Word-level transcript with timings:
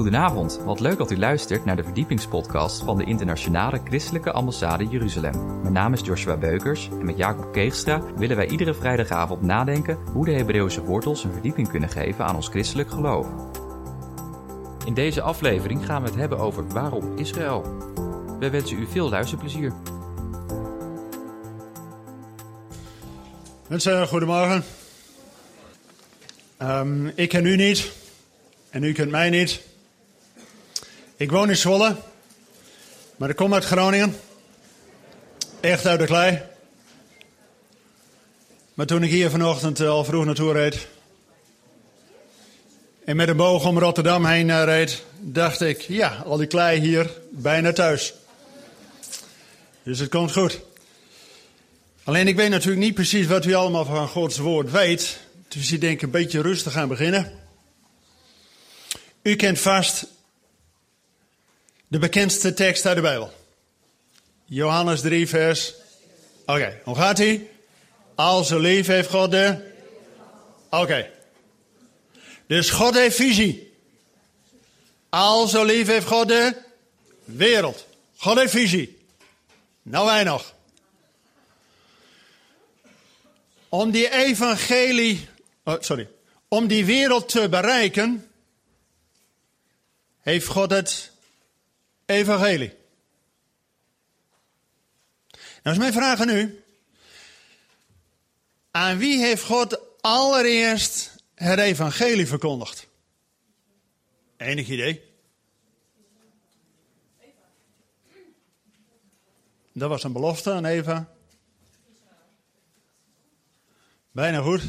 Goedenavond, 0.00 0.60
wat 0.64 0.80
leuk 0.80 0.98
dat 0.98 1.10
u 1.10 1.18
luistert 1.18 1.64
naar 1.64 1.76
de 1.76 1.82
verdiepingspodcast 1.82 2.82
van 2.82 2.98
de 2.98 3.04
Internationale 3.04 3.80
Christelijke 3.84 4.32
Ambassade 4.32 4.86
Jeruzalem. 4.86 5.60
Mijn 5.60 5.72
naam 5.72 5.92
is 5.92 6.00
Joshua 6.00 6.36
Beukers 6.36 6.88
en 6.88 7.04
met 7.04 7.16
Jacob 7.16 7.52
Keegstra 7.52 8.02
willen 8.16 8.36
wij 8.36 8.48
iedere 8.48 8.74
vrijdagavond 8.74 9.42
nadenken 9.42 9.98
hoe 10.12 10.24
de 10.24 10.32
Hebreeuwse 10.32 10.82
wortels 10.82 11.24
een 11.24 11.32
verdieping 11.32 11.68
kunnen 11.68 11.88
geven 11.88 12.24
aan 12.24 12.34
ons 12.34 12.48
christelijk 12.48 12.90
geloof. 12.90 13.26
In 14.84 14.94
deze 14.94 15.22
aflevering 15.22 15.86
gaan 15.86 16.02
we 16.02 16.08
het 16.08 16.18
hebben 16.18 16.38
over 16.38 16.68
waarom 16.68 17.18
Israël. 17.18 17.62
We 18.38 18.50
wensen 18.50 18.78
u 18.78 18.86
veel 18.86 19.08
luisterplezier. 19.08 19.72
Mensen, 23.68 24.08
goedemorgen. 24.08 24.64
Um, 26.62 27.12
ik 27.14 27.28
ken 27.28 27.46
u 27.46 27.56
niet 27.56 27.92
en 28.70 28.82
u 28.82 28.92
kent 28.92 29.10
mij 29.10 29.30
niet. 29.30 29.68
Ik 31.20 31.30
woon 31.30 31.48
in 31.48 31.56
Zwolle, 31.56 31.96
maar 33.16 33.28
ik 33.28 33.36
kom 33.36 33.54
uit 33.54 33.64
Groningen. 33.64 34.16
Echt 35.60 35.86
uit 35.86 36.00
de 36.00 36.06
klei. 36.06 36.42
Maar 38.74 38.86
toen 38.86 39.02
ik 39.02 39.10
hier 39.10 39.30
vanochtend 39.30 39.80
al 39.80 40.04
vroeg 40.04 40.24
naartoe 40.24 40.52
reed 40.52 40.86
en 43.04 43.16
met 43.16 43.28
een 43.28 43.36
boog 43.36 43.66
om 43.66 43.78
Rotterdam 43.78 44.26
heen 44.26 44.64
reed, 44.64 45.04
dacht 45.18 45.60
ik, 45.60 45.80
ja, 45.80 46.22
al 46.26 46.36
die 46.36 46.46
klei 46.46 46.80
hier, 46.80 47.10
bijna 47.30 47.72
thuis. 47.72 48.14
Dus 49.82 49.98
het 49.98 50.08
komt 50.08 50.32
goed. 50.32 50.60
Alleen 52.04 52.28
ik 52.28 52.36
weet 52.36 52.50
natuurlijk 52.50 52.82
niet 52.82 52.94
precies 52.94 53.26
wat 53.26 53.44
u 53.44 53.54
allemaal 53.54 53.84
van 53.84 54.08
Gods 54.08 54.38
woord 54.38 54.70
weet. 54.70 55.18
Dus 55.48 55.72
ik 55.72 55.80
denk 55.80 56.02
een 56.02 56.10
beetje 56.10 56.42
rustig 56.42 56.72
gaan 56.72 56.88
beginnen. 56.88 57.32
U 59.22 59.36
kent 59.36 59.58
vast 59.58 60.06
de 61.90 61.98
bekendste 61.98 62.54
tekst 62.54 62.86
uit 62.86 62.96
de 62.96 63.02
Bijbel. 63.02 63.32
Johannes 64.44 65.00
3, 65.00 65.28
vers. 65.28 65.74
Oké, 66.46 66.80
hoe 66.84 66.96
gaat 66.96 67.18
hij? 67.18 67.50
Al 68.14 68.44
zo 68.44 68.58
lief 68.58 68.86
heeft 68.86 69.08
God 69.08 69.30
de. 69.30 69.72
Oké. 70.70 71.10
Dus 72.46 72.70
God 72.70 72.94
heeft 72.94 73.16
visie. 73.16 73.72
Al 75.08 75.46
zo 75.46 75.64
lief 75.64 75.86
heeft 75.86 76.06
God 76.06 76.28
de 76.28 76.56
wereld. 77.24 77.86
God 78.16 78.38
heeft 78.38 78.52
visie. 78.52 78.98
Nou 79.82 80.06
wij 80.06 80.24
nog. 80.24 80.54
Om 83.68 83.90
die 83.90 84.10
evangelie, 84.10 85.28
oh, 85.64 85.74
sorry, 85.80 86.08
om 86.48 86.66
die 86.66 86.84
wereld 86.84 87.28
te 87.28 87.48
bereiken, 87.48 88.30
heeft 90.20 90.46
God 90.46 90.70
het 90.70 91.09
evangelie. 92.10 92.76
Nou 95.62 95.76
is 95.76 95.78
mijn 95.78 95.92
vraag 95.92 96.20
aan 96.20 96.28
u. 96.28 96.64
Aan 98.70 98.98
wie 98.98 99.18
heeft 99.18 99.44
God 99.44 99.80
allereerst 100.00 101.14
het 101.34 101.58
evangelie 101.58 102.26
verkondigd? 102.26 102.86
Enig 104.36 104.68
idee? 104.68 105.08
Dat 109.72 109.88
was 109.88 110.04
een 110.04 110.12
belofte 110.12 110.52
aan 110.52 110.64
Eva. 110.64 111.08
Bijna 114.10 114.40
goed. 114.40 114.62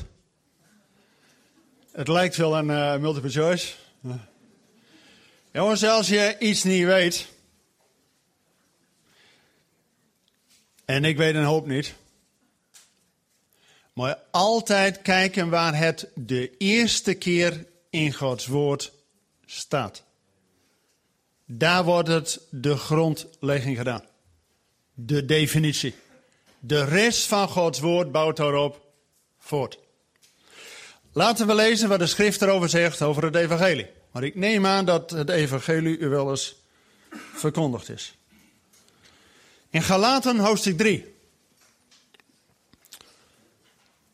Het 1.92 2.08
lijkt 2.08 2.36
wel 2.36 2.58
een 2.58 2.69
uh, 2.69 2.97
multiple 2.97 3.30
choice. 3.30 3.73
Jongens, 5.52 5.84
als 5.84 6.08
je 6.08 6.36
iets 6.39 6.64
niet 6.64 6.86
weet. 6.86 7.28
En 10.92 11.06
ik 11.06 11.18
weet 11.18 11.35
een 11.35 11.44
hoop 11.44 11.68
niet. 11.68 11.94
Maar 13.94 14.19
altijd 14.31 15.02
kijken 15.02 15.50
waar 15.50 15.78
het 15.78 16.07
de 16.16 16.57
eerste 16.57 17.13
keer 17.13 17.66
in 17.90 18.13
Gods 18.13 18.47
woord 18.47 18.91
staat. 19.46 20.03
Daar 21.46 21.84
wordt 21.84 22.07
het 22.07 22.41
de 22.50 22.78
grondlegging 22.78 23.78
gedaan. 23.78 24.03
De 24.94 25.25
definitie. 25.25 25.96
De 26.59 26.84
rest 26.84 27.28
van 27.28 27.47
Gods 27.47 27.80
woord 27.80 28.12
bouwt 28.12 28.38
daarop 28.38 28.81
voort. 29.40 29.80
Laten 31.12 31.47
we 31.47 31.56
lezen 31.56 31.90
wat 31.90 32.00
de 32.00 32.07
schrift 32.07 32.41
erover 32.41 32.69
zegt 32.69 33.01
over 33.01 33.24
het 33.24 33.35
evangelie. 33.35 33.88
Maar 34.12 34.24
ik 34.24 34.35
neem 34.35 34.66
aan 34.66 34.85
dat 34.85 35.09
het 35.09 35.30
evangelie 35.30 35.97
u 35.97 36.07
wel 36.07 36.30
eens 36.30 36.56
verkondigd 37.34 37.90
is. 37.90 38.16
In 39.71 39.81
Galaten 39.81 40.39
hoofdstuk 40.39 40.77
3. 40.77 41.15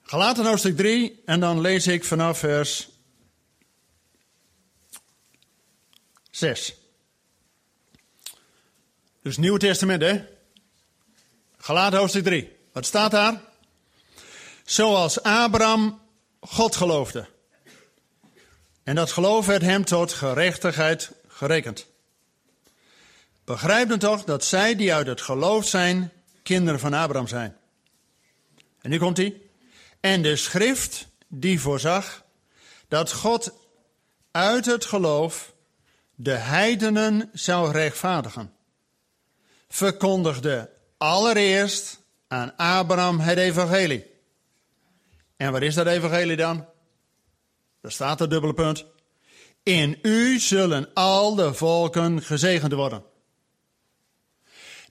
Galaten 0.04 0.46
hoofdstuk 0.46 0.78
3 0.78 1.22
en 1.26 1.40
dan 1.40 1.62
lees 1.62 1.88
ik 1.88 2.04
vanaf 2.04 2.40
vers 2.40 2.90
6. 6.30 6.76
Dus 9.22 9.38
Nieuw 9.38 9.58
Testament, 9.58 10.02
hè? 10.02 10.26
Galaten 11.58 12.00
hoofdstuk 12.00 12.24
3. 12.24 12.56
Wat 12.72 12.86
staat 12.86 13.12
daar? 13.12 13.42
Zoals 14.66 15.24
Abraham 15.24 16.02
God 16.40 16.76
geloofde. 16.76 17.28
En 18.84 18.96
dat 18.96 19.12
geloof 19.12 19.46
werd 19.46 19.62
hem 19.62 19.86
tot 19.86 20.14
gerechtigheid 20.14 21.12
gerekend. 21.28 21.88
Begrijp 23.48 23.90
dan 23.90 24.00
toch 24.00 24.24
dat 24.24 24.44
zij 24.44 24.76
die 24.76 24.94
uit 24.94 25.08
het 25.08 25.22
geloof 25.22 25.68
zijn, 25.68 26.12
kinderen 26.44 26.80
van 26.80 26.94
Abraham 26.94 27.28
zijn. 27.28 27.58
En 28.82 28.90
nu 28.90 28.98
komt 28.98 29.18
hij. 29.18 29.42
En 30.00 30.22
de 30.22 30.36
schrift 30.36 31.08
die 31.28 31.60
voorzag 31.60 32.24
dat 32.88 33.12
God 33.12 33.54
uit 34.32 34.66
het 34.66 34.86
geloof 34.86 35.54
de 36.16 36.32
heidenen 36.32 37.30
zou 37.34 37.72
rechtvaardigen, 37.72 38.54
verkondigde 39.70 40.70
allereerst 40.98 42.00
aan 42.28 42.56
Abraham 42.56 43.20
het 43.20 43.38
evangelie. 43.38 44.06
En 45.38 45.52
wat 45.52 45.62
is 45.62 45.76
dat 45.76 45.88
evangelie 45.88 46.36
dan? 46.36 46.66
Daar 47.82 47.92
staat 47.92 48.20
het 48.20 48.30
dubbele 48.30 48.54
punt. 48.54 48.86
In 49.64 50.00
u 50.02 50.40
zullen 50.40 50.94
al 50.94 51.36
de 51.36 51.54
volken 51.54 52.22
gezegend 52.22 52.74
worden. 52.74 53.16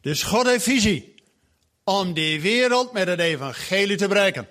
Dus 0.06 0.22
God 0.22 0.46
heeft 0.46 0.64
visie 0.64 1.14
om 1.84 2.12
die 2.12 2.40
wereld 2.40 2.92
met 2.92 3.06
het 3.06 3.20
evangelie 3.20 3.96
te 3.96 4.08
bereiken. 4.08 4.48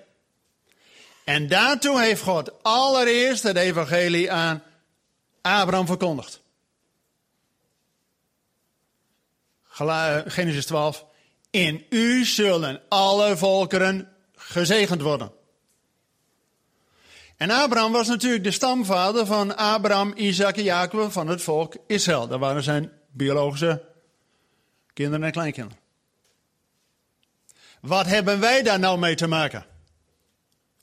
En 1.24 1.48
daartoe 1.48 2.00
heeft 2.00 2.22
God 2.22 2.62
allereerst 2.62 3.42
het 3.42 3.56
evangelie 3.56 4.32
aan 4.32 4.62
Abraham 5.42 5.86
verkondigd. 5.86 6.40
Genesis 10.26 10.66
12. 10.66 11.04
In 11.50 11.86
u 11.90 12.24
zullen 12.24 12.82
alle 12.88 13.36
volkeren 13.36 14.12
gezegend 14.34 15.00
worden. 15.00 15.32
En 17.36 17.50
Abraham 17.50 17.92
was 17.92 18.08
natuurlijk 18.08 18.44
de 18.44 18.50
stamvader 18.50 19.26
van 19.26 19.56
Abraham, 19.56 20.12
Isaac 20.16 20.56
en 20.56 20.62
Jacob 20.62 21.12
van 21.12 21.28
het 21.28 21.42
volk 21.42 21.76
Israël. 21.86 22.28
Dat 22.28 22.40
waren 22.40 22.62
zijn 22.62 22.92
biologische 23.10 23.94
kinderen 24.96 25.26
en 25.26 25.32
kleinkinderen. 25.32 25.82
Wat 27.80 28.06
hebben 28.06 28.40
wij 28.40 28.62
daar 28.62 28.78
nou 28.78 28.98
mee 28.98 29.14
te 29.14 29.26
maken? 29.26 29.66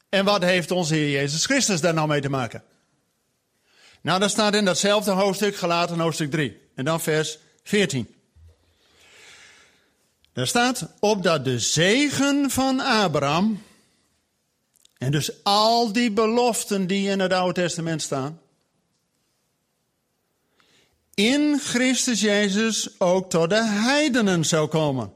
En 0.09 0.25
wat 0.25 0.43
heeft 0.43 0.71
onze 0.71 0.95
Heer 0.95 1.09
Jezus 1.09 1.45
Christus 1.45 1.81
daar 1.81 1.93
nou 1.93 2.07
mee 2.07 2.21
te 2.21 2.29
maken? 2.29 2.63
Nou, 4.01 4.19
dat 4.19 4.29
staat 4.29 4.55
in 4.55 4.65
datzelfde 4.65 5.11
hoofdstuk, 5.11 5.55
gelaten 5.55 5.99
hoofdstuk 5.99 6.31
3. 6.31 6.61
En 6.75 6.85
dan 6.85 7.01
vers 7.01 7.37
14. 7.63 8.15
Daar 10.33 10.47
staat, 10.47 10.87
opdat 10.99 11.45
de 11.45 11.59
zegen 11.59 12.49
van 12.49 12.79
Abraham 12.79 13.63
en 14.97 15.11
dus 15.11 15.43
al 15.43 15.91
die 15.91 16.11
beloften 16.11 16.87
die 16.87 17.09
in 17.09 17.19
het 17.19 17.33
Oude 17.33 17.61
Testament 17.61 18.01
staan, 18.01 18.39
in 21.13 21.59
Christus 21.59 22.21
Jezus 22.21 22.99
ook 22.99 23.29
tot 23.29 23.49
de 23.49 23.63
heidenen 23.63 24.45
zou 24.45 24.67
komen. 24.67 25.13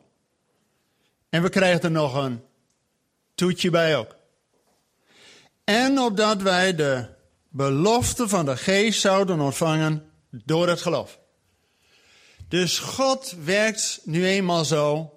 En 1.30 1.42
we 1.42 1.50
krijgen 1.50 1.82
er 1.82 1.92
nog 1.92 2.16
een 2.16 2.42
toetje 3.36 3.70
bij 3.70 3.98
ook. 3.98 4.16
En 5.64 6.00
opdat 6.00 6.42
wij 6.42 6.76
de 6.76 7.06
belofte 7.50 8.28
van 8.28 8.46
de 8.46 8.58
geest 8.58 9.02
zouden 9.02 9.40
ontvangen 9.40 10.12
door 10.30 10.68
het 10.68 10.82
geloof. 10.82 11.20
Dus 12.48 12.80
God 12.80 13.36
werkt 13.44 14.00
nu 14.04 14.26
eenmaal 14.26 14.66
zo 14.66 15.14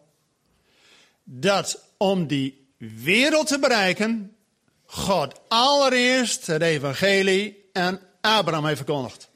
dat 1.24 1.84
om 1.96 2.26
die 2.26 2.74
wereld 2.76 3.46
te 3.46 3.58
bereiken, 3.58 4.36
God 4.84 5.40
allereerst 5.48 6.46
het 6.46 6.62
evangelie 6.62 7.68
aan 7.72 8.00
Abraham 8.20 8.64
heeft 8.66 8.76
verkondigd. 8.76 9.29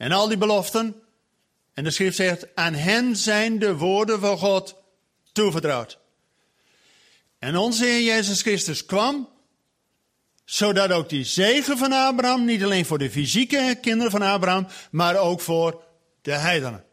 En 0.00 0.12
al 0.12 0.28
die 0.28 0.36
beloften. 0.36 1.02
En 1.74 1.84
de 1.84 1.90
schrift 1.90 2.16
zegt, 2.16 2.54
aan 2.54 2.74
hen 2.74 3.16
zijn 3.16 3.58
de 3.58 3.76
woorden 3.76 4.20
van 4.20 4.38
God 4.38 4.76
toevertrouwd. 5.32 5.98
En 7.38 7.56
onze 7.56 7.84
Heer 7.84 8.02
Jezus 8.02 8.42
Christus 8.42 8.86
kwam, 8.86 9.28
zodat 10.44 10.92
ook 10.92 11.08
die 11.08 11.24
zegen 11.24 11.78
van 11.78 11.92
Abraham, 11.92 12.44
niet 12.44 12.62
alleen 12.62 12.84
voor 12.84 12.98
de 12.98 13.10
fysieke 13.10 13.78
kinderen 13.80 14.10
van 14.10 14.22
Abraham, 14.22 14.66
maar 14.90 15.16
ook 15.16 15.40
voor 15.40 15.82
de 16.22 16.32
heidenen. 16.32 16.84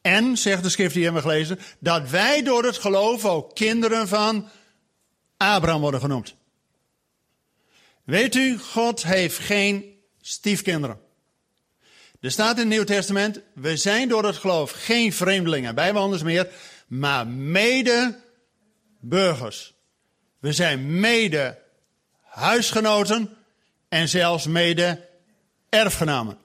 En, 0.00 0.36
zegt 0.36 0.62
de 0.62 0.68
schrift 0.68 0.94
die 0.94 1.04
we 1.04 1.12
hebben 1.12 1.30
gelezen, 1.30 1.58
dat 1.78 2.10
wij 2.10 2.42
door 2.42 2.64
het 2.64 2.78
geloof 2.78 3.24
ook 3.24 3.54
kinderen 3.54 4.08
van 4.08 4.48
Abraham 5.36 5.80
worden 5.80 6.00
genoemd. 6.00 6.34
Weet 8.04 8.34
u, 8.34 8.58
God 8.58 9.02
heeft 9.02 9.38
geen 9.38 9.98
stiefkinderen. 10.20 11.03
Er 12.24 12.30
staat 12.30 12.54
in 12.54 12.58
het 12.58 12.68
Nieuw 12.68 12.84
Testament, 12.84 13.40
we 13.54 13.76
zijn 13.76 14.08
door 14.08 14.24
het 14.24 14.36
geloof 14.36 14.70
geen 14.70 15.12
vreemdelingen, 15.12 15.74
bijwoners 15.74 16.22
meer, 16.22 16.48
maar 16.86 17.26
mede 17.26 18.18
burgers. 19.00 19.74
We 20.38 20.52
zijn 20.52 21.00
mede 21.00 21.58
huisgenoten 22.20 23.36
en 23.88 24.08
zelfs 24.08 24.46
mede 24.46 25.08
erfgenamen. 25.68 26.38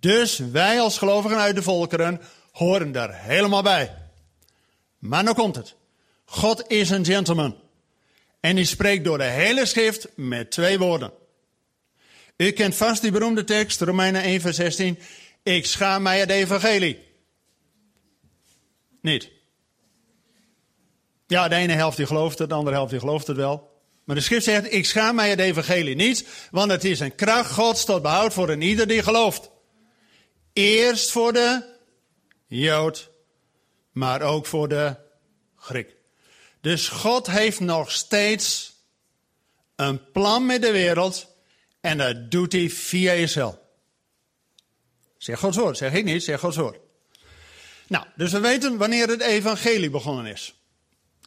Dus 0.00 0.38
wij 0.38 0.80
als 0.80 0.98
gelovigen 0.98 1.38
uit 1.38 1.54
de 1.54 1.62
volkeren 1.62 2.20
horen 2.52 2.92
daar 2.92 3.22
helemaal 3.22 3.62
bij. 3.62 3.94
Maar 4.98 5.24
nu 5.24 5.32
komt 5.32 5.56
het. 5.56 5.74
God 6.24 6.70
is 6.70 6.90
een 6.90 7.04
gentleman. 7.04 7.56
En 8.40 8.56
hij 8.56 8.64
spreekt 8.64 9.04
door 9.04 9.18
de 9.18 9.24
hele 9.24 9.66
schrift 9.66 10.08
met 10.16 10.50
twee 10.50 10.78
woorden. 10.78 11.12
U 12.36 12.50
kent 12.50 12.74
vast 12.74 13.02
die 13.02 13.10
beroemde 13.10 13.44
tekst, 13.44 13.80
Romeinen 13.80 14.22
1 14.22 14.40
vers 14.40 14.56
16. 14.56 14.98
Ik 15.42 15.66
schaam 15.66 16.02
mij 16.02 16.20
het 16.20 16.30
evangelie. 16.30 17.02
Niet. 19.00 19.30
Ja, 21.26 21.48
de 21.48 21.54
ene 21.54 21.72
helft 21.72 21.96
die 21.96 22.06
gelooft 22.06 22.38
het, 22.38 22.48
de 22.48 22.54
andere 22.54 22.76
helft 22.76 22.90
die 22.90 23.00
gelooft 23.00 23.26
het 23.26 23.36
wel. 23.36 23.72
Maar 24.04 24.16
de 24.16 24.22
schrift 24.22 24.44
zegt, 24.44 24.72
ik 24.72 24.86
schaam 24.86 25.14
mij 25.14 25.30
het 25.30 25.40
evangelie 25.40 25.94
niet, 25.94 26.48
want 26.50 26.70
het 26.70 26.84
is 26.84 27.00
een 27.00 27.14
kracht 27.14 27.52
gods 27.52 27.84
tot 27.84 28.02
behoud 28.02 28.32
voor 28.32 28.48
een 28.48 28.60
ieder 28.60 28.86
die 28.86 29.02
gelooft. 29.02 29.50
Eerst 30.52 31.10
voor 31.10 31.32
de 31.32 31.74
Jood, 32.46 33.10
maar 33.92 34.22
ook 34.22 34.46
voor 34.46 34.68
de 34.68 34.96
Griek. 35.56 35.96
Dus 36.60 36.88
God 36.88 37.26
heeft 37.26 37.60
nog 37.60 37.92
steeds 37.92 38.74
een 39.76 40.10
plan 40.10 40.46
met 40.46 40.62
de 40.62 40.72
wereld 40.72 41.33
en 41.84 41.98
dat 41.98 42.30
doet 42.30 42.52
hij 42.52 42.70
via 42.70 43.12
Israël. 43.12 43.58
Zeg 45.18 45.38
Gods 45.38 45.56
woord, 45.56 45.76
zeg 45.76 45.92
ik 45.92 46.04
niet, 46.04 46.22
zeg 46.22 46.40
Gods 46.40 46.56
woord. 46.56 46.78
Nou, 47.86 48.06
dus 48.16 48.32
we 48.32 48.40
weten 48.40 48.76
wanneer 48.76 49.08
het 49.08 49.20
evangelie 49.20 49.90
begonnen 49.90 50.26
is. 50.26 50.54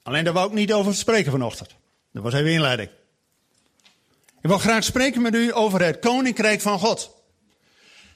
Alleen 0.04 0.24
daar 0.24 0.34
wou 0.34 0.48
ik 0.48 0.54
niet 0.54 0.74
over 0.74 0.96
spreken 0.96 1.32
vanochtend. 1.32 1.76
Dat 2.12 2.24
was 2.24 2.34
even 2.34 2.52
inleiding. 2.52 2.90
Ik 4.42 4.50
wil 4.50 4.58
graag 4.58 4.84
spreken 4.84 5.22
met 5.22 5.36
u 5.36 5.56
over 5.56 5.82
het 5.82 6.00
koninkrijk 6.00 6.62
van 6.62 6.80
God. 6.80 7.16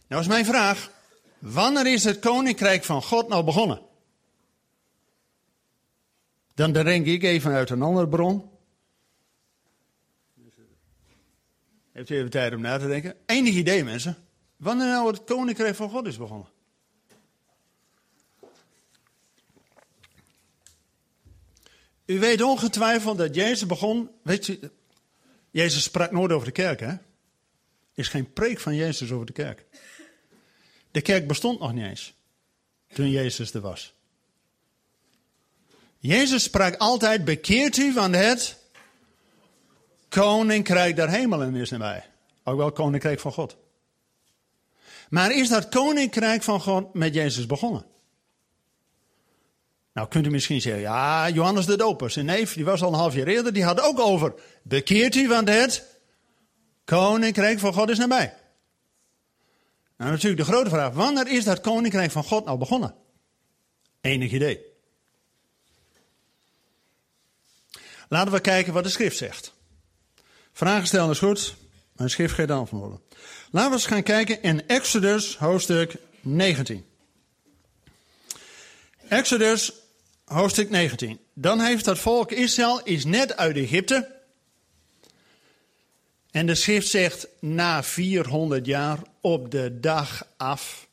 Nou 0.08 0.22
is 0.22 0.28
mijn 0.28 0.46
vraag, 0.46 0.92
wanneer 1.40 1.88
is 1.88 2.04
het 2.04 2.20
koninkrijk 2.20 2.84
van 2.84 3.04
God 3.04 3.28
nou 3.28 3.44
begonnen? 3.44 3.82
Dan 6.54 6.72
denk 6.72 7.06
ik 7.06 7.24
even 7.24 7.52
uit 7.52 7.70
een 7.70 7.82
andere 7.82 8.08
bron. 8.08 8.51
Heeft 11.92 12.10
u 12.10 12.16
even 12.16 12.30
tijd 12.30 12.54
om 12.54 12.62
na 12.62 12.78
te 12.78 12.88
denken? 12.88 13.16
Enig 13.26 13.54
idee 13.54 13.84
mensen. 13.84 14.18
Wanneer 14.58 14.88
nou 14.88 15.08
het 15.08 15.24
koninkrijk 15.24 15.76
van 15.76 15.90
God 15.90 16.08
is 16.08 16.18
begonnen? 16.18 16.48
U 22.06 22.20
weet 22.20 22.42
ongetwijfeld 22.42 23.18
dat 23.18 23.36
Jezus 23.36 23.66
begon. 23.66 24.10
Weet 24.22 24.48
u, 24.48 24.60
Jezus 25.52 25.84
sprak 25.84 26.12
nooit 26.12 26.32
over 26.32 26.46
de 26.46 26.54
kerk, 26.54 26.80
hè? 26.80 26.88
Er 26.88 27.00
is 27.94 28.08
geen 28.08 28.34
preek 28.34 28.60
van 28.60 28.76
Jezus 28.76 29.12
over 29.12 29.26
de 29.26 29.34
kerk. 29.34 29.66
De 30.92 31.02
kerk 31.02 31.28
bestond 31.28 31.60
nog 31.60 31.74
niet 31.74 31.86
eens 31.86 32.14
toen 32.94 33.10
Jezus 33.10 33.54
er 33.54 33.62
was. 33.62 33.94
Jezus 35.98 36.44
sprak 36.44 36.76
altijd: 36.76 37.26
bekeert 37.26 37.78
u 37.78 37.94
van 37.94 38.14
het 38.14 38.61
koninkrijk 40.12 40.96
der 40.96 41.10
hemelen 41.10 41.56
is 41.56 41.70
nabij. 41.70 42.04
Ook 42.44 42.58
wel 42.58 42.72
koninkrijk 42.72 43.20
van 43.20 43.32
God. 43.32 43.58
Maar 45.10 45.32
is 45.32 45.50
dat 45.50 45.70
koninkrijk 45.70 46.44
van 46.44 46.62
God 46.62 46.94
met 46.94 47.14
Jezus 47.14 47.46
begonnen? 47.46 47.86
Nou 49.94 50.08
kunt 50.08 50.26
u 50.26 50.30
misschien 50.30 50.62
zeggen, 50.62 50.82
ja, 50.82 51.30
Johannes 51.30 51.66
de 51.66 51.78
Doper, 51.78 52.10
zijn 52.10 52.26
neef, 52.26 52.54
die 52.54 52.66
was 52.66 52.82
al 52.82 52.88
een 52.88 53.00
half 53.00 53.16
jaar 53.16 53.28
eerder, 53.28 53.54
die 53.54 53.64
had 53.64 53.82
ook 53.82 54.00
over, 54.00 54.34
bekeert 54.64 55.16
u, 55.16 55.28
want 55.28 55.50
het 55.50 55.86
koninkrijk 56.86 57.60
van 57.60 57.74
God 57.74 57.90
is 57.90 57.98
nabij. 57.98 58.34
Nou 59.98 60.12
natuurlijk 60.12 60.42
de 60.42 60.52
grote 60.52 60.70
vraag, 60.70 60.94
wanneer 60.94 61.28
is 61.28 61.44
dat 61.44 61.62
koninkrijk 61.62 62.12
van 62.12 62.24
God 62.24 62.46
nou 62.46 62.58
begonnen? 62.58 62.96
Enig 64.02 64.32
idee. 64.32 64.66
Laten 68.08 68.34
we 68.34 68.40
kijken 68.40 68.74
wat 68.74 68.84
de 68.84 68.90
schrift 68.90 69.18
zegt. 69.18 69.54
Vragen 70.62 70.88
stellen 70.88 71.10
is 71.10 71.20
goed, 71.20 71.56
maar 71.96 72.08
de 72.08 72.14
schrift 72.14 72.34
geeft 72.34 72.52
antwoorden. 72.52 73.02
Laten 73.52 73.70
we 73.70 73.76
eens 73.76 73.86
gaan 73.86 74.04
kijken 74.04 74.42
in 74.42 74.68
Exodus 74.68 75.38
hoofdstuk 75.38 75.96
19. 76.20 76.86
Exodus 79.08 79.72
hoofdstuk 80.26 80.70
19. 80.70 81.20
Dan 81.34 81.60
heeft 81.60 81.86
dat 81.86 82.00
volk 82.00 82.32
Israël 82.32 82.84
is 82.84 83.06
net 83.06 83.38
uit 83.38 83.56
Egypte. 83.56 84.16
En 86.32 86.46
de 86.46 86.56
schrift 86.56 86.88
zegt 86.88 87.28
na 87.40 87.84
400 87.84 88.66
jaar 88.66 89.00
op 89.22 89.52
de 89.52 89.80
dag 89.80 90.28
af. 90.38 90.88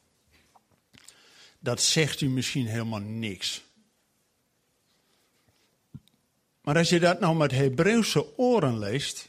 Dat 1.59 1.82
zegt 1.82 2.21
u 2.21 2.29
misschien 2.29 2.67
helemaal 2.67 3.00
niks. 3.00 3.62
Maar 6.61 6.76
als 6.76 6.88
je 6.88 7.00
dat 7.00 7.21
nou 7.21 7.37
met 7.37 7.50
Hebreeuwse 7.50 8.38
oren 8.38 8.79
leest, 8.79 9.28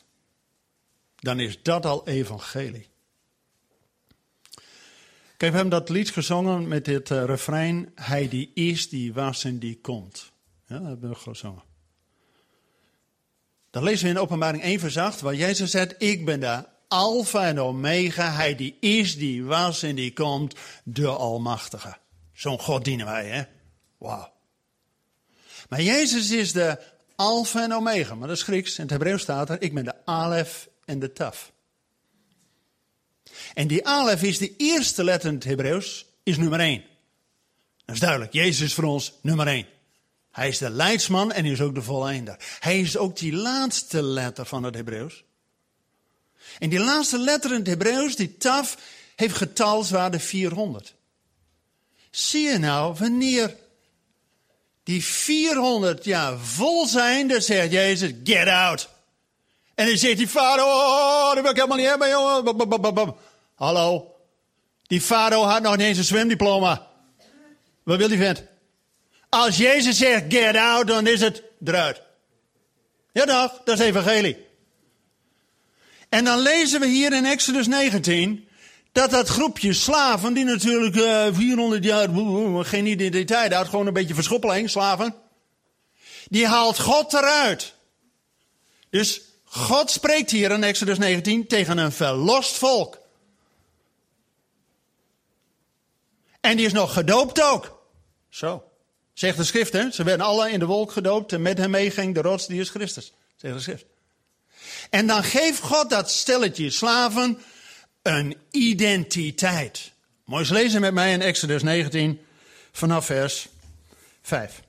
dan 1.19 1.39
is 1.39 1.63
dat 1.63 1.86
al 1.86 2.07
evangelie. 2.07 2.88
Kijk, 5.38 5.52
we 5.52 5.57
hebben 5.57 5.80
dat 5.80 5.90
lied 5.90 6.09
gezongen 6.09 6.68
met 6.68 6.85
dit 6.85 7.09
uh, 7.09 7.23
refrein. 7.23 7.92
Hij 7.95 8.28
die 8.28 8.52
is, 8.54 8.90
die 8.90 9.14
was 9.14 9.44
en 9.44 9.59
die 9.59 9.80
komt. 9.81 10.31
Ja, 10.68 10.78
dat 10.78 10.88
hebben 10.88 11.09
we 11.09 11.16
gezongen. 11.16 11.64
Dan 13.69 13.83
lezen 13.83 14.06
we 14.06 14.11
in 14.11 14.19
openbaring 14.19 14.64
1 14.64 14.80
vers 14.80 14.97
8, 14.97 15.21
waar 15.21 15.35
Jezus 15.35 15.71
zegt, 15.71 15.95
ik 15.97 16.26
ben 16.26 16.40
de 16.40 16.66
alfa 16.88 17.47
en 17.47 17.59
omega, 17.59 18.31
hij 18.31 18.56
die 18.56 18.78
is, 18.80 19.18
die 19.18 19.44
was 19.44 19.83
en 19.83 19.95
die 19.95 20.14
komt, 20.14 20.56
de 20.83 21.07
almachtige. 21.07 21.97
Zo'n 22.33 22.59
God 22.59 22.85
dienen 22.85 23.06
wij, 23.06 23.28
hè? 23.28 23.44
Wauw. 23.97 24.33
Maar 25.69 25.81
Jezus 25.81 26.31
is 26.31 26.52
de 26.52 26.80
alfa 27.16 27.64
en 27.64 27.73
omega, 27.73 28.16
maar 28.16 28.28
dat 28.28 28.38
is 28.38 28.44
Grieks, 28.44 28.76
in 28.76 28.81
het 28.81 28.92
Hebreeuws 28.92 29.21
staat 29.21 29.49
er, 29.49 29.61
ik 29.61 29.73
ben 29.73 29.83
de 29.83 30.06
alef 30.06 30.69
en 30.90 31.00
de 31.00 31.14
taf. 31.14 31.52
En 33.54 33.68
die 33.68 33.88
alef 33.88 34.24
is 34.24 34.38
de 34.38 34.56
eerste 34.58 35.04
letter 35.04 35.30
in 35.30 35.36
het 35.36 35.44
Hebreeuws, 35.44 36.06
is 36.24 36.38
nummer 36.38 36.60
1. 36.60 36.84
Dat 37.86 37.96
is 37.96 38.02
duidelijk. 38.02 38.34
Jezus 38.34 38.62
is 38.62 38.74
voor 38.74 38.84
ons 38.84 39.14
nummer 39.22 39.48
1. 39.48 39.66
Hij 40.31 40.48
is 40.48 40.58
de 40.58 40.69
leidsman 40.69 41.31
en 41.31 41.44
hij 41.44 41.54
is 41.54 41.62
ook 41.62 41.76
de 41.76 41.81
volleinder. 41.81 42.36
Hij 42.60 42.80
is 42.80 42.98
ook 42.98 43.18
die 43.18 43.34
laatste 43.34 44.04
letter 44.04 44.46
van 44.46 44.64
het 44.64 44.76
Hebreeuws. 44.76 45.24
En 46.60 46.69
die 46.69 46.80
laatste 46.80 47.18
letter 47.18 47.52
in 47.52 47.58
het 47.58 47.68
Hebreeuws, 47.68 48.16
die 48.16 48.38
taf, 48.38 48.78
heeft 49.16 49.36
getalswaarde 49.36 50.19
400. 50.19 50.96
Zie 52.12 52.44
je 52.44 52.58
nou, 52.58 52.96
wanneer 53.00 53.56
die 54.84 55.04
400 55.06 56.06
jaar 56.06 56.40
vol 56.40 56.86
zijn, 56.86 57.28
dan 57.28 57.42
zegt 57.42 57.72
Jezus, 57.72 58.12
get 58.24 58.48
out. 58.48 58.90
En 59.80 59.86
dan 59.86 59.98
zegt 59.98 60.18
die 60.18 60.30
vader, 60.30 60.66
oh, 60.66 61.33
dat 61.33 61.42
wil 61.42 61.52
ik 61.52 61.56
helemaal 61.56 61.78
niet 61.78 61.88
hebben, 61.88 62.09
jongen. 62.09 63.16
Hallo. 63.56 64.16
Die 64.88 65.04
vader 65.04 65.38
had 65.38 65.62
nog 65.62 65.78
niet 65.78 65.86
eens 65.86 65.98
een 65.98 66.04
zwemdiploma. 66.04 66.88
Wat 67.83 67.98
wil 67.98 68.07
die 68.07 68.18
vent? 68.18 68.44
Als 69.30 69.57
Jezus 69.57 69.98
zegt 69.98 70.24
get 70.33 70.56
out, 70.56 70.88
dan 70.88 71.07
is 71.07 71.21
het 71.21 71.44
eruit. 71.66 72.02
Ja 73.12 73.26
toch, 73.26 73.62
dat 73.64 73.80
is 73.80 73.86
evangelie. 73.86 74.38
En 76.09 76.24
dan 76.24 76.40
lezen 76.40 76.80
we 76.80 76.88
hier 76.88 77.14
in 77.14 77.26
Exodus 77.26 77.68
19 77.68 78.48
dat 78.92 79.12
dat 79.12 79.28
groepje 79.28 79.74
slaven, 79.74 80.33
die 80.33 80.45
natuurlijk 80.45 80.95
uh, 80.95 81.28
eh, 81.28 81.36
400 81.36 81.83
jaar, 81.83 82.09
geen 82.66 82.86
identiteit 82.86 83.54
had, 83.54 83.68
gewoon 83.68 83.88
een 83.88 83.94
beetje 83.94 84.14
verschoppeling, 84.14 84.69
slaven, 84.69 85.16
die 86.28 86.48
haalt 86.48 86.80
God 86.80 87.14
eruit. 87.14 87.74
Dus 88.90 89.28
God 89.49 89.91
spreekt 89.91 90.31
hier 90.31 90.51
in 90.51 90.63
Exodus 90.63 90.97
19 90.97 91.47
tegen 91.47 91.77
een 91.77 91.91
verlost 91.91 92.57
volk. 92.57 92.97
En 96.39 96.57
die 96.57 96.65
is 96.65 96.73
nog 96.73 96.94
gedoopt 96.94 97.41
ook. 97.41 97.83
Zo. 98.29 98.63
Zegt 99.13 99.37
de 99.37 99.44
schrift, 99.44 99.73
hè? 99.73 99.91
Ze 99.91 100.03
werden 100.03 100.25
alle 100.25 100.51
in 100.51 100.59
de 100.59 100.65
wolk 100.65 100.91
gedoopt 100.91 101.33
en 101.33 101.41
met 101.41 101.57
hem 101.57 101.69
meeging 101.69 102.13
de 102.13 102.21
rots, 102.21 102.47
die 102.47 102.59
is 102.59 102.69
Christus. 102.69 103.13
Zegt 103.35 103.53
de 103.53 103.59
schrift. 103.59 103.85
En 104.89 105.07
dan 105.07 105.23
geeft 105.23 105.61
God 105.61 105.89
dat 105.89 106.11
stelletje 106.11 106.69
slaven 106.69 107.41
een 108.01 108.37
identiteit. 108.51 109.91
Mooi 110.25 110.53
lezen 110.53 110.81
met 110.81 110.94
mij 110.94 111.13
in 111.13 111.21
Exodus 111.21 111.63
19 111.63 112.21
vanaf 112.71 113.06
vers 113.06 113.47
5. 114.21 114.61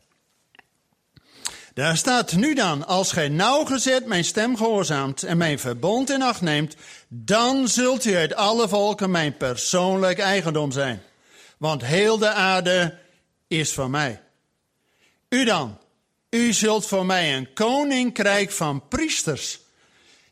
Daar 1.80 1.96
staat 1.96 2.36
nu 2.36 2.54
dan, 2.54 2.86
als 2.86 3.12
gij 3.12 3.28
nauwgezet 3.28 4.06
mijn 4.06 4.24
stem 4.24 4.56
gehoorzaamt 4.56 5.22
en 5.22 5.36
mijn 5.36 5.58
verbond 5.58 6.10
in 6.10 6.22
acht 6.22 6.40
neemt, 6.40 6.76
dan 7.08 7.68
zult 7.68 8.04
u 8.04 8.16
uit 8.16 8.34
alle 8.34 8.68
volken 8.68 9.10
mijn 9.10 9.36
persoonlijk 9.36 10.18
eigendom 10.18 10.72
zijn. 10.72 11.02
Want 11.58 11.84
heel 11.84 12.18
de 12.18 12.28
aarde 12.28 12.98
is 13.48 13.72
van 13.72 13.90
mij. 13.90 14.22
U 15.28 15.44
dan, 15.44 15.78
u 16.30 16.52
zult 16.52 16.86
voor 16.86 17.06
mij 17.06 17.36
een 17.36 17.52
koninkrijk 17.52 18.50
van 18.50 18.88
priesters 18.88 19.60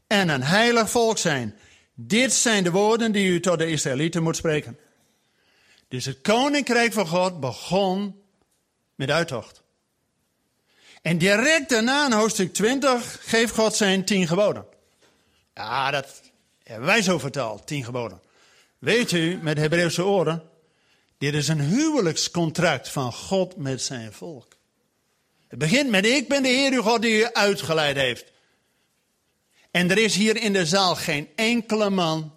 en 0.07 0.29
een 0.29 0.43
heilig 0.43 0.91
volk 0.91 1.19
zijn. 1.19 1.59
Dit 1.95 2.33
zijn 2.33 2.65
de 2.65 2.71
woorden 2.71 3.13
die 3.13 3.29
u 3.29 3.41
tot 3.41 3.59
de 3.59 3.71
Israëlieten 3.71 4.23
moet 4.23 4.37
spreken. 4.37 4.79
Dus 5.89 6.05
het 6.05 6.21
koninkrijk 6.21 6.93
van 6.93 7.07
God 7.07 7.41
begon 7.41 8.21
met 8.95 9.11
uittocht. 9.11 9.67
En 11.03 11.19
direct 11.19 11.69
daarna 11.69 12.07
in 12.07 12.13
hoofdstuk 12.13 12.53
20 12.53 13.19
geeft 13.21 13.55
God 13.55 13.77
zijn 13.77 14.05
tien 14.05 14.27
geboden. 14.27 14.67
Ja, 15.55 15.91
dat 15.91 16.21
hebben 16.63 16.87
wij 16.87 17.03
zo 17.03 17.19
vertaald, 17.19 17.67
tien 17.67 17.85
geboden. 17.85 18.21
Weet 18.79 19.13
u, 19.13 19.39
met 19.43 19.59
Hebreeuwse 19.59 20.05
oren, 20.05 20.43
dit 21.19 21.35
is 21.35 21.49
een 21.49 21.61
huwelijkscontract 21.61 22.89
van 22.89 23.13
God 23.13 23.57
met 23.57 23.83
zijn 23.83 24.13
volk. 24.13 24.57
Het 25.49 25.59
begint 25.59 25.91
met 25.91 26.07
ik 26.07 26.29
ben 26.29 26.43
de 26.43 26.49
Heer 26.49 26.73
uw 26.73 26.83
God 26.83 27.03
die 27.03 27.21
u 27.21 27.33
uitgeleid 27.33 27.97
heeft. 27.97 28.33
En 29.71 29.91
er 29.91 29.99
is 29.99 30.15
hier 30.15 30.37
in 30.37 30.53
de 30.53 30.67
zaal 30.67 30.97
geen 30.97 31.29
enkele 31.35 31.91
man 31.91 32.33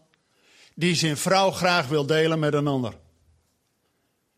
die 0.73 0.95
zijn 0.95 1.17
vrouw 1.17 1.51
graag 1.51 1.87
wil 1.87 2.05
delen 2.05 2.39
met 2.39 2.53
een 2.53 2.67
ander. 2.67 2.93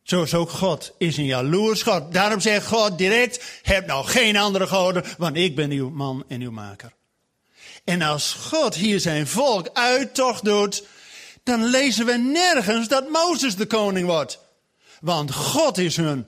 Zo 0.03 0.23
is 0.23 0.33
ook 0.33 0.49
God, 0.49 0.93
is 0.97 1.17
een 1.17 1.25
jaloers 1.25 1.81
God. 1.81 2.13
Daarom 2.13 2.39
zegt 2.39 2.67
God 2.67 2.97
direct, 2.97 3.59
heb 3.61 3.85
nou 3.85 4.05
geen 4.05 4.37
andere 4.37 4.67
goden, 4.67 5.03
want 5.17 5.35
ik 5.37 5.55
ben 5.55 5.71
uw 5.71 5.89
man 5.89 6.23
en 6.27 6.41
uw 6.41 6.51
maker. 6.51 6.93
En 7.83 8.01
als 8.01 8.33
God 8.33 8.75
hier 8.75 8.99
zijn 8.99 9.27
volk 9.27 9.69
uittocht 9.73 10.43
doet, 10.43 10.87
dan 11.43 11.63
lezen 11.63 12.05
we 12.05 12.17
nergens 12.17 12.87
dat 12.87 13.09
Mozes 13.09 13.55
de 13.55 13.65
koning 13.65 14.07
wordt. 14.07 14.39
Want 14.99 15.33
God 15.33 15.77
is 15.77 15.95
hun 15.95 16.25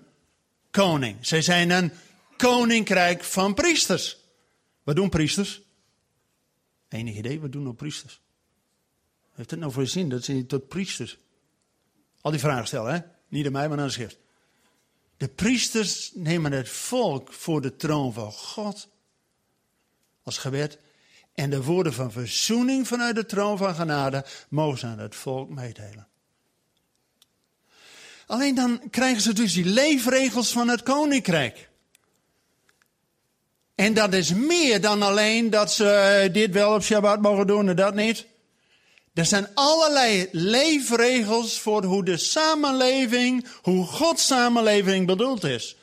koning. 0.72 1.18
Zij 1.22 1.42
zijn 1.42 1.70
een 1.70 1.92
koninkrijk 2.38 3.24
van 3.24 3.54
priesters. 3.54 4.18
Wat 4.84 4.96
doen 4.96 5.10
priesters? 5.10 5.62
Enig 6.90 7.16
idee, 7.16 7.42
wat 7.42 7.52
doen 7.52 7.64
nou 7.64 7.76
priesters? 7.76 8.22
Heeft 9.34 9.52
het 9.52 9.60
nou 9.60 9.72
voor 9.72 9.88
zin 9.88 10.10
dat 10.10 10.24
ze 10.24 10.46
tot 10.46 10.68
priesters? 10.68 11.18
Al 12.22 12.32
die 12.32 12.40
vragen 12.40 12.68
stellen, 12.68 12.94
hè? 12.94 13.00
Niet 13.36 13.46
aan 13.46 13.52
mij, 13.52 13.70
maar 13.70 13.80
aan 13.80 13.86
de 13.86 13.92
schrift. 13.92 14.18
De 15.18 15.28
priesters 15.28 16.12
nemen 16.14 16.52
het 16.52 16.70
volk 16.70 17.34
voor 17.34 17.62
de 17.62 17.76
troon 17.76 18.14
van 18.14 18.32
God 18.32 18.88
als 20.24 20.38
gebed. 20.38 20.78
En 21.34 21.50
de 21.50 21.64
woorden 21.64 21.94
van 21.94 22.12
verzoening 22.12 22.88
vanuit 22.88 23.16
de 23.16 23.26
troon 23.26 23.58
van 23.58 23.76
genade 23.76 24.26
mogen 24.50 24.78
ze 24.80 24.86
aan 24.86 25.00
het 25.00 25.16
volk 25.16 25.50
meedelen. 25.50 26.08
Alleen 28.26 28.56
dan 28.56 28.82
krijgen 28.90 29.22
ze 29.22 29.34
dus 29.34 29.54
die 29.54 29.66
leefregels 29.66 30.52
van 30.52 30.68
het 30.68 30.84
koninkrijk. 30.84 31.70
En 33.76 33.94
dat 33.94 34.14
is 34.14 34.34
meer 34.34 34.82
dan 34.82 35.02
alleen 35.02 35.50
dat 35.50 35.72
ze 35.72 36.30
dit 36.32 36.52
wel 36.52 36.74
op 36.74 36.84
Shabbat 36.84 37.22
mogen 37.22 37.48
doen 37.48 37.70
en 37.70 37.76
dat 37.76 37.96
niet. 37.96 38.26
Er 39.16 39.26
zijn 39.26 39.48
allerlei 39.54 40.28
leefregels 40.32 41.60
voor 41.60 41.84
hoe 41.84 42.04
de 42.04 42.18
samenleving, 42.18 43.48
hoe 43.62 43.86
Gods 43.86 44.26
samenleving 44.26 45.08
bedoeld 45.08 45.44
is. 45.44 45.76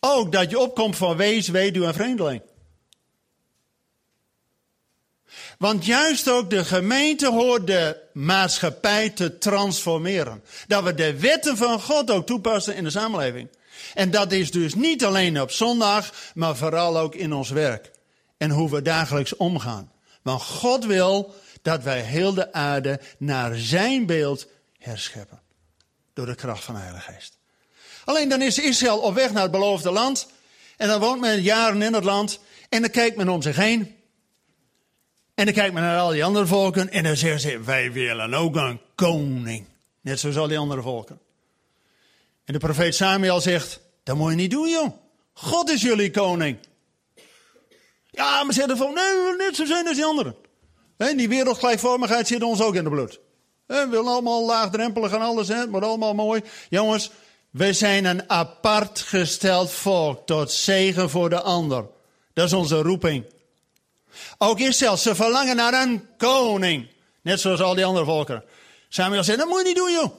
Ook 0.00 0.32
dat 0.32 0.50
je 0.50 0.58
opkomt 0.58 0.96
van 0.96 1.16
wees, 1.16 1.48
weduwe 1.48 1.86
en 1.86 1.94
vreemdeling. 1.94 2.42
Want 5.58 5.84
juist 5.84 6.28
ook 6.28 6.50
de 6.50 6.64
gemeente 6.64 7.28
hoort 7.28 7.66
de 7.66 7.96
maatschappij 8.12 9.10
te 9.10 9.38
transformeren. 9.38 10.42
Dat 10.66 10.84
we 10.84 10.94
de 10.94 11.20
wetten 11.20 11.56
van 11.56 11.80
God 11.80 12.10
ook 12.10 12.26
toepassen 12.26 12.74
in 12.74 12.84
de 12.84 12.90
samenleving. 12.90 13.48
En 13.94 14.10
dat 14.10 14.32
is 14.32 14.50
dus 14.50 14.74
niet 14.74 15.04
alleen 15.04 15.40
op 15.40 15.50
zondag, 15.50 16.12
maar 16.34 16.56
vooral 16.56 16.98
ook 16.98 17.14
in 17.14 17.32
ons 17.32 17.50
werk. 17.50 17.90
En 18.36 18.50
hoe 18.50 18.70
we 18.70 18.82
dagelijks 18.82 19.36
omgaan. 19.36 19.92
Want 20.22 20.42
God 20.42 20.84
wil 20.84 21.34
dat 21.62 21.82
wij 21.82 22.00
heel 22.00 22.34
de 22.34 22.52
aarde 22.52 23.00
naar 23.18 23.56
zijn 23.56 24.06
beeld 24.06 24.46
herscheppen. 24.78 25.40
Door 26.12 26.26
de 26.26 26.34
kracht 26.34 26.64
van 26.64 26.74
de 26.74 26.80
Heilige 26.80 27.12
Geest. 27.12 27.38
Alleen 28.04 28.28
dan 28.28 28.42
is 28.42 28.58
Israël 28.58 28.98
op 28.98 29.14
weg 29.14 29.32
naar 29.32 29.42
het 29.42 29.50
beloofde 29.50 29.90
land. 29.90 30.28
En 30.76 30.88
dan 30.88 31.00
woont 31.00 31.20
men 31.20 31.42
jaren 31.42 31.82
in 31.82 31.94
het 31.94 32.04
land. 32.04 32.40
En 32.68 32.80
dan 32.80 32.90
kijkt 32.90 33.16
men 33.16 33.28
om 33.28 33.42
zich 33.42 33.56
heen. 33.56 33.96
En 35.34 35.44
dan 35.44 35.54
kijkt 35.54 35.74
men 35.74 35.82
naar 35.82 35.98
al 35.98 36.10
die 36.10 36.24
andere 36.24 36.46
volken. 36.46 36.90
En 36.90 37.02
dan 37.02 37.16
zeggen 37.16 37.40
ze, 37.40 37.60
wij 37.60 37.92
willen 37.92 38.34
ook 38.34 38.56
een 38.56 38.80
koning. 38.94 39.66
Net 40.00 40.20
zoals 40.20 40.36
al 40.36 40.48
die 40.48 40.58
andere 40.58 40.82
volken. 40.82 41.20
En 42.44 42.52
de 42.52 42.58
profeet 42.58 42.94
Samuel 42.94 43.40
zegt, 43.40 43.80
dat 44.02 44.16
moet 44.16 44.30
je 44.30 44.36
niet 44.36 44.50
doen 44.50 44.68
joh. 44.68 44.92
God 45.32 45.70
is 45.70 45.82
jullie 45.82 46.10
koning. 46.10 46.58
Ja, 48.10 48.44
maar 48.44 48.54
ze 48.54 48.76
van, 48.76 48.94
nee, 48.94 49.36
net 49.36 49.56
zo 49.56 49.64
zijn 49.64 49.86
als 49.86 49.96
die 49.96 50.04
anderen. 50.04 50.36
Die 51.10 51.28
wereldgelijkvormigheid 51.28 52.26
zit 52.26 52.42
ons 52.42 52.60
ook 52.62 52.74
in 52.74 52.84
het 52.84 52.92
bloed. 52.92 53.20
We 53.66 53.86
willen 53.90 54.12
allemaal 54.12 54.44
laagdrempelig 54.44 55.12
en 55.12 55.20
alles, 55.20 55.48
moet 55.70 55.82
allemaal 55.82 56.14
mooi. 56.14 56.42
Jongens, 56.68 57.10
we 57.50 57.72
zijn 57.72 58.04
een 58.04 58.30
apart 58.30 59.00
gesteld 59.00 59.70
volk 59.70 60.26
tot 60.26 60.50
zegen 60.50 61.10
voor 61.10 61.30
de 61.30 61.40
ander. 61.40 61.84
Dat 62.32 62.46
is 62.46 62.52
onze 62.52 62.82
roeping. 62.82 63.24
Ook 64.38 64.58
Israël, 64.58 64.96
ze 64.96 65.14
verlangen 65.14 65.56
naar 65.56 65.82
een 65.82 66.06
koning. 66.16 66.88
Net 67.22 67.40
zoals 67.40 67.60
al 67.60 67.74
die 67.74 67.84
andere 67.84 68.04
volken. 68.04 68.44
Samuel 68.88 69.24
zei, 69.24 69.36
dat 69.36 69.48
moet 69.48 69.58
je 69.58 69.64
niet 69.64 69.76
doen 69.76 69.92
joh. 69.92 70.12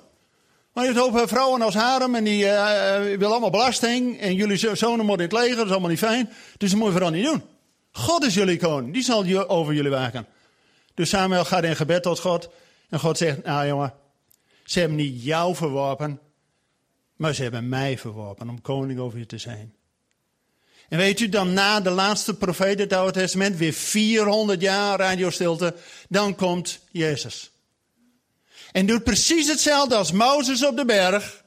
Maar 0.74 0.86
je 0.86 0.94
hebt 0.94 1.16
hoop 1.16 1.28
vrouwen 1.28 1.62
als 1.62 1.74
harem 1.74 2.16
en 2.16 2.24
die 2.24 2.44
uh, 2.44 2.96
willen 3.00 3.28
allemaal 3.28 3.50
belasting. 3.50 4.20
En 4.20 4.36
jullie 4.36 4.76
zonen 4.76 5.06
moeten 5.06 5.30
in 5.30 5.36
het 5.36 5.42
leger, 5.42 5.56
dat 5.56 5.66
is 5.66 5.72
allemaal 5.72 5.90
niet 5.90 6.00
fijn. 6.00 6.30
Dus 6.58 6.70
dat 6.70 6.80
moet 6.80 6.88
je 6.88 6.94
vooral 6.94 7.12
niet 7.12 7.26
doen. 7.26 7.44
God 7.92 8.26
is 8.26 8.34
jullie 8.34 8.58
koning, 8.58 8.94
die 8.94 9.04
zal 9.04 9.48
over 9.48 9.74
jullie 9.74 9.92
waken. 9.92 10.28
Dus 10.94 11.10
Samuel 11.10 11.46
gaat 11.46 11.64
in 11.64 11.76
gebed 11.76 12.04
tot 12.04 12.20
God. 12.20 12.50
En 12.90 13.00
God 13.00 13.18
zegt, 13.18 13.44
nou 13.44 13.68
jongen, 13.68 13.94
ze 14.66 14.80
hebben 14.80 14.98
niet 14.98 15.24
jou 15.24 15.56
verworpen, 15.56 16.20
maar 17.16 17.34
ze 17.34 17.44
hebben 17.44 17.70
mij 17.70 17.98
verworpen 17.98 18.50
om 18.50 18.62
koning 18.62 19.00
over 19.00 19.20
je 19.20 19.26
te 19.26 19.38
zijn. 19.38 19.76
En 20.90 20.98
weet 20.98 21.20
u, 21.20 21.30
dan 21.30 21.54
na 21.54 21.80
de 21.80 21.90
laatste 21.90 22.34
profeet 22.34 22.80
het 22.80 22.94
Oude 22.94 23.12
Testament, 23.12 23.58
weer 23.58 23.74
400 23.74 24.62
jaar 24.62 25.00
radiostilte, 25.00 25.76
dan 26.10 26.36
komt 26.36 26.80
Jezus. 26.92 27.52
En 28.72 28.86
doet 28.86 29.04
precies 29.04 29.48
hetzelfde 29.48 29.96
als 29.96 30.12
Mozes 30.12 30.66
op 30.66 30.78
de 30.78 30.86
berg. 30.86 31.44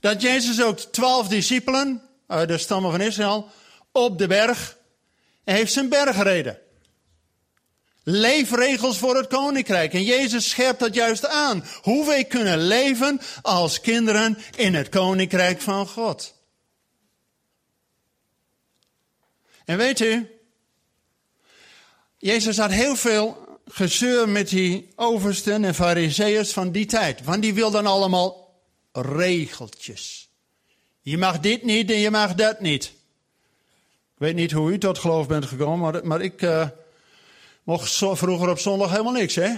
Dat 0.00 0.22
Jezus 0.22 0.62
ook 0.62 0.78
twaalf 0.78 1.28
discipelen 1.28 2.02
uit 2.26 2.48
de 2.48 2.58
stammen 2.58 2.90
van 2.90 3.00
Israël 3.00 3.50
op 3.92 4.18
de 4.18 4.26
berg 4.26 4.76
heeft 5.44 5.72
zijn 5.72 5.88
berg 5.88 6.16
gereden. 6.16 6.58
Leefregels 8.08 8.98
voor 8.98 9.16
het 9.16 9.26
koninkrijk. 9.26 9.92
En 9.92 10.02
Jezus 10.02 10.48
scherpt 10.48 10.80
dat 10.80 10.94
juist 10.94 11.26
aan. 11.26 11.64
Hoe 11.82 12.06
wij 12.06 12.24
kunnen 12.24 12.58
leven 12.58 13.20
als 13.42 13.80
kinderen 13.80 14.38
in 14.56 14.74
het 14.74 14.88
koninkrijk 14.88 15.60
van 15.60 15.86
God. 15.88 16.34
En 19.64 19.76
weet 19.76 20.00
u, 20.00 20.30
Jezus 22.18 22.58
had 22.58 22.70
heel 22.70 22.96
veel 22.96 23.58
gezeur 23.66 24.28
met 24.28 24.48
die 24.48 24.92
oversten 24.96 25.64
en 25.64 25.74
fariseeërs 25.74 26.52
van 26.52 26.72
die 26.72 26.86
tijd. 26.86 27.24
Want 27.24 27.42
die 27.42 27.54
wilden 27.54 27.86
allemaal 27.86 28.60
regeltjes. 28.92 30.28
Je 31.00 31.18
mag 31.18 31.40
dit 31.40 31.62
niet 31.62 31.90
en 31.90 31.98
je 31.98 32.10
mag 32.10 32.34
dat 32.34 32.60
niet. 32.60 32.84
Ik 32.84 34.22
weet 34.22 34.34
niet 34.34 34.52
hoe 34.52 34.72
u 34.72 34.78
tot 34.78 34.98
geloof 34.98 35.26
bent 35.26 35.46
gekomen, 35.46 35.78
maar, 35.78 36.06
maar 36.06 36.20
ik... 36.20 36.42
Uh, 36.42 36.66
Mocht 37.66 37.92
vroeger 37.92 38.48
op 38.48 38.58
zondag 38.58 38.90
helemaal 38.90 39.12
niks, 39.12 39.34
hè? 39.34 39.54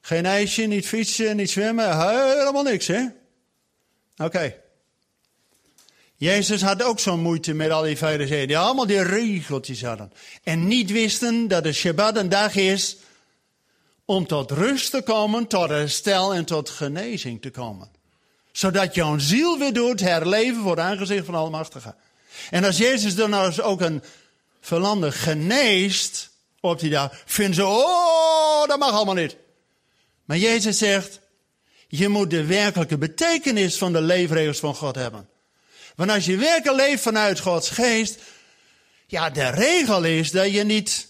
Geen 0.00 0.26
ijsje, 0.26 0.62
niet 0.62 0.86
fietsen, 0.86 1.36
niet 1.36 1.50
zwemmen, 1.50 2.08
helemaal 2.08 2.62
niks, 2.62 2.86
hè? 2.86 3.04
Oké. 4.16 4.54
Jezus 6.16 6.62
had 6.62 6.82
ook 6.82 7.00
zo'n 7.00 7.20
moeite 7.20 7.54
met 7.54 7.70
al 7.70 7.82
die 7.82 7.96
fariseeën, 7.96 8.46
die 8.46 8.58
allemaal 8.58 8.86
die 8.86 9.02
regeltjes 9.02 9.82
hadden. 9.82 10.12
En 10.42 10.66
niet 10.66 10.90
wisten 10.90 11.48
dat 11.48 11.62
de 11.62 11.72
Shabbat 11.72 12.16
een 12.16 12.28
dag 12.28 12.54
is 12.54 12.96
om 14.04 14.26
tot 14.26 14.50
rust 14.50 14.90
te 14.90 15.02
komen, 15.02 15.46
tot 15.46 15.68
herstel 15.68 16.34
en 16.34 16.44
tot 16.44 16.70
genezing 16.70 17.42
te 17.42 17.50
komen. 17.50 17.90
Zodat 18.52 18.94
jouw 18.94 19.18
ziel 19.18 19.58
weer 19.58 19.72
doet 19.72 20.00
herleven 20.00 20.62
voor 20.62 20.70
het 20.70 20.80
aangezicht 20.80 21.24
van 21.24 21.34
Almachtige. 21.34 21.94
En 22.50 22.64
als 22.64 22.76
Jezus 22.76 23.14
dan 23.14 23.30
nou 23.30 23.60
ook 23.60 23.80
een 23.80 24.02
verlander 24.60 25.12
geneest 25.12 26.36
op 26.68 26.80
die 26.80 26.90
dag, 26.90 27.22
vinden 27.24 27.54
ze, 27.54 27.66
oh, 27.66 28.66
dat 28.66 28.78
mag 28.78 28.92
allemaal 28.92 29.14
niet. 29.14 29.36
Maar 30.24 30.38
Jezus 30.38 30.78
zegt, 30.78 31.20
je 31.88 32.08
moet 32.08 32.30
de 32.30 32.44
werkelijke 32.44 32.98
betekenis 32.98 33.78
van 33.78 33.92
de 33.92 34.00
leefregels 34.00 34.58
van 34.58 34.74
God 34.74 34.94
hebben. 34.94 35.28
Want 35.96 36.10
als 36.10 36.24
je 36.24 36.36
werkelijk 36.36 36.80
leeft 36.80 37.02
vanuit 37.02 37.40
Gods 37.40 37.70
geest, 37.70 38.18
ja, 39.06 39.30
de 39.30 39.48
regel 39.48 40.04
is 40.04 40.30
dat 40.30 40.52
je 40.52 40.64
niet 40.64 41.08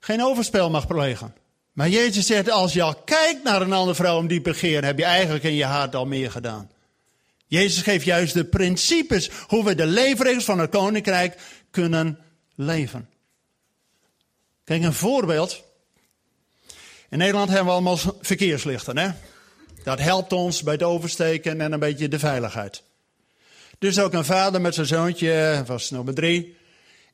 geen 0.00 0.22
overspel 0.22 0.70
mag 0.70 0.86
plegen. 0.86 1.34
Maar 1.72 1.88
Jezus 1.88 2.26
zegt, 2.26 2.50
als 2.50 2.72
je 2.72 2.82
al 2.82 2.94
kijkt 2.94 3.42
naar 3.42 3.62
een 3.62 3.72
andere 3.72 3.94
vrouw 3.94 4.18
om 4.18 4.26
die 4.26 4.40
begeren, 4.40 4.84
heb 4.84 4.98
je 4.98 5.04
eigenlijk 5.04 5.44
in 5.44 5.54
je 5.54 5.64
hart 5.64 5.94
al 5.94 6.06
meer 6.06 6.30
gedaan. 6.30 6.70
Jezus 7.46 7.82
geeft 7.82 8.04
juist 8.04 8.34
de 8.34 8.44
principes 8.44 9.30
hoe 9.46 9.64
we 9.64 9.74
de 9.74 9.86
leefregels 9.86 10.44
van 10.44 10.58
het 10.58 10.70
koninkrijk 10.70 11.38
kunnen 11.70 12.18
leven. 12.54 13.08
Kijk, 14.64 14.82
een 14.82 14.92
voorbeeld. 14.92 15.62
In 17.10 17.18
Nederland 17.18 17.48
hebben 17.48 17.66
we 17.66 17.72
allemaal 17.72 17.98
verkeerslichten, 18.20 18.98
hè? 18.98 19.10
Dat 19.82 19.98
helpt 19.98 20.32
ons 20.32 20.62
bij 20.62 20.72
het 20.72 20.82
oversteken 20.82 21.60
en 21.60 21.72
een 21.72 21.78
beetje 21.78 22.08
de 22.08 22.18
veiligheid. 22.18 22.82
Dus 23.78 23.98
ook 23.98 24.12
een 24.12 24.24
vader 24.24 24.60
met 24.60 24.74
zijn 24.74 24.86
zoontje, 24.86 25.62
was 25.66 25.90
nummer 25.90 26.14
drie. 26.14 26.56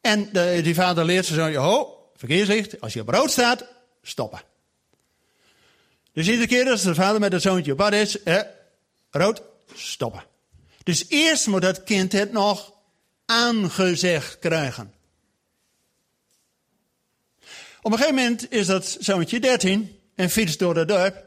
En 0.00 0.28
de, 0.32 0.60
die 0.62 0.74
vader 0.74 1.04
leert 1.04 1.26
zijn 1.26 1.38
zoontje, 1.38 1.58
ho, 1.58 2.08
verkeerslicht, 2.16 2.80
als 2.80 2.92
je 2.92 3.00
op 3.00 3.08
rood 3.08 3.30
staat, 3.30 3.66
stoppen. 4.02 4.40
Dus 6.12 6.28
iedere 6.28 6.46
keer 6.46 6.70
als 6.70 6.82
de 6.82 6.94
vader 6.94 7.20
met 7.20 7.32
het 7.32 7.42
zoontje 7.42 7.72
op 7.72 7.78
pad 7.78 7.92
is, 7.92 8.22
eh, 8.22 8.40
rood, 9.10 9.42
stoppen. 9.74 10.24
Dus 10.82 11.04
eerst 11.08 11.46
moet 11.46 11.62
dat 11.62 11.84
kind 11.84 12.12
het 12.12 12.32
nog 12.32 12.72
aangezegd 13.26 14.38
krijgen. 14.38 14.92
Op 17.82 17.92
een 17.92 17.98
gegeven 17.98 18.14
moment 18.14 18.52
is 18.52 18.66
dat 18.66 18.96
zoontje 19.00 19.40
13 19.40 19.98
en 20.14 20.30
fietst 20.30 20.58
door 20.58 20.74
de 20.74 20.84
dorp. 20.84 21.24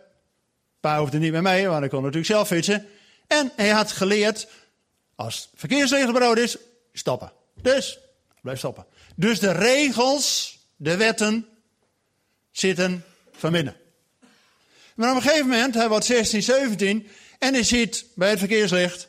Pa 0.80 1.00
hoefde 1.00 1.18
niet 1.18 1.32
meer 1.32 1.42
mee, 1.42 1.68
want 1.68 1.80
hij 1.80 1.90
kon 1.90 2.00
natuurlijk 2.00 2.32
zelf 2.32 2.48
fietsen. 2.48 2.88
En 3.28 3.52
hij 3.56 3.70
had 3.70 3.92
geleerd, 3.92 4.48
als 5.16 5.50
verkeerslicht 5.56 6.10
op 6.10 6.16
rood 6.16 6.38
is, 6.38 6.58
stoppen. 6.94 7.32
Dus, 7.62 8.00
blijf 8.42 8.58
stoppen. 8.58 8.86
Dus 9.16 9.40
de 9.40 9.52
regels, 9.52 10.58
de 10.76 10.98
wetten, 10.98 11.48
zitten 12.52 13.06
van 13.32 13.52
binnen. 13.52 13.76
Maar 14.96 15.10
op 15.10 15.16
een 15.16 15.22
gegeven 15.22 15.48
moment, 15.48 15.74
hij 15.74 15.90
wordt 15.90 16.06
16, 16.06 16.44
17, 16.44 17.08
en 17.40 17.54
hij 17.54 17.64
ziet 17.64 18.06
bij 18.16 18.30
het 18.30 18.40
verkeerslicht 18.40 19.08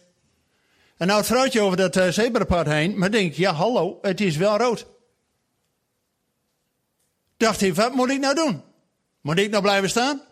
een 0.96 1.10
oud 1.10 1.26
vrouwtje 1.26 1.60
over 1.60 1.76
dat 1.76 1.96
uh, 1.96 2.08
zebrapad 2.08 2.66
heen, 2.66 2.98
maar 2.98 3.10
denkt, 3.10 3.36
ja 3.36 3.52
hallo, 3.52 3.98
het 4.02 4.20
is 4.20 4.36
wel 4.36 4.56
rood. 4.56 4.86
Dacht 7.36 7.60
hij, 7.60 7.74
wat 7.74 7.94
moet 7.94 8.10
ik 8.10 8.20
nou 8.20 8.34
doen? 8.34 8.62
Moet 9.20 9.38
ik 9.38 9.50
nou 9.50 9.62
blijven 9.62 9.90
staan? 9.90 10.22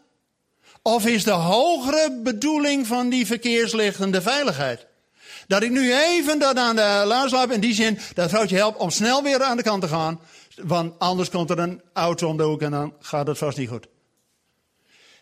Of 0.82 1.06
is 1.06 1.24
de 1.24 1.30
hogere 1.30 2.20
bedoeling 2.22 2.86
van 2.86 3.08
die 3.08 3.26
verkeerslichten 3.26 4.10
de 4.10 4.22
veiligheid? 4.22 4.86
Dat 5.46 5.62
ik 5.62 5.70
nu 5.70 5.94
even 5.94 6.38
dat 6.38 6.56
aan 6.56 6.76
de 6.76 7.02
laars 7.06 7.32
loop 7.32 7.50
in 7.50 7.60
die 7.60 7.74
zin 7.74 7.98
dat 8.14 8.30
vrouwtje 8.30 8.56
helpt 8.56 8.78
om 8.78 8.90
snel 8.90 9.22
weer 9.22 9.42
aan 9.42 9.56
de 9.56 9.62
kant 9.62 9.82
te 9.82 9.88
gaan. 9.88 10.20
Want 10.56 10.98
anders 10.98 11.30
komt 11.30 11.50
er 11.50 11.58
een 11.58 11.82
auto 11.92 12.28
om 12.28 12.36
de 12.36 12.42
hoek 12.42 12.62
en 12.62 12.70
dan 12.70 12.94
gaat 13.00 13.26
het 13.26 13.38
vast 13.38 13.58
niet 13.58 13.68
goed. 13.68 13.86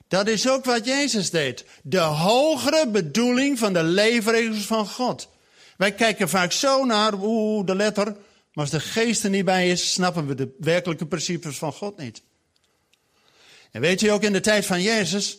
Dat 0.08 0.28
is 0.28 0.48
ook 0.48 0.64
wat 0.64 0.84
Jezus 0.84 1.30
deed. 1.30 1.64
De 1.82 1.98
hogere 1.98 2.88
bedoeling 2.88 3.58
van 3.58 3.72
de 3.72 3.82
leefregels 3.82 4.66
van 4.66 4.86
God. 4.86 5.28
Wij 5.76 5.92
kijken 5.92 6.28
vaak 6.28 6.52
zo 6.52 6.84
naar, 6.84 7.12
oeh, 7.14 7.66
de 7.66 7.74
letter. 7.74 8.16
Maar 8.52 8.64
als 8.64 8.70
de 8.70 8.80
geest 8.80 9.24
er 9.24 9.30
niet 9.30 9.44
bij 9.44 9.70
is, 9.70 9.92
snappen 9.92 10.26
we 10.26 10.34
de 10.34 10.54
werkelijke 10.58 11.06
principes 11.06 11.58
van 11.58 11.72
God 11.72 11.96
niet. 11.96 12.22
En 13.70 13.80
weet 13.80 14.00
je 14.00 14.10
ook, 14.10 14.22
in 14.22 14.32
de 14.32 14.40
tijd 14.40 14.66
van 14.66 14.82
Jezus 14.82 15.38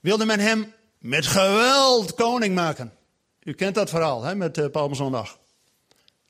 wilde 0.00 0.24
men 0.24 0.40
hem 0.40 0.72
met 0.98 1.26
geweld 1.26 2.14
koning 2.14 2.54
maken. 2.54 2.92
U 3.42 3.52
kent 3.52 3.74
dat 3.74 3.90
verhaal 3.90 4.22
hè, 4.22 4.34
met 4.34 4.58
uh, 4.58 4.66
Palmzondag. 4.70 5.38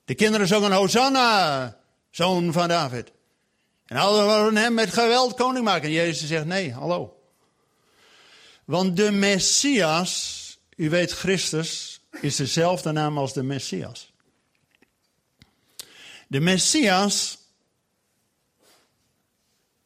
De 0.05 0.15
kinderen 0.15 0.47
zongen 0.47 0.73
Hosanna, 0.73 1.77
zoon 2.11 2.53
van 2.53 2.69
David. 2.69 3.13
En 3.87 3.97
hadden 3.97 4.27
wilden 4.27 4.57
hem 4.57 4.75
met 4.75 4.93
geweld 4.93 5.35
koning 5.35 5.65
maken. 5.65 5.89
En 5.89 5.95
Jezus 5.95 6.29
zegt 6.29 6.45
nee, 6.45 6.73
hallo. 6.73 7.17
Want 8.65 8.97
de 8.97 9.11
Messias, 9.11 10.59
u 10.77 10.91
weet 10.91 11.13
Christus, 11.13 12.01
is 12.21 12.37
dezelfde 12.37 12.93
naam 12.93 13.19
als 13.19 13.33
de 13.33 13.43
Messias. 13.43 14.14
De 16.29 16.41
Messias 16.41 17.39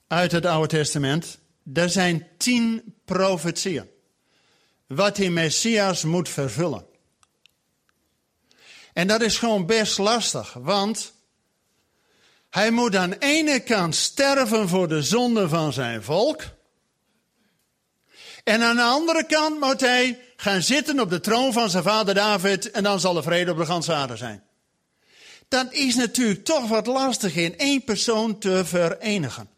uit 0.07 0.33
het 0.33 0.47
Oude 0.47 0.69
Testament, 0.69 1.39
er 1.75 1.91
zijn 1.91 2.27
tien 2.37 2.95
profetieën. 3.05 3.89
Wat 4.87 5.17
die 5.17 5.31
Messias 5.31 6.03
moet 6.03 6.29
vervullen. 6.29 6.87
En 8.93 9.07
dat 9.07 9.21
is 9.21 9.39
gewoon 9.39 9.67
best 9.67 9.99
lastig, 9.99 10.53
want 10.53 11.13
hij 12.51 12.71
moet 12.71 12.97
aan 12.97 13.11
de 13.11 13.19
ene 13.19 13.61
kant 13.61 13.95
sterven 13.95 14.69
voor 14.69 14.89
de 14.89 15.03
zonde 15.03 15.49
van 15.49 15.73
zijn 15.73 16.03
volk. 16.03 16.43
En 18.45 18.63
aan 18.63 18.77
de 18.77 18.83
andere 18.83 19.27
kant 19.27 19.61
moet 19.61 19.81
hij 19.81 20.21
gaan 20.37 20.63
zitten 20.63 21.01
op 21.01 21.11
de 21.11 21.21
troon 21.21 21.53
van 21.53 21.71
zijn 21.71 21.83
vader 21.83 22.15
David 22.15 22.71
en 22.71 22.83
dan 22.83 23.01
zal 23.01 23.17
er 23.17 23.23
vrede 23.23 23.51
op 23.51 23.57
de 23.57 23.67
ganse 23.67 23.93
aarde 23.93 24.17
zijn. 24.17 24.48
Dat 25.49 25.73
is 25.73 25.95
natuurlijk 25.95 26.45
toch 26.45 26.69
wat 26.69 26.87
lastig 26.87 27.37
in 27.37 27.59
één 27.59 27.85
persoon 27.85 28.39
te 28.39 28.65
verenigen. 28.65 29.49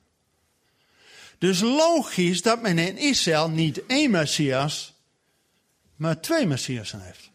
Dus 1.38 1.60
logisch 1.60 2.42
dat 2.42 2.62
men 2.62 2.78
in 2.78 2.98
Israël 2.98 3.50
niet 3.50 3.86
één 3.86 4.10
Messias, 4.10 4.92
maar 5.96 6.20
twee 6.20 6.46
Messiasen 6.46 7.00
heeft. 7.00 7.30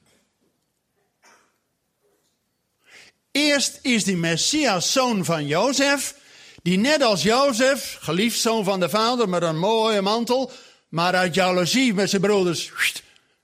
Eerst 3.31 3.79
is 3.81 4.03
die 4.03 4.17
Messias 4.17 4.91
zoon 4.91 5.25
van 5.25 5.47
Jozef, 5.47 6.15
die 6.61 6.77
net 6.77 7.01
als 7.01 7.23
Jozef, 7.23 7.97
geliefd 8.01 8.39
zoon 8.39 8.63
van 8.63 8.79
de 8.79 8.89
vader 8.89 9.29
met 9.29 9.41
een 9.41 9.59
mooie 9.59 10.01
mantel, 10.01 10.51
maar 10.89 11.15
uit 11.15 11.33
jaloezie 11.33 11.93
met 11.93 12.09
zijn 12.09 12.21
broeders 12.21 12.71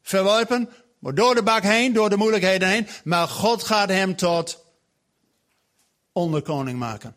verworpen, 0.02 0.70
door 1.00 1.36
de 1.36 1.44
bak 1.44 1.64
heen, 1.64 1.94
door 1.94 2.10
de 2.10 2.18
moeilijkheden 2.18 2.68
heen, 2.68 2.88
maar 3.04 3.28
God 3.28 3.64
gaat 3.64 3.90
hem 3.90 4.16
tot 4.16 4.64
onderkoning 6.12 6.80
maken. 6.80 7.16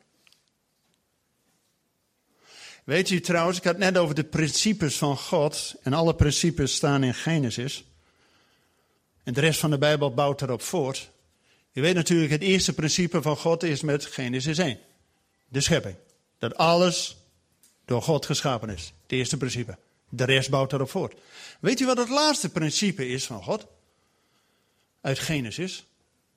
Weet 2.84 3.10
u 3.10 3.20
trouwens, 3.20 3.58
ik 3.58 3.64
had 3.64 3.78
net 3.78 3.98
over 3.98 4.14
de 4.14 4.24
principes 4.24 4.98
van 4.98 5.16
God. 5.16 5.74
En 5.82 5.92
alle 5.92 6.14
principes 6.14 6.74
staan 6.74 7.04
in 7.04 7.14
Genesis. 7.14 7.84
En 9.22 9.32
de 9.32 9.40
rest 9.40 9.60
van 9.60 9.70
de 9.70 9.78
Bijbel 9.78 10.14
bouwt 10.14 10.42
erop 10.42 10.62
voort. 10.62 11.10
Je 11.72 11.80
weet 11.80 11.94
natuurlijk, 11.94 12.30
het 12.30 12.42
eerste 12.42 12.72
principe 12.72 13.22
van 13.22 13.36
God 13.36 13.62
is 13.62 13.80
met 13.80 14.04
Genesis 14.04 14.58
1. 14.58 14.78
De 15.48 15.60
schepping. 15.60 15.96
Dat 16.38 16.56
alles 16.56 17.16
door 17.84 18.02
God 18.02 18.26
geschapen 18.26 18.68
is. 18.68 18.92
Het 19.02 19.12
eerste 19.12 19.36
principe. 19.36 19.78
De 20.08 20.24
rest 20.24 20.50
bouwt 20.50 20.72
erop 20.72 20.90
voort. 20.90 21.14
Weet 21.60 21.80
u 21.80 21.86
wat 21.86 21.96
het 21.96 22.08
laatste 22.08 22.48
principe 22.48 23.08
is 23.08 23.26
van 23.26 23.42
God? 23.42 23.66
Uit 25.00 25.18
Genesis. 25.18 25.84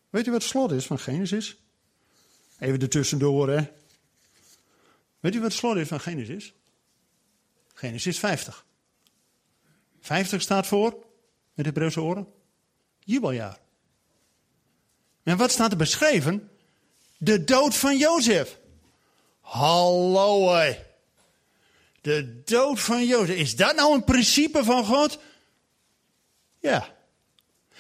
Weet 0.10 0.28
u 0.28 0.32
wat 0.32 0.42
het 0.42 0.50
slot 0.50 0.72
is 0.72 0.86
van 0.86 1.00
Genesis? 1.00 1.58
Even 2.60 2.80
ertussendoor, 2.80 3.50
hè. 3.50 3.72
Weet 5.20 5.36
u 5.36 5.40
wat 5.40 5.48
het 5.48 5.58
slot 5.58 5.78
is 5.78 5.88
van 5.88 6.00
Genesis? 6.00 6.54
Genesis 7.74 8.20
50. 8.20 8.66
50 10.02 10.42
staat 10.42 10.68
voor, 10.68 10.92
met 10.92 11.06
de 11.54 11.64
Hebreeuwse 11.64 12.02
oren, 12.02 12.28
jubeljaar. 13.00 13.60
En 15.24 15.38
wat 15.38 15.52
staat 15.52 15.72
er 15.72 15.78
beschreven? 15.78 16.50
De 17.18 17.44
dood 17.44 17.76
van 17.76 17.98
Jozef. 17.98 18.58
Hallo 19.40 20.54
hé. 20.54 20.78
De 22.02 22.42
dood 22.44 22.80
van 22.80 23.06
Jozef. 23.06 23.36
Is 23.36 23.56
dat 23.56 23.76
nou 23.76 23.94
een 23.94 24.04
principe 24.04 24.64
van 24.64 24.86
God? 24.86 25.20
Ja. 26.60 26.96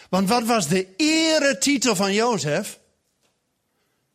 Want 0.10 0.30
wat 0.30 0.44
was 0.44 0.68
de 0.68 0.96
eretitel 0.96 1.96
van 1.96 2.14
Jozef? 2.14 2.80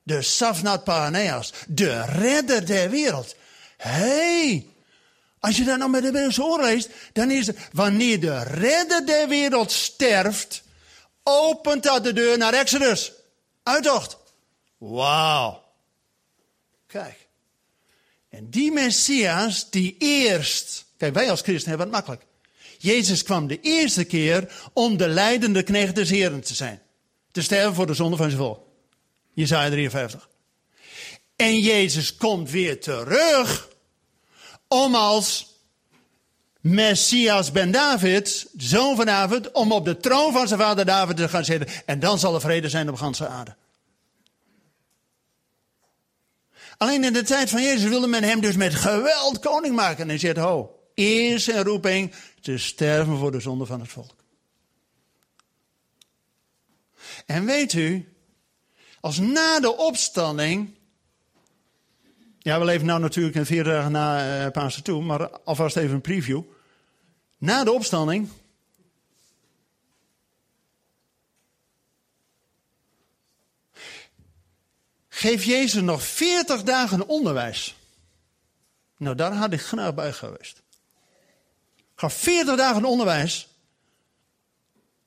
De 0.02 0.22
Safnat 0.22 0.84
Paraneas, 0.84 1.52
de 1.68 2.04
redder 2.04 2.66
der 2.66 2.90
wereld. 2.90 3.34
hey, 3.76 4.66
als 5.38 5.56
je 5.56 5.64
dat 5.64 5.78
nou 5.78 5.90
met 5.90 6.02
de 6.02 6.12
Bijbelse 6.12 6.44
oor 6.44 6.62
leest, 6.62 6.90
dan 7.12 7.30
is 7.30 7.46
het, 7.46 7.58
wanneer 7.72 8.20
de 8.20 8.42
redder 8.42 9.06
der 9.06 9.28
wereld 9.28 9.72
sterft, 9.72 10.62
opent 11.22 11.82
dat 11.82 12.04
de 12.04 12.12
deur 12.12 12.38
naar 12.38 12.52
Exodus. 12.52 13.12
Uittocht. 13.62 14.16
Wauw. 14.78 15.64
Kijk. 16.86 17.26
En 18.28 18.50
die 18.50 18.72
Messias, 18.72 19.70
die 19.70 19.96
eerst, 19.98 20.84
kijk 20.96 21.14
wij 21.14 21.30
als 21.30 21.40
christen 21.40 21.68
hebben 21.68 21.86
het 21.86 21.96
makkelijk. 21.96 22.22
Jezus 22.78 23.22
kwam 23.22 23.46
de 23.46 23.60
eerste 23.60 24.04
keer 24.04 24.52
om 24.72 24.96
de 24.96 25.08
leidende 25.08 25.62
knecht 25.62 25.94
des 25.94 26.10
Heren 26.10 26.40
te 26.40 26.54
zijn. 26.54 26.82
Te 27.30 27.42
sterven 27.42 27.74
voor 27.74 27.86
de 27.86 27.94
zonde 27.94 28.16
van 28.16 28.30
zijn 28.30 28.42
volk. 28.42 28.71
Jezaja 29.32 29.70
53. 29.70 30.28
En 31.36 31.60
Jezus 31.60 32.16
komt 32.16 32.50
weer 32.50 32.80
terug 32.80 33.68
om 34.68 34.94
als 34.94 35.56
Messias 36.60 37.52
ben 37.52 37.70
David, 37.70 38.46
zoon 38.56 38.96
van 38.96 39.06
David, 39.06 39.52
om 39.52 39.72
op 39.72 39.84
de 39.84 39.96
troon 39.96 40.32
van 40.32 40.48
zijn 40.48 40.60
vader 40.60 40.84
David 40.84 41.16
te 41.16 41.28
gaan 41.28 41.44
zitten. 41.44 41.82
En 41.86 42.00
dan 42.00 42.18
zal 42.18 42.34
er 42.34 42.40
vrede 42.40 42.68
zijn 42.68 42.88
op 42.88 42.96
ganse 42.96 43.26
aarde. 43.26 43.56
Alleen 46.76 47.04
in 47.04 47.12
de 47.12 47.22
tijd 47.22 47.50
van 47.50 47.62
Jezus 47.62 47.88
wilde 47.88 48.06
men 48.06 48.22
hem 48.22 48.40
dus 48.40 48.56
met 48.56 48.74
geweld 48.74 49.38
koning 49.38 49.74
maken. 49.74 50.10
En 50.10 50.18
zegt, 50.18 50.36
ho, 50.36 50.80
eerst 50.94 51.48
een 51.48 51.62
roeping 51.62 52.14
te 52.40 52.58
sterven 52.58 53.18
voor 53.18 53.32
de 53.32 53.40
zonde 53.40 53.66
van 53.66 53.80
het 53.80 53.90
volk. 53.90 54.24
En 57.26 57.44
weet 57.44 57.72
u, 57.72 58.11
als 59.02 59.18
na 59.18 59.60
de 59.60 59.76
opstanding. 59.76 60.74
Ja, 62.38 62.58
we 62.58 62.64
leven 62.64 62.86
nou 62.86 63.00
natuurlijk 63.00 63.36
in 63.36 63.46
vier 63.46 63.64
dagen 63.64 63.92
na 63.92 64.44
uh, 64.44 64.50
Pasen 64.50 64.82
toe, 64.82 65.02
maar 65.02 65.30
alvast 65.30 65.76
even 65.76 65.94
een 65.94 66.00
preview. 66.00 66.42
Na 67.38 67.64
de 67.64 67.72
opstanding. 67.72 68.28
Geeft 75.08 75.44
Jezus 75.44 75.82
nog 75.82 76.02
40 76.02 76.62
dagen 76.62 77.08
onderwijs. 77.08 77.76
Nou, 78.96 79.16
daar 79.16 79.32
had 79.32 79.52
ik 79.52 79.60
graag 79.60 79.94
bij 79.94 80.12
geweest. 80.12 80.62
Ga 81.94 82.10
40 82.10 82.56
dagen 82.56 82.84
onderwijs 82.84 83.48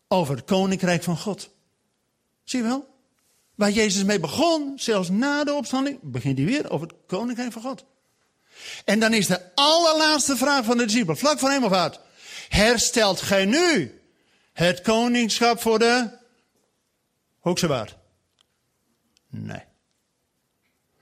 over 0.07 0.35
het 0.35 0.45
koninkrijk 0.45 1.03
van 1.03 1.17
God. 1.17 1.49
Zie 2.43 2.61
je 2.61 2.67
wel? 2.67 2.94
Waar 3.55 3.71
Jezus 3.71 4.03
mee 4.03 4.19
begon, 4.19 4.73
zelfs 4.75 5.09
na 5.09 5.43
de 5.43 5.53
opstanding, 5.53 5.99
begint 6.01 6.37
hij 6.37 6.47
weer 6.47 6.69
over 6.69 6.87
het 6.87 6.95
koninkrijk 7.07 7.51
van 7.51 7.61
God. 7.61 7.85
En 8.85 8.99
dan 8.99 9.13
is 9.13 9.27
de 9.27 9.55
allerlaatste 9.55 10.37
vraag 10.37 10.65
van 10.65 10.77
de 10.77 10.85
discipel, 10.85 11.15
vlak 11.15 11.39
voor 11.39 11.49
hemelvaart. 11.49 11.99
Herstelt 12.49 13.21
gij 13.21 13.45
nu 13.45 13.99
het 14.53 14.81
koningschap 14.81 15.61
voor 15.61 15.79
de 15.79 16.09
Hoekse 17.39 17.67
Waard? 17.67 17.95
Nee. 19.29 19.63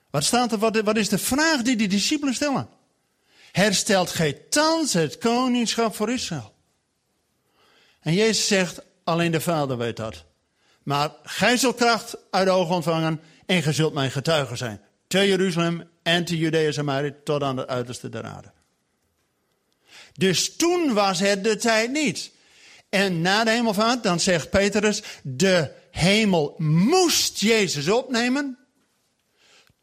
Wat 0.09 0.23
staat 0.23 0.51
er, 0.51 0.57
wat, 0.57 0.81
wat 0.81 0.97
is 0.97 1.09
de 1.09 1.17
vraag 1.17 1.61
die 1.61 1.75
de 1.75 1.87
discipelen 1.87 2.33
stellen? 2.33 2.69
Herstelt 3.51 4.09
gij 4.09 4.33
thans 4.33 4.93
het 4.93 5.17
koningschap 5.17 5.95
voor 5.95 6.11
Israël? 6.11 6.53
En 7.99 8.13
Jezus 8.13 8.47
zegt, 8.47 8.81
alleen 9.03 9.31
de 9.31 9.41
Vader 9.41 9.77
weet 9.77 9.97
dat. 9.97 10.25
Maar 10.83 11.11
gij 11.23 11.57
zult 11.57 11.75
kracht 11.75 12.17
uit 12.29 12.45
de 12.45 12.51
ogen 12.51 12.75
ontvangen 12.75 13.21
en 13.45 13.63
gij 13.63 13.73
zult 13.73 13.93
mijn 13.93 14.11
getuige 14.11 14.55
zijn. 14.55 14.81
Te 15.07 15.27
Jeruzalem 15.27 15.89
en 16.03 16.25
te 16.25 16.37
Judea 16.37 16.71
Samaria 16.71 17.13
tot 17.23 17.43
aan 17.43 17.57
het 17.57 17.67
uiterste 17.67 18.09
der 18.09 18.23
aarde. 18.23 18.51
Dus 20.13 20.55
toen 20.55 20.93
was 20.93 21.19
het 21.19 21.43
de 21.43 21.55
tijd 21.55 21.91
niet. 21.91 22.31
En 22.89 23.21
na 23.21 23.43
de 23.43 23.51
hemelvaart, 23.51 24.03
dan 24.03 24.19
zegt 24.19 24.49
Petrus, 24.49 25.03
de 25.23 25.71
hemel 25.91 26.55
moest 26.57 27.39
Jezus 27.39 27.89
opnemen 27.89 28.57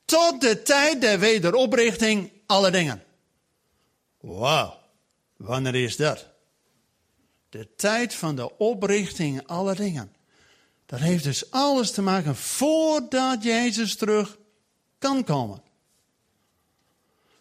tot 0.04 0.40
de 0.40 0.62
tijd 0.62 1.00
der 1.00 1.18
wederoprichting 1.18 2.32
alle 2.46 2.70
dingen. 2.70 3.02
Wauw, 4.20 4.78
wanneer 5.36 5.74
is 5.74 5.96
dat? 5.96 6.26
De 7.48 7.74
tijd 7.76 8.14
van 8.14 8.36
de 8.36 8.58
oprichting 8.58 9.46
alle 9.46 9.74
dingen. 9.74 10.14
Dat 10.90 11.00
heeft 11.00 11.24
dus 11.24 11.50
alles 11.50 11.90
te 11.90 12.02
maken 12.02 12.36
voordat 12.36 13.42
Jezus 13.42 13.96
terug 13.96 14.38
kan 14.98 15.24
komen. 15.24 15.62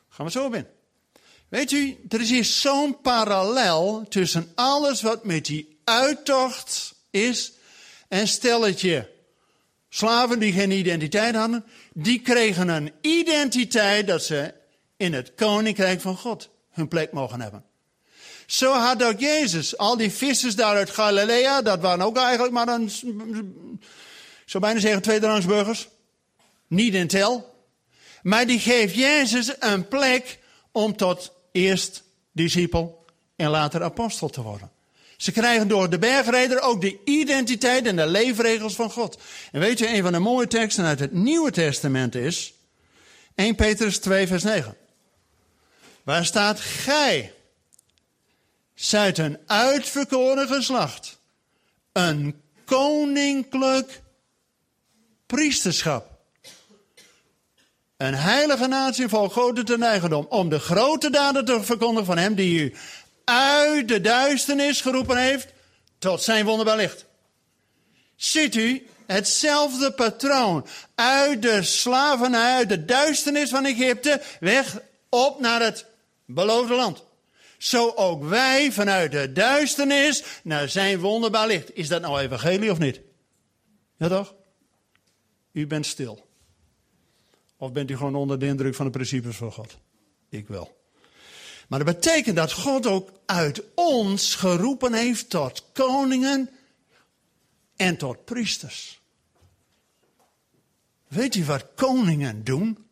Gaan 0.09 0.25
we 0.25 0.31
zo 0.31 0.45
op 0.45 0.53
in. 0.53 0.67
Weet 1.47 1.71
u, 1.71 1.97
er 2.09 2.21
is 2.21 2.29
hier 2.29 2.45
zo'n 2.45 3.01
parallel 3.01 4.05
tussen 4.09 4.51
alles 4.55 5.01
wat 5.01 5.25
met 5.25 5.45
die 5.45 5.79
uittocht 5.83 6.95
is 7.09 7.53
en 8.07 8.27
stelletje 8.27 9.11
slaven 9.89 10.39
die 10.39 10.53
geen 10.53 10.71
identiteit 10.71 11.35
hadden, 11.35 11.65
die 11.93 12.21
kregen 12.21 12.67
een 12.67 12.91
identiteit 13.01 14.07
dat 14.07 14.23
ze 14.23 14.53
in 14.97 15.13
het 15.13 15.35
koninkrijk 15.35 16.01
van 16.01 16.17
God 16.17 16.49
hun 16.69 16.87
plek 16.87 17.11
mogen 17.11 17.41
hebben. 17.41 17.63
Zo 18.49 18.73
had 18.73 19.03
ook 19.03 19.19
Jezus. 19.19 19.77
Al 19.77 19.97
die 19.97 20.11
vissers 20.11 20.55
daar 20.55 20.75
uit 20.75 20.89
Galilea, 20.89 21.61
dat 21.61 21.79
waren 21.79 22.05
ook 22.05 22.17
eigenlijk 22.17 22.53
maar 22.53 22.67
een, 22.67 22.85
ik 24.43 24.45
zou 24.45 24.63
bijna 24.63 24.79
zeggen, 24.79 25.01
tweederangsburgers. 25.01 25.87
Niet 26.67 26.93
in 26.93 27.07
tel. 27.07 27.55
Maar 28.21 28.47
die 28.47 28.59
geeft 28.59 28.95
Jezus 28.95 29.53
een 29.59 29.87
plek 29.87 30.39
om 30.71 30.95
tot 30.95 31.31
eerst 31.51 32.03
discipel 32.31 33.05
en 33.35 33.49
later 33.49 33.83
apostel 33.83 34.29
te 34.29 34.41
worden. 34.41 34.71
Ze 35.17 35.31
krijgen 35.31 35.67
door 35.67 35.89
de 35.89 35.99
bergreder 35.99 36.61
ook 36.61 36.81
de 36.81 36.99
identiteit 37.05 37.85
en 37.85 37.95
de 37.95 38.07
leefregels 38.07 38.75
van 38.75 38.91
God. 38.91 39.19
En 39.51 39.59
weet 39.59 39.79
je, 39.79 39.93
een 39.93 40.03
van 40.03 40.11
de 40.11 40.19
mooie 40.19 40.47
teksten 40.47 40.85
uit 40.85 40.99
het 40.99 41.13
Nieuwe 41.13 41.51
Testament 41.51 42.15
is 42.15 42.53
1 43.35 43.55
Petrus 43.55 43.99
2, 43.99 44.27
vers 44.27 44.43
9. 44.43 44.75
Waar 46.03 46.25
staat 46.25 46.59
gij? 46.59 47.33
Zijt 48.79 49.17
een 49.17 49.37
uitverkoren 49.45 50.47
geslacht, 50.47 51.19
een 51.91 52.41
koninklijk 52.65 54.01
priesterschap. 55.25 56.17
Een 57.97 58.13
heilige 58.13 58.67
natie 58.67 59.07
vol 59.07 59.29
grote 59.29 59.63
ten 59.63 59.83
eigendom. 59.83 60.25
Om 60.29 60.49
de 60.49 60.59
grote 60.59 61.09
daden 61.09 61.45
te 61.45 61.63
verkondigen 61.63 62.05
van 62.05 62.17
hem 62.17 62.35
die 62.35 62.59
u 62.59 62.75
uit 63.23 63.87
de 63.87 64.01
duisternis 64.01 64.81
geroepen 64.81 65.17
heeft 65.17 65.47
tot 65.97 66.23
zijn 66.23 66.45
wonderbaar 66.45 66.77
licht. 66.77 67.05
Ziet 68.15 68.55
u 68.55 68.87
hetzelfde 69.07 69.91
patroon. 69.91 70.67
Uit 70.95 71.41
de 71.41 71.63
slavernij, 71.63 72.53
uit 72.53 72.69
de 72.69 72.85
duisternis 72.85 73.49
van 73.49 73.65
Egypte, 73.65 74.21
weg 74.39 74.81
op 75.09 75.39
naar 75.39 75.61
het 75.61 75.85
beloofde 76.25 76.75
land. 76.75 77.07
Zo 77.59 77.91
ook 77.95 78.23
wij 78.23 78.71
vanuit 78.71 79.11
de 79.11 79.31
duisternis 79.31 80.23
naar 80.43 80.69
zijn 80.69 80.99
wonderbaar 80.99 81.47
licht. 81.47 81.75
Is 81.75 81.87
dat 81.87 82.01
nou 82.01 82.19
evangelie 82.19 82.71
of 82.71 82.79
niet? 82.79 83.01
Ja 83.97 84.07
toch? 84.07 84.35
U 85.51 85.67
bent 85.67 85.85
stil. 85.85 86.27
Of 87.57 87.71
bent 87.71 87.91
u 87.91 87.97
gewoon 87.97 88.15
onder 88.15 88.39
de 88.39 88.45
indruk 88.45 88.75
van 88.75 88.85
de 88.85 88.91
principes 88.91 89.35
van 89.35 89.51
God? 89.51 89.77
Ik 90.29 90.47
wel. 90.47 90.77
Maar 91.67 91.83
dat 91.83 91.95
betekent 91.95 92.35
dat 92.35 92.51
God 92.51 92.85
ook 92.85 93.11
uit 93.25 93.63
ons 93.75 94.35
geroepen 94.35 94.93
heeft 94.93 95.29
tot 95.29 95.65
koningen 95.73 96.49
en 97.75 97.97
tot 97.97 98.25
priesters. 98.25 99.01
Weet 101.07 101.35
u 101.35 101.45
wat 101.45 101.65
koningen 101.75 102.43
doen? 102.43 102.88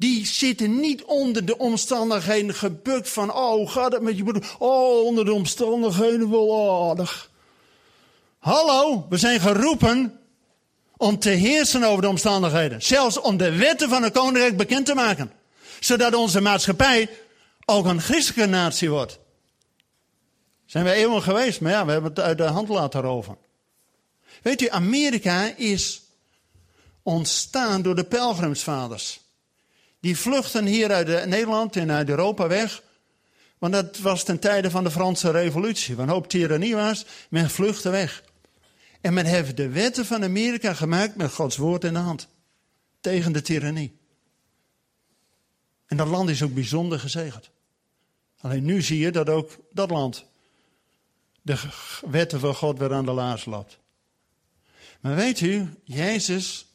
Die 0.00 0.26
zitten 0.26 0.80
niet 0.80 1.04
onder 1.04 1.44
de 1.44 1.58
omstandigheden 1.58 2.54
gebukt 2.54 3.08
van, 3.08 3.34
oh, 3.34 3.70
gaat 3.70 3.92
het 3.92 4.02
met 4.02 4.16
je 4.16 4.22
broer? 4.22 4.56
Oh, 4.58 5.04
onder 5.04 5.24
de 5.24 5.32
omstandigheden 5.32 6.30
wel 6.30 6.88
aardig. 6.88 7.30
Hallo, 8.38 9.06
we 9.08 9.16
zijn 9.16 9.40
geroepen 9.40 10.20
om 10.96 11.18
te 11.18 11.30
heersen 11.30 11.84
over 11.84 12.02
de 12.02 12.08
omstandigheden. 12.08 12.82
Zelfs 12.82 13.20
om 13.20 13.36
de 13.36 13.56
wetten 13.56 13.88
van 13.88 14.02
het 14.02 14.12
koninkrijk 14.12 14.56
bekend 14.56 14.86
te 14.86 14.94
maken. 14.94 15.32
Zodat 15.80 16.14
onze 16.14 16.40
maatschappij 16.40 17.10
ook 17.64 17.86
een 17.86 18.00
christelijke 18.00 18.50
natie 18.50 18.90
wordt. 18.90 19.18
Zijn 20.66 20.84
we 20.84 20.92
eeuwen 20.92 21.22
geweest, 21.22 21.60
maar 21.60 21.72
ja, 21.72 21.84
we 21.84 21.92
hebben 21.92 22.10
het 22.10 22.20
uit 22.20 22.38
de 22.38 22.44
hand 22.44 22.68
laten 22.68 23.00
roven. 23.00 23.36
Weet 24.42 24.62
u, 24.62 24.68
Amerika 24.68 25.56
is 25.56 26.02
ontstaan 27.02 27.82
door 27.82 27.94
de 27.94 28.04
pelgrimsvaders. 28.04 29.19
Die 30.00 30.18
vluchten 30.18 30.66
hier 30.66 30.92
uit 30.92 31.26
Nederland 31.26 31.76
en 31.76 31.90
uit 31.90 32.08
Europa 32.08 32.48
weg. 32.48 32.82
Want 33.58 33.72
dat 33.72 33.98
was 33.98 34.24
ten 34.24 34.38
tijde 34.38 34.70
van 34.70 34.84
de 34.84 34.90
Franse 34.90 35.30
revolutie. 35.30 35.96
Waar 35.96 36.06
een 36.06 36.12
hoop 36.12 36.28
tirannie 36.28 36.74
was, 36.74 37.04
men 37.30 37.50
vluchtte 37.50 37.90
weg. 37.90 38.24
En 39.00 39.14
men 39.14 39.24
heeft 39.24 39.56
de 39.56 39.68
wetten 39.68 40.06
van 40.06 40.24
Amerika 40.24 40.74
gemaakt 40.74 41.16
met 41.16 41.32
Gods 41.32 41.56
woord 41.56 41.84
in 41.84 41.92
de 41.92 41.98
hand. 41.98 42.28
Tegen 43.00 43.32
de 43.32 43.42
tirannie. 43.42 43.98
En 45.86 45.96
dat 45.96 46.08
land 46.08 46.28
is 46.28 46.42
ook 46.42 46.54
bijzonder 46.54 47.00
gezegend. 47.00 47.50
Alleen 48.40 48.64
nu 48.64 48.82
zie 48.82 48.98
je 48.98 49.10
dat 49.10 49.28
ook 49.28 49.58
dat 49.72 49.90
land 49.90 50.24
de 51.42 51.56
wetten 52.10 52.40
van 52.40 52.54
God 52.54 52.78
weer 52.78 52.92
aan 52.92 53.04
de 53.04 53.12
laars 53.12 53.44
loopt. 53.44 53.78
Maar 55.00 55.14
weet 55.14 55.40
u, 55.40 55.68
Jezus 55.84 56.66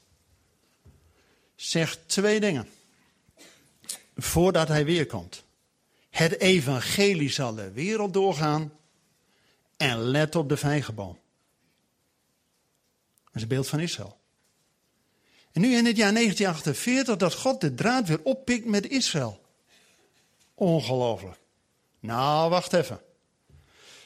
zegt 1.55 1.99
twee 2.05 2.39
dingen 2.39 2.67
voordat 4.15 4.67
hij 4.67 4.85
weer 4.85 5.05
komt. 5.05 5.43
Het 6.09 6.39
evangelie 6.39 7.29
zal 7.29 7.55
de 7.55 7.71
wereld 7.71 8.13
doorgaan. 8.13 8.73
En 9.77 9.97
let 9.99 10.35
op 10.35 10.49
de 10.49 10.57
vijgenboom. 10.57 11.19
Dat 13.23 13.35
is 13.35 13.41
een 13.41 13.47
beeld 13.47 13.67
van 13.67 13.79
Israël. 13.79 14.17
En 15.51 15.61
nu 15.61 15.67
in 15.75 15.85
het 15.85 15.97
jaar 15.97 16.13
1948 16.13 17.15
dat 17.15 17.33
God 17.33 17.61
de 17.61 17.73
draad 17.73 18.07
weer 18.07 18.23
oppikt 18.23 18.65
met 18.65 18.87
Israël. 18.87 19.41
Ongelooflijk. 20.53 21.37
Nou, 21.99 22.49
wacht 22.49 22.73
even. 22.73 23.01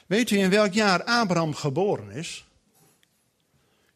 Weet 0.06 0.30
u 0.30 0.38
in 0.38 0.50
welk 0.50 0.72
jaar 0.72 1.04
Abraham 1.04 1.54
geboren 1.54 2.10
is? 2.10 2.46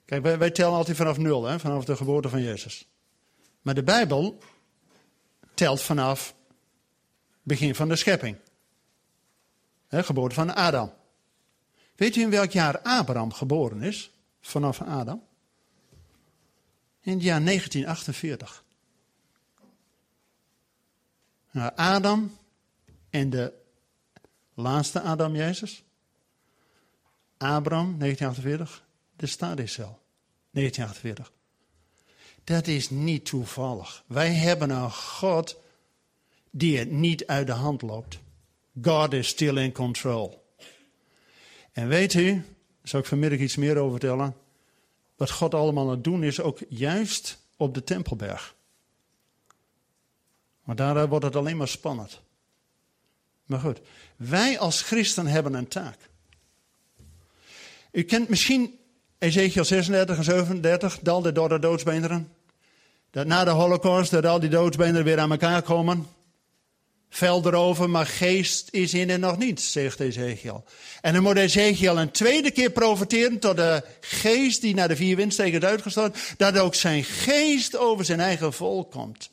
Kijk, 0.05 0.23
wij, 0.23 0.39
wij 0.39 0.51
tellen 0.51 0.77
altijd 0.77 0.97
vanaf 0.97 1.19
nul, 1.19 1.45
hè, 1.45 1.59
vanaf 1.59 1.85
de 1.85 1.97
geboorte 1.97 2.29
van 2.29 2.43
Jezus. 2.43 2.87
Maar 3.63 3.75
de 3.75 3.83
Bijbel 3.83 4.39
telt 5.55 5.83
vanaf 5.83 6.35
begin 7.43 7.75
van 7.75 7.89
de 7.89 7.97
schepping. 7.97 8.37
Hè, 9.89 10.03
geboorte 10.03 10.35
van 10.35 10.55
Adam. 10.55 10.93
Weet 11.95 12.17
u 12.17 12.21
in 12.21 12.31
welk 12.31 12.51
jaar 12.51 12.81
Abraham 12.83 13.33
geboren 13.33 13.83
is? 13.83 14.11
Vanaf 14.41 14.81
Adam? 14.81 15.23
In 17.01 17.13
het 17.13 17.23
jaar 17.23 17.45
1948. 17.45 18.65
Nou, 21.51 21.73
Adam 21.77 22.37
en 23.11 23.31
de 23.31 23.53
laatste 24.55 25.01
Adam 25.01 25.35
Jezus. 25.35 25.85
Abraham, 27.37 27.99
1948. 27.99 28.85
De 29.17 29.27
stadicel, 29.27 30.01
1948. 30.51 31.33
Dat 32.45 32.67
is 32.67 32.91
niet 32.91 33.25
toevallig. 33.25 34.05
Wij 34.07 34.33
hebben 34.33 34.71
een 34.71 34.93
God 34.93 35.57
die 36.51 36.79
het 36.79 36.91
niet 36.91 37.27
uit 37.27 37.47
de 37.47 37.53
hand 37.53 37.83
loopt. 37.83 38.19
God 38.83 39.13
is 39.13 39.29
still 39.29 39.57
in 39.57 39.73
control. 39.73 40.45
En 41.73 41.89
weet 41.89 42.15
u, 42.15 42.45
zal 42.83 43.01
ik 43.01 43.07
vanmiddag 43.07 43.39
iets 43.39 43.57
meer 43.57 43.77
over 43.77 43.91
vertellen. 43.91 44.37
Wat 45.17 45.31
God 45.31 45.55
allemaal 45.55 45.85
aan 45.85 45.91
het 45.91 46.05
doen 46.05 46.25
is, 46.25 46.41
ook 46.41 46.59
juist 46.69 47.39
op 47.57 47.75
de 47.75 47.85
Tempelberg. 47.85 48.55
Maar 50.65 50.77
daar 50.77 51.09
wordt 51.09 51.25
het 51.25 51.37
alleen 51.37 51.57
maar 51.57 51.69
spannend. 51.69 52.21
Maar 53.47 53.61
goed, 53.61 53.81
wij 54.17 54.59
als 54.59 54.83
christen 54.83 55.27
hebben 55.27 55.55
een 55.55 55.69
taak. 55.69 55.99
U 57.91 58.03
kent 58.03 58.29
misschien 58.29 58.79
Ezekiel 59.25 59.65
36 59.65 60.17
en 60.17 60.25
37, 60.25 60.99
dalde 61.03 61.33
door 61.33 61.49
de 61.49 61.59
doodsbeenderen. 61.59 62.33
Dat 63.11 63.27
na 63.27 63.45
de 63.45 63.51
holocaust, 63.51 64.11
dat 64.11 64.27
al 64.27 64.41
die 64.41 64.51
doodsbeenderen 64.51 65.05
weer 65.05 65.19
aan 65.19 65.31
elkaar 65.31 65.63
komen. 65.63 66.07
Vel 67.09 67.47
erover, 67.47 67.91
maar 67.91 68.07
geest 68.07 68.69
is 68.71 68.95
in 68.95 69.11
en 69.11 69.21
nog 69.21 69.39
niet, 69.39 69.61
zegt 69.61 70.01
Ezekiel. 70.01 70.65
En 71.01 71.13
dan 71.15 71.23
moet 71.23 71.37
Ezekiel 71.37 72.01
een 72.01 72.11
tweede 72.11 72.51
keer 72.51 72.71
profiteren 72.71 73.39
tot 73.39 73.57
de 73.57 73.85
geest 74.01 74.61
die 74.61 74.75
naar 74.75 74.89
de 74.89 74.97
vier 74.97 75.17
windsteken 75.17 75.61
is 75.61 75.69
uitgestort, 75.69 76.35
dat 76.37 76.59
ook 76.59 76.75
zijn 76.75 77.05
geest 77.05 77.77
over 77.77 78.05
zijn 78.05 78.21
eigen 78.21 78.53
volk 78.53 78.91
komt. 78.91 79.31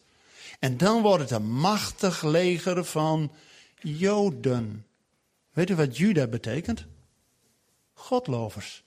En 0.60 0.78
dan 0.78 1.02
wordt 1.02 1.22
het 1.22 1.32
een 1.32 1.52
machtig 1.52 2.24
leger 2.24 2.86
van 2.86 3.32
Joden. 3.80 4.86
Weet 5.54 5.70
u 5.70 5.76
wat 5.76 5.98
Juda 5.98 6.28
betekent? 6.28 6.86
Godlovers. 7.94 8.84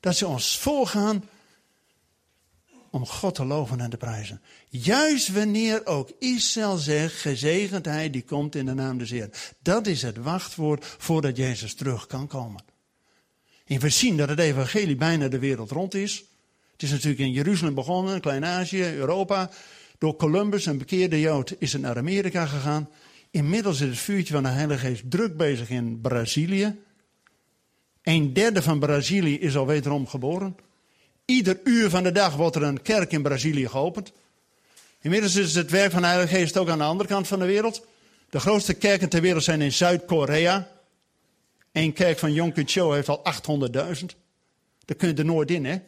Dat 0.00 0.16
ze 0.16 0.26
ons 0.26 0.58
voorgaan 0.58 1.24
om 2.90 3.06
God 3.06 3.34
te 3.34 3.44
loven 3.44 3.80
en 3.80 3.90
te 3.90 3.96
prijzen. 3.96 4.40
Juist 4.68 5.32
wanneer 5.32 5.86
ook 5.86 6.10
Israël 6.18 6.76
zegt, 6.76 7.14
gezegend 7.14 7.84
hij 7.84 8.10
die 8.10 8.22
komt 8.22 8.54
in 8.54 8.66
de 8.66 8.74
naam 8.74 8.98
des 8.98 9.10
Heer. 9.10 9.30
Dat 9.62 9.86
is 9.86 10.02
het 10.02 10.16
wachtwoord 10.16 10.86
voordat 10.98 11.36
Jezus 11.36 11.74
terug 11.74 12.06
kan 12.06 12.26
komen. 12.26 12.64
En 13.66 13.80
we 13.80 13.88
zien 13.88 14.16
dat 14.16 14.28
het 14.28 14.38
evangelie 14.38 14.96
bijna 14.96 15.28
de 15.28 15.38
wereld 15.38 15.70
rond 15.70 15.94
is. 15.94 16.24
Het 16.72 16.82
is 16.82 16.90
natuurlijk 16.90 17.20
in 17.20 17.32
Jeruzalem 17.32 17.74
begonnen, 17.74 18.20
Klein-Azië, 18.20 18.94
Europa. 18.94 19.50
Door 19.98 20.16
Columbus, 20.16 20.66
een 20.66 20.78
bekeerde 20.78 21.20
Jood, 21.20 21.54
is 21.58 21.72
het 21.72 21.82
naar 21.82 21.96
Amerika 21.96 22.46
gegaan. 22.46 22.88
Inmiddels 23.30 23.80
is 23.80 23.88
het 23.88 23.98
vuurtje 23.98 24.34
van 24.34 24.42
de 24.42 24.48
Heilige 24.48 24.86
Geest 24.86 25.10
druk 25.10 25.36
bezig 25.36 25.70
in 25.70 26.00
Brazilië. 26.00 26.76
Een 28.08 28.32
derde 28.32 28.62
van 28.62 28.78
Brazilië 28.78 29.38
is 29.38 29.56
al 29.56 29.66
wederom 29.66 30.06
geboren. 30.06 30.56
Ieder 31.24 31.60
uur 31.64 31.90
van 31.90 32.02
de 32.02 32.12
dag 32.12 32.36
wordt 32.36 32.56
er 32.56 32.62
een 32.62 32.82
kerk 32.82 33.12
in 33.12 33.22
Brazilië 33.22 33.68
geopend. 33.68 34.12
Inmiddels 35.00 35.36
is 35.36 35.54
het 35.54 35.70
werk 35.70 35.90
van 35.90 36.00
de 36.00 36.06
Heilige 36.06 36.36
Geest 36.36 36.56
ook 36.56 36.68
aan 36.68 36.78
de 36.78 36.84
andere 36.84 37.08
kant 37.08 37.28
van 37.28 37.38
de 37.38 37.44
wereld. 37.44 37.86
De 38.30 38.40
grootste 38.40 38.74
kerken 38.74 39.08
ter 39.08 39.20
wereld 39.20 39.44
zijn 39.44 39.60
in 39.60 39.72
Zuid-Korea. 39.72 40.68
Eén 41.72 41.92
kerk 41.92 42.18
van 42.18 42.32
Yom 42.32 42.52
Cho 42.54 42.92
heeft 42.92 43.08
al 43.08 43.22
800.000. 43.72 44.04
Daar 44.84 44.96
kun 44.96 45.08
je 45.08 45.14
er 45.14 45.24
nooit 45.24 45.50
in, 45.50 45.64
hè? 45.64 45.78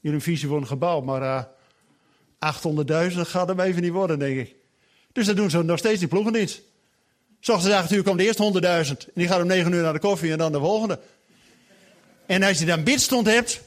Jullie 0.00 0.20
visie 0.20 0.48
voor 0.48 0.58
een 0.58 0.66
gebouw, 0.66 1.00
maar 1.00 1.22
uh, 2.42 3.10
800.000 3.12 3.20
gaat 3.20 3.48
hem 3.48 3.60
even 3.60 3.82
niet 3.82 3.92
worden, 3.92 4.18
denk 4.18 4.38
ik. 4.38 4.54
Dus 5.12 5.26
dat 5.26 5.36
doen 5.36 5.50
ze 5.50 5.62
nog 5.62 5.78
steeds 5.78 5.98
die 5.98 6.08
ploegen 6.08 6.32
niet. 6.32 6.62
Zoals 7.46 7.66
8 7.66 7.92
uur 7.92 8.02
komt 8.02 8.18
de 8.18 8.24
eerste 8.24 8.52
100.000. 8.52 8.60
En 8.60 9.12
die 9.14 9.28
gaat 9.28 9.40
om 9.40 9.46
9 9.46 9.72
uur 9.72 9.82
naar 9.82 9.92
de 9.92 9.98
koffie 9.98 10.32
en 10.32 10.38
dan 10.38 10.52
de 10.52 10.58
volgende. 10.58 10.98
En 12.26 12.42
als 12.42 12.58
je 12.58 12.64
dan 12.64 12.84
bidstond 12.84 13.26
hebt, 13.26 13.60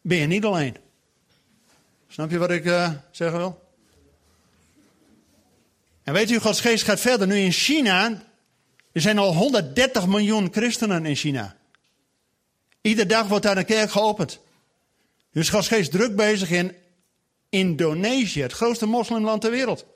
ben 0.00 0.18
je 0.18 0.26
niet 0.26 0.44
alleen. 0.44 0.76
Snap 2.08 2.30
je 2.30 2.38
wat 2.38 2.50
ik 2.50 2.64
uh, 2.64 2.90
zeggen 3.10 3.38
wil? 3.38 3.62
En 6.02 6.12
weet 6.12 6.30
u, 6.30 6.38
Gods 6.38 6.60
geest 6.60 6.84
gaat 6.84 7.00
verder. 7.00 7.26
Nu 7.26 7.36
in 7.36 7.52
China, 7.52 8.22
er 8.92 9.00
zijn 9.00 9.18
al 9.18 9.34
130 9.34 10.06
miljoen 10.06 10.48
christenen 10.52 11.06
in 11.06 11.16
China. 11.16 11.56
Iedere 12.80 13.08
dag 13.08 13.26
wordt 13.26 13.44
daar 13.44 13.56
een 13.56 13.64
kerk 13.64 13.90
geopend. 13.90 14.38
Dus 15.32 15.48
Gods 15.48 15.68
geest 15.68 15.90
druk 15.90 16.16
bezig 16.16 16.50
in 16.50 16.72
Indonesië, 17.48 18.42
het 18.42 18.52
grootste 18.52 18.86
moslimland 18.86 19.40
ter 19.40 19.50
wereld. 19.50 19.86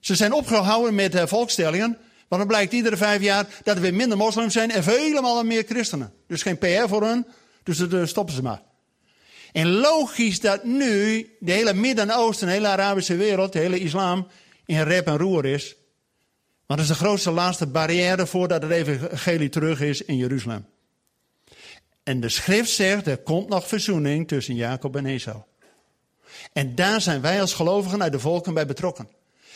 Ze 0.00 0.14
zijn 0.14 0.32
opgehouden 0.32 0.94
met 0.94 1.14
uh, 1.14 1.22
volkstellingen. 1.26 1.98
Want 2.28 2.42
dan 2.42 2.46
blijkt 2.46 2.72
iedere 2.72 2.96
vijf 2.96 3.22
jaar 3.22 3.46
dat 3.62 3.76
er 3.76 3.82
weer 3.82 3.94
minder 3.94 4.16
moslims 4.16 4.52
zijn 4.52 4.70
en 4.70 4.82
vele 4.82 5.44
meer 5.44 5.64
christenen. 5.64 6.12
Dus 6.26 6.42
geen 6.42 6.58
PR 6.58 6.88
voor 6.88 7.02
hun, 7.02 7.26
dus 7.62 7.76
dat 7.76 7.92
uh, 7.92 8.06
stoppen 8.06 8.34
ze 8.34 8.42
maar. 8.42 8.62
En 9.52 9.70
logisch 9.70 10.40
dat 10.40 10.64
nu 10.64 11.26
de 11.40 11.52
hele 11.52 11.74
Midden-Oosten, 11.74 12.46
de 12.46 12.52
hele 12.52 12.68
Arabische 12.68 13.16
wereld, 13.16 13.52
de 13.52 13.58
hele 13.58 13.78
islam 13.78 14.26
in 14.66 14.82
rep 14.82 15.06
en 15.06 15.18
roer 15.18 15.44
is. 15.44 15.76
Want 16.66 16.80
dat 16.80 16.90
is 16.90 16.98
de 16.98 17.04
grootste 17.04 17.30
laatste 17.30 17.66
barrière 17.66 18.26
voordat 18.26 18.62
het 18.62 18.70
evangelie 18.70 19.48
terug 19.48 19.80
is 19.80 20.02
in 20.02 20.16
Jeruzalem. 20.16 20.66
En 22.02 22.20
de 22.20 22.28
schrift 22.28 22.70
zegt, 22.70 23.06
er 23.06 23.18
komt 23.18 23.48
nog 23.48 23.68
verzoening 23.68 24.28
tussen 24.28 24.54
Jacob 24.54 24.96
en 24.96 25.06
Esau. 25.06 25.42
En 26.52 26.74
daar 26.74 27.00
zijn 27.00 27.20
wij 27.20 27.40
als 27.40 27.54
gelovigen 27.54 28.02
uit 28.02 28.12
de 28.12 28.18
volken 28.18 28.54
bij 28.54 28.66
betrokken. 28.66 29.08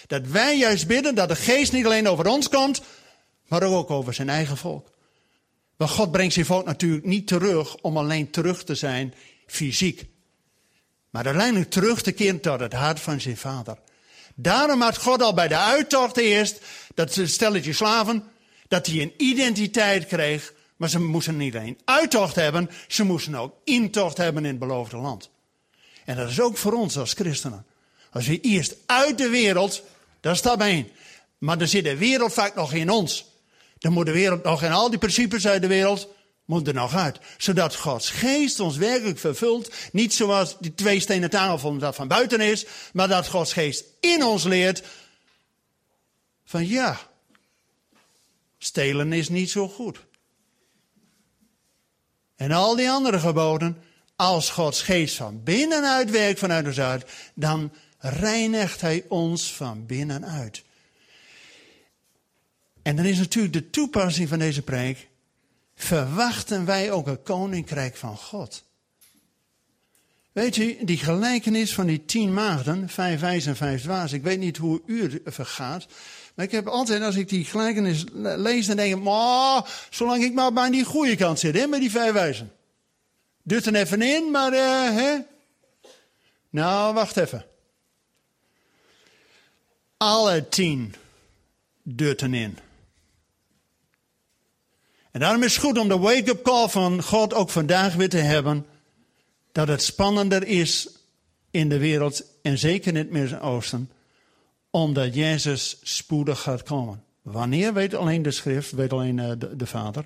Dat 0.07 0.27
wij 0.27 0.59
juist 0.59 0.87
bidden 0.87 1.15
dat 1.15 1.29
de 1.29 1.37
geest 1.37 1.73
niet 1.73 1.85
alleen 1.85 2.09
over 2.09 2.27
ons 2.27 2.49
komt, 2.49 2.83
maar 3.49 3.63
ook 3.63 3.91
over 3.91 4.15
zijn 4.15 4.29
eigen 4.29 4.57
volk. 4.57 4.93
Want 5.77 5.91
God 5.91 6.13
brengt 6.13 6.35
zijn 6.35 6.47
volk 6.47 6.65
natuurlijk 6.65 7.05
niet 7.05 7.27
terug 7.27 7.77
om 7.77 7.97
alleen 7.97 8.31
terug 8.31 8.65
te 8.65 8.75
zijn 8.75 9.15
fysiek. 9.47 10.05
Maar 11.11 11.27
uiteindelijk 11.27 11.71
terug 11.71 12.03
te 12.03 12.13
keren 12.13 12.41
tot 12.41 12.61
het 12.61 12.73
hart 12.73 13.01
van 13.01 13.21
zijn 13.21 13.37
vader. 13.37 13.79
Daarom 14.35 14.81
had 14.81 14.97
God 14.97 15.23
al 15.23 15.35
bij 15.35 15.49
de 15.49 15.57
uittocht 15.57 16.17
eerst, 16.17 16.61
dat 16.95 17.21
stelletje 17.25 17.73
slaven, 17.73 18.25
dat 18.69 18.87
hij 18.87 19.03
een 19.03 19.15
identiteit 19.17 20.07
kreeg. 20.07 20.53
Maar 20.77 20.89
ze 20.89 21.01
moesten 21.01 21.37
niet 21.37 21.57
alleen 21.57 21.79
uittocht 21.85 22.35
hebben, 22.35 22.71
ze 22.89 23.05
moesten 23.05 23.35
ook 23.35 23.55
intocht 23.65 24.17
hebben 24.17 24.45
in 24.45 24.51
het 24.51 24.59
beloofde 24.59 24.97
land. 24.97 25.31
En 26.05 26.17
dat 26.17 26.29
is 26.29 26.41
ook 26.41 26.57
voor 26.57 26.73
ons 26.73 26.97
als 26.99 27.13
christenen. 27.13 27.67
Als 28.11 28.27
we 28.27 28.41
eerst 28.41 28.77
uit 28.87 29.19
de 29.19 29.29
wereld 29.29 29.83
dat 30.25 30.37
stap 30.37 30.61
één. 30.61 30.89
Maar 31.39 31.61
er 31.61 31.69
zit 31.69 31.85
de 31.85 31.97
wereld 31.97 32.33
vaak 32.33 32.55
nog 32.55 32.73
in 32.73 32.91
ons. 32.91 33.27
Dan 33.79 33.93
moet 33.93 34.07
de 34.07 34.13
wereld 34.13 34.43
nog 34.43 34.63
in 34.63 34.73
al 34.73 34.91
die 34.91 34.99
principes 34.99 35.47
uit 35.47 35.63
de 35.63 35.69
wereld, 35.69 36.09
moet 36.45 36.69
er 36.69 36.75
nog 36.75 36.95
uit. 36.95 37.19
Zodat 37.39 37.75
Gods 37.75 38.11
geest 38.11 38.61
ons 38.61 38.77
werkelijk 38.77 39.19
vervult. 39.19 39.75
Niet 39.93 40.15
zoals 40.15 40.57
die 40.59 40.75
twee 40.75 41.01
stenen 41.01 41.31
tafel 41.31 41.79
dat 41.79 41.95
van 41.95 42.09
buiten 42.09 42.41
is. 42.41 42.67
Maar 42.93 43.09
dat 43.09 43.29
Gods 43.29 43.53
geest 43.53 43.85
in 44.01 44.25
ons 44.25 44.45
leert. 44.45 44.83
Van 46.45 46.67
ja, 46.67 46.99
stelen 48.59 49.13
is 49.13 49.29
niet 49.29 49.51
zo 49.51 49.69
goed. 49.69 49.99
En 52.37 52.51
al 52.51 52.77
die 52.77 52.91
andere 52.91 53.19
geboden. 53.19 53.83
Als 54.17 54.51
Gods 54.51 54.83
geest 54.83 55.17
van 55.17 55.43
binnenuit 55.43 56.11
werkt 56.11 56.39
vanuit 56.39 56.67
ons 56.67 56.81
uit. 56.81 57.05
Dan 57.35 57.73
reinigt 58.05 58.81
hij 58.81 59.05
ons 59.09 59.55
van 59.55 59.87
binnenuit. 59.87 60.63
En 62.83 62.97
dan 62.97 63.05
is 63.05 63.19
natuurlijk 63.19 63.53
de 63.53 63.71
toepassing 63.71 64.29
van 64.29 64.39
deze 64.39 64.63
preek. 64.63 65.09
Verwachten 65.75 66.65
wij 66.65 66.91
ook 66.91 67.07
een 67.07 67.23
koninkrijk 67.23 67.97
van 67.97 68.17
God? 68.17 68.65
Weet 70.33 70.55
je, 70.55 70.77
die 70.81 70.99
gelijkenis 70.99 71.75
van 71.75 71.87
die 71.87 72.05
tien 72.05 72.35
maagden, 72.35 72.89
vijf 72.89 73.21
wijs 73.21 73.47
en 73.47 73.57
vijf 73.57 73.83
dwaas. 73.83 74.13
Ik 74.13 74.23
weet 74.23 74.39
niet 74.39 74.57
hoe 74.57 74.83
u 74.87 75.23
vergaat. 75.25 75.87
Maar 76.35 76.45
ik 76.45 76.51
heb 76.51 76.67
altijd, 76.67 77.03
als 77.03 77.17
ik 77.17 77.29
die 77.29 77.45
gelijkenis 77.45 78.05
lees, 78.13 78.67
dan 78.67 78.77
denk 78.77 78.97
ik, 78.97 79.03
maar, 79.03 79.87
zolang 79.91 80.23
ik 80.23 80.35
maar 80.35 80.53
bij 80.53 80.71
die 80.71 80.85
goede 80.85 81.17
kant 81.17 81.39
zit, 81.39 81.57
hè, 81.57 81.67
met 81.67 81.81
die 81.81 81.91
vijf 81.91 82.13
wijzen. 82.13 82.53
Dut 83.43 83.67
er 83.67 83.75
even 83.75 84.03
in, 84.03 84.31
maar, 84.31 84.53
uh, 84.53 84.97
hè. 84.97 85.19
Nou, 86.51 86.95
wacht 86.95 87.17
even. 87.17 87.45
Alle 90.05 90.49
tien 90.49 90.95
dutten 91.83 92.35
in. 92.35 92.59
En 95.11 95.21
daarom 95.21 95.43
is 95.43 95.55
het 95.55 95.65
goed 95.65 95.79
om 95.79 95.89
de 95.89 95.99
wake-up 95.99 96.43
call 96.43 96.69
van 96.69 97.03
God 97.03 97.35
ook 97.35 97.51
vandaag 97.51 97.95
weer 97.95 98.09
te 98.09 98.17
hebben. 98.17 98.67
Dat 99.53 99.69
het 99.69 99.83
spannender 99.83 100.47
is 100.47 100.89
in 101.51 101.69
de 101.69 101.79
wereld 101.79 102.25
en 102.43 102.59
zeker 102.59 102.89
in 102.89 102.97
het 102.97 103.11
Midden-Oosten. 103.11 103.91
Omdat 104.71 105.15
Jezus 105.15 105.77
spoedig 105.83 106.41
gaat 106.41 106.63
komen. 106.63 107.05
Wanneer 107.23 107.75
weet 107.75 107.95
alleen 107.95 108.23
de 108.23 108.31
schrift, 108.31 108.71
weet 108.71 108.93
alleen 108.93 109.19
eh, 109.19 109.31
de 109.57 109.67
Vader. 109.67 110.05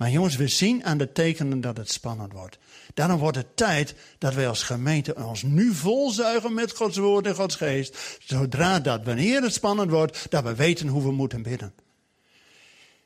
Maar 0.00 0.10
jongens, 0.10 0.36
we 0.36 0.48
zien 0.48 0.84
aan 0.84 0.98
de 0.98 1.12
tekenen 1.12 1.60
dat 1.60 1.76
het 1.76 1.90
spannend 1.90 2.32
wordt. 2.32 2.58
Daarom 2.94 3.18
wordt 3.18 3.36
het 3.36 3.56
tijd 3.56 3.94
dat 4.18 4.34
wij 4.34 4.48
als 4.48 4.62
gemeente 4.62 5.14
ons 5.16 5.42
nu 5.42 5.74
volzuigen 5.74 6.54
met 6.54 6.76
Gods 6.76 6.96
woord 6.96 7.26
en 7.26 7.34
Gods 7.34 7.56
geest. 7.56 8.18
Zodra 8.18 8.80
dat, 8.80 9.04
wanneer 9.04 9.42
het 9.42 9.52
spannend 9.52 9.90
wordt, 9.90 10.26
dat 10.30 10.44
we 10.44 10.54
weten 10.54 10.88
hoe 10.88 11.02
we 11.02 11.12
moeten 11.12 11.42
bidden. 11.42 11.74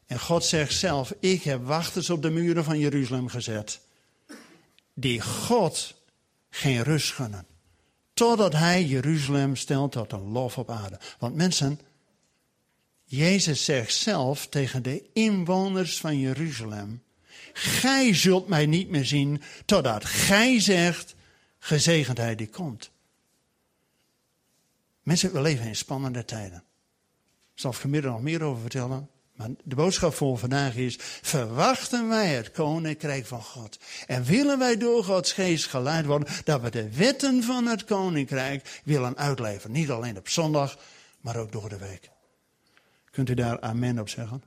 En 0.07 0.21
God 0.21 0.45
zegt 0.45 0.73
zelf, 0.73 1.15
ik 1.21 1.43
heb 1.43 1.65
wachters 1.65 2.11
op 2.11 2.23
de 2.23 2.31
muren 2.31 2.65
van 2.65 2.79
Jeruzalem 2.79 3.29
gezet. 3.29 3.81
Die 4.93 5.21
God 5.21 5.95
geen 6.51 6.83
rust 6.83 7.13
gunnen. 7.13 7.47
Totdat 8.13 8.53
hij 8.53 8.85
Jeruzalem 8.85 9.57
stelt 9.57 9.93
tot 9.93 10.13
een 10.13 10.29
lof 10.29 10.59
op 10.59 10.71
aarde. 10.71 11.01
Want 11.19 11.35
mensen, 11.35 11.81
Jezus 13.05 13.65
zegt 13.65 13.95
zelf 13.95 14.47
tegen 14.47 14.83
de 14.83 15.11
inwoners 15.13 16.01
van 16.01 16.19
Jeruzalem. 16.19 17.03
Gij 17.53 18.15
zult 18.15 18.49
mij 18.49 18.67
niet 18.67 18.89
meer 18.89 19.05
zien 19.05 19.43
totdat 19.65 20.05
gij 20.05 20.61
zegt, 20.61 21.15
gezegendheid 21.59 22.39
die 22.39 22.49
komt. 22.49 22.91
Mensen, 25.03 25.33
we 25.33 25.41
leven 25.41 25.67
in 25.67 25.77
spannende 25.77 26.25
tijden. 26.25 26.65
Ik 27.55 27.61
zal 27.61 27.73
vanmiddag 27.73 28.13
nog 28.13 28.23
meer 28.23 28.43
over 28.43 28.61
vertellen. 28.61 29.09
Maar 29.35 29.49
de 29.65 29.75
boodschap 29.75 30.15
voor 30.15 30.39
vandaag 30.39 30.77
is, 30.77 30.97
verwachten 31.23 32.09
wij 32.09 32.29
het 32.29 32.51
koninkrijk 32.51 33.27
van 33.27 33.43
God? 33.43 33.79
En 34.07 34.25
willen 34.25 34.59
wij 34.59 34.77
door 34.77 35.05
Gods 35.05 35.33
geest 35.33 35.67
geleid 35.67 36.07
worden 36.07 36.29
dat 36.45 36.61
we 36.61 36.71
de 36.71 36.91
wetten 36.91 37.43
van 37.43 37.67
het 37.67 37.85
koninkrijk 37.85 38.81
willen 38.85 39.17
uitleven? 39.17 39.73
Niet 39.73 39.91
alleen 39.91 40.17
op 40.17 40.29
zondag, 40.29 40.79
maar 41.21 41.37
ook 41.37 41.53
door 41.53 41.69
de 41.69 41.79
week. 41.79 42.14
Kunt 43.15 43.31
u 43.31 43.35
daar 43.35 43.61
amen 43.61 43.99
op 43.99 44.09
zeggen? 44.09 44.43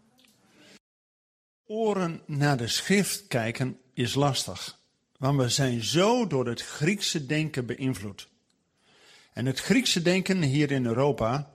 Oren 1.65 2.21
naar 2.25 2.57
de 2.57 2.67
schrift 2.67 3.27
kijken 3.27 3.77
is 3.93 4.13
lastig. 4.13 4.79
Want 5.17 5.41
we 5.41 5.49
zijn 5.49 5.83
zo 5.83 6.27
door 6.27 6.47
het 6.47 6.61
Griekse 6.61 7.25
denken 7.25 7.65
beïnvloed. 7.65 8.27
En 9.33 9.45
het 9.45 9.59
Griekse 9.59 10.01
denken 10.01 10.41
hier 10.41 10.71
in 10.71 10.85
Europa 10.85 11.53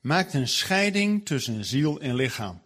maakt 0.00 0.34
een 0.34 0.48
scheiding 0.48 1.26
tussen 1.26 1.64
ziel 1.64 2.00
en 2.00 2.14
lichaam. 2.14 2.62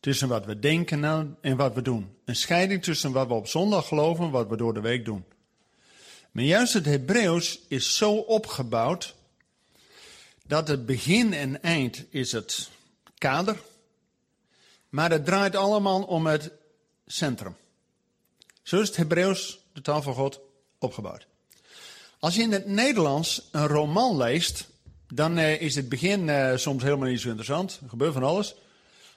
Tussen 0.00 0.28
wat 0.28 0.46
we 0.46 0.58
denken 0.58 1.04
en 1.40 1.56
wat 1.56 1.74
we 1.74 1.82
doen. 1.82 2.16
Een 2.24 2.36
scheiding 2.36 2.82
tussen 2.82 3.12
wat 3.12 3.26
we 3.26 3.34
op 3.34 3.46
zondag 3.46 3.88
geloven 3.88 4.24
en 4.24 4.30
wat 4.30 4.48
we 4.48 4.56
door 4.56 4.74
de 4.74 4.80
week 4.80 5.04
doen. 5.04 5.24
Maar 6.30 6.44
juist 6.44 6.72
het 6.72 6.84
Hebreeuws 6.84 7.60
is 7.68 7.96
zo 7.96 8.12
opgebouwd 8.14 9.14
dat 10.46 10.68
het 10.68 10.86
begin 10.86 11.32
en 11.32 11.62
eind 11.62 12.04
is 12.10 12.32
het 12.32 12.74
kader, 13.18 13.56
maar 14.88 15.10
het 15.10 15.24
draait 15.24 15.56
allemaal 15.56 16.02
om 16.02 16.26
het 16.26 16.50
centrum. 17.06 17.56
Zo 18.62 18.80
is 18.80 18.88
het 18.88 18.96
Hebreeuws, 18.96 19.58
de 19.72 19.80
taal 19.80 20.02
van 20.02 20.14
God, 20.14 20.40
opgebouwd. 20.78 21.26
Als 22.18 22.34
je 22.34 22.42
in 22.42 22.52
het 22.52 22.66
Nederlands 22.66 23.48
een 23.52 23.66
roman 23.66 24.16
leest, 24.16 24.68
dan 25.08 25.38
eh, 25.38 25.60
is 25.60 25.74
het 25.74 25.88
begin 25.88 26.28
eh, 26.28 26.56
soms 26.56 26.82
helemaal 26.82 27.08
niet 27.08 27.20
zo 27.20 27.28
interessant. 27.28 27.78
Er 27.82 27.88
gebeurt 27.88 28.12
van 28.12 28.22
alles. 28.22 28.54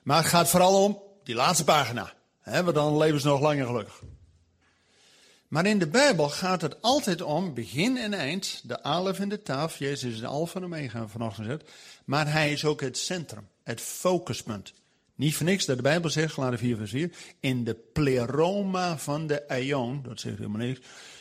Maar 0.04 0.18
het 0.18 0.28
gaat 0.28 0.50
vooral 0.50 0.84
om 0.84 1.02
die 1.24 1.36
laatste 1.36 1.64
pagina. 1.64 2.14
Hè, 2.42 2.64
want 2.64 2.76
dan 2.76 2.98
leven 2.98 3.20
ze 3.20 3.28
nog 3.28 3.42
langer 3.42 3.66
gelukkig. 3.66 4.02
Maar 5.48 5.66
in 5.66 5.80
de 5.80 5.88
Bijbel 5.88 6.30
gaat 6.30 6.62
het 6.62 6.82
altijd 6.82 7.22
om 7.22 7.54
begin 7.54 7.98
en 7.98 8.14
eind, 8.14 8.62
de 8.64 8.84
alef 8.84 9.20
en 9.20 9.30
de 9.30 9.42
taf. 9.42 9.78
Jezus 9.78 10.14
is 10.14 10.20
de 10.20 10.28
alfa 10.28 10.60
en 10.60 10.66
omega 10.66 11.08
vanochtend 11.08 11.48
gezet. 11.48 11.70
Maar 12.10 12.32
hij 12.32 12.52
is 12.52 12.66
ook 12.66 12.82
het 12.82 12.98
centrum, 12.98 13.48
het 13.64 13.82
focuspunt. 13.82 14.74
Niet 15.16 15.36
voor 15.36 15.46
niks 15.46 15.66
dat 15.66 15.76
de 15.76 15.82
Bijbel 15.82 16.10
zegt, 16.10 16.38
laat 16.38 16.60
4 16.60 16.78
vers 16.78 16.92
4, 16.92 17.12
in 17.40 17.64
de 17.64 17.76
pleroma 17.94 18.98
van 18.98 19.28
de 19.28 19.48
aion, 19.48 20.02
dat 20.04 20.20
zegt 20.20 20.38
helemaal 20.38 20.68
niks, 20.68 20.80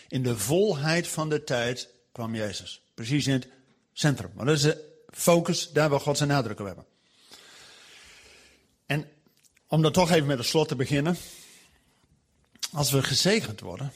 in 0.08 0.22
de 0.22 0.38
volheid 0.38 1.08
van 1.08 1.28
de 1.28 1.44
tijd 1.44 1.94
kwam 2.12 2.34
Jezus. 2.34 2.82
Precies 2.94 3.26
in 3.26 3.32
het 3.32 3.48
centrum. 3.92 4.30
Maar 4.34 4.46
dat 4.46 4.56
is 4.56 4.62
de 4.62 4.84
focus, 5.10 5.72
daar 5.72 5.88
waar 5.88 6.00
God 6.00 6.16
zijn 6.16 6.28
nadruk 6.28 6.60
op 6.60 6.66
hebben. 6.66 6.86
En 8.86 9.08
om 9.66 9.82
dan 9.82 9.92
toch 9.92 10.10
even 10.10 10.26
met 10.26 10.38
het 10.38 10.46
slot 10.46 10.68
te 10.68 10.76
beginnen. 10.76 11.16
Als 12.72 12.90
we 12.90 13.02
gezegend 13.02 13.60
worden. 13.60 13.92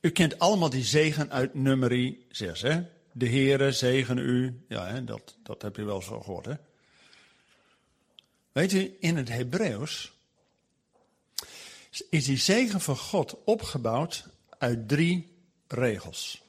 U 0.00 0.10
kent 0.10 0.38
allemaal 0.38 0.70
die 0.70 0.84
zegen 0.84 1.30
uit 1.30 1.54
nummerie 1.54 2.26
6, 2.30 2.62
hè? 2.62 2.82
De 3.18 3.28
Heere 3.28 3.72
zegen 3.72 4.18
u. 4.18 4.64
Ja, 4.68 4.86
hè, 4.86 5.04
dat, 5.04 5.36
dat 5.42 5.62
heb 5.62 5.76
je 5.76 5.84
wel 5.84 6.02
zo 6.02 6.20
gehoord, 6.20 6.44
hè? 6.44 6.54
Weet 8.52 8.72
u, 8.72 8.96
in 9.00 9.16
het 9.16 9.28
Hebreeuws 9.28 10.12
is 12.10 12.24
die 12.24 12.36
zegen 12.36 12.80
van 12.80 12.96
God 12.96 13.44
opgebouwd 13.44 14.28
uit 14.58 14.88
drie 14.88 15.36
regels. 15.68 16.42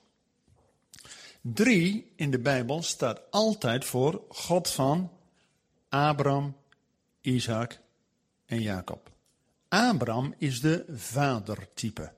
Drie 1.41 2.11
in 2.15 2.31
de 2.31 2.39
Bijbel 2.39 2.83
staat 2.83 3.21
altijd 3.31 3.85
voor 3.85 4.21
God 4.29 4.69
van 4.69 5.11
Abraham, 5.89 6.55
Isaac 7.21 7.79
en 8.45 8.61
Jacob. 8.61 9.11
Abraham 9.67 10.33
is 10.37 10.61
de 10.61 10.85
vadertype. 10.89 12.13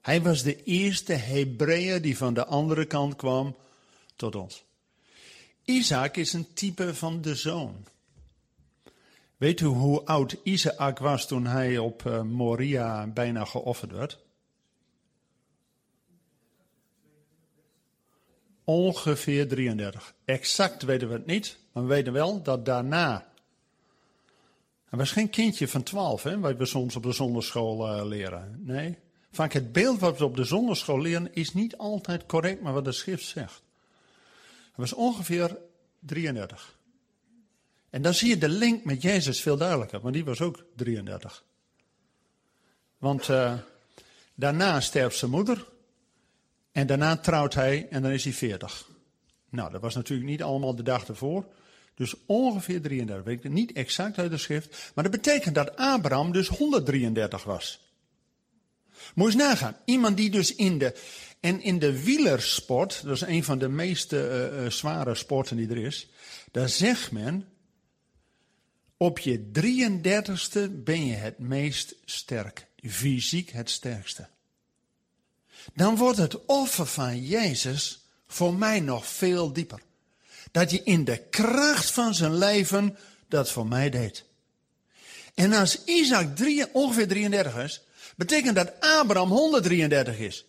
Hij 0.00 0.22
was 0.22 0.42
de 0.42 0.62
eerste 0.62 1.12
Hebreeër 1.12 2.02
die 2.02 2.16
van 2.16 2.34
de 2.34 2.46
andere 2.46 2.84
kant 2.84 3.16
kwam 3.16 3.56
tot 4.16 4.34
ons. 4.34 4.64
Isaac 5.64 6.16
is 6.16 6.32
een 6.32 6.52
type 6.52 6.94
van 6.94 7.20
de 7.20 7.34
zoon. 7.34 7.86
Weet 9.36 9.60
u 9.60 9.66
hoe 9.66 10.04
oud 10.04 10.36
Isaac 10.42 10.98
was 10.98 11.26
toen 11.26 11.46
hij 11.46 11.78
op 11.78 12.06
eh, 12.06 12.22
Moria 12.22 13.06
bijna 13.06 13.44
geofferd 13.44 13.92
werd? 13.92 14.18
Ongeveer 18.64 19.48
33. 19.48 20.14
Exact 20.24 20.82
weten 20.82 21.08
we 21.08 21.14
het 21.14 21.26
niet, 21.26 21.58
maar 21.72 21.82
we 21.82 21.88
weten 21.88 22.12
wel 22.12 22.42
dat 22.42 22.64
daarna. 22.64 23.32
Hij 24.84 24.98
was 24.98 25.12
geen 25.12 25.30
kindje 25.30 25.68
van 25.68 25.82
12, 25.82 26.22
hè, 26.22 26.38
wat 26.38 26.56
we 26.56 26.66
soms 26.66 26.96
op 26.96 27.02
de 27.02 27.12
zonderschool 27.12 27.98
uh, 27.98 28.06
leren. 28.06 28.60
Nee. 28.64 28.98
Vaak 29.30 29.52
het 29.52 29.72
beeld 29.72 30.00
wat 30.00 30.18
we 30.18 30.24
op 30.24 30.36
de 30.36 30.44
zonderschool 30.44 31.00
leren 31.00 31.34
is 31.34 31.54
niet 31.54 31.76
altijd 31.76 32.26
correct, 32.26 32.60
maar 32.62 32.72
wat 32.72 32.84
de 32.84 32.92
schrift 32.92 33.26
zegt. 33.26 33.62
Was 34.76 34.92
ongeveer 34.92 35.58
33. 36.00 36.78
En 37.90 38.02
dan 38.02 38.14
zie 38.14 38.28
je 38.28 38.38
de 38.38 38.48
link 38.48 38.84
met 38.84 39.02
Jezus 39.02 39.40
veel 39.40 39.56
duidelijker, 39.56 40.00
want 40.00 40.14
die 40.14 40.24
was 40.24 40.40
ook 40.40 40.64
33. 40.76 41.44
Want 42.98 43.28
uh, 43.28 43.54
daarna 44.34 44.80
sterft 44.80 45.16
zijn 45.18 45.30
moeder. 45.30 45.66
En 46.72 46.86
daarna 46.86 47.16
trouwt 47.16 47.54
hij 47.54 47.86
en 47.90 48.02
dan 48.02 48.10
is 48.10 48.24
hij 48.24 48.32
40. 48.32 48.88
Nou, 49.50 49.70
dat 49.70 49.80
was 49.80 49.94
natuurlijk 49.94 50.28
niet 50.28 50.42
allemaal 50.42 50.74
de 50.74 50.82
dag 50.82 51.08
ervoor. 51.08 51.46
Dus 51.94 52.14
ongeveer 52.26 52.80
33. 52.80 53.24
Weet 53.24 53.44
ik 53.44 53.50
niet 53.50 53.72
exact 53.72 54.18
uit 54.18 54.30
de 54.30 54.38
schrift. 54.38 54.92
Maar 54.94 55.04
dat 55.04 55.12
betekent 55.12 55.54
dat 55.54 55.76
Abraham 55.76 56.32
dus 56.32 56.48
133 56.48 57.44
was. 57.44 57.80
Moet 59.14 59.26
eens 59.26 59.36
nagaan. 59.36 59.76
Iemand 59.84 60.16
die 60.16 60.30
dus 60.30 60.54
in 60.54 60.78
de. 60.78 60.94
En 61.40 61.60
in 61.60 61.78
de 61.78 62.02
wielersport, 62.02 63.02
dat 63.04 63.14
is 63.14 63.20
een 63.20 63.44
van 63.44 63.58
de 63.58 63.68
meest 63.68 64.12
uh, 64.12 64.62
uh, 64.64 64.70
zware 64.70 65.14
sporten 65.14 65.56
die 65.56 65.68
er 65.68 65.76
is. 65.76 66.08
Daar 66.50 66.68
zegt 66.68 67.10
men. 67.10 67.48
Op 68.96 69.18
je 69.18 69.50
33ste 69.60 70.70
ben 70.70 71.06
je 71.06 71.14
het 71.14 71.38
meest 71.38 71.94
sterk. 72.04 72.66
Fysiek 72.88 73.50
het 73.50 73.70
sterkste. 73.70 74.28
Dan 75.74 75.96
wordt 75.96 76.18
het 76.18 76.44
offer 76.44 76.86
van 76.86 77.24
Jezus 77.24 78.06
voor 78.26 78.54
mij 78.54 78.80
nog 78.80 79.06
veel 79.06 79.52
dieper. 79.52 79.80
Dat 80.50 80.70
je 80.70 80.82
in 80.82 81.04
de 81.04 81.18
kracht 81.30 81.90
van 81.90 82.14
zijn 82.14 82.34
leven 82.38 82.96
dat 83.28 83.50
voor 83.50 83.66
mij 83.66 83.90
deed. 83.90 84.24
En 85.34 85.52
als 85.52 85.84
Isaac 85.84 86.28
ongeveer 86.72 87.08
33 87.08 87.56
is, 87.56 87.82
betekent 88.16 88.54
dat 88.54 88.72
Abraham 88.80 89.30
133 89.30 90.18
is. 90.18 90.44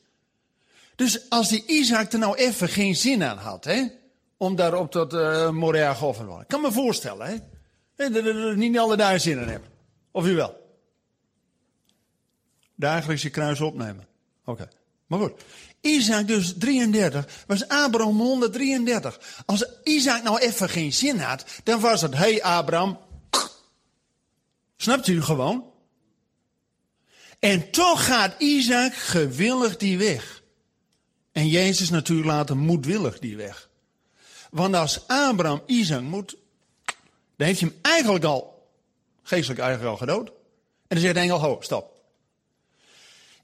Dus 0.97 1.29
als 1.29 1.49
die 1.49 1.63
Isaac 1.65 2.11
er 2.11 2.19
nou 2.19 2.35
even 2.35 2.69
geen 2.69 2.95
zin 2.95 3.23
aan 3.23 3.37
had, 3.37 3.63
hè, 3.63 3.87
om 4.37 4.55
daar 4.55 4.73
op 4.73 4.91
dat 4.91 5.13
uh, 5.13 5.49
Moria 5.49 5.93
te 5.93 6.25
worden. 6.25 6.47
Kan 6.47 6.61
me 6.61 6.71
voorstellen, 6.71 7.27
hè. 7.27 8.09
Dat 8.09 8.55
niet 8.55 8.77
alle 8.77 8.97
daar 8.97 9.19
zin 9.19 9.39
in 9.39 9.47
hebben. 9.47 9.69
Of 10.11 10.25
u 10.25 10.35
wel? 10.35 10.55
Dagelijks 12.75 13.21
je 13.21 13.29
kruis 13.29 13.61
opnemen. 13.61 14.07
Oké. 14.45 14.69
Maar 15.07 15.19
goed. 15.19 15.41
Isaac 15.81 16.27
dus 16.27 16.53
33, 16.57 17.43
was 17.47 17.67
Abraham 17.67 18.19
133. 18.19 19.43
Als 19.45 19.65
Isaac 19.83 20.23
nou 20.23 20.39
even 20.39 20.69
geen 20.69 20.93
zin 20.93 21.19
had, 21.19 21.45
dan 21.63 21.79
was 21.79 22.01
het, 22.01 22.15
hey 22.15 22.43
Abraham. 22.43 22.99
Snapt 24.77 25.07
u 25.07 25.21
gewoon? 25.21 25.71
En 27.39 27.71
toch 27.71 28.05
gaat 28.05 28.35
Isaac 28.37 28.93
gewillig 28.93 29.77
die 29.77 29.97
weg. 29.97 30.36
En 31.37 31.47
Jezus 31.47 31.89
natuurlijk 31.89 32.27
later 32.27 32.57
moedwillig 32.57 33.19
die 33.19 33.37
weg. 33.37 33.69
Want 34.49 34.75
als 34.75 35.07
Abraham 35.07 35.61
Isaac 35.65 36.01
moet, 36.01 36.37
dan 37.35 37.47
heeft 37.47 37.59
hij 37.59 37.69
hem 37.69 37.79
eigenlijk 37.81 38.25
al, 38.25 38.69
geestelijk 39.23 39.59
eigenlijk 39.59 39.91
al 39.91 39.97
gedood. 39.97 40.27
En 40.27 40.33
dan 40.87 40.99
zegt 40.99 41.13
de 41.13 41.19
engel, 41.19 41.39
ho, 41.39 41.57
stop. 41.61 42.01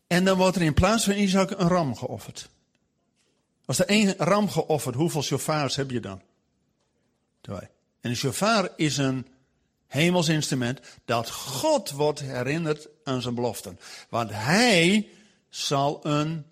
En 0.07 0.25
dan 0.25 0.37
wordt 0.37 0.55
er 0.55 0.61
in 0.61 0.73
plaats 0.73 1.03
van 1.03 1.13
Isaac 1.13 1.51
een 1.51 1.67
ram 1.67 1.95
geofferd. 1.95 2.49
Als 3.65 3.79
er 3.79 3.85
één 3.85 4.15
ram 4.17 4.49
geofferd, 4.49 4.95
hoeveel 4.95 5.23
shofars 5.23 5.75
heb 5.75 5.91
je 5.91 5.99
dan? 5.99 6.21
Twee. 7.41 7.67
En 8.01 8.09
een 8.09 8.15
shofar 8.15 8.69
is 8.75 8.97
een 8.97 9.27
hemels 9.87 10.27
instrument 10.27 10.79
dat 11.05 11.29
God 11.29 11.91
wordt 11.91 12.19
herinnerd 12.19 12.87
aan 13.03 13.21
zijn 13.21 13.35
beloften. 13.35 13.79
Want 14.09 14.29
hij 14.31 15.09
zal 15.49 15.99
een. 16.05 16.45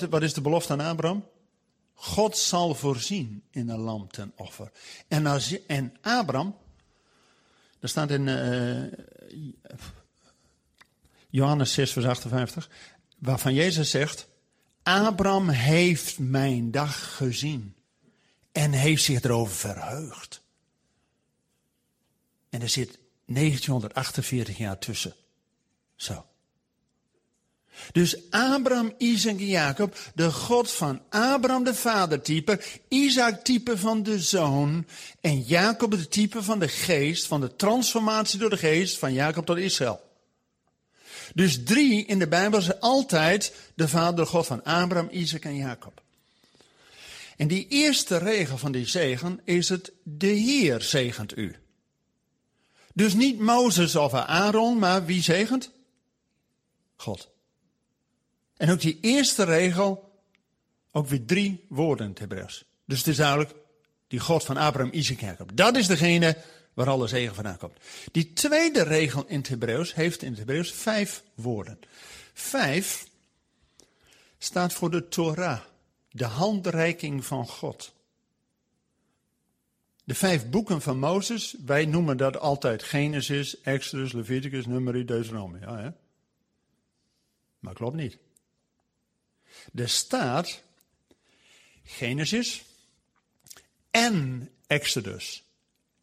Wat, 0.00 0.22
is 0.22 0.34
de 0.34 0.40
belofte 0.40 0.72
aan 0.72 0.80
Abraham? 0.80 1.28
God 1.94 2.38
zal 2.38 2.74
voorzien 2.74 3.42
in 3.50 3.68
een 3.68 3.78
lam 3.78 4.10
ten 4.10 4.32
offer. 4.36 4.70
En, 5.08 5.26
als, 5.26 5.66
en 5.66 5.96
Abraham, 6.00 6.56
dat 7.78 7.90
staat 7.90 8.10
in 8.10 8.26
uh, 8.26 8.92
Johannes 11.30 11.72
6, 11.72 11.92
vers 11.92 12.06
58, 12.06 12.70
waarvan 13.18 13.54
Jezus 13.54 13.90
zegt: 13.90 14.26
Abraham 14.82 15.48
heeft 15.48 16.18
mijn 16.18 16.70
dag 16.70 17.16
gezien 17.16 17.74
en 18.52 18.72
heeft 18.72 19.02
zich 19.04 19.22
erover 19.22 19.54
verheugd. 19.54 20.42
En 22.50 22.62
er 22.62 22.68
zit 22.68 22.98
1948 23.26 24.58
jaar 24.58 24.78
tussen. 24.78 25.14
Zo. 25.96 26.26
Dus 27.92 28.30
Abraham, 28.30 28.94
Isaac 28.98 29.38
en 29.38 29.46
Jacob, 29.46 29.96
de 30.14 30.30
God 30.30 30.70
van 30.70 31.02
Abraham 31.08 31.64
de 31.64 31.74
vadertype, 31.74 32.60
Isaac 32.88 33.44
type 33.44 33.78
van 33.78 34.02
de 34.02 34.20
zoon 34.20 34.86
en 35.20 35.40
Jacob 35.40 35.90
de 35.90 36.08
type 36.08 36.42
van 36.42 36.58
de 36.58 36.68
geest, 36.68 37.26
van 37.26 37.40
de 37.40 37.56
transformatie 37.56 38.38
door 38.38 38.50
de 38.50 38.56
geest 38.56 38.98
van 38.98 39.12
Jacob 39.12 39.46
tot 39.46 39.56
Israël. 39.56 40.00
Dus 41.34 41.64
drie 41.64 42.04
in 42.04 42.18
de 42.18 42.28
Bijbel 42.28 42.62
zijn 42.62 42.80
altijd 42.80 43.54
de 43.74 43.88
vader 43.88 44.26
God 44.26 44.46
van 44.46 44.64
Abraham, 44.64 45.08
Isaac 45.10 45.44
en 45.44 45.56
Jacob. 45.56 46.02
En 47.36 47.48
die 47.48 47.66
eerste 47.68 48.16
regel 48.16 48.58
van 48.58 48.72
die 48.72 48.86
zegen 48.86 49.40
is 49.44 49.68
het, 49.68 49.92
de 50.02 50.26
Heer 50.26 50.80
zegent 50.80 51.36
u. 51.36 51.56
Dus 52.94 53.14
niet 53.14 53.38
Mozes 53.38 53.96
of 53.96 54.14
Aaron, 54.14 54.78
maar 54.78 55.04
wie 55.04 55.22
zegent? 55.22 55.70
God. 56.96 57.30
En 58.62 58.70
ook 58.70 58.80
die 58.80 58.98
eerste 59.00 59.44
regel, 59.44 60.12
ook 60.90 61.06
weer 61.06 61.24
drie 61.24 61.64
woorden 61.68 62.04
in 62.04 62.10
het 62.10 62.20
Hebreeuws. 62.20 62.64
Dus 62.84 62.98
het 62.98 63.06
is 63.06 63.16
duidelijk, 63.16 63.54
die 64.06 64.20
God 64.20 64.44
van 64.44 64.56
Abraham, 64.56 64.92
Isaac 64.92 65.20
en 65.20 65.26
Jacob. 65.26 65.56
Dat 65.56 65.76
is 65.76 65.86
degene 65.86 66.36
waar 66.74 66.88
alle 66.88 67.06
zegen 67.06 67.34
vandaan 67.34 67.56
komt. 67.56 67.76
Die 68.12 68.32
tweede 68.32 68.82
regel 68.82 69.24
in 69.26 69.38
het 69.38 69.48
Hebreeuws 69.48 69.94
heeft 69.94 70.22
in 70.22 70.28
het 70.28 70.38
Hebreeuws 70.38 70.72
vijf 70.72 71.22
woorden. 71.34 71.78
Vijf 72.32 73.06
staat 74.38 74.72
voor 74.72 74.90
de 74.90 75.08
Torah, 75.08 75.60
de 76.10 76.24
handreiking 76.24 77.24
van 77.24 77.48
God. 77.48 77.92
De 80.04 80.14
vijf 80.14 80.50
boeken 80.50 80.82
van 80.82 80.98
Mozes, 80.98 81.56
wij 81.64 81.86
noemen 81.86 82.16
dat 82.16 82.38
altijd 82.38 82.82
Genesis, 82.82 83.60
Exodus, 83.60 84.12
Leviticus, 84.12 84.66
Numeri, 84.66 85.04
Deuteronomie. 85.04 85.60
Ja, 85.60 85.78
hè? 85.78 85.90
Maar 87.58 87.74
klopt 87.74 87.96
niet. 87.96 88.18
Er 89.74 89.88
staat 89.88 90.62
Genesis 91.84 92.64
en 93.90 94.48
Exodus 94.66 95.44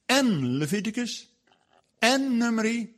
en 0.05 0.45
Leviticus 0.45 1.29
en 1.99 2.37
Numeri 2.37 2.95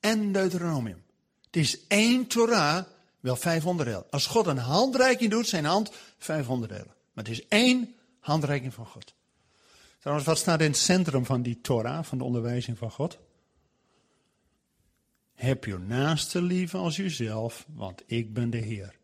en 0.00 0.32
Deuteronomium. 0.32 1.02
Het 1.46 1.56
is 1.56 1.86
één 1.86 2.26
Torah, 2.26 2.84
wel 3.20 3.36
vijf 3.36 3.66
onderdelen. 3.66 4.10
Als 4.10 4.26
God 4.26 4.46
een 4.46 4.58
handreiking 4.58 5.30
doet, 5.30 5.46
zijn 5.46 5.64
hand 5.64 5.92
vijf 6.18 6.48
onderdelen. 6.48 6.94
Maar 7.12 7.24
het 7.24 7.32
is 7.32 7.48
één 7.48 7.94
handreiking 8.18 8.74
van 8.74 8.86
God. 8.86 9.14
Trouwens, 9.98 10.26
wat 10.26 10.38
staat 10.38 10.60
in 10.60 10.66
het 10.66 10.76
centrum 10.76 11.24
van 11.24 11.42
die 11.42 11.60
Torah, 11.60 12.04
van 12.04 12.18
de 12.18 12.24
onderwijzing 12.24 12.78
van 12.78 12.90
God? 12.90 13.18
Heb 15.34 15.64
je 15.64 15.78
naaste 15.78 16.42
lief 16.42 16.74
als 16.74 16.96
jezelf, 16.96 17.66
want 17.68 18.02
ik 18.06 18.34
ben 18.34 18.50
de 18.50 18.58
Heer. 18.58 18.99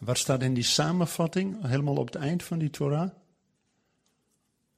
Wat 0.00 0.18
staat 0.18 0.42
in 0.42 0.54
die 0.54 0.64
samenvatting, 0.64 1.66
helemaal 1.66 1.96
op 1.96 2.06
het 2.06 2.22
eind 2.22 2.42
van 2.42 2.58
die 2.58 2.70
Torah? 2.70 3.10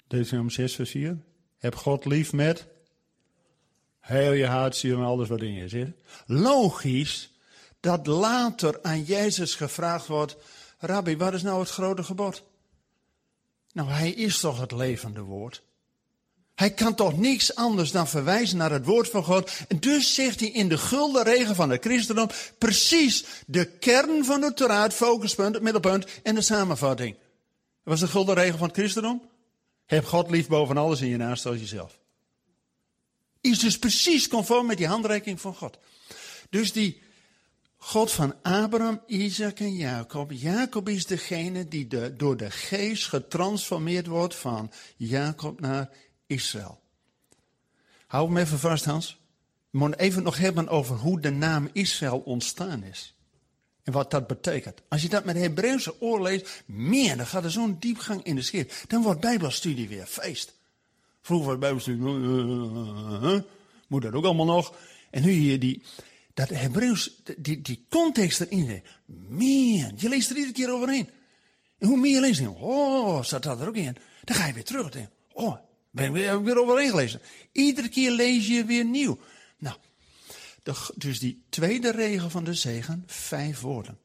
Deuteronomium 0.06 0.50
6 0.50 0.74
vers 0.74 0.90
4. 0.90 1.18
Heb 1.58 1.74
God 1.74 2.04
lief 2.04 2.32
met 2.32 2.66
heel 4.00 4.32
je 4.32 4.46
hart, 4.46 4.76
ziel 4.76 4.98
en 4.98 5.04
alles 5.04 5.28
wat 5.28 5.40
in 5.40 5.52
je 5.52 5.68
zit. 5.68 5.96
Logisch 6.26 7.30
dat 7.80 8.06
later 8.06 8.82
aan 8.82 9.02
Jezus 9.02 9.54
gevraagd 9.54 10.06
wordt, 10.06 10.36
Rabbi, 10.78 11.16
wat 11.16 11.34
is 11.34 11.42
nou 11.42 11.60
het 11.60 11.70
grote 11.70 12.02
gebod? 12.02 12.44
Nou, 13.72 13.88
hij 13.88 14.10
is 14.10 14.40
toch 14.40 14.60
het 14.60 14.72
levende 14.72 15.20
woord. 15.20 15.62
Hij 16.54 16.70
kan 16.70 16.94
toch 16.94 17.18
niks 17.18 17.54
anders 17.54 17.90
dan 17.90 18.08
verwijzen 18.08 18.56
naar 18.56 18.70
het 18.70 18.84
woord 18.84 19.08
van 19.08 19.24
God. 19.24 19.50
En 19.68 19.80
dus 19.80 20.14
zegt 20.14 20.40
hij 20.40 20.48
in 20.48 20.68
de 20.68 20.78
gulden 20.78 21.22
regen 21.22 21.54
van 21.54 21.70
het 21.70 21.84
christendom 21.84 22.28
precies 22.58 23.24
de 23.46 23.64
kern 23.64 24.24
van 24.24 24.40
de 24.40 24.54
Torah, 24.54 24.82
het 24.82 24.94
focuspunt, 24.94 25.54
het 25.54 25.62
middelpunt 25.62 26.06
en 26.22 26.34
de 26.34 26.40
samenvatting. 26.40 27.16
Wat 27.82 27.98
was 27.98 28.00
de 28.00 28.08
gulden 28.08 28.34
regen 28.34 28.58
van 28.58 28.66
het 28.66 28.76
christendom? 28.76 29.22
Heb 29.86 30.04
God 30.04 30.30
lief 30.30 30.48
boven 30.48 30.76
alles 30.76 31.00
en 31.00 31.06
je 31.06 31.16
naast 31.16 31.46
als 31.46 31.58
jezelf. 31.58 31.98
Is 33.40 33.58
dus 33.58 33.78
precies 33.78 34.28
conform 34.28 34.66
met 34.66 34.76
die 34.76 34.86
handreiking 34.86 35.40
van 35.40 35.54
God. 35.54 35.78
Dus 36.50 36.72
die 36.72 37.02
God 37.76 38.12
van 38.12 38.34
Abraham, 38.42 39.00
Isaac 39.06 39.58
en 39.58 39.74
Jacob. 39.74 40.32
Jacob 40.32 40.88
is 40.88 41.06
degene 41.06 41.68
die 41.68 41.86
door 42.16 42.36
de 42.36 42.50
geest 42.50 43.08
getransformeerd 43.08 44.06
wordt 44.06 44.34
van 44.34 44.72
Jacob 44.96 45.60
naar 45.60 45.90
Israël. 46.32 46.80
Hou 48.06 48.26
hem 48.26 48.36
even 48.36 48.58
vast, 48.58 48.84
Hans. 48.84 49.20
We 49.70 49.78
moeten 49.78 50.00
even 50.00 50.22
nog 50.22 50.38
hebben 50.38 50.68
over 50.68 50.96
hoe 50.96 51.20
de 51.20 51.30
naam 51.30 51.68
Israël 51.72 52.18
ontstaan 52.18 52.82
is. 52.82 53.14
En 53.82 53.92
wat 53.92 54.10
dat 54.10 54.26
betekent. 54.26 54.82
Als 54.88 55.02
je 55.02 55.08
dat 55.08 55.24
met 55.24 55.36
Hebreeuwse 55.36 56.00
oor 56.00 56.22
leest, 56.22 56.62
meer, 56.66 57.16
dan 57.16 57.26
gaat 57.26 57.44
er 57.44 57.50
zo'n 57.50 57.76
diepgang 57.78 58.22
in 58.24 58.34
de 58.34 58.42
schrift. 58.42 58.84
Dan 58.88 59.02
wordt 59.02 59.20
Bijbelstudie 59.20 59.88
weer 59.88 60.06
feest. 60.06 60.54
Vroeger 61.22 61.48
was 61.48 61.58
Bijbelstudie, 61.58 62.02
uh, 62.02 63.40
moet 63.88 64.02
dat 64.02 64.12
ook 64.12 64.24
allemaal 64.24 64.46
nog. 64.46 64.74
En 65.10 65.22
nu 65.22 65.30
hier 65.30 65.60
die, 65.60 65.82
dat 66.34 66.48
Hebreeuws, 66.48 67.22
die, 67.36 67.62
die 67.62 67.86
context 67.88 68.40
erin. 68.40 68.82
Meer, 69.28 69.92
je 69.96 70.08
leest 70.08 70.30
er 70.30 70.36
iedere 70.36 70.54
keer 70.54 70.72
overheen. 70.72 71.08
En 71.78 71.88
hoe 71.88 71.98
meer 71.98 72.14
je 72.14 72.20
leest, 72.20 72.46
oh, 72.46 73.22
staat 73.22 73.42
dat 73.42 73.60
er 73.60 73.68
ook 73.68 73.76
in. 73.76 73.96
Dan 74.24 74.36
ga 74.36 74.46
je 74.46 74.52
weer 74.52 74.64
terug. 74.64 74.90
En 74.90 75.10
oh, 75.32 75.56
ben 75.92 76.06
ik 76.06 76.12
weer, 76.12 76.42
weer 76.42 76.60
overheen 76.60 76.90
gelezen. 76.90 77.20
Iedere 77.52 77.88
keer 77.88 78.10
lees 78.10 78.46
je 78.46 78.64
weer 78.64 78.84
nieuw. 78.84 79.18
Nou, 79.58 79.76
dus 80.94 81.18
die 81.18 81.42
tweede 81.48 81.90
regel 81.90 82.30
van 82.30 82.44
de 82.44 82.54
zegen, 82.54 83.02
vijf 83.06 83.60
woorden. 83.60 83.98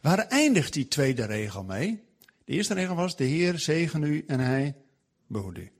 Waar 0.00 0.18
eindigt 0.18 0.72
die 0.72 0.88
tweede 0.88 1.24
regel 1.24 1.64
mee? 1.64 2.02
De 2.44 2.52
eerste 2.52 2.74
regel 2.74 2.94
was, 2.94 3.16
de 3.16 3.24
Heer 3.24 3.58
zegen 3.58 4.02
u 4.02 4.24
en 4.26 4.40
hij 4.40 4.76
behoedt 5.26 5.58
u. 5.58 5.72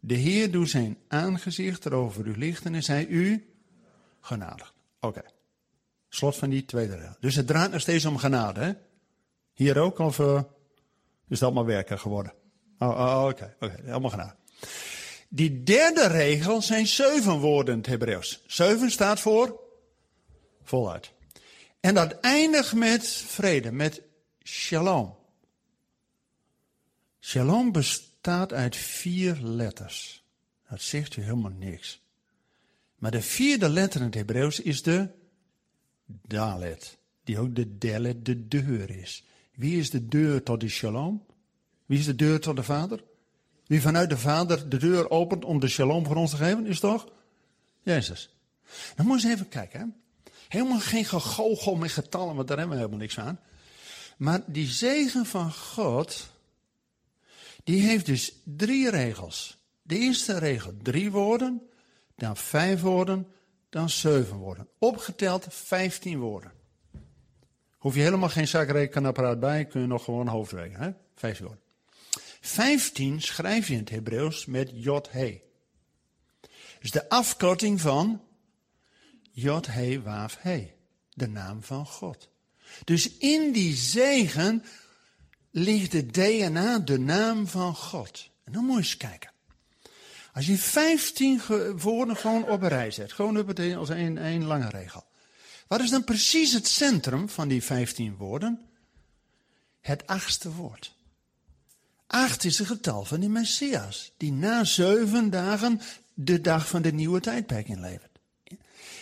De 0.00 0.14
Heer 0.14 0.50
doet 0.50 0.70
zijn 0.70 0.98
aangezicht 1.08 1.86
erover 1.86 2.26
u 2.26 2.36
lichten 2.36 2.66
en 2.66 2.78
is 2.78 2.86
hij 2.86 3.06
u 3.06 3.52
genadig. 4.20 4.74
Oké. 5.00 5.22
Slot 6.08 6.36
van 6.36 6.50
die 6.50 6.64
tweede 6.64 6.96
regel. 6.96 7.16
Dus 7.20 7.34
het 7.34 7.46
draait 7.46 7.70
nog 7.72 7.80
steeds 7.80 8.04
om 8.04 8.16
genade, 8.16 8.60
hè? 8.60 8.72
Hier 9.52 9.78
ook, 9.78 9.98
of 9.98 10.18
uh, 10.18 10.42
is 11.28 11.38
dat 11.38 11.42
allemaal 11.42 11.66
werken 11.66 11.98
geworden? 11.98 12.32
Oh, 12.78 12.88
oh 12.88 13.26
oké, 13.28 13.56
oké, 13.60 13.80
helemaal 13.84 14.10
genade. 14.10 14.34
Die 15.32 15.62
derde 15.62 16.06
regel 16.06 16.62
zijn 16.62 16.86
zeven 16.86 17.38
woorden 17.38 17.74
in 17.74 17.80
het 17.80 17.88
Hebreeuws. 17.88 18.42
Zeven 18.46 18.90
staat 18.90 19.20
voor 19.20 19.60
voluit. 20.62 21.12
En 21.80 21.94
dat 21.94 22.20
eindigt 22.20 22.74
met 22.74 23.06
vrede, 23.06 23.72
met 23.72 24.02
shalom. 24.42 25.16
Shalom 27.20 27.72
bestaat 27.72 28.52
uit 28.52 28.76
vier 28.76 29.38
letters. 29.42 30.24
Dat 30.68 30.80
zegt 30.80 31.16
u 31.16 31.22
helemaal 31.22 31.54
niks. 31.58 32.02
Maar 32.96 33.10
de 33.10 33.22
vierde 33.22 33.68
letter 33.68 34.00
in 34.00 34.06
het 34.06 34.14
Hebreeuws 34.14 34.60
is 34.60 34.82
de 34.82 35.08
dalet. 36.06 36.98
Die 37.24 37.38
ook 37.38 37.54
de 37.54 37.78
delet, 37.78 38.24
de 38.24 38.48
deur 38.48 38.90
is. 38.90 39.24
Wie 39.54 39.78
is 39.78 39.90
de 39.90 40.08
deur 40.08 40.42
tot 40.42 40.60
de 40.60 40.68
shalom? 40.68 41.26
Wie 41.86 41.98
is 41.98 42.04
de 42.04 42.14
deur 42.14 42.40
tot 42.40 42.56
de 42.56 42.62
Vader? 42.62 43.02
Wie 43.70 43.80
vanuit 43.80 44.10
de 44.10 44.18
Vader 44.18 44.68
de 44.68 44.76
deur 44.76 45.10
opent 45.10 45.44
om 45.44 45.60
de 45.60 45.68
shalom 45.68 46.06
voor 46.06 46.16
ons 46.16 46.30
te 46.30 46.36
geven, 46.36 46.66
is 46.66 46.80
toch? 46.80 47.08
Jezus. 47.82 48.36
Dan 48.96 49.06
moet 49.06 49.22
je 49.22 49.28
eens 49.28 49.36
even 49.36 49.48
kijken. 49.48 49.80
Hè? 49.80 49.86
Helemaal 50.48 50.80
geen 50.80 51.04
gegogel 51.04 51.74
met 51.74 51.90
getallen, 51.90 52.34
want 52.34 52.48
daar 52.48 52.58
hebben 52.58 52.76
we 52.76 52.82
helemaal 52.82 53.02
niks 53.02 53.18
aan. 53.18 53.40
Maar 54.16 54.42
die 54.46 54.66
zegen 54.66 55.26
van 55.26 55.52
God, 55.52 56.30
die 57.64 57.82
heeft 57.82 58.06
dus 58.06 58.32
drie 58.44 58.90
regels. 58.90 59.58
De 59.82 59.98
eerste 59.98 60.38
regel 60.38 60.72
drie 60.82 61.10
woorden, 61.10 61.62
dan 62.16 62.36
vijf 62.36 62.80
woorden, 62.80 63.26
dan 63.68 63.90
zeven 63.90 64.36
woorden. 64.36 64.68
Opgeteld 64.78 65.46
vijftien 65.48 66.18
woorden. 66.18 66.52
Hoef 67.78 67.94
je 67.94 68.00
helemaal 68.00 68.28
geen 68.28 68.48
zakrekenapparaat 68.48 69.40
bij, 69.40 69.64
kun 69.64 69.80
je 69.80 69.86
nog 69.86 70.04
gewoon 70.04 70.26
hoofdrekenen. 70.26 70.80
Hè? 70.80 70.90
Vijftien 71.14 71.46
woorden. 71.46 71.64
Vijftien 72.40 73.22
schrijf 73.22 73.66
je 73.68 73.72
in 73.72 73.80
het 73.80 73.90
Hebreeuws 73.90 74.46
met 74.46 74.70
Jod-He. 74.74 75.40
Dus 76.80 76.90
de 76.90 77.08
afkorting 77.08 77.80
van 77.80 78.22
Jod-He, 79.30 80.02
Waaf-He. 80.02 80.72
De 81.14 81.28
naam 81.28 81.62
van 81.62 81.86
God. 81.86 82.28
Dus 82.84 83.16
in 83.16 83.52
die 83.52 83.74
zegen 83.74 84.64
ligt 85.50 85.92
het 85.92 86.14
DNA, 86.14 86.78
de 86.78 86.98
naam 86.98 87.46
van 87.46 87.74
God. 87.74 88.30
En 88.44 88.52
dan 88.52 88.64
moet 88.64 88.72
je 88.72 88.78
eens 88.78 88.96
kijken. 88.96 89.30
Als 90.32 90.46
je 90.46 90.56
15 90.56 91.40
woorden 91.76 92.16
gewoon 92.16 92.48
op 92.48 92.62
een 92.62 92.68
rij 92.68 92.90
zet, 92.90 93.12
gewoon 93.12 93.38
op 93.38 93.46
het 93.46 93.74
als 93.74 93.88
één, 93.88 94.18
één 94.18 94.44
lange 94.44 94.68
regel. 94.68 95.04
Wat 95.66 95.80
is 95.80 95.90
dan 95.90 96.04
precies 96.04 96.52
het 96.52 96.68
centrum 96.68 97.28
van 97.28 97.48
die 97.48 97.64
15 97.64 98.16
woorden? 98.16 98.60
Het 99.80 100.06
achtste 100.06 100.52
woord. 100.52 100.94
Acht 102.10 102.44
is 102.44 102.58
het 102.58 102.66
getal 102.66 103.04
van 103.04 103.20
die 103.20 103.28
Messias, 103.28 104.12
die 104.16 104.32
na 104.32 104.64
zeven 104.64 105.30
dagen 105.30 105.80
de 106.14 106.40
dag 106.40 106.68
van 106.68 106.82
de 106.82 106.92
nieuwe 106.92 107.20
tijdperk 107.20 107.68
inlevert. 107.68 108.18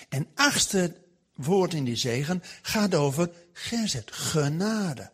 En 0.09 0.27
achtste 0.35 0.97
woord 1.35 1.75
in 1.75 1.85
die 1.85 1.97
zegen 1.97 2.43
gaat 2.63 2.95
over 2.95 3.31
gezet, 3.53 4.11
genade. 4.13 5.11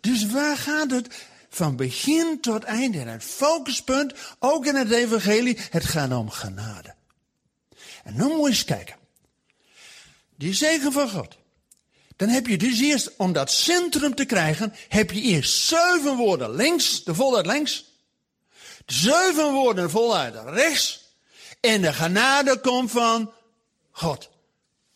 Dus 0.00 0.26
waar 0.26 0.56
gaat 0.56 0.90
het 0.90 1.26
van 1.48 1.76
begin 1.76 2.40
tot 2.40 2.64
einde? 2.64 3.00
En 3.00 3.08
het 3.08 3.24
focuspunt, 3.24 4.14
ook 4.38 4.66
in 4.66 4.74
het 4.74 4.90
evangelie, 4.90 5.58
het 5.70 5.84
gaat 5.84 6.12
om 6.12 6.30
genade. 6.30 6.94
En 8.04 8.14
nu 8.14 8.24
moet 8.24 8.42
je 8.42 8.48
eens 8.48 8.64
kijken. 8.64 8.96
Die 10.36 10.54
zegen 10.54 10.92
van 10.92 11.10
God. 11.10 11.37
Dan 12.18 12.28
heb 12.28 12.46
je 12.46 12.58
dus 12.58 12.80
eerst, 12.80 13.16
om 13.16 13.32
dat 13.32 13.50
centrum 13.50 14.14
te 14.14 14.24
krijgen, 14.24 14.74
heb 14.88 15.10
je 15.10 15.20
eerst 15.20 15.52
zeven 15.52 16.16
woorden 16.16 16.54
links, 16.54 17.04
de 17.04 17.14
voluit 17.14 17.46
links. 17.46 17.84
Zeven 18.86 19.52
woorden 19.52 19.90
voluit 19.90 20.34
rechts. 20.34 21.16
En 21.60 21.80
de 21.80 21.92
genade 21.92 22.60
komt 22.60 22.90
van 22.90 23.32
God. 23.90 24.30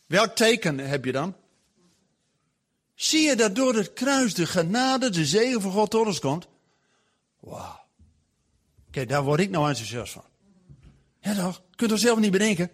Welk 0.05 0.35
teken 0.35 0.77
heb 0.79 1.05
je 1.05 1.11
dan? 1.11 1.35
Zie 2.95 3.21
je 3.21 3.35
dat 3.35 3.55
door 3.55 3.75
het 3.75 3.93
kruis 3.93 4.33
de 4.33 4.45
genade, 4.45 5.09
de 5.09 5.25
zegen 5.25 5.61
van 5.61 5.71
God 5.71 5.91
tot 5.91 6.05
ons 6.05 6.19
komt? 6.19 6.47
Wauw. 7.39 7.85
Kijk, 8.91 9.09
daar 9.09 9.23
word 9.23 9.39
ik 9.39 9.49
nou 9.49 9.69
enthousiast 9.69 10.13
van. 10.13 10.25
Ja 11.19 11.33
toch? 11.35 11.61
Kunt 11.75 11.91
u 11.91 11.97
zelf 11.97 12.19
niet 12.19 12.31
bedenken? 12.31 12.71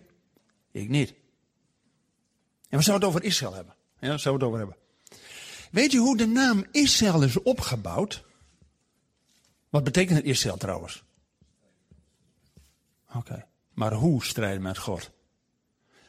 Ik 0.71 0.89
niet. 0.89 1.13
En 2.69 2.77
we 2.77 2.83
zouden 2.83 3.07
het 3.07 3.17
over 3.17 3.29
Israël 3.29 3.53
hebben. 3.53 3.77
Ja, 3.99 4.07
daar 4.07 4.19
zouden 4.19 4.49
we 4.49 4.55
het 4.55 4.65
over 4.65 4.75
hebben. 4.75 4.77
Weet 5.71 5.91
je 5.91 5.97
hoe 5.97 6.17
de 6.17 6.27
naam 6.27 6.65
Israël 6.71 7.23
is 7.23 7.41
opgebouwd? 7.41 8.23
Wat 9.69 9.83
betekent 9.83 10.17
het 10.17 10.27
Israël 10.27 10.57
trouwens? 10.57 11.03
Oké. 13.15 13.45
Maar 13.73 13.93
hoe 13.93 14.23
strijden 14.23 14.61
met 14.61 14.77
God? 14.77 15.11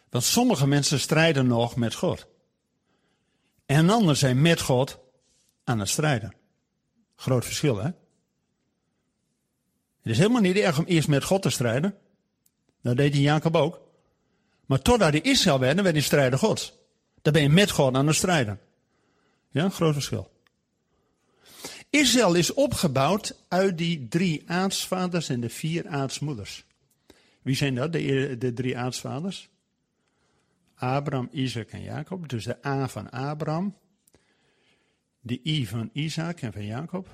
Want 0.08 0.24
sommige 0.24 0.66
mensen 0.66 1.00
strijden 1.00 1.46
nog 1.46 1.76
met 1.76 1.94
God. 1.94 2.26
En 3.66 3.90
anderen 3.90 4.16
zijn 4.16 4.40
met 4.40 4.60
God 4.60 4.98
aan 5.64 5.78
het 5.78 5.88
strijden. 5.88 6.34
Groot 7.16 7.44
verschil, 7.44 7.76
hè? 7.76 7.90
Het 10.00 10.12
is 10.12 10.18
helemaal 10.18 10.40
niet 10.40 10.56
erg 10.56 10.78
om 10.78 10.84
eerst 10.84 11.08
met 11.08 11.24
God 11.24 11.42
te 11.42 11.50
strijden. 11.50 11.98
Dat 12.82 12.96
deed 12.96 13.12
hij 13.12 13.22
Jacob 13.22 13.56
ook. 13.56 13.80
Maar 14.66 14.82
totdat 14.82 15.12
hij 15.12 15.20
Israël 15.20 15.58
werd, 15.58 15.80
werd 15.80 15.94
hij 15.94 16.04
strijder 16.04 16.38
Gods. 16.38 16.79
Dan 17.22 17.32
ben 17.32 17.42
je 17.42 17.48
met 17.48 17.70
God 17.70 17.94
aan 17.94 18.06
het 18.06 18.16
strijden. 18.16 18.60
Ja, 19.50 19.68
groot 19.68 19.92
verschil. 19.92 20.30
Israël 21.90 22.34
is 22.34 22.54
opgebouwd 22.54 23.36
uit 23.48 23.78
die 23.78 24.08
drie 24.08 24.42
aartsvaders 24.46 25.28
en 25.28 25.40
de 25.40 25.48
vier 25.48 25.88
aartsmoeders. 25.88 26.64
Wie 27.42 27.54
zijn 27.54 27.74
dat, 27.74 27.92
de, 27.92 28.36
de 28.38 28.52
drie 28.52 28.78
aartsvaders? 28.78 29.48
Abraham, 30.74 31.28
Isaac 31.32 31.70
en 31.70 31.82
Jacob. 31.82 32.28
Dus 32.28 32.44
de 32.44 32.66
A 32.66 32.88
van 32.88 33.10
Abraham, 33.10 33.76
de 35.20 35.40
I 35.44 35.66
van 35.66 35.90
Isaac 35.92 36.40
en 36.40 36.52
van 36.52 36.64
Jacob. 36.64 37.08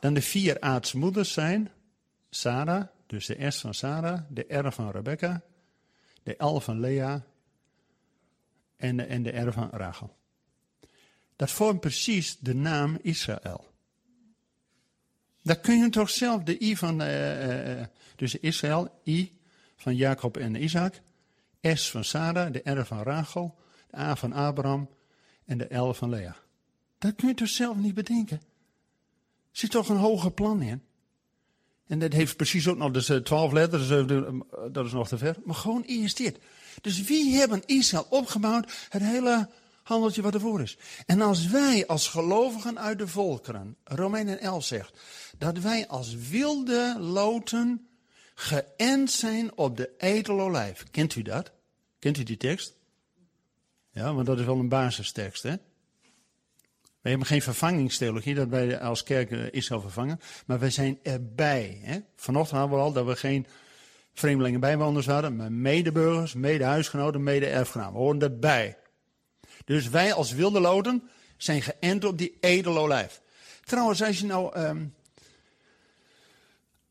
Dan 0.00 0.14
de 0.14 0.22
vier 0.22 0.60
aartsmoeders 0.60 1.32
zijn 1.32 1.70
Sarah, 2.30 2.86
dus 3.06 3.26
de 3.26 3.50
S 3.50 3.60
van 3.60 3.74
Sarah, 3.74 4.20
de 4.28 4.44
R 4.48 4.72
van 4.72 4.90
Rebecca, 4.90 5.42
de 6.22 6.34
L 6.38 6.58
van 6.58 6.80
Lea 6.80 7.24
en 8.80 8.96
de, 8.96 9.02
en 9.02 9.22
de 9.22 9.40
R 9.40 9.52
van 9.52 9.68
Rachel. 9.72 10.16
Dat 11.36 11.50
vormt 11.50 11.80
precies 11.80 12.38
de 12.38 12.54
naam 12.54 12.98
Israël. 13.02 13.68
Daar 15.42 15.60
kun 15.60 15.78
je 15.78 15.88
toch 15.88 16.10
zelf 16.10 16.42
de 16.42 16.62
I 16.62 16.76
van, 16.76 17.02
uh, 17.02 17.78
uh, 17.78 17.84
dus 18.16 18.34
Israël, 18.34 19.00
I 19.04 19.38
van 19.76 19.96
Jacob 19.96 20.36
en 20.36 20.62
Isaac, 20.62 21.00
S 21.62 21.90
van 21.90 22.04
Sarah, 22.04 22.52
de 22.52 22.70
R 22.80 22.84
van 22.84 23.02
Rachel, 23.02 23.58
de 23.90 23.96
A 23.96 24.16
van 24.16 24.32
Abraham 24.32 24.88
en 25.44 25.58
de 25.58 25.76
L 25.76 25.92
van 25.92 26.08
Lea. 26.08 26.36
Dat 26.98 27.14
kun 27.14 27.28
je 27.28 27.34
toch 27.34 27.48
zelf 27.48 27.76
niet 27.76 27.94
bedenken? 27.94 28.36
Er 28.36 29.58
zit 29.58 29.70
toch 29.70 29.88
een 29.88 29.96
hoger 29.96 30.32
plan 30.32 30.62
in? 30.62 30.82
En 31.86 31.98
dat 31.98 32.12
heeft 32.12 32.36
precies 32.36 32.68
ook 32.68 32.76
nog, 32.76 32.90
dus 32.90 33.08
eh, 33.08 33.16
twaalf 33.16 33.52
letters, 33.52 33.88
dat 34.72 34.86
is 34.86 34.92
nog 34.92 35.08
te 35.08 35.18
ver. 35.18 35.36
Maar 35.44 35.54
gewoon 35.54 35.82
eerst 35.82 36.16
dit. 36.16 36.38
Dus 36.80 37.02
wie 37.02 37.34
hebben 37.34 37.62
Israël 37.66 38.06
opgebouwd? 38.10 38.72
Het 38.88 39.02
hele 39.02 39.48
handeltje 39.82 40.22
wat 40.22 40.34
ervoor 40.34 40.60
is. 40.60 40.76
En 41.06 41.20
als 41.20 41.46
wij 41.46 41.86
als 41.86 42.08
gelovigen 42.08 42.78
uit 42.78 42.98
de 42.98 43.08
volkeren, 43.08 43.76
Romeinen 43.84 44.40
11 44.40 44.64
zegt, 44.64 44.98
dat 45.38 45.58
wij 45.58 45.88
als 45.88 46.14
wilde 46.14 46.96
loten 46.98 47.88
geënt 48.34 49.10
zijn 49.10 49.56
op 49.56 49.76
de 49.76 49.90
edelolijf. 49.98 50.84
Kent 50.90 51.14
u 51.14 51.22
dat? 51.22 51.52
Kent 51.98 52.18
u 52.18 52.22
die 52.22 52.36
tekst? 52.36 52.72
Ja, 53.90 54.14
want 54.14 54.26
dat 54.26 54.38
is 54.38 54.44
wel 54.44 54.58
een 54.58 54.68
basistekst, 54.68 55.42
hè? 55.42 55.54
We 57.00 57.08
hebben 57.08 57.26
geen 57.26 57.42
vervangingstheologie, 57.42 58.34
dat 58.34 58.48
wij 58.48 58.80
als 58.80 59.02
kerk 59.02 59.30
Israël 59.30 59.80
vervangen. 59.80 60.20
Maar 60.46 60.58
wij 60.58 60.70
zijn 60.70 60.98
erbij. 61.02 61.80
Hè? 61.82 61.98
Vanochtend 62.16 62.58
hadden 62.58 62.78
we 62.78 62.84
al 62.84 62.92
dat 62.92 63.06
we 63.06 63.16
geen 63.16 63.46
vreemdelingen 64.20 64.60
bijwoners 64.60 65.06
hadden, 65.06 65.36
maar 65.36 65.52
medeburgers, 65.52 66.34
mede-huisgenoten, 66.34 67.22
mede-erfgenamen. 67.22 68.00
Horen 68.00 68.22
erbij. 68.22 68.78
Dus 69.64 69.88
wij 69.88 70.12
als 70.12 70.32
wilde 70.32 70.60
loten 70.60 71.10
zijn 71.36 71.62
geënt 71.62 72.04
op 72.04 72.18
die 72.18 72.36
edele 72.40 72.78
olijf. 72.78 73.20
Trouwens, 73.64 74.02
als 74.02 74.18
je 74.18 74.26
nou, 74.26 74.58
um, 74.58 74.94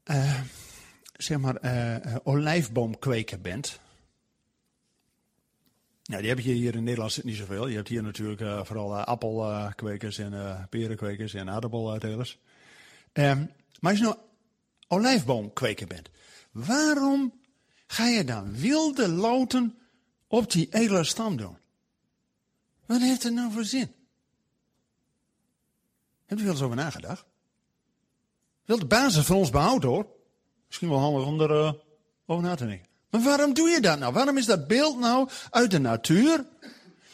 uh, 0.06 0.40
zeg 1.18 1.38
maar, 1.38 1.58
uh, 1.62 2.16
olijfboomkweker 2.24 3.42
bent. 3.42 3.80
Nou, 6.04 6.22
die 6.22 6.30
heb 6.30 6.40
je 6.40 6.52
hier 6.52 6.76
in 6.76 6.84
Nederland 6.84 7.24
niet 7.24 7.36
zoveel. 7.36 7.68
Je 7.68 7.76
hebt 7.76 7.88
hier 7.88 8.04
natuurlijk 8.04 8.42
uh, 8.42 8.64
vooral 8.64 8.98
appelkwekers 8.98 10.18
en 10.18 10.68
perenkwekers 10.70 11.34
en 11.34 11.50
aardappeltelers. 11.50 12.40
Um, 13.14 13.52
maar 13.80 13.92
als 13.92 14.00
je 14.00 14.06
nou 14.06 14.18
olijfboomkweker 14.88 15.88
bent, 15.88 16.10
waarom 16.52 17.34
ga 17.88 18.06
je 18.06 18.24
dan 18.24 18.56
wilde 18.56 19.08
loten 19.08 19.78
op 20.28 20.52
die 20.52 20.68
edele 20.72 21.04
stam 21.04 21.38
doen? 21.38 21.58
Wat 22.86 23.00
heeft 23.00 23.24
het 23.24 23.34
nou 23.34 23.52
voor 23.52 23.66
zin? 23.66 23.92
Heb 26.26 26.38
je 26.38 26.44
wel 26.44 26.54
eens 26.54 26.62
over 26.62 26.76
nagedacht? 26.76 27.26
Wil 28.66 28.80
de 28.80 28.86
basis 28.86 29.26
van 29.26 29.36
ons 29.36 29.50
behouden 29.50 29.90
hoor. 29.90 30.08
Misschien 30.68 30.90
wel 30.90 31.00
handig 31.00 31.26
om 31.26 31.42
er 31.42 31.52
uh, 31.52 31.72
over 32.26 32.44
na 32.44 32.56
te 32.56 32.66
denken. 32.66 32.88
Maar 33.10 33.22
waarom 33.22 33.54
doe 33.54 33.70
je 33.70 33.82
dat 33.82 34.00
nou? 34.00 34.14
Waarom 34.14 34.38
is 34.38 34.46
dat 34.46 34.68
beeld 34.68 35.00
nou 35.00 35.30
uit 35.50 35.72
de 35.72 35.80
natuur? 35.80 36.46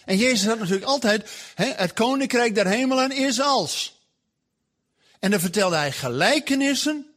En 0.05 0.17
Jezus 0.17 0.45
had 0.45 0.59
natuurlijk 0.59 0.85
altijd, 0.85 1.51
het 1.55 1.93
koninkrijk 1.93 2.55
der 2.55 2.67
hemelen 2.67 3.11
is 3.11 3.41
als. 3.41 4.01
En 5.19 5.31
dan 5.31 5.39
vertelde 5.39 5.75
hij 5.75 5.91
gelijkenissen 5.91 7.14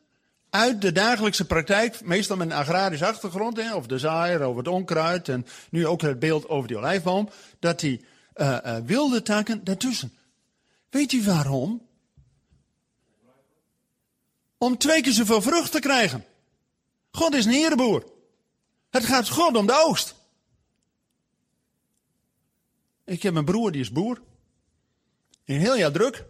uit 0.51 0.81
de 0.81 0.93
dagelijkse 0.93 1.47
praktijk, 1.47 2.05
meestal 2.05 2.37
met 2.37 2.51
een 2.51 2.57
agrarische 2.57 3.07
achtergrond, 3.07 3.57
hè, 3.57 3.75
of 3.75 3.87
de 3.87 3.99
zaaier, 3.99 4.43
over 4.43 4.59
het 4.59 4.73
onkruid 4.73 5.29
en 5.29 5.47
nu 5.71 5.87
ook 5.87 6.01
het 6.01 6.19
beeld 6.19 6.49
over 6.49 6.69
die 6.69 6.77
olijfboom, 6.77 7.31
dat 7.59 7.81
die 7.81 8.05
uh, 8.35 8.59
uh, 8.65 8.77
wilde 8.85 9.23
takken 9.23 9.65
daartussen. 9.65 10.13
Weet 10.91 11.13
u 11.13 11.25
waarom? 11.25 11.87
Om 14.59 14.79
twee 14.79 15.03
keer 15.03 15.13
zoveel 15.13 15.43
vrucht 15.43 15.73
te 15.73 15.81
krijgen. 15.81 16.25
God 17.11 17.35
is 17.35 17.45
een 17.45 17.53
herenboer. 17.53 18.05
Het 18.91 19.05
gaat 19.05 19.29
God 19.29 19.57
om 19.57 19.67
de 19.67 19.85
oogst. 19.87 20.15
Ik 23.05 23.23
heb 23.23 23.35
een 23.35 23.45
broer 23.45 23.73
die 23.73 23.81
is 23.81 23.93
boer. 23.93 24.21
Een 25.45 25.59
heel 25.59 25.77
jaar 25.77 25.93
druk. 25.93 26.25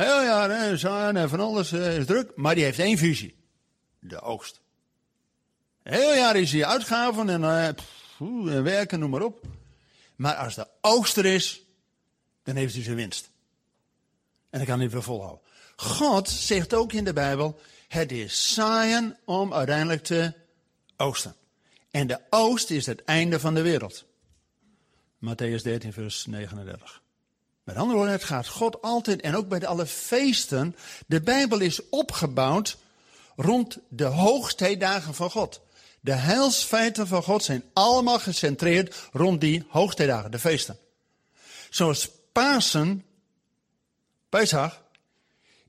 Heel 0.00 0.22
jaar, 0.22 0.78
zaan 0.78 1.16
en 1.16 1.28
van 1.28 1.40
alles 1.40 1.72
uh, 1.72 1.96
is 1.96 2.06
druk. 2.06 2.36
Maar 2.36 2.54
die 2.54 2.64
heeft 2.64 2.78
één 2.78 2.98
visie. 2.98 3.36
De 3.98 4.20
oogst. 4.20 4.60
Heel 5.82 6.14
jaar 6.14 6.36
is 6.36 6.52
hij 6.52 6.64
uitgaven 6.64 7.28
en, 7.28 7.44
en 7.44 8.62
werken, 8.62 8.98
noem 8.98 9.10
maar 9.10 9.22
op. 9.22 9.46
Maar 10.16 10.34
als 10.34 10.54
de 10.54 10.66
oogst 10.80 11.16
er 11.16 11.24
is, 11.24 11.62
dan 12.42 12.56
heeft 12.56 12.74
hij 12.74 12.82
zijn 12.82 12.96
winst. 12.96 13.30
En 14.50 14.58
dan 14.58 14.66
kan 14.66 14.78
hij 14.78 14.90
weer 14.90 15.02
volhouden. 15.02 15.40
God 15.76 16.28
zegt 16.28 16.74
ook 16.74 16.92
in 16.92 17.04
de 17.04 17.12
Bijbel, 17.12 17.60
het 17.88 18.12
is 18.12 18.54
zaaien 18.54 19.18
om 19.24 19.54
uiteindelijk 19.54 20.02
te 20.02 20.32
oogsten. 20.96 21.34
En 21.90 22.06
de 22.06 22.20
oost 22.30 22.70
is 22.70 22.86
het 22.86 23.04
einde 23.04 23.40
van 23.40 23.54
de 23.54 23.62
wereld. 23.62 24.04
Matthäus 25.24 25.62
13, 25.62 25.92
vers 25.92 26.26
39. 26.26 26.99
Met 27.64 27.76
andere 27.76 27.96
woorden, 27.96 28.14
het 28.14 28.24
gaat 28.24 28.48
God 28.48 28.82
altijd, 28.82 29.20
en 29.20 29.34
ook 29.34 29.48
bij 29.48 29.66
alle 29.66 29.86
feesten, 29.86 30.76
de 31.06 31.20
Bijbel 31.20 31.60
is 31.60 31.88
opgebouwd 31.88 32.76
rond 33.36 33.78
de 33.88 34.04
hoogtijdagen 34.04 35.14
van 35.14 35.30
God. 35.30 35.60
De 36.00 36.12
heilsfeiten 36.12 37.06
van 37.06 37.22
God 37.22 37.44
zijn 37.44 37.64
allemaal 37.72 38.18
gecentreerd 38.18 39.08
rond 39.12 39.40
die 39.40 39.64
hoogtijdagen, 39.68 40.30
de 40.30 40.38
feesten. 40.38 40.78
Zoals 41.70 42.10
Pasen, 42.32 43.04
Pesach, 44.28 44.82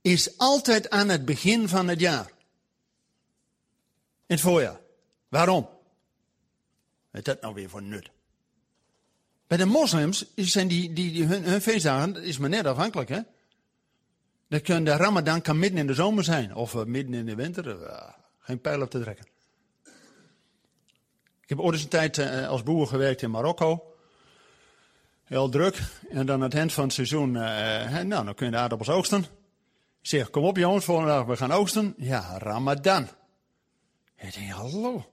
is 0.02 0.38
altijd 0.38 0.90
aan 0.90 1.10
het 1.10 1.26
begin 1.26 1.70
van 1.70 1.88
het 1.88 2.00
jaar. 2.00 2.32
In 4.26 4.38
het 4.38 4.40
voorjaar. 4.40 4.80
Waarom? 5.28 5.70
Wat 7.12 7.20
is 7.20 7.24
dat 7.24 7.42
nou 7.42 7.54
weer 7.54 7.70
voor 7.70 7.82
nut? 7.82 8.10
Bij 9.52 9.60
de 9.60 9.66
moslims 9.66 10.26
zijn 10.36 10.68
die, 10.68 10.94
die, 10.94 11.12
die 11.12 11.26
hun, 11.26 11.44
hun, 11.44 11.62
feestdagen, 11.62 12.24
is 12.24 12.38
maar 12.38 12.50
net 12.50 12.66
afhankelijk, 12.66 13.10
hè? 13.10 13.20
De 14.48 14.96
ramadan 14.96 15.42
kan 15.42 15.60
midden 15.60 15.80
in 15.80 15.88
de 15.88 15.94
zomer 15.94 16.24
zijn, 16.24 16.56
of 16.56 16.74
uh, 16.74 16.84
midden 16.84 17.14
in 17.14 17.26
de 17.26 17.36
winter, 17.36 17.82
uh, 17.82 18.10
geen 18.40 18.62
pijl 18.62 18.82
op 18.82 18.90
te 18.90 19.02
trekken. 19.02 19.26
Ik 21.42 21.50
heb 21.50 21.60
ooit 21.60 21.74
eens 21.74 21.84
een 21.84 21.90
tijd 21.90 22.18
uh, 22.18 22.48
als 22.48 22.64
boer 22.64 22.88
gewerkt 22.88 23.22
in 23.22 23.32
Marokko. 23.32 23.96
Heel 25.24 25.50
druk. 25.50 25.82
En 26.10 26.26
dan 26.26 26.36
aan 26.36 26.42
het 26.42 26.54
eind 26.54 26.74
van 26.74 26.84
het 26.84 26.94
seizoen, 26.94 27.32
nou, 27.32 28.08
dan 28.08 28.36
kun 28.36 28.46
je 28.46 28.52
de 28.52 28.58
aardappels 28.58 28.90
oogsten. 28.90 29.20
Ik 30.02 30.08
zeg, 30.08 30.30
kom 30.30 30.44
op 30.44 30.58
jongens, 30.58 30.86
volgende 30.86 31.12
dag 31.12 31.26
we 31.26 31.38
gaan 31.38 31.52
oogsten. 31.52 31.94
Ja, 31.98 32.38
ramadan. 32.38 33.08
Ik 34.18 34.34
denk, 34.34 34.52
hallo, 34.52 35.06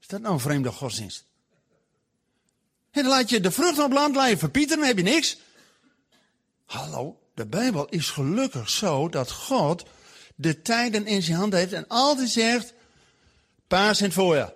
is 0.00 0.06
dat 0.06 0.20
nou 0.20 0.34
een 0.34 0.40
vreemde 0.40 0.72
godsdienst? 0.72 1.32
En 2.94 3.02
dan 3.02 3.12
laat 3.12 3.30
je 3.30 3.40
de 3.40 3.50
vrucht 3.50 3.78
op 3.78 3.92
land, 3.92 4.14
laat 4.14 4.28
je 4.28 4.36
verpieteren, 4.36 4.78
dan 4.78 4.86
heb 4.86 4.96
je 4.96 5.02
niks. 5.02 5.38
Hallo, 6.64 7.20
de 7.34 7.46
Bijbel 7.46 7.88
is 7.88 8.10
gelukkig 8.10 8.70
zo 8.70 9.08
dat 9.08 9.30
God 9.30 9.84
de 10.34 10.62
tijden 10.62 11.06
in 11.06 11.22
zijn 11.22 11.36
hand 11.36 11.52
heeft 11.52 11.72
en 11.72 11.88
altijd 11.88 12.28
zegt, 12.28 12.74
paas 13.66 13.98
in 13.98 14.04
het 14.04 14.14
voorjaar. 14.14 14.52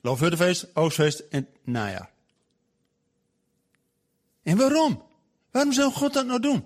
Loofhuttenfeest, 0.00 0.66
oogstfeest 0.74 1.18
en 1.30 1.48
najaar. 1.62 2.10
En 4.42 4.56
waarom? 4.56 5.02
Waarom 5.50 5.72
zou 5.72 5.92
God 5.92 6.12
dat 6.12 6.26
nou 6.26 6.40
doen? 6.40 6.64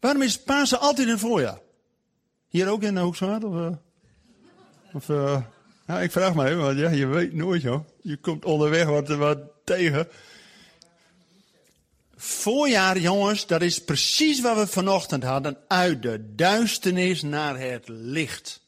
Waarom 0.00 0.22
is 0.22 0.42
Pasen 0.42 0.80
altijd 0.80 1.06
in 1.06 1.12
het 1.12 1.22
voorjaar? 1.22 1.60
Hier 2.48 2.68
ook 2.68 2.82
in 2.82 2.94
de 2.94 3.00
Hoekswaard? 3.00 3.44
Of, 3.44 3.54
uh, 3.54 3.72
of 4.92 5.08
uh, 5.08 5.42
ja, 5.86 6.00
ik 6.00 6.12
vraag 6.12 6.34
maar 6.34 6.46
even, 6.46 6.62
want 6.62 6.78
ja, 6.78 6.90
je 6.90 7.06
weet 7.06 7.32
nooit 7.32 7.62
joh. 7.62 7.86
Je 8.02 8.16
komt 8.16 8.44
onderweg 8.44 8.86
wat, 8.86 9.08
wat 9.08 9.38
tegen. 9.64 10.08
Voorjaar, 12.16 12.98
jongens, 12.98 13.46
dat 13.46 13.62
is 13.62 13.84
precies 13.84 14.40
wat 14.40 14.56
we 14.56 14.66
vanochtend 14.66 15.22
hadden. 15.22 15.56
Uit 15.68 16.02
de 16.02 16.34
duisternis 16.34 17.22
naar 17.22 17.58
het 17.58 17.88
licht. 17.88 18.60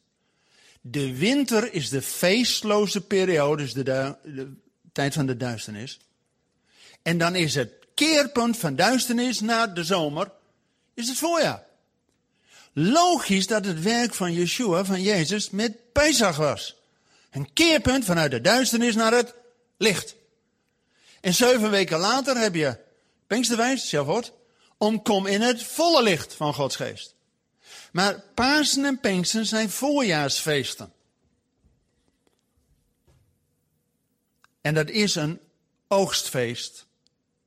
De 0.81 1.17
winter 1.17 1.73
is 1.73 1.89
de 1.89 2.03
feestloze 2.03 3.01
periode, 3.01 3.73
de, 3.73 3.83
de 3.83 4.53
tijd 4.93 5.15
van 5.15 5.27
de 5.27 5.37
duisternis. 5.37 5.99
En 7.03 7.19
dan 7.19 7.35
is 7.35 7.55
het 7.55 7.73
keerpunt 7.95 8.57
van 8.57 8.77
duisternis 8.77 9.41
naar 9.41 9.75
de 9.75 9.85
zomer, 9.85 10.31
is 10.95 11.09
het 11.09 11.17
voorjaar. 11.17 11.63
Logisch 12.73 13.47
dat 13.47 13.65
het 13.65 13.83
werk 13.83 14.15
van 14.15 14.33
Yeshua, 14.33 14.85
van 14.85 15.03
Jezus, 15.03 15.51
met 15.51 15.93
Pesach 15.93 16.37
was. 16.37 16.78
Een 17.31 17.53
keerpunt 17.53 18.05
vanuit 18.05 18.31
de 18.31 18.41
duisternis 18.41 18.95
naar 18.95 19.13
het 19.13 19.35
licht. 19.77 20.17
En 21.21 21.35
zeven 21.35 21.71
weken 21.71 21.99
later 21.99 22.37
heb 22.37 22.55
je 22.55 22.79
Pinksterwijs, 23.27 23.89
Shavuot, 23.89 24.33
omkom 24.77 25.27
in 25.27 25.41
het 25.41 25.63
volle 25.63 26.03
licht 26.03 26.35
van 26.35 26.55
Gods 26.55 26.77
geest. 26.77 27.15
Maar 27.93 28.23
Pasen 28.35 28.85
en 28.85 29.01
Pinksten 29.01 29.47
zijn 29.47 29.71
voorjaarsfeesten. 29.71 30.93
En 34.61 34.75
dat 34.75 34.89
is 34.89 35.15
een 35.15 35.41
oogstfeest 35.89 36.87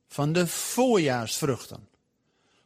van 0.08 0.32
de 0.32 0.46
voorjaarsvruchten. 0.46 1.88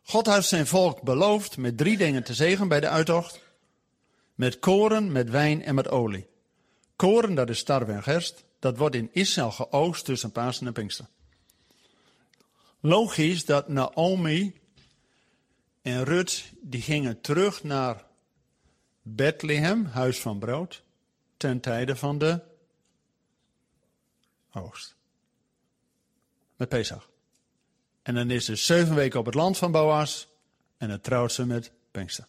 God 0.03 0.27
heeft 0.27 0.49
zijn 0.49 0.67
volk 0.67 1.03
beloofd 1.03 1.57
met 1.57 1.77
drie 1.77 1.97
dingen 1.97 2.25
te 2.25 2.35
zegen 2.35 2.69
bij 2.69 2.81
de 2.81 2.89
uitocht. 2.89 3.41
Met 4.35 4.59
koren, 4.59 5.13
met 5.13 5.31
wijn 5.31 5.63
en 5.65 5.75
met 5.75 5.89
olie. 5.89 6.27
Koren, 6.97 7.35
dat 7.35 7.51
is 7.51 7.63
tarwe 7.63 7.93
en 7.93 8.03
gerst. 8.03 8.45
Dat 8.59 8.77
wordt 8.77 8.95
in 8.95 9.11
Israël 9.13 9.51
geoogst 9.51 10.05
tussen 10.05 10.33
Pasen 10.33 10.67
en 10.67 10.73
Pinkster. 10.73 11.07
Logisch 12.81 13.45
dat 13.45 13.69
Naomi 13.69 14.61
en 15.83 16.05
Rut, 16.05 16.53
die 16.61 16.83
gingen 16.83 17.21
terug 17.21 17.63
naar 17.63 18.05
Bethlehem, 19.03 19.85
huis 19.85 20.21
van 20.21 20.39
brood, 20.39 20.83
ten 21.37 21.61
tijde 21.61 21.97
van 21.97 22.19
de 22.19 22.41
oogst. 24.53 24.97
Met 26.57 26.69
Pesach. 26.69 27.11
En 28.03 28.15
dan 28.15 28.31
is 28.31 28.45
ze 28.45 28.57
zeven 28.57 28.95
weken 28.95 29.19
op 29.21 29.27
het 29.27 29.35
land 29.35 29.59
van 29.59 29.73
Boas 29.73 30.29
en 30.77 30.89
dan 30.89 31.01
trouwt 31.01 31.33
ze 31.33 31.47
met 31.47 31.73
Pinkster. 31.91 32.27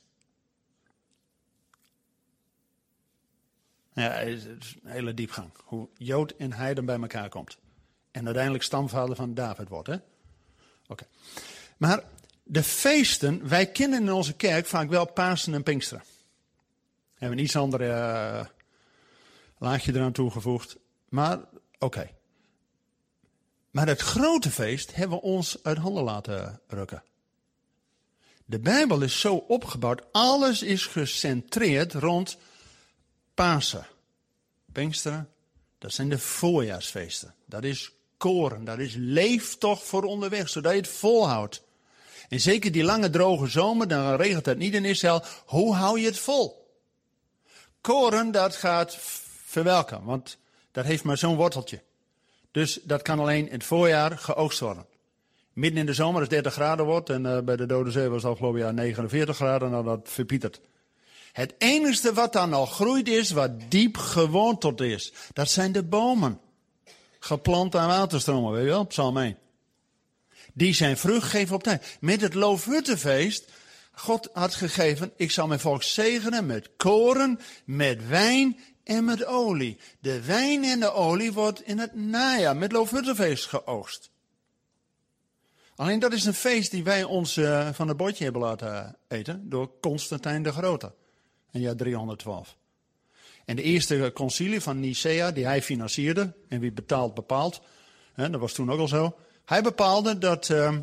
Ja, 3.98 4.12
het 4.12 4.28
is 4.28 4.76
een 4.84 4.91
hele 4.91 5.14
diepgang. 5.14 5.52
Hoe 5.64 5.88
Jood 5.98 6.32
en 6.32 6.54
Heiden 6.54 6.86
bij 6.86 7.00
elkaar 7.00 7.30
komt. 7.30 7.58
En 8.12 8.26
uiteindelijk 8.26 8.64
stamvader 8.64 9.16
van 9.16 9.34
David 9.34 9.70
wordt, 9.70 9.88
hè? 9.88 9.95
Oké. 10.88 11.04
Maar 11.78 12.04
de 12.43 12.64
feesten, 12.64 13.48
wij 13.48 13.72
kennen 13.72 14.02
in 14.02 14.12
onze 14.12 14.34
kerk 14.34 14.66
vaak 14.66 14.89
wel 14.89 15.12
Pasen 15.12 15.54
en 15.54 15.64
Pinksteren. 15.64 16.04
Hebben 17.14 17.38
een 17.38 17.43
iets 17.43 17.56
andere 17.56 17.86
uh, 17.86 18.45
laagje 19.58 19.93
eraan 19.93 20.12
toegevoegd. 20.12 20.78
Maar 21.10 21.39
oké. 21.80 22.10
Maar 23.72 23.88
het 23.88 24.02
grote 24.02 24.52
feest 24.52 24.95
hebben 24.95 25.18
we 25.18 25.24
ons 25.24 25.64
uit 25.64 25.78
handen 25.78 26.04
laten 26.04 26.62
rukken. 26.68 27.04
De 28.45 28.60
Bijbel 28.60 29.02
is 29.02 29.20
zo 29.20 29.36
opgebouwd, 29.36 30.02
alles 30.12 30.62
is 30.62 30.86
gecentreerd 30.86 31.93
rond 31.93 32.38
Pasen, 33.38 33.88
Pinksteren, 34.72 35.30
dat 35.78 35.94
zijn 35.94 36.10
de 36.10 36.20
voorjaarsfeesten. 36.20 37.34
Dat 37.46 37.64
is 37.64 37.92
koren, 38.18 38.66
dat 38.66 38.80
is 38.80 38.94
leeftocht 38.98 39.84
voor 39.84 40.04
onderweg, 40.04 40.50
zodat 40.50 40.72
je 40.72 40.78
het 40.78 40.88
volhoudt. 40.88 41.64
En 42.30 42.40
zeker 42.40 42.72
die 42.72 42.84
lange 42.84 43.10
droge 43.10 43.48
zomer, 43.48 43.88
dan 43.88 44.16
regent 44.16 44.46
het 44.46 44.58
niet 44.58 44.74
in 44.74 44.86
Israël. 44.86 45.24
Hoe 45.46 45.76
hou 45.76 46.00
je 46.00 46.06
het 46.06 46.20
vol? 46.20 46.72
Koren, 47.82 48.32
dat 48.32 48.56
gaat 48.56 48.98
verwelken, 49.46 50.04
want 50.04 50.38
dat 50.72 50.86
heeft 50.86 51.04
maar 51.04 51.18
zo'n 51.18 51.36
worteltje. 51.36 51.82
Dus 52.52 52.80
dat 52.84 53.02
kan 53.02 53.20
alleen 53.20 53.48
in 53.48 53.54
het 53.54 53.64
voorjaar 53.64 54.18
geoogst 54.18 54.60
worden. 54.60 54.86
Midden 55.54 55.80
in 55.80 55.86
de 55.86 55.94
zomer 55.94 56.20
als 56.20 56.30
30 56.30 56.54
graden 56.54 56.86
wordt, 56.86 57.10
en 57.10 57.26
uh, 57.26 57.40
bij 57.40 57.56
de 57.56 57.66
Dode 57.66 57.92
Zee 57.92 58.10
was 58.10 58.24
het 58.24 58.32
afgelopen 58.32 58.60
jaar 58.60 58.74
49 58.74 59.36
graden, 59.36 59.72
nou 59.72 59.84
dat 59.84 60.00
verpietert. 60.04 60.62
Het 61.38 61.54
enige 61.58 62.14
wat 62.14 62.34
dan 62.34 62.50
nog 62.50 62.74
groeit 62.74 63.08
is, 63.08 63.32
wat 63.32 63.52
diep 63.68 63.98
geworteld 63.98 64.82
is, 64.82 65.14
dat 65.34 65.50
zijn 65.50 65.72
de 65.72 65.84
bomen. 65.84 66.40
geplant 67.20 67.76
aan 67.76 67.88
waterstromen, 67.88 68.52
weet 68.52 68.64
je 68.64 68.70
wel, 68.70 68.86
Psalm 68.86 69.18
1. 69.18 69.38
Die 70.54 70.74
zijn 70.74 70.98
vrucht 70.98 71.30
geven 71.30 71.56
op 71.56 71.64
tijd. 71.64 71.98
Met 72.00 72.22
het 72.22 72.34
Loofhuttenfeest, 72.34 73.52
God 73.92 74.30
had 74.34 74.56
gegeven, 74.56 75.12
ik 75.16 75.32
zal 75.32 75.48
mijn 75.48 75.60
volk 75.60 75.84
zegenen 75.84 76.46
met 76.46 76.70
koren, 76.78 77.40
met 77.66 78.08
wijn 78.08 78.60
en 78.84 79.06
met 79.06 79.26
olie. 79.26 79.78
De 80.00 80.22
wijn 80.22 80.64
en 80.64 80.80
de 80.80 80.92
olie 80.92 81.34
wordt 81.34 81.62
in 81.62 81.78
het 81.78 81.96
najaar 81.96 82.58
met 82.58 82.72
Loofhuttenfeest 82.72 83.46
geoogst. 83.46 84.10
Alleen 85.76 86.00
dat 86.00 86.14
is 86.14 86.26
een 86.26 86.34
feest 86.34 86.72
die 86.72 86.84
wij 86.84 87.04
ons 87.04 87.38
uh, 87.38 87.70
van 87.74 87.88
het 87.88 87.98
bordje 87.98 88.24
hebben 88.24 88.42
laten 88.42 88.98
eten 89.08 89.50
door 89.50 89.80
Constantijn 89.80 90.44
de 90.44 90.52
Grote 90.52 90.92
in 91.52 91.62
jaar 91.62 91.76
312. 91.76 92.58
En 93.45 93.56
de 93.56 93.62
eerste 93.62 94.12
concilie 94.14 94.62
van 94.62 94.80
Nicea, 94.80 95.32
die 95.32 95.45
hij 95.45 95.62
financierde, 95.62 96.34
en 96.48 96.60
wie 96.60 96.72
betaalt 96.72 97.14
bepaalt, 97.14 97.62
hè, 98.14 98.30
dat 98.30 98.41
was 98.41 98.54
toen 98.54 98.72
ook 98.72 98.80
al 98.80 98.88
zo. 98.88 99.18
Hij 99.45 99.62
bepaalde 99.62 100.18
dat 100.18 100.50
uh, 100.50 100.78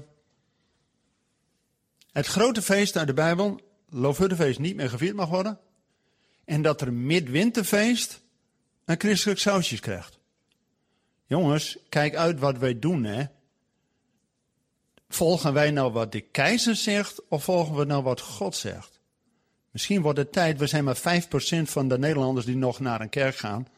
het 2.12 2.26
grote 2.26 2.62
feest 2.62 2.96
uit 2.96 3.06
de 3.06 3.14
Bijbel, 3.14 3.60
Loofhuttenfeest, 3.88 4.58
niet 4.58 4.76
meer 4.76 4.88
gevierd 4.88 5.16
mag 5.16 5.28
worden. 5.28 5.58
En 6.44 6.62
dat 6.62 6.80
er 6.80 6.92
midwinterfeest 6.92 8.20
een 8.84 9.00
christelijk 9.00 9.40
sausjes 9.40 9.80
krijgt. 9.80 10.18
Jongens, 11.26 11.78
kijk 11.88 12.14
uit 12.14 12.38
wat 12.38 12.58
wij 12.58 12.78
doen, 12.78 13.04
hè. 13.04 13.24
Volgen 15.08 15.52
wij 15.52 15.70
nou 15.70 15.92
wat 15.92 16.12
de 16.12 16.20
keizer 16.20 16.76
zegt, 16.76 17.28
of 17.28 17.44
volgen 17.44 17.76
we 17.76 17.84
nou 17.84 18.02
wat 18.02 18.20
God 18.20 18.56
zegt? 18.56 18.93
Misschien 19.74 20.02
wordt 20.02 20.18
het 20.18 20.32
tijd, 20.32 20.58
we 20.58 20.66
zijn 20.66 20.84
maar 20.84 20.96
5% 20.96 21.00
van 21.62 21.88
de 21.88 21.98
Nederlanders 21.98 22.46
die 22.46 22.56
nog 22.56 22.80
naar 22.80 23.00
een 23.00 23.08
kerk 23.08 23.36
gaan. 23.36 23.68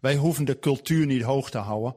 Wij 0.00 0.16
hoeven 0.16 0.44
de 0.44 0.58
cultuur 0.58 1.06
niet 1.06 1.22
hoog 1.22 1.50
te 1.50 1.58
houden. 1.58 1.94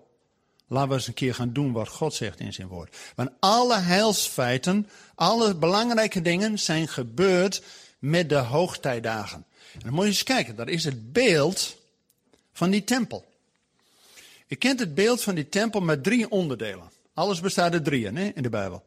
Laten 0.68 0.90
we 0.90 0.96
eens 0.96 1.08
een 1.08 1.14
keer 1.14 1.36
gaan 1.36 1.54
doen 1.54 1.72
wat 1.72 1.88
God 1.88 2.14
zegt 2.14 2.40
in 2.40 2.54
zijn 2.54 2.68
woord. 2.68 2.98
Want 3.16 3.30
alle 3.40 3.78
heilsfeiten, 3.78 4.90
alle 5.16 5.56
belangrijke 5.56 6.22
dingen 6.22 6.60
zijn 6.60 6.88
gebeurd 6.88 7.64
met 8.00 8.30
de 8.30 8.36
hoogtijdagen. 8.36 9.46
En 9.74 9.80
dan 9.80 9.94
moet 9.94 10.04
je 10.04 10.10
eens 10.10 10.24
kijken, 10.24 10.56
dat 10.56 10.68
is 10.68 10.84
het 10.84 11.14
beeld 11.14 11.78
van 12.54 12.70
die 12.70 12.84
tempel. 12.84 13.26
Je 14.48 14.56
kent 14.56 14.80
het 14.80 14.96
beeld 14.96 15.22
van 15.22 15.36
die 15.36 15.50
tempel 15.50 15.82
met 15.82 16.04
drie 16.04 16.30
onderdelen. 16.30 16.90
Alles 17.14 17.40
bestaat 17.40 17.74
uit 17.74 17.86
drieën 17.86 18.16
hè, 18.16 18.32
in 18.36 18.44
de 18.44 18.50
Bijbel. 18.50 18.84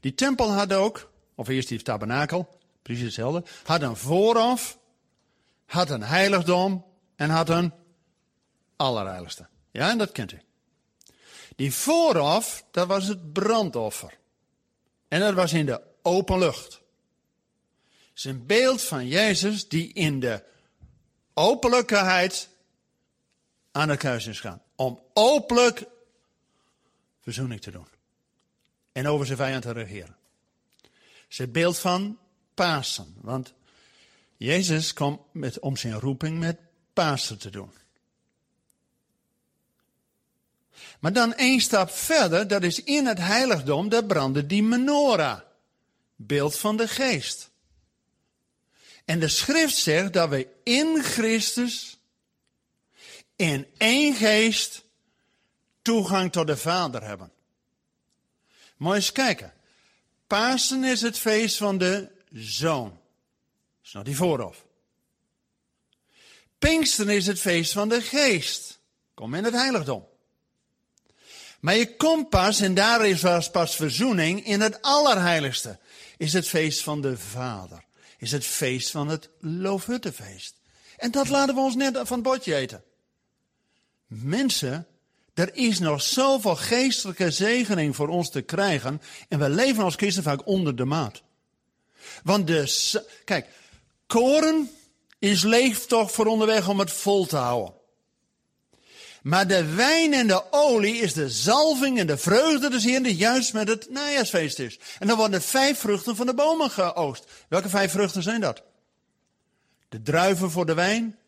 Die 0.00 0.14
tempel 0.14 0.52
had 0.52 0.72
ook, 0.72 1.10
of 1.34 1.48
eerst 1.48 1.68
die 1.68 1.82
tabernakel, 1.82 2.59
precies 2.82 3.04
hetzelfde, 3.04 3.44
had 3.64 3.82
een 3.82 3.96
vooraf, 3.96 4.78
had 5.66 5.90
een 5.90 6.02
heiligdom 6.02 6.84
en 7.16 7.30
had 7.30 7.48
een 7.48 7.72
allerheiligste. 8.76 9.48
Ja, 9.70 9.90
en 9.90 9.98
dat 9.98 10.12
kent 10.12 10.32
u. 10.32 10.40
Die 11.56 11.74
vooraf, 11.74 12.64
dat 12.70 12.86
was 12.86 13.06
het 13.06 13.32
brandoffer. 13.32 14.18
En 15.08 15.20
dat 15.20 15.34
was 15.34 15.52
in 15.52 15.66
de 15.66 15.82
open 16.02 16.38
lucht. 16.38 16.72
Het 17.88 18.18
is 18.18 18.24
een 18.24 18.46
beeld 18.46 18.82
van 18.82 19.06
Jezus 19.06 19.68
die 19.68 19.92
in 19.92 20.20
de 20.20 20.44
openlijkheid 21.34 22.48
aan 23.72 23.88
de 23.88 23.96
kruis 23.96 24.26
is 24.26 24.40
gaan. 24.40 24.62
Om 24.74 25.02
openlijk 25.14 25.86
verzoening 27.20 27.60
te 27.60 27.70
doen. 27.70 27.88
En 28.92 29.06
over 29.06 29.26
zijn 29.26 29.38
vijand 29.38 29.62
te 29.62 29.72
regeren. 29.72 30.16
Het 31.28 31.52
beeld 31.52 31.78
van 31.78 32.18
Pasen. 32.60 33.14
Want 33.20 33.52
Jezus 34.36 34.92
kwam 34.92 35.24
met, 35.32 35.58
om 35.58 35.76
zijn 35.76 36.00
roeping 36.00 36.38
met 36.38 36.58
Pasen 36.92 37.38
te 37.38 37.50
doen. 37.50 37.72
Maar 40.98 41.12
dan 41.12 41.34
één 41.34 41.60
stap 41.60 41.90
verder, 41.90 42.48
dat 42.48 42.62
is 42.62 42.82
in 42.82 43.06
het 43.06 43.18
heiligdom, 43.18 43.88
daar 43.88 44.04
brandde 44.04 44.46
die 44.46 44.62
menorah. 44.62 45.40
Beeld 46.16 46.58
van 46.58 46.76
de 46.76 46.88
geest. 46.88 47.50
En 49.04 49.20
de 49.20 49.28
schrift 49.28 49.76
zegt 49.76 50.12
dat 50.12 50.28
we 50.28 50.48
in 50.64 51.02
Christus, 51.02 51.98
in 53.36 53.66
één 53.76 54.14
geest, 54.14 54.84
toegang 55.82 56.32
tot 56.32 56.46
de 56.46 56.56
Vader 56.56 57.02
hebben. 57.02 57.32
Mooi 58.76 58.96
eens 58.96 59.12
kijken. 59.12 59.52
Pasen 60.26 60.84
is 60.84 61.00
het 61.00 61.18
feest 61.18 61.56
van 61.56 61.78
de 61.78 62.18
Zoon. 62.32 62.98
Is 63.84 63.92
nog 63.92 64.04
die 64.04 64.16
vooraf. 64.16 64.64
Pinksteren 66.58 67.14
is 67.14 67.26
het 67.26 67.40
feest 67.40 67.72
van 67.72 67.88
de 67.88 68.00
Geest. 68.00 68.78
Kom 69.14 69.34
in 69.34 69.44
het 69.44 69.54
heiligdom. 69.54 70.08
Maar 71.60 71.76
je 71.76 71.96
komt 71.96 72.28
pas, 72.28 72.60
en 72.60 72.74
daar 72.74 73.06
is 73.06 73.50
pas 73.50 73.76
verzoening, 73.76 74.46
in 74.46 74.60
het 74.60 74.82
allerheiligste. 74.82 75.78
Is 76.16 76.32
het 76.32 76.48
feest 76.48 76.82
van 76.82 77.00
de 77.00 77.18
Vader. 77.18 77.84
Is 78.18 78.32
het 78.32 78.44
feest 78.44 78.90
van 78.90 79.08
het 79.08 79.28
Loofhuttenfeest. 79.38 80.54
En 80.96 81.10
dat 81.10 81.28
laten 81.28 81.54
we 81.54 81.60
ons 81.60 81.74
net 81.74 81.96
van 81.96 82.16
het 82.16 82.22
bordje 82.22 82.54
eten. 82.54 82.84
Mensen, 84.06 84.86
er 85.34 85.54
is 85.54 85.78
nog 85.78 86.02
zoveel 86.02 86.56
geestelijke 86.56 87.30
zegening 87.30 87.96
voor 87.96 88.08
ons 88.08 88.30
te 88.30 88.42
krijgen. 88.42 89.02
En 89.28 89.38
we 89.38 89.48
leven 89.48 89.84
als 89.84 89.94
christen 89.94 90.22
vaak 90.22 90.46
onder 90.46 90.76
de 90.76 90.84
maat. 90.84 91.22
Want 92.22 92.46
de, 92.46 93.02
kijk, 93.24 93.46
koren 94.06 94.70
is 95.18 95.42
leeg 95.42 95.78
toch 95.78 96.12
voor 96.12 96.26
onderweg 96.26 96.68
om 96.68 96.78
het 96.78 96.90
vol 96.90 97.26
te 97.26 97.36
houden. 97.36 97.74
Maar 99.22 99.46
de 99.46 99.64
wijn 99.74 100.12
en 100.12 100.26
de 100.26 100.42
olie 100.50 100.94
is 100.94 101.12
de 101.12 101.30
zalving 101.30 101.98
en 101.98 102.06
de 102.06 102.18
vreugde 102.18 102.70
des 102.70 102.84
Heeren 102.84 103.02
die 103.02 103.16
juist 103.16 103.52
met 103.52 103.68
het 103.68 103.90
najaarsfeest 103.90 104.58
is. 104.58 104.78
En 104.98 105.06
dan 105.06 105.16
worden 105.16 105.42
vijf 105.42 105.78
vruchten 105.78 106.16
van 106.16 106.26
de 106.26 106.34
bomen 106.34 106.70
geoogst. 106.70 107.24
Welke 107.48 107.68
vijf 107.68 107.90
vruchten 107.90 108.22
zijn 108.22 108.40
dat? 108.40 108.62
De 109.88 110.02
druiven 110.02 110.50
voor 110.50 110.66
de 110.66 110.74
wijn, 110.74 111.18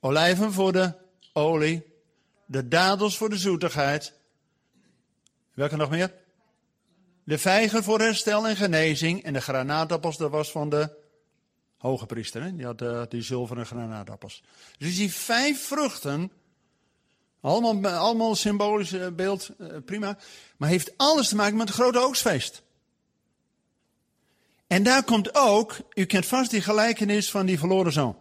olijven 0.00 0.52
voor 0.52 0.72
de 0.72 0.92
olie, 1.32 1.82
de 2.46 2.68
dadels 2.68 3.16
voor 3.16 3.30
de 3.30 3.38
zoetigheid. 3.38 4.12
Welke 5.54 5.76
nog 5.76 5.90
meer? 5.90 6.12
De 7.30 7.38
vijgen 7.38 7.84
voor 7.84 8.00
herstel 8.00 8.48
en 8.48 8.56
genezing. 8.56 9.22
En 9.22 9.32
de 9.32 9.40
granaatappels, 9.40 10.16
dat 10.16 10.30
was 10.30 10.50
van 10.50 10.70
de 10.70 10.90
hoge 11.78 12.06
priester. 12.06 12.42
Hè? 12.42 12.56
Die 12.56 12.64
had 12.64 12.82
uh, 12.82 13.02
die 13.08 13.22
zilveren 13.22 13.66
granaatappels. 13.66 14.42
Dus 14.78 14.96
die 14.96 15.12
vijf 15.12 15.66
vruchten 15.66 16.30
allemaal, 17.40 17.92
allemaal 17.92 18.34
symbolisch 18.34 18.92
eh, 18.92 19.06
beeld, 19.08 19.50
eh, 19.58 19.66
prima. 19.84 20.18
Maar 20.56 20.68
heeft 20.68 20.92
alles 20.96 21.28
te 21.28 21.36
maken 21.36 21.56
met 21.56 21.68
het 21.68 21.76
grote 21.76 21.98
oogstfeest. 21.98 22.62
En 24.66 24.82
daar 24.82 25.04
komt 25.04 25.34
ook, 25.34 25.76
u 25.94 26.04
kent 26.04 26.26
vast 26.26 26.50
die 26.50 26.62
gelijkenis 26.62 27.30
van 27.30 27.46
die 27.46 27.58
verloren 27.58 27.92
zoon. 27.92 28.18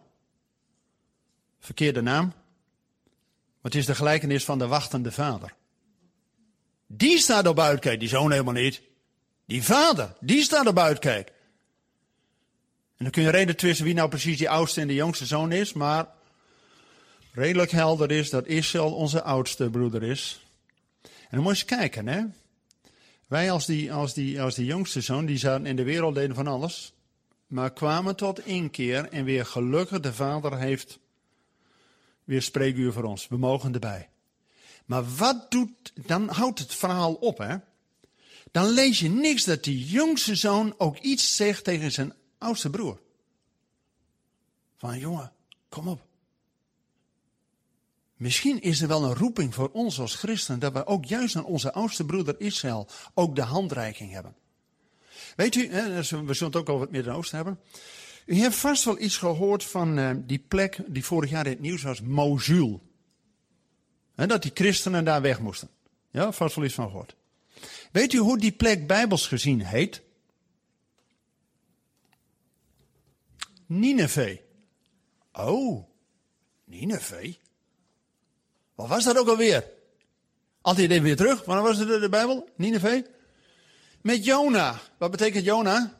Verkeerde 1.60 2.02
naam. 2.02 2.34
Wat 3.62 3.76
is 3.76 3.86
de 3.86 3.96
gelijkenis 3.96 4.46
van 4.46 4.60
de 4.60 4.68
wachtende 4.68 5.12
vader? 5.12 5.54
Die 6.88 7.18
staat 7.18 7.48
op 7.48 7.60
uitkijk, 7.60 8.00
die 8.00 8.10
zoon 8.10 8.32
helemaal 8.32 8.54
niet. 8.54 8.88
Die 9.50 9.64
vader, 9.64 10.16
die 10.20 10.44
staat 10.44 10.68
op 10.68 10.80
uitkijk. 10.80 11.28
En 12.98 13.04
dan 13.04 13.10
kun 13.10 13.24
je 13.24 13.30
reden 13.30 13.56
twisten 13.56 13.86
wie 13.86 13.94
nou 13.94 14.10
precies 14.10 14.38
die 14.38 14.50
oudste 14.50 14.82
en 14.82 14.88
de 14.88 14.94
jongste 14.94 15.26
zoon 15.26 15.52
is, 15.52 15.74
maar 15.74 16.08
redelijk 17.34 17.72
helder 17.72 18.12
is 18.12 18.30
dat 18.30 18.48
Israël 18.48 18.94
onze 18.94 19.24
oudste 19.24 19.70
broeder 19.70 20.04
is. 20.04 20.46
En 21.02 21.10
dan 21.30 21.42
moet 21.42 21.58
je 21.58 21.66
eens 21.66 21.80
kijken, 21.80 22.08
hè. 22.08 22.24
Wij 23.28 23.52
als 23.52 23.66
die, 23.66 23.94
als, 23.94 24.14
die, 24.14 24.42
als 24.42 24.56
die 24.56 24.66
jongste 24.66 25.02
zoon, 25.02 25.26
die 25.26 25.38
zaten 25.38 25.66
in 25.66 25.76
de 25.76 25.84
wereld, 25.84 26.16
deden 26.16 26.36
van 26.36 26.48
alles. 26.48 26.94
Maar 27.48 27.74
kwamen 27.74 28.16
tot 28.16 28.46
inkeer 28.46 29.10
en 29.10 29.24
weer 29.24 29.46
gelukkig, 29.46 30.00
de 30.00 30.14
vader 30.14 30.58
heeft 30.58 31.00
weer 32.24 32.42
spreekuur 32.42 32.94
voor 32.94 33.04
ons. 33.04 33.28
We 33.28 33.38
mogen 33.38 33.74
erbij. 33.74 34.10
Maar 34.86 35.16
wat 35.16 35.52
doet, 35.52 35.94
dan 36.06 36.28
houdt 36.28 36.60
het 36.60 36.76
verhaal 36.76 37.14
op, 37.14 37.38
hè. 37.38 37.56
Dan 38.52 38.68
lees 38.68 39.00
je 39.00 39.10
niks 39.10 39.44
dat 39.44 39.64
die 39.64 39.86
jongste 39.86 40.36
zoon 40.36 40.74
ook 40.78 40.98
iets 40.98 41.36
zegt 41.36 41.64
tegen 41.64 41.92
zijn 41.92 42.14
oudste 42.38 42.70
broer. 42.70 43.00
Van 44.78 45.00
jongen, 45.00 45.32
kom 45.70 45.88
op. 45.88 46.08
Misschien 48.16 48.62
is 48.62 48.82
er 48.82 48.88
wel 48.88 49.04
een 49.04 49.16
roeping 49.16 49.54
voor 49.54 49.70
ons 49.72 50.00
als 50.00 50.16
christenen 50.16 50.60
dat 50.60 50.74
we 50.74 50.86
ook 50.86 51.06
juist 51.06 51.36
aan 51.36 51.46
onze 51.46 51.74
oudste 51.74 52.06
broeder 52.06 52.36
Israël 52.40 52.88
ook 53.14 53.36
de 53.36 53.42
handreiking 53.42 54.12
hebben. 54.12 54.36
Weet 55.36 55.56
u, 55.56 55.70
we 55.70 56.04
zullen 56.04 56.28
het 56.28 56.56
ook 56.56 56.70
over 56.70 56.82
het 56.82 56.92
Midden-Oosten 56.92 57.36
hebben. 57.36 57.60
U 58.26 58.36
heeft 58.36 58.56
vast 58.56 58.84
wel 58.84 59.00
iets 59.00 59.18
gehoord 59.18 59.64
van 59.64 59.98
uh, 59.98 60.12
die 60.18 60.44
plek 60.48 60.80
die 60.88 61.06
vorig 61.06 61.30
jaar 61.30 61.46
in 61.46 61.52
het 61.52 61.62
nieuws 61.62 61.82
was, 61.82 62.02
Mosul. 62.02 62.82
Dat 64.16 64.42
die 64.42 64.52
christenen 64.54 65.06
daar 65.06 65.22
weg 65.22 65.40
moesten. 65.40 65.70
Ja, 66.12 66.32
vast 66.32 66.56
wel 66.56 66.66
iets 66.66 66.74
van 66.74 66.88
gehoord. 66.90 67.16
Weet 67.92 68.14
u 68.14 68.18
hoe 68.18 68.38
die 68.38 68.52
plek 68.52 68.88
bijbels 68.88 69.28
gezien 69.28 69.66
heet? 69.66 70.02
Nineveh. 73.66 74.40
Oh, 75.34 75.86
Nineveh. 76.66 77.34
Wat 78.76 78.88
was 78.88 79.04
dat 79.04 79.18
ook 79.18 79.28
alweer? 79.28 79.68
Altijd 80.62 80.92
even 80.92 81.04
weer 81.04 81.16
terug. 81.16 81.46
Wanneer 81.46 81.66
was 81.66 81.78
het 81.78 81.88
de, 81.88 82.00
de 82.00 82.10
Bijbel? 82.10 82.50
Nineveh? 82.56 83.06
Met 84.02 84.26
Jona. 84.26 84.80
Wat 84.98 85.12
betekent 85.12 85.46
Jona? 85.46 85.98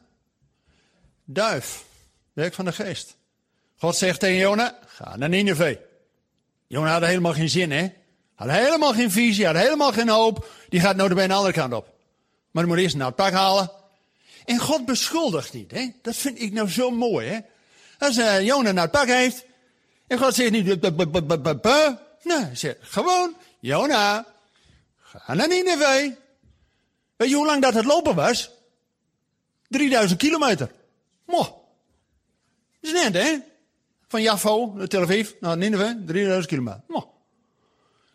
Duif. 1.26 1.86
Werk 2.34 2.54
van 2.54 2.66
de 2.66 2.72
geest. 2.72 3.18
God 3.76 3.96
zegt 3.96 4.20
tegen 4.20 4.38
Jona, 4.38 4.80
ga 4.86 5.16
naar 5.16 5.30
Nineveh. 5.30 5.78
Jona 6.68 6.92
had 6.92 7.06
helemaal 7.06 7.34
geen 7.34 7.50
zin, 7.50 7.72
hè? 7.72 7.94
Had 8.40 8.50
helemaal 8.50 8.94
geen 8.94 9.12
visie, 9.12 9.46
had 9.46 9.56
helemaal 9.56 9.92
geen 9.92 10.10
hoop. 10.10 10.50
Die 10.70 10.80
gaat 10.80 10.96
nou 10.96 11.14
bij 11.14 11.24
een 11.24 11.32
andere 11.32 11.54
kant 11.54 11.74
op. 11.74 11.94
Maar 12.52 12.64
dan 12.64 12.72
moet 12.74 12.82
eerst 12.82 12.96
naar 12.96 13.08
het 13.08 13.16
pak 13.16 13.32
halen. 13.32 13.72
En 14.46 14.58
God 14.58 14.86
beschuldigt 14.86 15.54
niet, 15.54 15.72
hè? 15.72 15.90
Dat 16.02 16.16
vind 16.16 16.42
ik 16.42 16.54
nou 16.54 16.70
zo 16.70 16.92
mooi, 16.92 17.28
hè? 17.28 17.40
Als 17.98 18.18
uh, 18.18 18.42
Jona 18.42 18.72
naar 18.72 18.84
het 18.84 18.92
pak 18.92 19.08
heeft. 19.08 19.46
En 20.08 20.18
God 20.18 20.36
zegt 20.36 20.52
niet, 20.52 20.66
nee, 20.66 20.80
hij 22.24 22.56
zegt 22.56 22.78
gewoon, 22.82 23.36
Jona, 23.60 24.26
ga 25.02 25.34
naar 25.34 25.48
Nineveh. 25.48 26.12
Weet 27.16 27.30
je 27.30 27.36
hoe 27.36 27.46
lang 27.46 27.62
dat 27.62 27.74
het 27.74 27.86
lopen 27.86 28.16
was? 28.16 28.52
3000 29.68 30.20
kilometer. 30.20 30.72
Moh. 31.26 31.48
Dat 32.82 32.92
is 32.92 32.92
net, 32.92 33.14
hè? 33.14 33.38
Van 34.08 34.22
Jaffo, 34.22 34.86
Tel 34.88 35.02
Aviv, 35.02 35.32
naar 35.40 35.58
Nineveh, 35.58 35.96
3000 36.06 36.48
kilometer. 36.48 36.82
Moh. 36.88 37.18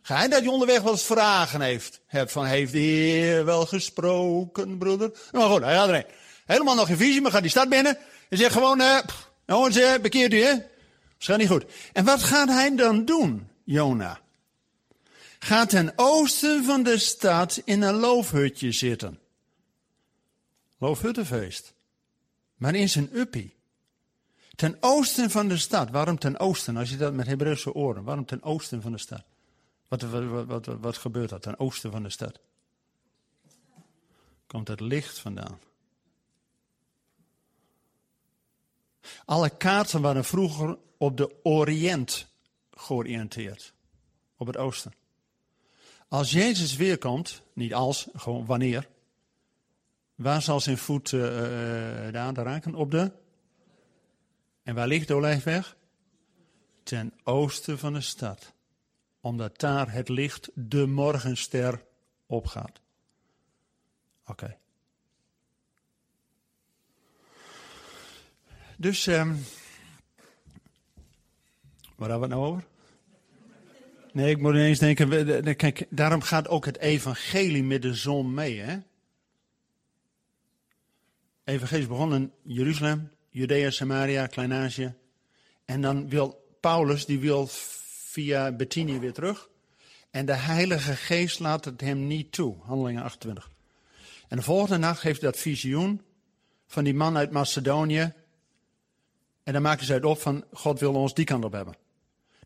Ga 0.07 0.23
je 0.23 0.29
dat 0.29 0.43
je 0.43 0.51
onderweg 0.51 0.83
wel 0.83 0.93
eens 0.93 1.05
vragen 1.05 1.61
heeft? 1.61 2.01
Hebt 2.07 2.33
van, 2.33 2.45
heeft 2.45 2.73
de 2.73 2.79
Heer 2.79 3.45
wel 3.45 3.67
gesproken, 3.67 4.79
broeder? 4.79 5.11
Nou 5.33 5.53
goed, 5.53 5.63
hij 5.63 5.75
gaat 5.75 5.89
erheen. 5.89 6.07
Helemaal 6.47 6.75
nog 6.75 6.87
geen 6.87 6.97
visie, 6.97 7.21
maar 7.21 7.31
gaat 7.31 7.43
die 7.43 7.51
stad 7.51 7.69
binnen. 7.69 7.99
En 8.29 8.39
zegt 8.39 8.53
gewoon, 8.53 8.81
eh, 8.81 8.99
jongens, 9.47 9.77
eh, 9.77 10.01
bekeert 10.01 10.33
u, 10.33 10.43
hè? 10.43 10.55
Dat 11.19 11.39
niet 11.39 11.49
goed. 11.49 11.65
En 11.93 12.05
wat 12.05 12.23
gaat 12.23 12.49
hij 12.49 12.77
dan 12.77 13.05
doen, 13.05 13.49
Jona? 13.65 14.21
Gaat 15.39 15.69
ten 15.69 15.93
oosten 15.97 16.65
van 16.65 16.83
de 16.83 16.99
stad 16.99 17.61
in 17.65 17.83
een 17.83 17.95
loofhutje 17.95 18.73
zitten. 18.73 19.19
Loofhuttenfeest. 20.79 21.75
Maar 22.55 22.75
in 22.75 22.89
zijn 22.89 23.09
uppie. 23.13 23.57
Ten 24.55 24.77
oosten 24.81 25.31
van 25.31 25.49
de 25.49 25.57
stad. 25.57 25.91
Waarom 25.91 26.19
ten 26.19 26.39
oosten? 26.39 26.77
Als 26.77 26.91
je 26.91 26.97
dat 26.97 27.13
met 27.13 27.27
Hebreeuwse 27.27 27.75
oren. 27.75 28.05
Waarom 28.05 28.25
ten 28.25 28.43
oosten 28.43 28.83
van 28.83 28.93
de 28.93 28.99
stad? 28.99 29.23
Wat, 30.01 30.03
wat, 30.03 30.47
wat, 30.47 30.67
wat, 30.67 30.97
gebeurt 30.97 31.31
er 31.31 31.41
ten 31.41 31.59
oosten 31.59 31.91
van 31.91 32.03
de 32.03 32.11
stad? 32.11 32.41
Komt 34.47 34.69
het 34.69 34.81
licht 34.81 35.19
vandaan. 35.19 35.59
Alle 39.25 39.57
kaarten 39.57 40.01
waren 40.01 40.25
vroeger 40.25 40.79
op 40.97 41.17
de 41.17 41.37
Oriënt 41.43 42.27
georiënteerd. 42.71 43.73
Op 44.37 44.47
het 44.47 44.57
oosten. 44.57 44.93
Als 46.09 46.31
Jezus 46.31 46.77
weer 46.77 46.99
komt, 46.99 47.43
niet 47.53 47.75
als, 47.75 48.09
gewoon 48.15 48.47
wanneer. 48.47 48.89
Waar 50.15 50.43
zal 50.43 50.61
zijn 50.61 50.79
voet 50.79 51.13
uh, 51.13 51.21
de 51.21 52.19
aan 52.19 52.35
raken? 52.35 52.75
Op 52.75 52.91
de? 52.91 53.13
En 54.63 54.75
waar 54.75 54.87
ligt 54.87 55.09
de 55.09 55.15
olijfweg? 55.15 55.77
Ten 56.83 57.13
oosten 57.23 57.79
van 57.79 57.93
de 57.93 58.01
stad. 58.01 58.54
Omdat 59.25 59.61
daar 59.61 59.93
het 59.93 60.09
licht, 60.09 60.51
de 60.55 60.87
morgenster, 60.87 61.85
opgaat. 62.27 62.81
Oké. 64.27 64.57
Dus, 68.77 69.07
um, 69.07 69.45
waar 71.97 72.09
hebben 72.11 72.29
we 72.29 72.35
het 72.35 72.43
nou 72.43 72.45
over? 72.45 72.65
Nee, 74.13 74.31
ik 74.31 74.39
moet 74.39 74.55
ineens 74.55 74.79
denken, 74.79 75.57
kijk, 75.57 75.87
daarom 75.91 76.21
gaat 76.21 76.49
ook 76.49 76.65
het 76.65 76.79
evangelie 76.79 77.65
met 77.65 77.83
de 77.83 77.95
zon 77.95 78.35
mee, 78.35 78.61
hè? 78.61 78.79
Evangelie 81.45 81.83
is 81.83 81.89
begonnen 81.89 82.23
in 82.23 82.55
Jeruzalem, 82.55 83.11
Judea, 83.31 83.71
Samaria, 83.71 84.27
Klein-Azië. 84.27 84.95
En 85.65 85.81
dan 85.81 86.09
wil 86.09 86.57
Paulus, 86.61 87.07
die 87.07 87.19
wil 87.19 87.49
via 88.15 88.53
Bettini 88.53 88.99
weer 88.99 89.13
terug. 89.13 89.49
En 90.11 90.27
de 90.27 90.33
Heilige 90.33 90.97
Geest 90.97 91.39
laat 91.39 91.65
het 91.65 91.81
hem 91.81 92.07
niet 92.07 92.33
toe, 92.33 92.57
handelingen 92.63 93.03
28. 93.03 93.51
En 94.29 94.37
de 94.37 94.43
volgende 94.43 94.79
nacht 94.79 95.01
geeft 95.01 95.21
hij 95.21 95.31
dat 95.31 95.41
visioen 95.41 96.03
van 96.67 96.85
die 96.85 96.95
man 96.95 97.17
uit 97.17 97.31
Macedonië. 97.31 98.13
En 99.43 99.53
dan 99.53 99.63
maken 99.63 99.87
ze 99.87 99.93
het 99.93 100.05
op 100.05 100.21
van, 100.21 100.45
God 100.53 100.81
wil 100.81 100.95
ons 100.95 101.15
die 101.15 101.25
kant 101.25 101.45
op 101.45 101.53
hebben. 101.53 101.77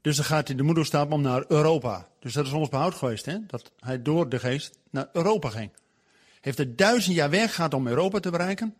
Dus 0.00 0.16
dan 0.16 0.24
gaat 0.24 0.48
hij 0.48 0.56
de 0.56 0.62
moederstap 0.62 1.12
om 1.12 1.20
naar 1.20 1.44
Europa. 1.48 2.08
Dus 2.20 2.32
dat 2.32 2.46
is 2.46 2.52
ons 2.52 2.68
behoud 2.68 2.94
geweest, 2.94 3.24
hè? 3.24 3.46
dat 3.46 3.72
hij 3.78 4.02
door 4.02 4.28
de 4.28 4.38
geest 4.38 4.78
naar 4.90 5.08
Europa 5.12 5.48
ging. 5.48 5.70
Heeft 6.40 6.58
er 6.58 6.76
duizend 6.76 7.16
jaar 7.16 7.30
weg 7.30 7.54
gehad 7.54 7.74
om 7.74 7.86
Europa 7.86 8.20
te 8.20 8.30
bereiken. 8.30 8.74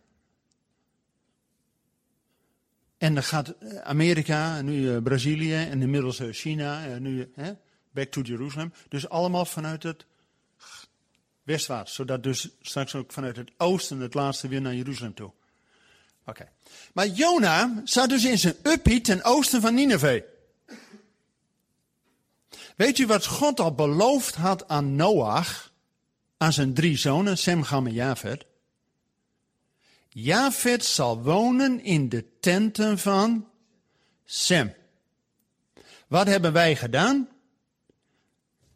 En 2.99 3.13
dan 3.13 3.23
gaat 3.23 3.49
eh, 3.49 3.77
Amerika, 3.77 4.57
en 4.57 4.65
nu 4.65 4.95
eh, 4.95 5.01
Brazilië, 5.01 5.55
en 5.55 5.81
inmiddels 5.81 6.19
eh, 6.19 6.27
China, 6.31 6.85
en 6.85 7.01
nu 7.01 7.31
back 7.91 8.07
to 8.11 8.21
Jerusalem. 8.21 8.73
Dus 8.89 9.09
allemaal 9.09 9.45
vanuit 9.45 9.83
het 9.83 10.05
westwaarts. 11.43 11.93
Zodat 11.93 12.23
dus 12.23 12.49
straks 12.61 12.95
ook 12.95 13.11
vanuit 13.11 13.35
het 13.35 13.51
oosten 13.57 13.99
het 13.99 14.13
laatste 14.13 14.47
weer 14.47 14.61
naar 14.61 14.75
Jeruzalem 14.75 15.13
toe. 15.13 15.31
Oké. 16.25 16.49
Maar 16.93 17.07
Jona 17.07 17.81
zat 17.83 18.09
dus 18.09 18.25
in 18.25 18.37
zijn 18.37 18.55
uppie 18.63 19.01
ten 19.01 19.23
oosten 19.23 19.61
van 19.61 19.73
Nineveh. 19.73 20.23
Weet 22.75 22.97
u 22.97 23.07
wat 23.07 23.25
God 23.25 23.59
al 23.59 23.73
beloofd 23.73 24.35
had 24.35 24.67
aan 24.67 24.95
Noach, 24.95 25.71
aan 26.37 26.53
zijn 26.53 26.73
drie 26.73 26.97
zonen, 26.97 27.37
Sem, 27.37 27.63
Gam 27.63 27.87
en 27.87 27.93
Javed? 27.93 28.45
Javed 30.09 30.85
zal 30.85 31.21
wonen 31.21 31.83
in 31.83 32.09
de 32.09 32.39
tenten 32.39 32.99
van 32.99 33.49
Sem. 34.25 34.73
Wat 36.07 36.27
hebben 36.27 36.53
wij 36.53 36.75
gedaan? 36.75 37.29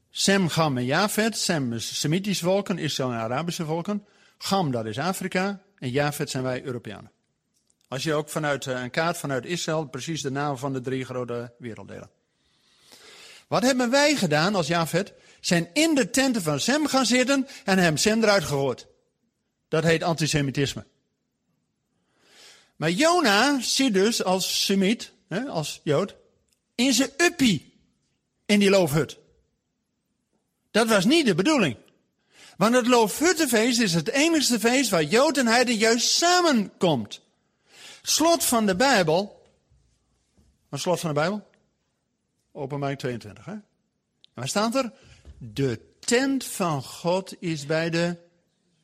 Sem, 0.09 0.49
Gam 0.49 0.77
en 0.77 0.85
Javed. 0.85 1.37
Sem 1.37 1.73
is 1.73 1.99
Semitische 1.99 2.43
volken, 2.43 2.77
Israël 2.77 3.11
en 3.11 3.17
Arabische 3.17 3.65
volken. 3.65 4.05
Gam, 4.37 4.71
dat 4.71 4.85
is 4.85 4.99
Afrika. 4.99 5.61
En 5.77 5.89
Javed 5.89 6.29
zijn 6.29 6.43
wij 6.43 6.63
Europeanen. 6.63 7.11
Als 7.87 8.03
je 8.03 8.13
ook 8.13 8.29
vanuit 8.29 8.67
eh, 8.67 8.81
een 8.81 8.89
kaart 8.89 9.17
vanuit 9.17 9.45
Israël 9.45 9.85
precies 9.85 10.21
de 10.21 10.31
naam 10.31 10.57
van 10.57 10.73
de 10.73 10.81
drie 10.81 11.05
grote 11.05 11.53
werelddelen. 11.57 12.09
Wat 13.47 13.63
hebben 13.63 13.89
wij 13.89 14.15
gedaan 14.15 14.55
als 14.55 14.67
Javed? 14.67 15.13
Zijn 15.39 15.69
in 15.73 15.95
de 15.95 16.09
tenten 16.09 16.41
van 16.41 16.59
Sem 16.59 16.87
gaan 16.87 17.05
zitten 17.05 17.47
en 17.63 17.77
hem 17.77 17.97
Sem 17.97 18.23
eruit 18.23 18.43
gehoord. 18.43 18.87
Dat 19.67 19.83
heet 19.83 20.03
antisemitisme. 20.03 20.85
Maar 22.75 22.91
Jona 22.91 23.61
zit 23.61 23.93
dus 23.93 24.23
als 24.23 24.65
Semiet, 24.65 25.11
als 25.47 25.81
Jood, 25.83 26.15
in 26.75 26.93
zijn 26.93 27.11
uppie 27.17 27.73
in 28.45 28.59
die 28.59 28.69
loofhut. 28.69 29.17
Dat 30.71 30.87
was 30.87 31.05
niet 31.05 31.25
de 31.25 31.35
bedoeling. 31.35 31.77
Want 32.57 32.75
het 32.75 32.87
loofhuttenfeest 32.87 33.79
is 33.79 33.93
het 33.93 34.09
enigste 34.09 34.59
feest 34.59 34.89
waar 34.89 35.03
Jood 35.03 35.37
en 35.37 35.47
Heiden 35.47 35.75
juist 35.75 36.09
samenkomt. 36.09 37.21
Slot 38.01 38.43
van 38.43 38.65
de 38.65 38.75
Bijbel. 38.75 39.47
Wat 40.69 40.79
slot 40.79 40.99
van 40.99 41.09
de 41.09 41.19
Bijbel? 41.19 41.49
Openbaring 42.51 42.99
22. 42.99 43.45
Hè? 43.45 43.51
En 43.51 43.63
waar 44.33 44.47
staat 44.47 44.75
er? 44.75 44.91
De 45.37 45.79
tent 45.99 46.45
van 46.45 46.83
God 46.83 47.41
is 47.41 47.65
bij 47.65 47.89
de 47.89 48.17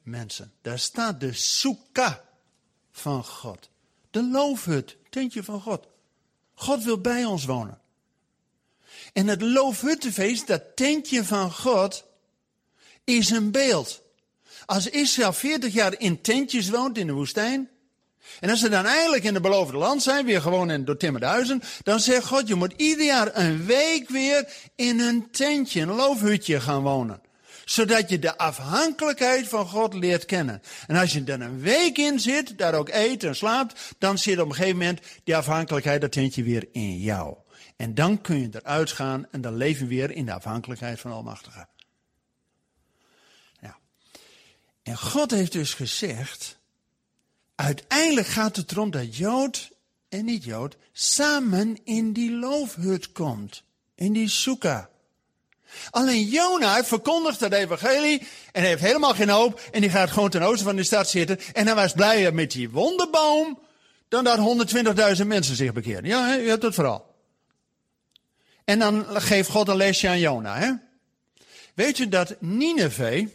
mensen. 0.04 0.54
Daar 0.62 0.80
staat 0.80 1.20
de 1.20 1.34
soeka 1.34 2.26
van 2.92 3.26
God. 3.26 3.70
De 4.12 4.24
loofhut, 4.24 4.98
tentje 5.10 5.44
van 5.44 5.62
God. 5.62 5.88
God 6.54 6.84
wil 6.84 7.02
bij 7.02 7.26
ons 7.26 7.46
wonen. 7.46 7.82
En 9.14 9.28
het 9.28 9.42
loofhuttenfeest, 9.42 10.48
dat 10.48 10.76
tentje 10.76 11.24
van 11.24 11.52
God, 11.52 12.06
is 13.04 13.30
een 13.30 13.52
beeld. 13.52 14.02
Als 14.66 14.88
Israël 14.88 15.34
40 15.34 15.74
jaar 15.74 16.00
in 16.00 16.22
tentjes 16.22 16.70
woont 16.70 16.98
in 16.98 17.08
de 17.08 17.14
woestijn, 17.14 17.70
en 18.40 18.50
als 18.50 18.60
ze 18.60 18.70
dan 18.70 18.86
eindelijk 18.86 19.24
in 19.24 19.34
het 19.34 19.44
beloofde 19.44 19.78
land 19.78 20.04
zijn, 20.04 20.26
weer 20.26 20.42
gewoon 20.42 20.72
in 20.72 20.86
doortimmerde 20.86 21.26
huizen, 21.26 21.62
dan 21.84 22.00
zegt 22.00 22.26
God, 22.26 22.48
je 22.48 22.56
moet 22.56 22.74
ieder 22.76 23.06
jaar 23.06 23.36
een 23.36 23.66
week 23.66 24.10
weer 24.10 24.54
in 24.76 25.00
een 25.00 25.32
tentje, 25.32 25.82
een 25.82 25.96
loofhutje 25.96 26.62
gaan 26.62 26.82
wonen. 26.82 27.22
Zodat 27.70 28.10
je 28.10 28.20
de 28.20 28.38
afhankelijkheid 28.38 29.48
van 29.48 29.68
God 29.68 29.94
leert 29.94 30.26
kennen. 30.26 30.62
En 30.88 30.96
als 30.96 31.14
je 31.14 31.24
er 31.24 31.42
een 31.42 31.60
week 31.60 31.98
in 31.98 32.20
zit, 32.20 32.58
daar 32.58 32.74
ook 32.74 32.90
eet 32.90 33.24
en 33.24 33.36
slaapt, 33.36 33.96
dan 33.98 34.18
zit 34.18 34.40
op 34.40 34.50
een 34.50 34.56
gegeven 34.56 34.78
moment 34.78 35.02
die 35.24 35.36
afhankelijkheid, 35.36 36.02
dat 36.02 36.16
weer 36.36 36.68
in 36.72 36.98
jou. 36.98 37.36
En 37.76 37.96
dan 37.96 38.22
kun 38.22 38.40
je 38.40 38.50
eruit 38.52 38.92
gaan 38.92 39.28
en 39.32 39.42
dan 39.42 39.56
leven 39.56 39.88
we 39.88 39.96
weer 39.96 40.12
in 40.12 40.26
de 40.26 40.34
afhankelijkheid 40.34 41.00
van 41.00 41.12
Almachtige. 41.12 41.68
Ja. 43.62 43.78
En 44.84 44.98
God 44.98 45.32
heeft 45.32 45.52
dus 45.52 45.74
gezegd, 45.74 46.60
Uiteindelijk 47.56 48.28
gaat 48.28 48.56
het 48.56 48.72
erom 48.72 48.92
dat 48.92 49.18
Jood 49.18 49.72
en 50.10 50.26
niet-Jood 50.26 50.78
samen 50.92 51.78
in 51.84 52.14
die 52.14 52.32
loofhut 52.32 53.12
komt. 53.12 53.64
In 53.96 54.14
die 54.14 54.30
soeka. 54.30 54.90
Alleen 55.90 56.24
Jona 56.24 56.84
verkondigt 56.84 57.40
het 57.40 57.54
evangelie 57.54 58.28
en 58.52 58.64
heeft 58.64 58.82
helemaal 58.82 59.14
geen 59.14 59.30
hoop. 59.30 59.62
En 59.72 59.82
die 59.82 59.90
gaat 59.90 60.12
gewoon 60.12 60.30
ten 60.30 60.42
oosten 60.42 60.66
van 60.66 60.76
de 60.76 60.84
stad 60.84 61.10
zitten. 61.10 61.40
En 61.54 61.66
hij 61.66 61.76
was 61.76 61.94
blijer 61.94 62.34
met 62.34 62.52
die 62.52 62.70
wonderboom 62.70 63.60
dan 64.08 64.24
dat 64.24 64.68
120.000 65.18 65.28
mensen 65.28 65.56
zich 65.56 65.74
bekeren. 65.74 66.06
Ja, 66.06 66.34
je 66.34 66.50
hebt 66.50 66.64
het 66.64 66.76
vooral. 66.76 67.16
En 68.66 68.80
dan 68.80 69.06
geeft 69.08 69.50
God 69.50 69.68
een 69.68 69.76
lesje 69.76 70.08
aan 70.08 70.20
Jona. 70.20 70.58
Hè? 70.58 70.72
Weet 71.74 71.98
je 71.98 72.08
dat 72.08 72.36
Nineveh, 72.40 73.28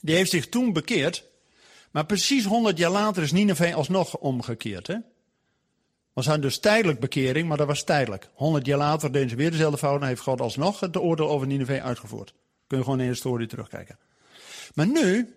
die 0.00 0.14
heeft 0.14 0.30
zich 0.30 0.48
toen 0.48 0.72
bekeerd. 0.72 1.24
Maar 1.90 2.06
precies 2.06 2.44
100 2.44 2.78
jaar 2.78 2.90
later 2.90 3.22
is 3.22 3.32
Nineveh 3.32 3.74
alsnog 3.74 4.16
omgekeerd. 4.16 4.86
Hè? 4.86 4.96
Was 6.16 6.26
hij 6.26 6.38
dus 6.38 6.58
tijdelijk 6.58 7.00
bekering, 7.00 7.48
maar 7.48 7.56
dat 7.56 7.66
was 7.66 7.84
tijdelijk. 7.84 8.28
100 8.34 8.66
jaar 8.66 8.78
later 8.78 9.12
deden 9.12 9.28
ze 9.28 9.36
weer 9.36 9.50
dezelfde 9.50 9.78
fout 9.78 10.00
en 10.00 10.06
heeft 10.06 10.20
God 10.20 10.40
alsnog 10.40 10.80
het 10.80 10.96
oordeel 10.96 11.28
over 11.28 11.46
Nineveh 11.46 11.84
uitgevoerd. 11.84 12.34
Kun 12.66 12.78
je 12.78 12.84
gewoon 12.84 12.98
in 12.98 13.04
de 13.04 13.12
historie 13.12 13.46
terugkijken. 13.46 13.98
Maar 14.74 14.86
nu, 14.86 15.34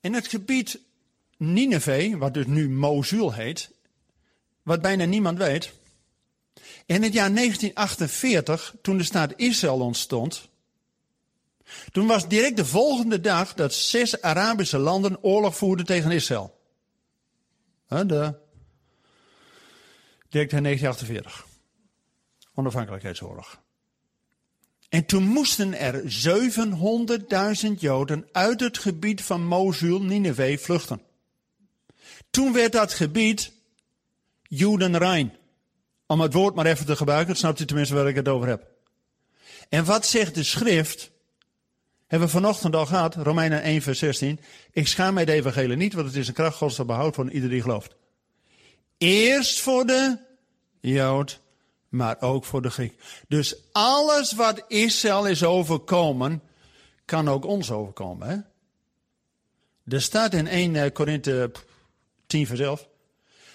in 0.00 0.14
het 0.14 0.26
gebied 0.26 0.80
Nineveh, 1.36 2.18
wat 2.18 2.34
dus 2.34 2.46
nu 2.46 2.70
Mosul 2.70 3.32
heet, 3.32 3.70
wat 4.62 4.82
bijna 4.82 5.04
niemand 5.04 5.38
weet. 5.38 5.72
In 6.86 7.02
het 7.02 7.12
jaar 7.12 7.34
1948, 7.34 8.74
toen 8.82 8.98
de 8.98 9.04
staat 9.04 9.32
Israël 9.36 9.80
ontstond, 9.80 10.48
toen 11.92 12.06
was 12.06 12.28
direct 12.28 12.56
de 12.56 12.64
volgende 12.64 13.20
dag 13.20 13.54
dat 13.54 13.74
zes 13.74 14.20
Arabische 14.20 14.78
landen 14.78 15.22
oorlog 15.22 15.56
voerden 15.56 15.86
tegen 15.86 16.10
Israël. 16.10 16.60
De, 17.88 18.40
direct 20.32 20.52
in 20.52 20.62
1948. 20.62 21.46
Onafhankelijkheidsoorlog. 22.54 23.60
En 24.88 25.06
toen 25.06 25.22
moesten 25.22 25.78
er 25.78 26.02
700.000 27.66 27.72
Joden 27.78 28.28
uit 28.32 28.60
het 28.60 28.78
gebied 28.78 29.22
van 29.22 29.46
Mosul, 29.46 30.02
Nineveh, 30.02 30.58
vluchten. 30.58 31.02
Toen 32.30 32.52
werd 32.52 32.72
dat 32.72 32.92
gebied 32.92 33.52
Judenrein. 34.42 35.36
Om 36.06 36.20
het 36.20 36.32
woord 36.32 36.54
maar 36.54 36.66
even 36.66 36.86
te 36.86 36.96
gebruiken, 36.96 37.36
snapt 37.36 37.60
u 37.60 37.64
tenminste 37.64 37.94
waar 37.94 38.08
ik 38.08 38.14
het 38.14 38.28
over 38.28 38.48
heb. 38.48 38.66
En 39.68 39.84
wat 39.84 40.06
zegt 40.06 40.34
de 40.34 40.42
schrift? 40.42 41.10
Hebben 42.06 42.28
we 42.28 42.34
vanochtend 42.34 42.74
al 42.74 42.86
gehad, 42.86 43.14
Romeinen 43.14 43.62
1 43.62 43.82
vers 43.82 43.98
16. 43.98 44.40
Ik 44.70 44.88
schaam 44.88 45.14
mij 45.14 45.24
de 45.24 45.32
evangelie 45.32 45.76
niet, 45.76 45.92
want 45.92 46.06
het 46.06 46.16
is 46.16 46.28
een 46.28 46.34
kracht 46.34 46.56
gods 46.56 46.74
tot 46.74 46.86
behoud 46.86 47.14
van 47.14 47.28
ieder 47.28 47.50
die 47.50 47.62
gelooft. 47.62 47.94
Eerst 49.02 49.60
voor 49.60 49.86
de 49.86 50.18
Jood, 50.80 51.40
maar 51.88 52.16
ook 52.20 52.44
voor 52.44 52.62
de 52.62 52.70
Griek. 52.70 52.94
Dus 53.28 53.56
alles 53.72 54.32
wat 54.32 54.64
Israël 54.68 55.26
is 55.26 55.44
overkomen, 55.44 56.42
kan 57.04 57.28
ook 57.28 57.44
ons 57.44 57.70
overkomen. 57.70 58.28
Hè? 58.28 58.36
Er 59.96 60.02
staat 60.02 60.34
in 60.34 60.46
1 60.46 60.92
Korinthe 60.92 61.50
10 62.26 62.46
vers 62.46 62.60
11. 62.60 62.88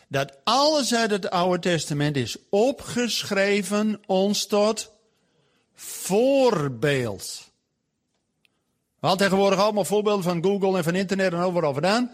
Dat 0.08 0.38
alles 0.44 0.96
uit 0.96 1.12
het 1.12 1.30
Oude 1.30 1.60
Testament 1.60 2.16
is 2.16 2.38
opgeschreven 2.50 4.02
ons 4.06 4.48
tot 4.48 4.92
voorbeeld. 5.74 7.52
We 9.00 9.08
hadden 9.08 9.28
tegenwoordig 9.28 9.60
allemaal 9.60 9.86
voorbeelden 9.86 10.24
van 10.24 10.44
Google 10.44 10.78
en 10.78 10.84
van 10.84 10.96
internet 10.96 11.34
en 11.34 11.40
overal 11.40 11.74
vandaan. 11.74 12.12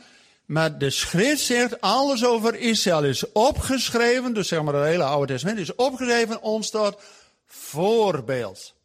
Maar 0.54 0.78
de 0.78 0.90
schrift 0.90 1.42
zegt, 1.42 1.82
alles 1.82 2.26
over 2.26 2.56
Israël 2.56 3.04
is 3.04 3.32
opgeschreven, 3.32 4.34
dus 4.34 4.48
zeg 4.48 4.64
maar 4.64 4.74
het 4.74 4.86
hele 4.86 5.04
Oude 5.04 5.34
Testament 5.34 5.60
is 5.60 5.76
opgeschreven 5.76 6.42
ons 6.42 6.70
tot 6.70 7.02
voorbeeld. 7.46 8.76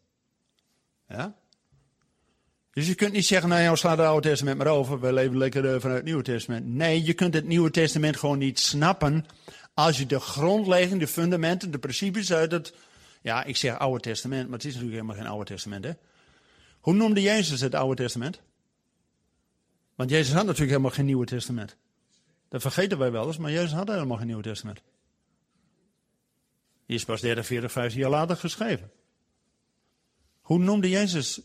Ja? 1.09 1.35
Dus 2.73 2.87
je 2.87 2.95
kunt 2.95 3.13
niet 3.13 3.27
zeggen, 3.27 3.49
nou 3.49 3.63
ja, 3.63 3.77
slaan 3.77 3.99
het 3.99 4.07
Oude 4.07 4.29
Testament 4.29 4.59
maar 4.59 4.67
over, 4.67 5.01
we 5.01 5.13
leven 5.13 5.39
lekker 5.39 5.75
eh, 5.75 5.81
vanuit 5.81 5.97
het 5.97 6.05
Nieuwe 6.05 6.23
Testament. 6.23 6.67
Nee, 6.67 7.05
je 7.05 7.13
kunt 7.13 7.35
het 7.35 7.47
Nieuwe 7.47 7.71
Testament 7.71 8.17
gewoon 8.17 8.39
niet 8.39 8.61
snappen 8.61 9.27
als 9.75 9.99
je 9.99 10.07
de 10.07 10.21
grondlegging, 10.21 11.01
de 11.01 11.07
fundamenten, 11.07 11.71
de 11.71 11.79
principes 11.79 12.33
uit 12.33 12.53
het, 12.53 12.75
ja, 13.23 13.45
ik 13.45 13.57
zeg 13.57 13.79
Oude 13.79 14.01
Testament, 14.01 14.49
maar 14.49 14.59
het 14.59 14.67
is 14.67 14.75
natuurlijk 14.75 15.01
helemaal 15.01 15.23
geen 15.23 15.33
Oude 15.33 15.51
Testament, 15.51 15.85
hè. 15.85 15.93
Hoe 16.81 16.95
noemde 16.95 17.23
Jezus 17.23 17.61
het 17.61 17.75
Oude 17.75 18.03
Testament? 18.03 18.41
Want 19.99 20.11
Jezus 20.11 20.35
had 20.35 20.45
natuurlijk 20.45 20.71
helemaal 20.71 20.91
geen 20.91 21.05
Nieuwe 21.05 21.27
Testament. 21.27 21.77
Dat 22.49 22.61
vergeten 22.61 22.99
wij 22.99 23.11
wel 23.11 23.27
eens, 23.27 23.37
maar 23.37 23.51
Jezus 23.51 23.73
had 23.73 23.89
helemaal 23.89 24.17
geen 24.17 24.27
Nieuwe 24.27 24.43
Testament. 24.43 24.83
Die 26.87 26.97
is 26.97 27.05
pas 27.05 27.21
30, 27.21 27.47
40, 27.47 27.73
50 27.73 28.01
jaar 28.01 28.11
later 28.11 28.37
geschreven. 28.37 28.91
Hoe 30.41 30.59
noemde 30.59 30.89
Jezus 30.89 31.41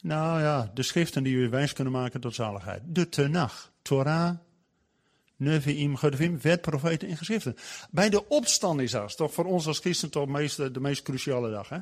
nou 0.00 0.40
ja, 0.40 0.70
de 0.74 0.82
schriften 0.82 1.22
die 1.22 1.34
u 1.34 1.48
wijs 1.48 1.72
kunnen 1.72 1.92
maken 1.92 2.20
tot 2.20 2.34
zaligheid. 2.34 2.82
De 2.86 3.08
Tenach, 3.08 3.72
Torah, 3.82 4.36
Nevi'im, 5.36 5.96
Gedevim, 5.96 6.40
wet, 6.40 6.60
profeten 6.60 7.08
en 7.08 7.16
geschriften. 7.16 7.56
Bij 7.90 8.10
de 8.10 8.28
opstand 8.28 8.80
is 8.80 8.90
dat 8.90 9.16
toch 9.16 9.32
voor 9.32 9.44
ons 9.44 9.66
als 9.66 9.78
christen 9.78 10.10
toch 10.10 10.42
de 10.54 10.80
meest 10.80 11.02
cruciale 11.02 11.50
dag. 11.50 11.68
Hè? 11.68 11.78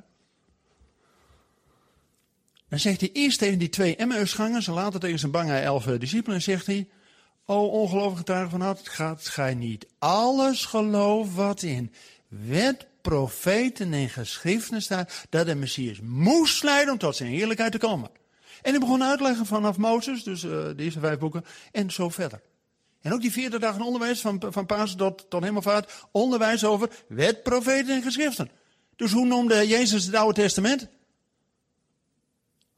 Dan 2.68 2.78
zegt 2.78 3.00
hij 3.00 3.10
eerst 3.12 3.38
tegen 3.38 3.58
die 3.58 3.68
twee 3.68 3.96
Emmausgangers 3.96 4.66
en 4.66 4.74
later 4.74 5.00
tegen 5.00 5.18
zijn 5.18 5.32
bange 5.32 5.58
elf 5.58 5.84
discipelen 5.84 6.42
zegt 6.42 6.66
hij... 6.66 6.88
O 7.50 7.66
ongelovige 7.66 8.16
getuige 8.16 8.50
van 8.50 8.60
hart, 8.60 8.88
gaat 8.88 9.28
gij 9.28 9.54
niet 9.54 9.86
alles 9.98 10.64
geloof 10.64 11.34
wat 11.34 11.62
in 11.62 11.92
wet, 12.28 12.86
profeten 13.00 13.92
en 13.92 14.08
geschriften 14.08 14.82
staat 14.82 15.26
dat 15.30 15.46
de 15.46 15.54
Messias 15.54 16.00
moest 16.00 16.62
leiden 16.62 16.92
om 16.92 16.98
tot 16.98 17.16
zijn 17.16 17.30
heerlijkheid 17.30 17.72
te 17.72 17.78
komen. 17.78 18.10
En 18.62 18.70
hij 18.70 18.80
begon 18.80 19.02
uitleggen 19.02 19.46
vanaf 19.46 19.76
Mozes, 19.76 20.22
dus 20.22 20.42
uh, 20.42 20.50
de 20.50 20.74
eerste 20.76 21.00
vijf 21.00 21.18
boeken, 21.18 21.44
en 21.72 21.90
zo 21.90 22.08
verder. 22.08 22.40
En 23.00 23.12
ook 23.12 23.20
die 23.20 23.32
vierde 23.32 23.58
dagen 23.58 23.82
onderwijs, 23.82 24.20
van, 24.20 24.42
van 24.48 24.66
Pasen 24.66 24.96
tot, 24.96 25.30
tot 25.30 25.42
Hemelvaart, 25.42 26.06
onderwijs 26.12 26.64
over 26.64 26.90
wet, 27.08 27.42
profeten 27.42 27.94
en 27.94 28.02
geschriften. 28.02 28.50
Dus 28.96 29.12
hoe 29.12 29.26
noemde 29.26 29.66
Jezus 29.66 30.04
het 30.04 30.14
Oude 30.14 30.40
Testament? 30.40 30.88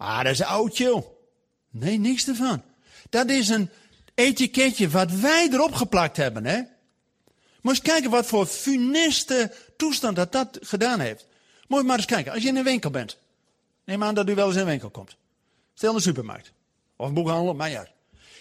Ah, 0.00 0.22
dat 0.24 0.32
is 0.32 0.42
oud, 0.42 0.76
joh. 0.76 1.06
Nee, 1.70 1.98
niks 1.98 2.28
ervan. 2.28 2.62
Dat 3.10 3.30
is 3.30 3.48
een 3.48 3.70
etiketje 4.14 4.88
wat 4.88 5.10
wij 5.12 5.48
erop 5.52 5.74
geplakt 5.74 6.16
hebben, 6.16 6.44
hè. 6.44 6.62
Moet 7.60 7.72
eens 7.72 7.82
kijken 7.82 8.10
wat 8.10 8.26
voor 8.26 8.46
funeste 8.46 9.52
toestand 9.76 10.16
dat 10.16 10.32
dat 10.32 10.58
gedaan 10.60 11.00
heeft. 11.00 11.26
Moet 11.66 11.80
je 11.80 11.86
maar 11.86 11.96
eens 11.96 12.06
kijken. 12.06 12.32
Als 12.32 12.42
je 12.42 12.48
in 12.48 12.56
een 12.56 12.64
winkel 12.64 12.90
bent. 12.90 13.18
Neem 13.84 14.02
aan 14.02 14.14
dat 14.14 14.28
u 14.28 14.34
wel 14.34 14.46
eens 14.46 14.54
in 14.54 14.60
een 14.60 14.66
winkel 14.66 14.90
komt. 14.90 15.16
Stel 15.74 15.94
een 15.94 16.00
supermarkt. 16.00 16.52
Of 16.96 17.08
een 17.08 17.14
boekhandel, 17.14 17.54
maar 17.54 17.70
ja. 17.70 17.86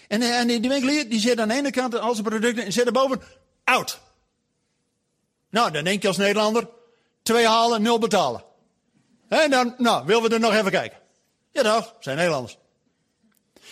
En, 0.08 0.22
en 0.22 0.46
die 0.46 0.68
winkelier 0.68 1.08
die 1.08 1.20
zet 1.20 1.40
aan 1.40 1.48
de 1.48 1.54
ene 1.54 1.70
kant 1.70 1.98
al 1.98 2.14
zijn 2.14 2.26
producten 2.26 2.64
en 2.64 2.72
zet 2.72 2.86
erboven 2.86 3.22
oud. 3.64 4.00
Nou, 5.50 5.70
dan 5.70 5.84
denk 5.84 6.02
je 6.02 6.08
als 6.08 6.16
Nederlander, 6.16 6.68
twee 7.22 7.46
halen, 7.46 7.82
nul 7.82 7.98
betalen. 7.98 8.44
En 9.28 9.50
dan, 9.50 9.74
nou, 9.78 10.06
willen 10.06 10.22
we 10.22 10.34
er 10.34 10.40
nog 10.40 10.54
even 10.54 10.70
kijken. 10.70 10.99
Ja 11.52 11.62
toch, 11.62 11.94
zijn 12.00 12.16
Nederlanders. 12.16 12.58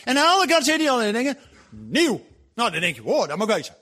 En 0.04 0.16
aan 0.16 0.24
de 0.24 0.30
andere 0.30 0.52
kant 0.52 0.64
zit 0.64 0.80
hij 0.80 0.90
al 0.90 1.02
en 1.02 1.12
denken, 1.12 1.38
nieuw. 1.70 2.26
Nou, 2.54 2.70
dan 2.70 2.80
denk 2.80 2.96
je, 2.96 3.02
wow, 3.02 3.28
dat 3.28 3.38
moet 3.38 3.46
wezen. 3.46 3.76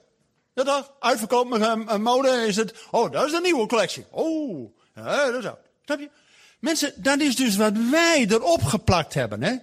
Ja 0.54 0.62
toch? 0.62 0.92
Uitverkoop 1.00 1.48
met 1.48 1.60
een, 1.60 2.02
mode 2.02 2.28
is 2.28 2.56
het. 2.56 2.74
Oh, 2.90 3.12
dat 3.12 3.26
is 3.26 3.32
een 3.32 3.42
nieuwe 3.42 3.66
collectie. 3.66 4.06
Oh, 4.10 4.70
ja, 4.94 5.30
dat 5.30 5.42
is 5.42 5.50
ook. 5.50 5.58
Snap 5.84 6.00
je? 6.00 6.10
Mensen, 6.58 6.92
dat 6.96 7.20
is 7.20 7.36
dus 7.36 7.56
wat 7.56 7.72
wij 7.90 8.26
erop 8.28 8.62
geplakt 8.62 9.14
hebben, 9.14 9.42
hè? 9.42 9.56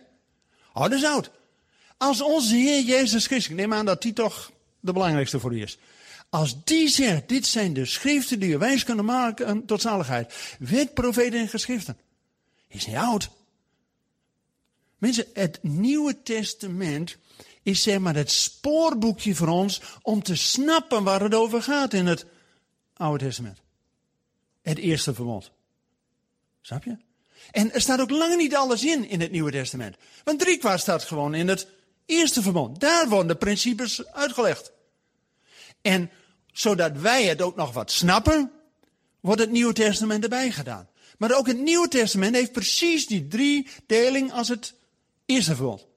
Oh, 0.73 0.81
dat 0.81 0.91
is 0.91 1.05
oud. 1.05 1.29
Als 1.97 2.21
onze 2.21 2.55
Heer 2.55 2.81
Jezus 2.81 3.25
Christus, 3.25 3.51
ik 3.51 3.57
neem 3.57 3.73
aan 3.73 3.85
dat 3.85 4.01
die 4.01 4.13
toch 4.13 4.51
de 4.79 4.93
belangrijkste 4.93 5.39
voor 5.39 5.53
u 5.53 5.61
is. 5.61 5.77
Als 6.29 6.63
die 6.63 6.87
zegt, 6.87 7.29
dit 7.29 7.45
zijn 7.45 7.73
de 7.73 7.85
schriften 7.85 8.39
die 8.39 8.49
je 8.49 8.57
wijs 8.57 8.83
kunnen 8.83 9.05
maken 9.05 9.65
tot 9.65 9.81
zaligheid. 9.81 10.33
Wet, 10.59 10.93
profeten 10.93 11.39
en 11.39 11.47
geschriften. 11.47 11.97
Is 12.67 12.87
niet 12.87 12.95
oud. 12.95 13.29
Mensen, 15.03 15.25
het 15.33 15.59
Nieuwe 15.61 16.23
Testament 16.23 17.17
is 17.63 17.81
zeg 17.81 17.99
maar 17.99 18.15
het 18.15 18.31
spoorboekje 18.31 19.35
voor 19.35 19.47
ons 19.47 19.81
om 20.01 20.23
te 20.23 20.35
snappen 20.35 21.03
waar 21.03 21.21
het 21.21 21.35
over 21.35 21.61
gaat 21.61 21.93
in 21.93 22.05
het 22.05 22.25
Oude 22.93 23.25
Testament. 23.25 23.57
Het 24.61 24.77
eerste 24.77 25.13
verbond. 25.13 25.51
Snap 26.61 26.83
je? 26.83 26.97
En 27.51 27.73
er 27.73 27.81
staat 27.81 27.99
ook 27.99 28.09
lang 28.09 28.37
niet 28.37 28.55
alles 28.55 28.83
in 28.83 29.09
in 29.09 29.21
het 29.21 29.31
Nieuwe 29.31 29.51
Testament. 29.51 29.95
Want 30.23 30.39
driekwart 30.39 30.79
staat 30.79 31.03
gewoon 31.03 31.33
in 31.33 31.47
het 31.47 31.67
eerste 32.05 32.41
verbond. 32.41 32.79
Daar 32.79 33.09
worden 33.09 33.27
de 33.27 33.35
principes 33.35 34.05
uitgelegd. 34.05 34.71
En 35.81 36.09
zodat 36.51 36.97
wij 36.97 37.23
het 37.23 37.41
ook 37.41 37.55
nog 37.55 37.73
wat 37.73 37.91
snappen, 37.91 38.51
wordt 39.19 39.41
het 39.41 39.51
Nieuwe 39.51 39.73
Testament 39.73 40.23
erbij 40.23 40.51
gedaan. 40.51 40.89
Maar 41.17 41.37
ook 41.37 41.47
het 41.47 41.59
Nieuwe 41.59 41.87
Testament 41.87 42.35
heeft 42.35 42.51
precies 42.51 43.07
die 43.07 43.27
drie 43.27 43.67
deling 43.85 44.31
als 44.31 44.47
het 44.47 44.73
eerste 45.33 45.55
verbond 45.55 45.87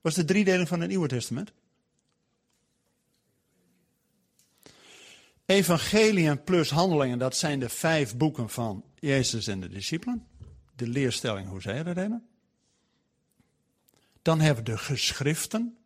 was 0.00 0.14
de 0.14 0.24
driedeling 0.24 0.68
van 0.68 0.80
het 0.80 0.88
Nieuwe 0.88 1.08
Testament. 1.08 1.52
Evangeliën 5.46 6.44
plus 6.44 6.70
Handelingen, 6.70 7.18
dat 7.18 7.36
zijn 7.36 7.58
de 7.58 7.68
vijf 7.68 8.16
boeken 8.16 8.50
van 8.50 8.84
Jezus 8.98 9.46
en 9.46 9.60
de 9.60 9.68
discipelen. 9.68 10.26
De 10.74 10.86
leerstelling 10.86 11.48
hoe 11.48 11.60
zij 11.60 11.82
dat 11.82 11.96
hebben. 11.96 12.26
Dan 14.22 14.40
hebben 14.40 14.64
we 14.64 14.70
de 14.70 14.78
geschriften. 14.78 15.76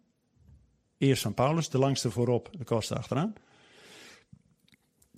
Eerst 0.98 1.22
van 1.22 1.34
Paulus, 1.34 1.68
de 1.68 1.78
langste 1.78 2.10
voorop, 2.10 2.48
de 2.58 2.64
kortste 2.64 2.96
achteraan. 2.96 3.34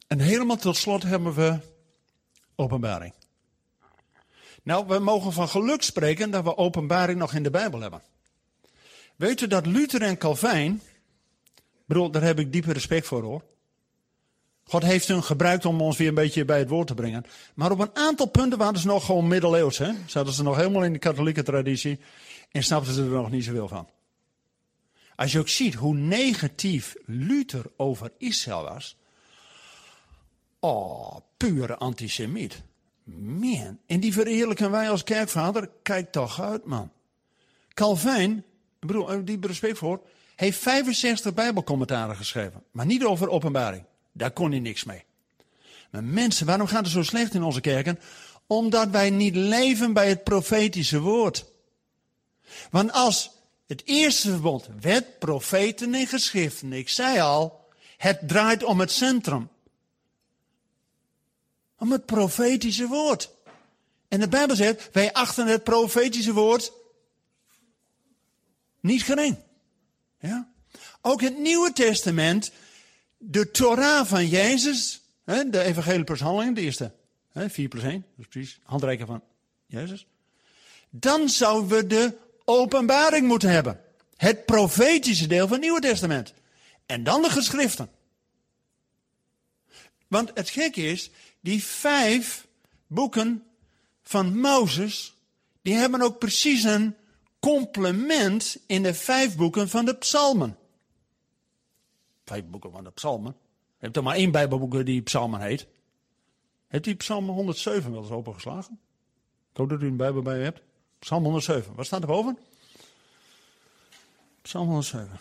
En 0.06 0.20
helemaal 0.20 0.56
tot 0.56 0.76
slot 0.76 1.02
hebben 1.02 1.34
we 1.34 1.58
openbaring. 2.54 3.14
Nou, 4.68 4.86
we 4.86 4.98
mogen 4.98 5.32
van 5.32 5.48
geluk 5.48 5.82
spreken 5.82 6.30
dat 6.30 6.44
we 6.44 6.56
openbaring 6.56 7.18
nog 7.18 7.34
in 7.34 7.42
de 7.42 7.50
Bijbel 7.50 7.80
hebben. 7.80 8.02
Weet 9.16 9.40
u 9.40 9.46
dat 9.46 9.66
Luther 9.66 10.02
en 10.02 10.18
Calvijn, 10.18 10.82
bedoel, 11.86 12.10
daar 12.10 12.22
heb 12.22 12.38
ik 12.38 12.52
diepe 12.52 12.72
respect 12.72 13.06
voor 13.06 13.22
hoor. 13.22 13.42
God 14.64 14.82
heeft 14.82 15.08
hun 15.08 15.22
gebruikt 15.22 15.64
om 15.64 15.80
ons 15.80 15.96
weer 15.96 16.08
een 16.08 16.14
beetje 16.14 16.44
bij 16.44 16.58
het 16.58 16.68
woord 16.68 16.86
te 16.86 16.94
brengen. 16.94 17.24
Maar 17.54 17.70
op 17.70 17.78
een 17.78 17.96
aantal 17.96 18.26
punten 18.26 18.58
waren 18.58 18.80
ze 18.80 18.86
nog 18.86 19.04
gewoon 19.04 19.28
middeleeuws. 19.28 19.78
Hè? 19.78 19.92
Zaten 20.06 20.32
ze 20.32 20.42
nog 20.42 20.56
helemaal 20.56 20.84
in 20.84 20.92
de 20.92 20.98
katholieke 20.98 21.42
traditie 21.42 22.00
en 22.50 22.62
snapten 22.62 22.92
ze 22.92 23.02
er 23.02 23.08
nog 23.08 23.30
niet 23.30 23.44
zoveel 23.44 23.68
van. 23.68 23.88
Als 25.16 25.32
je 25.32 25.38
ook 25.38 25.48
ziet 25.48 25.74
hoe 25.74 25.94
negatief 25.94 26.94
Luther 27.06 27.64
over 27.76 28.12
Israël 28.18 28.62
was. 28.62 28.96
Oh, 30.60 31.16
pure 31.36 31.76
antisemiet. 31.76 32.62
Man, 33.16 33.78
en 33.86 34.00
die 34.00 34.12
verheerlijken 34.12 34.70
wij 34.70 34.90
als 34.90 35.04
kerkvader. 35.04 35.70
Kijk 35.82 36.12
toch 36.12 36.40
uit, 36.40 36.64
man. 36.64 36.90
Calvijn, 37.74 38.44
broer, 38.80 39.24
die 39.24 39.38
respect 39.40 39.78
voor, 39.78 40.00
heeft 40.36 40.58
65 40.58 41.34
Bijbelcommentaren 41.34 42.16
geschreven. 42.16 42.62
Maar 42.70 42.86
niet 42.86 43.04
over 43.04 43.28
openbaring. 43.28 43.84
Daar 44.12 44.30
kon 44.30 44.50
hij 44.50 44.60
niks 44.60 44.84
mee. 44.84 45.04
Maar 45.90 46.04
mensen, 46.04 46.46
waarom 46.46 46.66
gaat 46.66 46.84
het 46.84 46.92
zo 46.92 47.02
slecht 47.02 47.34
in 47.34 47.42
onze 47.42 47.60
kerken? 47.60 47.98
Omdat 48.46 48.90
wij 48.90 49.10
niet 49.10 49.34
leven 49.34 49.92
bij 49.92 50.08
het 50.08 50.24
profetische 50.24 51.00
woord. 51.00 51.44
Want 52.70 52.92
als 52.92 53.30
het 53.66 53.82
eerste 53.84 54.30
verbod, 54.30 54.68
wet, 54.80 55.18
profeten 55.18 55.94
en 55.94 56.06
geschriften, 56.06 56.72
ik 56.72 56.88
zei 56.88 57.20
al, 57.20 57.68
het 57.96 58.28
draait 58.28 58.64
om 58.64 58.80
het 58.80 58.90
centrum. 58.90 59.48
Om 61.78 61.92
het 61.92 62.06
profetische 62.06 62.86
woord. 62.86 63.30
En 64.08 64.20
de 64.20 64.28
Bijbel 64.28 64.56
zegt, 64.56 64.88
wij 64.92 65.12
achten 65.12 65.46
het 65.46 65.64
profetische 65.64 66.32
woord 66.32 66.72
niet 68.80 69.02
gering. 69.02 69.36
Ja? 70.20 70.52
Ook 71.00 71.20
het 71.20 71.38
Nieuwe 71.38 71.72
Testament, 71.72 72.52
de 73.16 73.50
Torah 73.50 74.06
van 74.06 74.26
Jezus, 74.26 75.02
de 75.24 75.62
evangelie 75.62 76.04
plus 76.04 76.20
handelingen, 76.20 76.54
de 76.54 76.60
eerste, 76.60 76.92
4 77.34 77.68
plus 77.68 77.82
1, 77.82 78.04
dus 78.16 78.26
precies, 78.26 78.60
handreiken 78.62 79.06
van 79.06 79.22
Jezus. 79.66 80.06
Dan 80.90 81.28
zouden 81.28 81.68
we 81.68 81.86
de 81.86 82.16
openbaring 82.44 83.26
moeten 83.26 83.50
hebben. 83.50 83.80
Het 84.16 84.44
profetische 84.44 85.26
deel 85.26 85.46
van 85.46 85.52
het 85.52 85.60
Nieuwe 85.60 85.80
Testament. 85.80 86.32
En 86.86 87.04
dan 87.04 87.22
de 87.22 87.30
geschriften. 87.30 87.90
Want 90.06 90.30
het 90.34 90.50
gekke 90.50 90.82
is, 90.82 91.10
die 91.48 91.64
vijf 91.64 92.46
boeken 92.86 93.44
van 94.02 94.38
Mozes, 94.38 95.16
die 95.62 95.74
hebben 95.74 96.02
ook 96.02 96.18
precies 96.18 96.64
een 96.64 96.96
complement 97.40 98.56
in 98.66 98.82
de 98.82 98.94
vijf 98.94 99.36
boeken 99.36 99.68
van 99.68 99.84
de 99.84 99.94
psalmen. 99.94 100.58
Vijf 102.24 102.44
boeken 102.44 102.72
van 102.72 102.84
de 102.84 102.90
psalmen. 102.90 103.36
Je 103.68 103.84
hebt 103.84 103.96
er 103.96 104.02
maar 104.02 104.14
één 104.14 104.30
bijbelboek 104.30 104.84
die 104.84 105.02
psalmen 105.02 105.40
heet. 105.40 105.66
Hebt 106.66 106.86
u 106.86 106.94
psalm 106.94 107.28
107 107.28 107.92
wel 107.92 108.02
eens 108.02 108.10
opengeslagen? 108.10 108.80
Ik 109.50 109.56
hoop 109.56 109.68
dat 109.68 109.82
u 109.82 109.86
een 109.86 109.96
bijbel 109.96 110.22
bij 110.22 110.38
u 110.38 110.42
hebt. 110.42 110.60
Psalm 110.98 111.22
107. 111.22 111.74
Wat 111.74 111.86
staat 111.86 112.00
er 112.00 112.06
boven? 112.06 112.38
Psalm 114.42 114.66
107. 114.66 115.18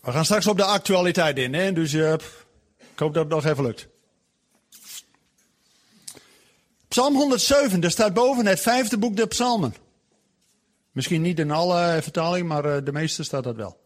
We 0.00 0.12
gaan 0.12 0.24
straks 0.24 0.46
op 0.46 0.56
de 0.56 0.64
actualiteit 0.64 1.38
in, 1.38 1.54
hè? 1.54 1.72
dus 1.72 1.92
uh, 1.92 2.12
ik 2.12 2.98
hoop 2.98 3.14
dat 3.14 3.24
het 3.24 3.32
nog 3.32 3.44
even 3.44 3.64
lukt. 3.64 3.94
Psalm 6.96 7.14
107, 7.14 7.80
daar 7.80 7.90
staat 7.90 8.14
boven 8.14 8.46
het 8.46 8.60
vijfde 8.60 8.98
boek 8.98 9.16
der 9.16 9.26
psalmen. 9.26 9.74
Misschien 10.90 11.22
niet 11.22 11.38
in 11.38 11.50
alle 11.50 11.98
vertalingen, 12.02 12.46
maar 12.46 12.64
uh, 12.64 12.84
de 12.84 12.92
meeste 12.92 13.22
staat 13.22 13.44
dat 13.44 13.56
wel. 13.56 13.80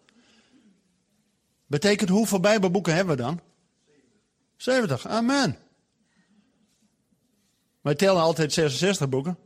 Betekent 1.66 2.08
hoeveel 2.08 2.40
Bijbelboeken 2.40 2.94
hebben 2.94 3.16
we 3.16 3.22
dan? 3.22 3.40
70. 4.56 5.06
Amen. 5.06 5.58
Wij 7.80 7.94
tellen 7.94 8.22
altijd 8.22 8.52
66 8.52 9.08
boeken. 9.08 9.38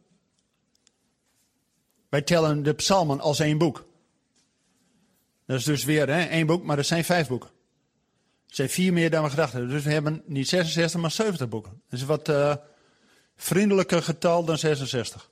Wij 2.09 2.23
tellen 2.23 2.63
de 2.63 2.73
psalmen 2.73 3.21
als 3.21 3.41
één 3.41 3.59
boek. 3.59 3.87
Dat 5.47 5.59
is 5.59 5.65
dus 5.65 5.85
weer 5.85 6.09
hè, 6.09 6.23
één 6.23 6.47
boek, 6.47 6.65
maar 6.65 6.79
er 6.79 6.85
zijn 6.85 7.05
vijf 7.05 7.29
boeken. 7.29 7.51
Er 8.49 8.55
zijn 8.55 8.71
vier 8.71 8.93
meer 8.93 9.11
dan 9.11 9.23
we 9.23 9.31
gedacht 9.31 9.53
hebben. 9.53 9.71
Dus 9.71 9.85
we 9.85 9.93
hebben 9.93 10.23
niet 10.27 10.49
66, 10.49 11.01
maar 11.01 11.11
70 11.11 11.49
boeken. 11.49 11.83
Dat 11.89 12.01
is 12.01 12.07
wat 12.07 12.29
uh, 12.29 12.55
vriendelijker 13.37 14.03
getal 14.03 14.45
dan 14.45 14.59
66. 14.59 15.31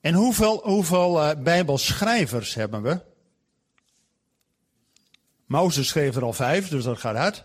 En 0.00 0.14
hoeveel, 0.14 0.60
hoeveel 0.64 1.22
uh, 1.22 1.42
bijbelschrijvers 1.42 2.54
hebben 2.54 2.82
we? 2.82 3.00
Mozes 5.46 5.88
schreef 5.88 6.16
er 6.16 6.24
al 6.24 6.32
vijf, 6.32 6.68
dus 6.68 6.84
dat 6.84 6.98
gaat 6.98 7.16
uit. 7.16 7.44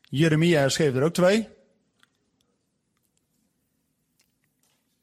Jeremia 0.00 0.68
schreef 0.68 0.94
er 0.94 1.02
ook 1.02 1.14
twee. 1.14 1.48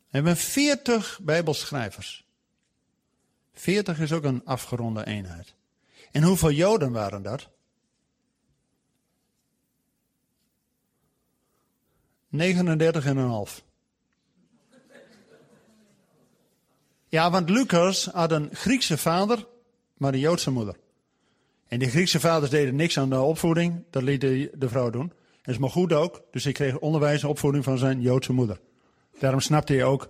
We 0.09 0.17
hebben 0.17 0.37
40 0.37 1.19
bijbelschrijvers. 1.21 2.27
40 3.53 3.99
is 3.99 4.11
ook 4.11 4.23
een 4.23 4.45
afgeronde 4.45 5.05
eenheid. 5.05 5.53
En 6.11 6.23
hoeveel 6.23 6.51
Joden 6.51 6.91
waren 6.91 7.21
dat? 7.21 7.49
39 12.29 13.05
en 13.05 13.17
een 13.17 13.27
half. 13.27 13.63
Ja, 17.07 17.31
want 17.31 17.49
Lucas 17.49 18.05
had 18.05 18.31
een 18.31 18.49
Griekse 18.53 18.97
vader, 18.97 19.47
maar 19.97 20.13
een 20.13 20.19
Joodse 20.19 20.51
moeder. 20.51 20.75
En 21.67 21.79
die 21.79 21.89
Griekse 21.89 22.19
vaders 22.19 22.51
deden 22.51 22.75
niks 22.75 22.97
aan 22.97 23.09
de 23.09 23.19
opvoeding, 23.19 23.83
dat 23.89 24.03
liet 24.03 24.21
de, 24.21 24.51
de 24.53 24.69
vrouw 24.69 24.89
doen. 24.89 25.13
En 25.41 25.51
is 25.51 25.57
maar 25.57 25.69
goed 25.69 25.93
ook, 25.93 26.21
dus 26.31 26.43
hij 26.43 26.53
kreeg 26.53 26.79
onderwijs 26.79 27.23
en 27.23 27.29
opvoeding 27.29 27.63
van 27.63 27.77
zijn 27.77 28.01
Joodse 28.01 28.33
moeder. 28.33 28.59
Daarom 29.19 29.39
snapte 29.39 29.73
hij 29.73 29.83
ook 29.83 30.09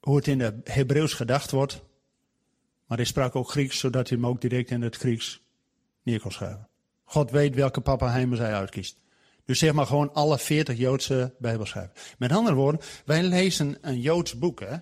hoe 0.00 0.16
het 0.16 0.26
in 0.26 0.40
het 0.40 0.54
Hebreeuws 0.64 1.12
gedacht 1.12 1.50
wordt. 1.50 1.82
Maar 2.86 2.96
hij 2.96 3.06
sprak 3.06 3.36
ook 3.36 3.50
Grieks, 3.50 3.78
zodat 3.78 4.08
hij 4.08 4.18
hem 4.18 4.26
ook 4.26 4.40
direct 4.40 4.70
in 4.70 4.82
het 4.82 4.96
Grieks 4.96 5.42
neer 6.02 6.20
kon 6.20 6.32
schrijven. 6.32 6.68
God 7.04 7.30
weet 7.30 7.54
welke 7.54 7.80
papa 7.80 8.10
hij 8.10 8.28
zij 8.32 8.54
uitkiest. 8.54 9.01
Dus 9.44 9.58
zeg 9.58 9.72
maar 9.72 9.86
gewoon 9.86 10.12
alle 10.14 10.38
40 10.38 10.78
Joodse 10.78 11.34
Bijbelschrijvers. 11.38 12.14
Met 12.18 12.32
andere 12.32 12.54
woorden, 12.54 12.80
wij 13.04 13.22
lezen 13.22 13.78
een 13.80 14.00
Joods 14.00 14.38
boek. 14.38 14.60
Hè? 14.60 14.76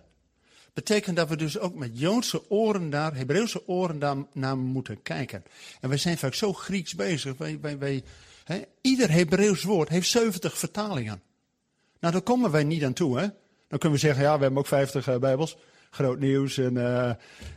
Betekent 0.72 1.16
dat 1.16 1.28
we 1.28 1.36
dus 1.36 1.58
ook 1.58 1.74
met 1.74 1.98
Joodse 1.98 2.50
oren 2.50 2.90
daar, 2.90 3.14
Hebreeuwse 3.14 3.68
oren 3.68 3.98
daar 3.98 4.16
naar 4.32 4.58
moeten 4.58 5.02
kijken. 5.02 5.44
En 5.80 5.88
wij 5.88 5.98
zijn 5.98 6.18
vaak 6.18 6.34
zo 6.34 6.52
Grieks 6.52 6.94
bezig. 6.94 7.36
Wij, 7.36 7.58
wij, 7.78 8.02
hè? 8.44 8.62
Ieder 8.80 9.10
Hebreeuws 9.10 9.62
woord 9.62 9.88
heeft 9.88 10.08
70 10.08 10.58
vertalingen. 10.58 11.22
Nou, 12.00 12.12
daar 12.12 12.22
komen 12.22 12.50
wij 12.50 12.64
niet 12.64 12.84
aan 12.84 12.92
toe. 12.92 13.18
Hè? 13.18 13.26
Dan 13.68 13.78
kunnen 13.78 13.98
we 13.98 14.06
zeggen, 14.06 14.22
ja, 14.22 14.36
we 14.36 14.42
hebben 14.42 14.58
ook 14.58 14.66
50 14.66 15.08
uh, 15.08 15.14
eh, 15.14 15.20
Bijbels. 15.20 15.56
Groot 15.90 16.18
Nieuws 16.18 16.58
en 16.58 16.74
uh, 16.74 17.10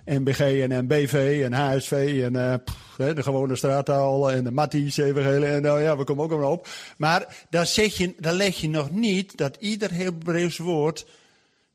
eh, 0.05 0.64
en 0.64 0.85
MBV 0.85 1.41
en 1.43 1.53
HSV 1.53 2.22
en 2.23 2.64
pff, 2.64 2.95
de 2.95 3.23
gewone 3.23 3.55
straattaal 3.55 4.31
en 4.31 4.43
de 4.43 4.51
Matties 4.51 4.97
evangelie. 4.97 5.47
En 5.47 5.61
nou 5.61 5.81
ja, 5.81 5.97
we 5.97 6.03
komen 6.03 6.23
ook 6.23 6.31
allemaal 6.31 6.51
op. 6.51 6.68
Maar 6.97 7.45
daar, 7.49 7.65
zeg 7.65 7.97
je, 7.97 8.14
daar 8.18 8.34
leg 8.34 8.55
je 8.55 8.69
nog 8.69 8.91
niet 8.91 9.38
dat 9.38 9.57
ieder 9.60 9.93
Hebreeuws 9.93 10.57
woord 10.57 11.05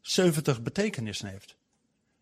70 0.01 0.63
betekenissen 0.63 1.29
heeft. 1.29 1.58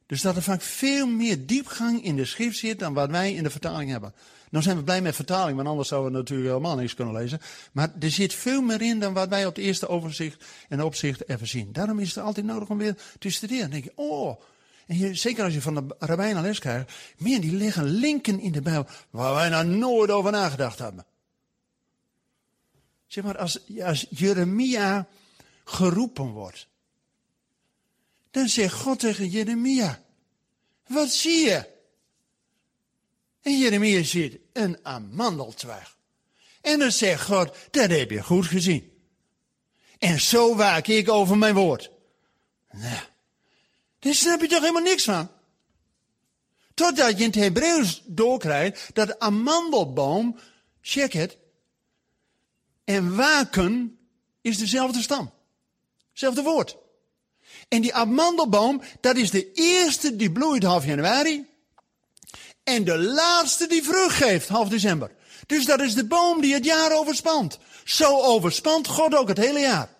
Dus 0.06 0.20
dat 0.22 0.36
er 0.36 0.42
vaak 0.42 0.62
veel 0.62 1.06
meer 1.06 1.46
diepgang 1.46 2.04
in 2.04 2.16
de 2.16 2.24
schrift 2.24 2.58
zit 2.58 2.78
dan 2.78 2.94
wat 2.94 3.10
wij 3.10 3.34
in 3.34 3.42
de 3.42 3.50
vertaling 3.50 3.90
hebben. 3.90 4.14
Nou 4.50 4.64
zijn 4.64 4.76
we 4.76 4.82
blij 4.82 5.00
met 5.00 5.14
vertaling, 5.14 5.56
want 5.56 5.68
anders 5.68 5.88
zouden 5.88 6.12
we 6.12 6.18
natuurlijk 6.18 6.48
helemaal 6.48 6.76
niks 6.76 6.94
kunnen 6.94 7.14
lezen. 7.14 7.40
Maar 7.72 7.92
er 8.00 8.10
zit 8.10 8.34
veel 8.34 8.62
meer 8.62 8.82
in 8.82 9.00
dan 9.00 9.12
wat 9.12 9.28
wij 9.28 9.46
op 9.46 9.54
het 9.54 9.64
eerste 9.64 9.88
overzicht 9.88 10.44
en 10.68 10.82
opzicht 10.82 11.28
even 11.28 11.46
zien. 11.46 11.72
Daarom 11.72 11.98
is 11.98 12.14
het 12.14 12.24
altijd 12.24 12.46
nodig 12.46 12.68
om 12.68 12.78
weer 12.78 12.96
te 13.18 13.30
studeren. 13.30 13.62
Dan 13.62 13.70
denk 13.70 13.84
je, 13.84 13.92
oh, 13.94 14.40
en 14.86 15.16
zeker 15.16 15.44
als 15.44 15.54
je 15.54 15.62
van 15.62 15.74
de 15.74 15.94
rabbijnen 15.98 16.42
les 16.42 16.58
krijgt, 16.58 16.92
meer 17.18 17.40
die 17.40 17.52
liggen 17.52 17.84
linken 17.84 18.40
in 18.40 18.52
de 18.52 18.62
Bijbel 18.62 18.86
waar 19.10 19.34
wij 19.34 19.48
nou 19.48 19.66
nooit 19.66 20.10
over 20.10 20.32
nagedacht 20.32 20.78
hebben. 20.78 21.04
Zeg 23.06 23.24
maar, 23.24 23.38
als, 23.38 23.60
als 23.82 24.06
Jeremia 24.10 25.06
geroepen 25.64 26.26
wordt, 26.26 26.68
dan 28.36 28.48
zegt 28.48 28.74
God 28.74 28.98
tegen 28.98 29.28
Jeremia, 29.28 30.02
wat 30.86 31.10
zie 31.10 31.46
je? 31.46 31.68
En 33.42 33.58
Jeremia 33.58 34.02
ziet 34.02 34.38
een 34.52 34.78
amandeltwijg. 34.82 35.96
En 36.60 36.78
dan 36.78 36.92
zegt 36.92 37.24
God, 37.24 37.56
dat 37.70 37.90
heb 37.90 38.10
je 38.10 38.22
goed 38.22 38.46
gezien. 38.46 38.92
En 39.98 40.20
zo 40.20 40.56
waak 40.56 40.86
ik 40.86 41.08
over 41.08 41.38
mijn 41.38 41.54
woord. 41.54 41.90
Nou, 42.70 43.04
daar 43.98 44.14
snap 44.14 44.40
je 44.40 44.46
toch 44.46 44.60
helemaal 44.60 44.82
niks 44.82 45.04
van? 45.04 45.30
Totdat 46.74 47.18
je 47.18 47.24
in 47.24 47.30
het 47.30 47.34
Hebreeuws 47.34 48.02
doorkrijgt 48.06 48.94
dat 48.94 49.18
amandelboom, 49.18 50.38
check 50.80 51.12
het, 51.12 51.38
en 52.84 53.16
waken 53.16 53.98
is 54.40 54.58
dezelfde 54.58 55.02
stam. 55.02 55.32
Hetzelfde 56.10 56.42
woord. 56.42 56.84
En 57.68 57.80
die 57.80 57.94
amandelboom, 57.94 58.82
dat 59.00 59.16
is 59.16 59.30
de 59.30 59.52
eerste 59.52 60.16
die 60.16 60.32
bloeit 60.32 60.62
half 60.62 60.84
januari. 60.84 61.46
En 62.64 62.84
de 62.84 62.98
laatste 62.98 63.66
die 63.66 63.82
vrucht 63.82 64.16
geeft 64.16 64.48
half 64.48 64.68
december. 64.68 65.10
Dus 65.46 65.64
dat 65.64 65.80
is 65.80 65.94
de 65.94 66.06
boom 66.06 66.40
die 66.40 66.54
het 66.54 66.64
jaar 66.64 66.98
overspant. 66.98 67.58
Zo 67.84 68.20
overspant 68.20 68.86
God 68.86 69.14
ook 69.14 69.28
het 69.28 69.38
hele 69.38 69.60
jaar. 69.60 69.94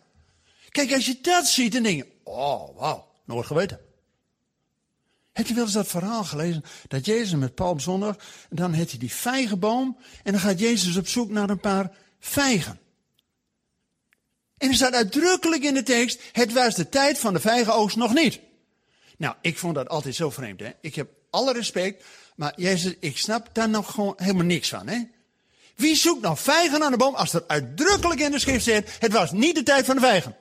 Kijk, 0.71 0.93
als 0.93 1.07
je 1.07 1.19
dat 1.23 1.47
ziet, 1.47 1.73
dan 1.73 1.83
denk 1.83 1.97
je, 1.97 2.13
oh, 2.23 2.79
wauw, 2.79 3.13
nooit 3.25 3.47
geweten. 3.47 3.81
Heb 5.33 5.47
je 5.47 5.55
wel 5.55 5.65
eens 5.65 5.73
dat 5.73 5.87
verhaal 5.87 6.25
gelezen? 6.25 6.65
Dat 6.89 7.07
Jezus 7.07 7.35
met 7.35 7.55
Palmzondag, 7.55 8.17
dan 8.51 8.73
heeft 8.73 8.91
hij 8.91 8.99
die 8.99 9.13
vijgenboom. 9.13 9.97
En 10.23 10.33
dan 10.33 10.41
gaat 10.41 10.61
Jezus 10.61 10.97
op 10.97 11.09
zoek 11.09 11.31
naar 11.31 11.51
een 11.51 11.61
paar 11.61 11.91
vijgen. 12.19 12.81
En 14.59 14.69
er 14.69 14.74
staat 14.74 14.95
uitdrukkelijk 14.95 15.62
in 15.62 15.74
de 15.74 15.83
tekst, 15.83 16.20
het 16.33 16.53
was 16.53 16.74
de 16.74 16.89
tijd 16.89 17.19
van 17.19 17.33
de 17.33 17.41
vijgenoogst 17.41 17.97
nog 17.97 18.15
niet. 18.15 18.41
Nou, 19.16 19.35
ik 19.41 19.59
vond 19.59 19.74
dat 19.74 19.89
altijd 19.89 20.15
zo 20.15 20.31
vreemd. 20.31 20.61
Hè? 20.61 20.70
Ik 20.81 20.95
heb 20.95 21.09
alle 21.31 21.53
respect, 21.53 22.05
maar 22.37 22.53
Jezus, 22.57 22.95
ik 23.01 23.19
snap 23.19 23.49
daar 23.53 23.69
nog 23.69 23.91
gewoon 23.91 24.15
helemaal 24.16 24.45
niks 24.45 24.69
van. 24.69 24.87
Hè? 24.87 24.99
Wie 25.77 25.97
zoekt 25.97 26.23
nou 26.23 26.37
vijgen 26.37 26.83
aan 26.83 26.91
de 26.91 26.97
boom 26.97 27.15
als 27.15 27.33
er 27.33 27.45
uitdrukkelijk 27.47 28.20
in 28.20 28.31
de 28.31 28.39
schrift 28.39 28.62
staat, 28.62 28.97
het 28.99 29.12
was 29.12 29.33
niet 29.33 29.55
de 29.55 29.62
tijd 29.62 29.85
van 29.87 29.95
de 29.95 30.01
vijgen? 30.01 30.31
Nou, 30.31 30.39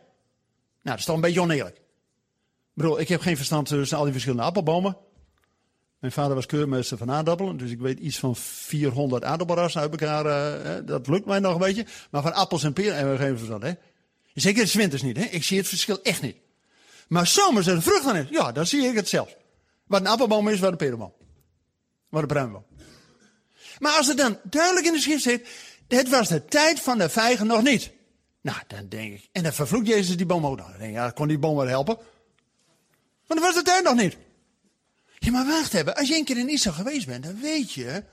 dat 0.81 0.97
is 0.97 1.05
toch 1.05 1.15
een 1.15 1.21
beetje 1.21 1.41
oneerlijk. 1.41 1.75
Ik 1.75 2.81
bedoel, 2.81 2.99
ik 2.99 3.07
heb 3.07 3.21
geen 3.21 3.37
verstand 3.37 3.67
tussen 3.67 3.97
al 3.97 4.03
die 4.03 4.11
verschillende 4.11 4.43
appelbomen. 4.43 4.97
Mijn 5.99 6.13
vader 6.13 6.35
was 6.35 6.45
keurmeester 6.45 6.97
van 6.97 7.11
aardappelen, 7.11 7.57
dus 7.57 7.71
ik 7.71 7.79
weet 7.79 7.99
iets 7.99 8.19
van 8.19 8.35
400 8.35 9.23
aardappelrassen 9.23 9.81
uit 9.81 9.91
elkaar. 9.91 10.25
Uh, 10.25 10.87
dat 10.87 11.07
lukt 11.07 11.25
mij 11.25 11.39
nog 11.39 11.53
een 11.53 11.59
beetje. 11.59 11.85
Maar 12.11 12.21
van 12.21 12.33
appels 12.33 12.63
en 12.63 12.73
peren 12.73 12.95
hebben 12.95 13.17
we 13.17 13.23
geen 13.23 13.37
verstand, 13.37 13.63
hè? 13.63 13.71
Zeker 14.35 14.65
de 14.65 14.71
winters 14.77 15.01
niet, 15.01 15.17
hè? 15.17 15.23
Ik 15.23 15.43
zie 15.43 15.57
het 15.57 15.67
verschil 15.67 16.01
echt 16.01 16.21
niet. 16.21 16.37
Maar 17.07 17.27
zomers 17.27 17.67
er 17.67 17.81
vrucht 17.81 18.05
aan 18.05 18.15
is, 18.15 18.27
ja, 18.29 18.51
dan 18.51 18.67
zie 18.67 18.87
ik 18.87 18.95
het 18.95 19.09
zelfs. 19.09 19.35
Wat 19.87 19.99
een 19.99 20.07
appelboom 20.07 20.49
is, 20.49 20.59
wat 20.59 20.71
een 20.71 20.77
perenboom. 20.77 21.13
Wat 22.09 22.21
een 22.21 22.27
bruinboom. 22.27 22.65
Maar 23.79 23.91
als 23.91 24.07
het 24.07 24.17
dan 24.17 24.39
duidelijk 24.43 24.85
in 24.85 24.93
de 24.93 24.99
schrift 24.99 25.23
zit, 25.23 25.47
het 25.87 26.09
was 26.09 26.27
de 26.27 26.45
tijd 26.45 26.79
van 26.79 26.97
de 26.97 27.09
vijgen 27.09 27.47
nog 27.47 27.63
niet. 27.63 27.91
Nou, 28.41 28.57
dan 28.67 28.87
denk 28.89 29.13
ik, 29.13 29.29
en 29.31 29.43
dan 29.43 29.53
vervloekt 29.53 29.87
Jezus 29.87 30.17
die 30.17 30.25
boom 30.25 30.45
ook 30.45 30.57
nog. 30.57 30.69
Dan 30.69 30.79
denk 30.79 30.89
ik, 30.89 30.95
ja, 30.95 31.09
kon 31.09 31.27
die 31.27 31.37
boom 31.37 31.55
wel 31.55 31.67
helpen. 31.67 31.97
Maar 33.27 33.37
dat 33.37 33.45
was 33.45 33.55
de 33.55 33.61
tijd 33.61 33.83
nog 33.83 33.95
niet. 33.95 34.17
Ja, 35.19 35.31
maar 35.31 35.45
wacht 35.45 35.73
even, 35.73 35.95
als 35.95 36.07
je 36.07 36.15
een 36.15 36.25
keer 36.25 36.37
in 36.37 36.49
Israël 36.49 36.75
geweest 36.75 37.07
bent, 37.07 37.23
dan 37.23 37.39
weet 37.41 37.71
je 37.71 38.03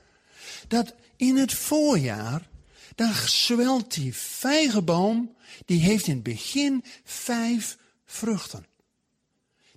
dat 0.67 0.93
in 1.15 1.37
het 1.37 1.53
voorjaar, 1.53 2.49
dan 2.95 3.13
zwelt 3.25 3.93
die 3.93 4.15
vijgenboom, 4.15 5.35
die 5.65 5.79
heeft 5.79 6.07
in 6.07 6.13
het 6.13 6.23
begin 6.23 6.83
vijf 7.03 7.77
vruchten. 8.05 8.65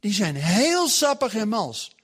Die 0.00 0.12
zijn 0.12 0.34
heel 0.34 0.88
sappig 0.88 1.34
en 1.34 1.48
mals. 1.48 1.94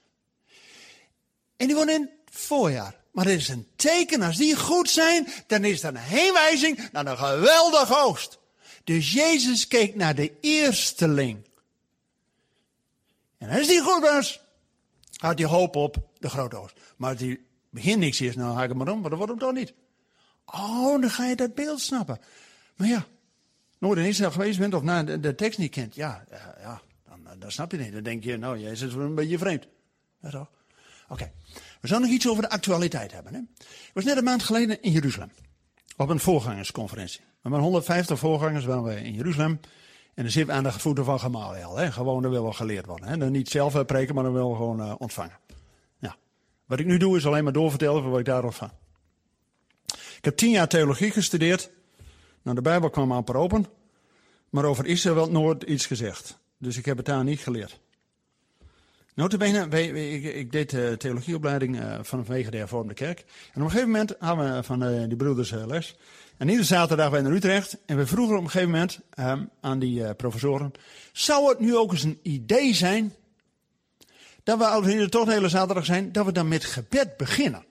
En 1.57 1.67
die 1.67 1.75
worden 1.75 1.95
in 1.95 2.01
het 2.01 2.35
voorjaar. 2.35 3.01
Maar 3.11 3.25
het 3.25 3.39
is 3.39 3.47
een 3.47 3.67
teken, 3.75 4.21
als 4.21 4.37
die 4.37 4.55
goed 4.55 4.89
zijn, 4.89 5.27
dan 5.47 5.63
is 5.63 5.81
dat 5.81 5.93
een 5.93 5.99
heenwijzing 5.99 6.89
naar 6.91 7.05
een 7.05 7.17
geweldige 7.17 7.97
oogst. 7.97 8.39
Dus 8.83 9.13
Jezus 9.13 9.67
keek 9.67 9.95
naar 9.95 10.15
de 10.15 10.31
eersteling. 10.41 11.47
En 13.37 13.49
als 13.49 13.67
die 13.67 13.81
goed 13.81 14.01
was, 14.01 14.41
had 15.17 15.37
hij 15.37 15.47
hoop 15.47 15.75
op 15.75 16.09
de 16.19 16.29
grote 16.29 16.55
oogst. 16.55 16.75
Maar 16.97 17.09
als 17.09 17.19
die 17.19 17.45
begin 17.69 17.99
niks 17.99 18.21
is, 18.21 18.35
nou 18.35 18.55
haak 18.55 18.69
ik 18.69 18.75
maar 18.75 18.87
om, 18.87 18.99
maar 18.99 19.09
dat 19.09 19.19
wordt 19.19 19.33
hem 19.33 19.41
toch 19.41 19.53
niet. 19.53 19.73
Oh, 20.45 21.01
dan 21.01 21.09
ga 21.09 21.25
je 21.25 21.35
dat 21.35 21.55
beeld 21.55 21.79
snappen. 21.79 22.19
Maar 22.75 22.87
ja, 22.87 23.05
nooit 23.79 23.97
in 23.97 24.05
Israël 24.05 24.31
geweest 24.31 24.59
bent 24.59 24.73
of 24.73 24.81
na 24.81 25.03
de, 25.03 25.35
tekst 25.35 25.59
niet 25.59 25.71
kent, 25.71 25.95
ja, 25.95 26.23
ja 26.59 26.81
dan, 27.09 27.39
dan 27.39 27.51
snap 27.51 27.71
je 27.71 27.77
niet. 27.77 27.93
Dan 27.93 28.03
denk 28.03 28.23
je, 28.23 28.37
nou, 28.37 28.59
Jezus 28.59 28.89
is 28.89 28.93
een 28.93 29.15
beetje 29.15 29.37
vreemd. 29.37 29.67
Ja? 30.19 30.49
Oké. 31.07 31.31
We 31.81 31.87
zullen 31.87 32.01
nog 32.01 32.11
iets 32.11 32.29
over 32.29 32.43
de 32.43 32.49
actualiteit 32.49 33.11
hebben. 33.11 33.33
Hè? 33.33 33.39
Ik 33.59 33.91
was 33.93 34.03
net 34.03 34.17
een 34.17 34.23
maand 34.23 34.43
geleden 34.43 34.81
in 34.81 34.91
Jeruzalem. 34.91 35.31
Op 35.97 36.09
een 36.09 36.19
voorgangersconferentie. 36.19 37.21
We 37.41 37.49
waren 37.49 37.63
150 37.63 38.19
voorgangers 38.19 38.65
waren 38.65 38.83
we 38.83 38.95
in 38.95 39.13
Jeruzalem. 39.13 39.59
En 40.13 40.23
dan 40.23 40.31
zitten 40.31 40.53
we 40.53 40.57
aan 40.57 40.63
de 40.63 40.79
voeten 40.79 41.05
van 41.05 41.19
Gamaliel. 41.19 41.77
Hè? 41.77 41.91
Gewoon, 41.91 42.21
dat 42.21 42.31
wil 42.31 42.43
wel 42.43 42.53
geleerd 42.53 42.85
worden. 42.85 43.07
Hè? 43.07 43.17
Dan 43.17 43.31
niet 43.31 43.49
zelf 43.49 43.75
eh, 43.75 43.85
preken, 43.85 44.15
maar 44.15 44.23
dan 44.23 44.33
wil 44.33 44.53
gewoon 44.53 44.79
uh, 44.79 44.93
ontvangen. 44.97 45.39
Ja. 45.99 46.15
Wat 46.65 46.79
ik 46.79 46.85
nu 46.85 46.97
doe 46.97 47.17
is 47.17 47.25
alleen 47.25 47.43
maar 47.43 47.53
doorvertellen 47.53 48.09
wat 48.09 48.19
ik 48.19 48.25
daarop 48.25 48.53
van. 48.53 48.71
Ik 50.23 50.29
heb 50.29 50.37
tien 50.37 50.51
jaar 50.51 50.67
theologie 50.67 51.11
gestudeerd. 51.11 51.69
Nou, 52.41 52.55
de 52.55 52.61
Bijbel 52.61 52.89
kwam 52.89 53.11
amper 53.11 53.35
open. 53.35 53.65
Maar 54.49 54.65
over 54.65 54.85
Israël 54.85 55.15
werd 55.15 55.31
nooit 55.31 55.63
iets 55.63 55.85
gezegd. 55.85 56.37
Dus 56.57 56.77
ik 56.77 56.85
heb 56.85 56.97
het 56.97 57.05
daar 57.05 57.23
niet 57.23 57.39
geleerd. 57.39 57.79
Notabene, 59.13 59.67
wij, 59.67 59.87
ik, 59.87 60.23
ik 60.23 60.51
deed 60.51 60.69
de 60.69 60.95
theologieopleiding 60.97 61.79
uh, 61.79 61.99
vanwege 62.01 62.51
de 62.51 62.57
hervormde 62.57 62.93
kerk. 62.93 63.19
En 63.19 63.25
op 63.61 63.61
een 63.61 63.69
gegeven 63.69 63.89
moment 63.89 64.15
hadden 64.19 64.55
we 64.55 64.63
van 64.63 64.83
uh, 64.83 65.07
die 65.07 65.15
broeders 65.15 65.51
les. 65.51 65.95
En 66.37 66.47
iedere 66.47 66.67
zaterdag 66.67 67.09
wij 67.09 67.21
naar 67.21 67.31
Utrecht. 67.31 67.77
En 67.85 67.97
we 67.97 68.07
vroegen 68.07 68.37
op 68.37 68.43
een 68.43 68.49
gegeven 68.49 68.71
moment 68.71 68.99
um, 69.19 69.49
aan 69.61 69.79
die 69.79 70.13
professoren. 70.13 70.71
Zou 71.11 71.49
het 71.49 71.59
nu 71.59 71.75
ook 71.75 71.91
eens 71.91 72.03
een 72.03 72.19
idee 72.21 72.73
zijn. 72.73 73.13
Dat 74.43 74.57
we, 74.57 74.65
als 74.65 74.85
we 74.85 74.91
hier 74.91 75.09
toch 75.09 75.25
de 75.25 75.33
hele 75.33 75.49
zaterdag 75.49 75.85
zijn, 75.85 76.11
dat 76.11 76.25
we 76.25 76.31
dan 76.31 76.47
met 76.47 76.65
gebed 76.65 77.17
beginnen. 77.17 77.65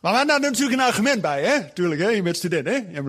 Maar 0.00 0.12
we 0.12 0.18
hadden 0.18 0.40
daar 0.40 0.50
natuurlijk 0.50 0.80
een 0.80 0.86
argument 0.86 1.20
bij, 1.20 1.44
hè? 1.44 1.72
Tuurlijk, 1.72 2.00
hè? 2.00 2.08
Je 2.08 2.22
bent 2.22 2.36
student, 2.36 2.66
hè? 2.66 2.74
Je 2.74 3.02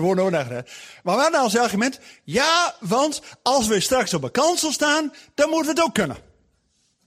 woorden 0.00 0.24
over 0.24 0.30
nagedacht. 0.32 0.72
Maar 1.02 1.16
we 1.16 1.22
hadden 1.22 1.40
als 1.40 1.56
argument, 1.56 2.00
ja, 2.24 2.74
want 2.80 3.22
als 3.42 3.66
we 3.66 3.80
straks 3.80 4.14
op 4.14 4.22
een 4.22 4.30
kansel 4.30 4.72
staan, 4.72 5.12
dan 5.34 5.48
moeten 5.48 5.74
we 5.74 5.80
het 5.80 5.88
ook 5.88 5.94
kunnen. 5.94 6.16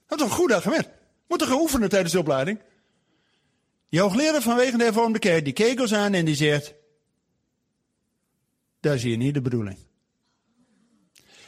Dat 0.07 0.19
is 0.19 0.25
een 0.25 0.31
goed 0.31 0.51
argument. 0.51 0.87
Moeten 1.27 1.47
gaan 1.47 1.59
oefenen 1.59 1.89
tijdens 1.89 2.11
de 2.11 2.19
opleiding. 2.19 2.59
Je 3.89 3.99
hoogleraar 3.99 4.41
vanwege 4.41 4.77
de 4.77 4.83
hervormde 4.83 5.19
kerk, 5.19 5.43
die 5.43 5.53
keek 5.53 5.79
ons 5.79 5.93
aan 5.93 6.13
en 6.13 6.25
die 6.25 6.35
zegt, 6.35 6.73
dat 8.79 8.93
is 8.93 9.03
hier 9.03 9.17
niet 9.17 9.33
de 9.33 9.41
bedoeling. 9.41 9.77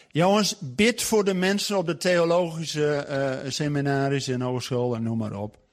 Jongens, 0.07 0.55
bid 0.59 1.03
voor 1.03 1.23
de 1.23 1.33
mensen 1.33 1.77
op 1.77 1.85
de 1.85 1.97
theologische 1.97 3.07
uh, 3.43 3.51
seminaries 3.51 4.27
en 4.27 4.41
hogeschool 4.41 4.95
en 4.95 5.03
noem 5.03 5.17
maar 5.17 5.33
op 5.33 5.66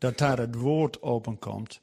dat 0.00 0.18
daar 0.18 0.38
het 0.38 0.54
woord 0.54 1.02
openkomt. 1.02 1.80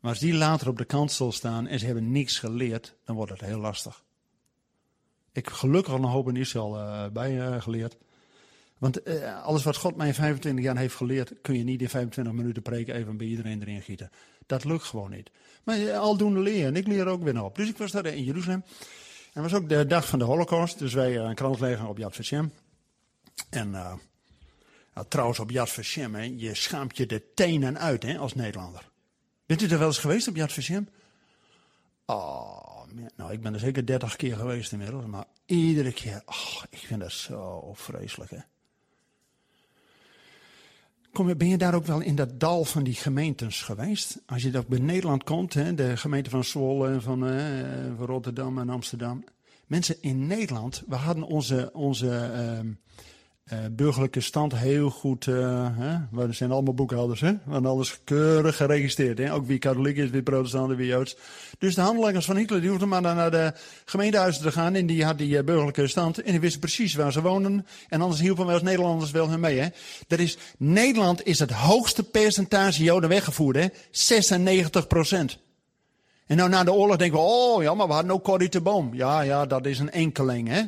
Maar 0.00 0.10
als 0.10 0.20
die 0.20 0.34
later 0.34 0.68
op 0.68 0.78
de 0.78 0.84
kansel 0.84 1.32
staan 1.32 1.66
en 1.66 1.78
ze 1.78 1.84
hebben 1.84 2.12
niks 2.12 2.38
geleerd, 2.38 2.94
dan 3.04 3.16
wordt 3.16 3.30
het 3.30 3.40
heel 3.40 3.58
lastig. 3.58 4.04
Ik 5.32 5.44
heb 5.44 5.54
gelukkig 5.54 5.92
al 5.92 5.98
een 5.98 6.04
hoop 6.04 6.28
in 6.28 6.36
Israël 6.36 6.78
uh, 6.78 7.06
bij 7.08 7.32
uh, 7.32 7.62
geleerd. 7.62 7.96
Want 8.78 9.08
uh, 9.08 9.42
alles 9.42 9.62
wat 9.62 9.76
God 9.76 9.96
mij 9.96 10.06
in 10.06 10.14
25 10.14 10.64
jaar 10.64 10.76
heeft 10.76 10.94
geleerd, 10.94 11.32
kun 11.42 11.58
je 11.58 11.64
niet 11.64 11.80
in 11.80 11.88
25 11.88 12.34
minuten 12.34 12.62
preken 12.62 12.94
even 12.94 13.16
bij 13.16 13.26
iedereen 13.26 13.60
erin 13.60 13.82
gieten. 13.82 14.10
Dat 14.46 14.64
lukt 14.64 14.84
gewoon 14.84 15.10
niet. 15.10 15.30
Maar 15.64 15.92
aldoende 15.92 16.40
leren. 16.40 16.66
En 16.66 16.76
ik 16.76 16.86
leer 16.86 17.06
ook 17.06 17.22
weer 17.22 17.44
op. 17.44 17.56
Dus 17.56 17.68
ik 17.68 17.78
was 17.78 17.90
daar 17.90 18.06
in 18.06 18.24
Jeruzalem. 18.24 18.64
En 19.32 19.42
het 19.42 19.50
was 19.50 19.60
ook 19.60 19.68
de 19.68 19.86
dag 19.86 20.08
van 20.08 20.18
de 20.18 20.24
Holocaust. 20.24 20.78
Dus 20.78 20.94
wij 20.94 21.16
een 21.16 21.34
krant 21.34 21.60
leggen 21.60 21.88
op 21.88 21.98
Yad 21.98 22.14
Vashem. 22.14 22.52
En 23.50 23.74
nou, 24.94 25.06
trouwens, 25.08 25.38
op 25.38 25.50
Yad 25.50 25.70
Vashem, 25.70 26.16
je 26.38 26.54
schaamt 26.54 26.96
je 26.96 27.06
de 27.06 27.32
tenen 27.34 27.78
uit 27.78 28.02
hè, 28.02 28.18
als 28.18 28.34
Nederlander. 28.34 28.90
Bent 29.46 29.62
u 29.62 29.68
er 29.68 29.78
wel 29.78 29.86
eens 29.86 29.98
geweest 29.98 30.28
op 30.28 30.36
Yad 30.36 30.52
Vashem? 30.52 30.88
Oh, 32.06 32.82
nou, 33.16 33.32
ik 33.32 33.40
ben 33.40 33.54
er 33.54 33.60
zeker 33.60 33.86
dertig 33.86 34.16
keer 34.16 34.36
geweest 34.36 34.72
inmiddels, 34.72 35.06
maar 35.06 35.24
iedere 35.46 35.92
keer, 35.92 36.22
oh, 36.26 36.62
ik 36.70 36.78
vind 36.78 37.00
dat 37.00 37.12
zo 37.12 37.72
vreselijk, 37.74 38.30
hè. 38.30 38.38
Kom, 41.12 41.36
ben 41.36 41.48
je 41.48 41.58
daar 41.58 41.74
ook 41.74 41.86
wel 41.86 42.00
in 42.00 42.14
dat 42.14 42.40
dal 42.40 42.64
van 42.64 42.82
die 42.82 42.94
gemeentes 42.94 43.62
geweest? 43.62 44.22
Als 44.26 44.42
je 44.42 44.50
dat 44.50 44.66
bij 44.66 44.78
Nederland 44.78 45.24
komt, 45.24 45.54
hè, 45.54 45.74
de 45.74 45.96
gemeente 45.96 46.30
van 46.30 46.44
Zwolle, 46.44 47.00
van, 47.00 47.26
eh, 47.26 47.96
van 47.96 48.06
Rotterdam 48.06 48.58
en 48.58 48.68
Amsterdam. 48.68 49.24
Mensen 49.66 49.96
in 50.00 50.26
Nederland, 50.26 50.82
we 50.86 50.94
hadden 50.94 51.24
onze, 51.24 51.70
onze 51.72 52.30
uh, 52.64 52.70
uh, 53.52 53.58
burgerlijke 53.70 54.20
stand 54.20 54.54
heel 54.54 54.90
goed. 54.90 55.26
Uh, 55.26 55.68
hè? 55.72 55.96
We 56.10 56.32
zijn 56.32 56.50
allemaal 56.50 56.74
boekhouders, 56.74 57.20
hè? 57.20 57.32
Want 57.44 57.66
alles 57.66 58.00
keurig 58.04 58.56
geregistreerd. 58.56 59.18
Hè? 59.18 59.34
Ook 59.34 59.46
wie 59.46 59.58
katholiek 59.58 59.96
is, 59.96 60.10
wie 60.10 60.22
protestant, 60.22 60.76
wie 60.76 60.86
joods. 60.86 61.16
Dus 61.58 61.74
de 61.74 61.80
handelingers 61.80 62.26
van 62.26 62.36
Hitler 62.36 62.60
die 62.60 62.70
hoefden 62.70 62.88
maar 62.88 63.00
naar 63.00 63.30
de 63.30 63.52
gemeentehuizen 63.84 64.42
te 64.42 64.52
gaan. 64.52 64.74
En 64.74 64.86
die 64.86 65.04
had 65.04 65.18
die 65.18 65.36
uh, 65.36 65.42
burgerlijke 65.42 65.86
stand. 65.86 66.22
En 66.22 66.30
die 66.30 66.40
wisten 66.40 66.60
precies 66.60 66.94
waar 66.94 67.12
ze 67.12 67.22
woonden. 67.22 67.66
En 67.88 68.00
anders 68.00 68.20
hielpen 68.20 68.44
wij 68.44 68.54
als 68.54 68.62
Nederlanders 68.62 69.10
wel 69.10 69.28
hun 69.28 69.40
mee. 69.40 69.58
Hè? 69.58 69.68
Dat 70.06 70.18
is, 70.18 70.38
Nederland 70.58 71.26
is 71.26 71.38
het 71.38 71.50
hoogste 71.50 72.02
percentage 72.02 72.82
Joden 72.82 73.08
weggevoerd. 73.08 73.56
Hè? 73.56 73.66
96 73.90 74.86
procent. 74.86 75.38
En 76.26 76.36
nou 76.36 76.50
na 76.50 76.64
de 76.64 76.72
oorlog 76.72 76.96
denken 76.96 77.18
we, 77.18 77.24
oh 77.24 77.62
ja, 77.62 77.74
maar 77.74 77.86
we 77.86 77.92
hadden 77.92 78.12
ook 78.12 78.24
Corrie 78.24 78.48
de 78.48 78.60
Boom. 78.60 78.94
Ja, 78.94 79.20
ja, 79.20 79.46
dat 79.46 79.66
is 79.66 79.78
een 79.78 79.90
enkeling, 79.90 80.48
hè. 80.48 80.62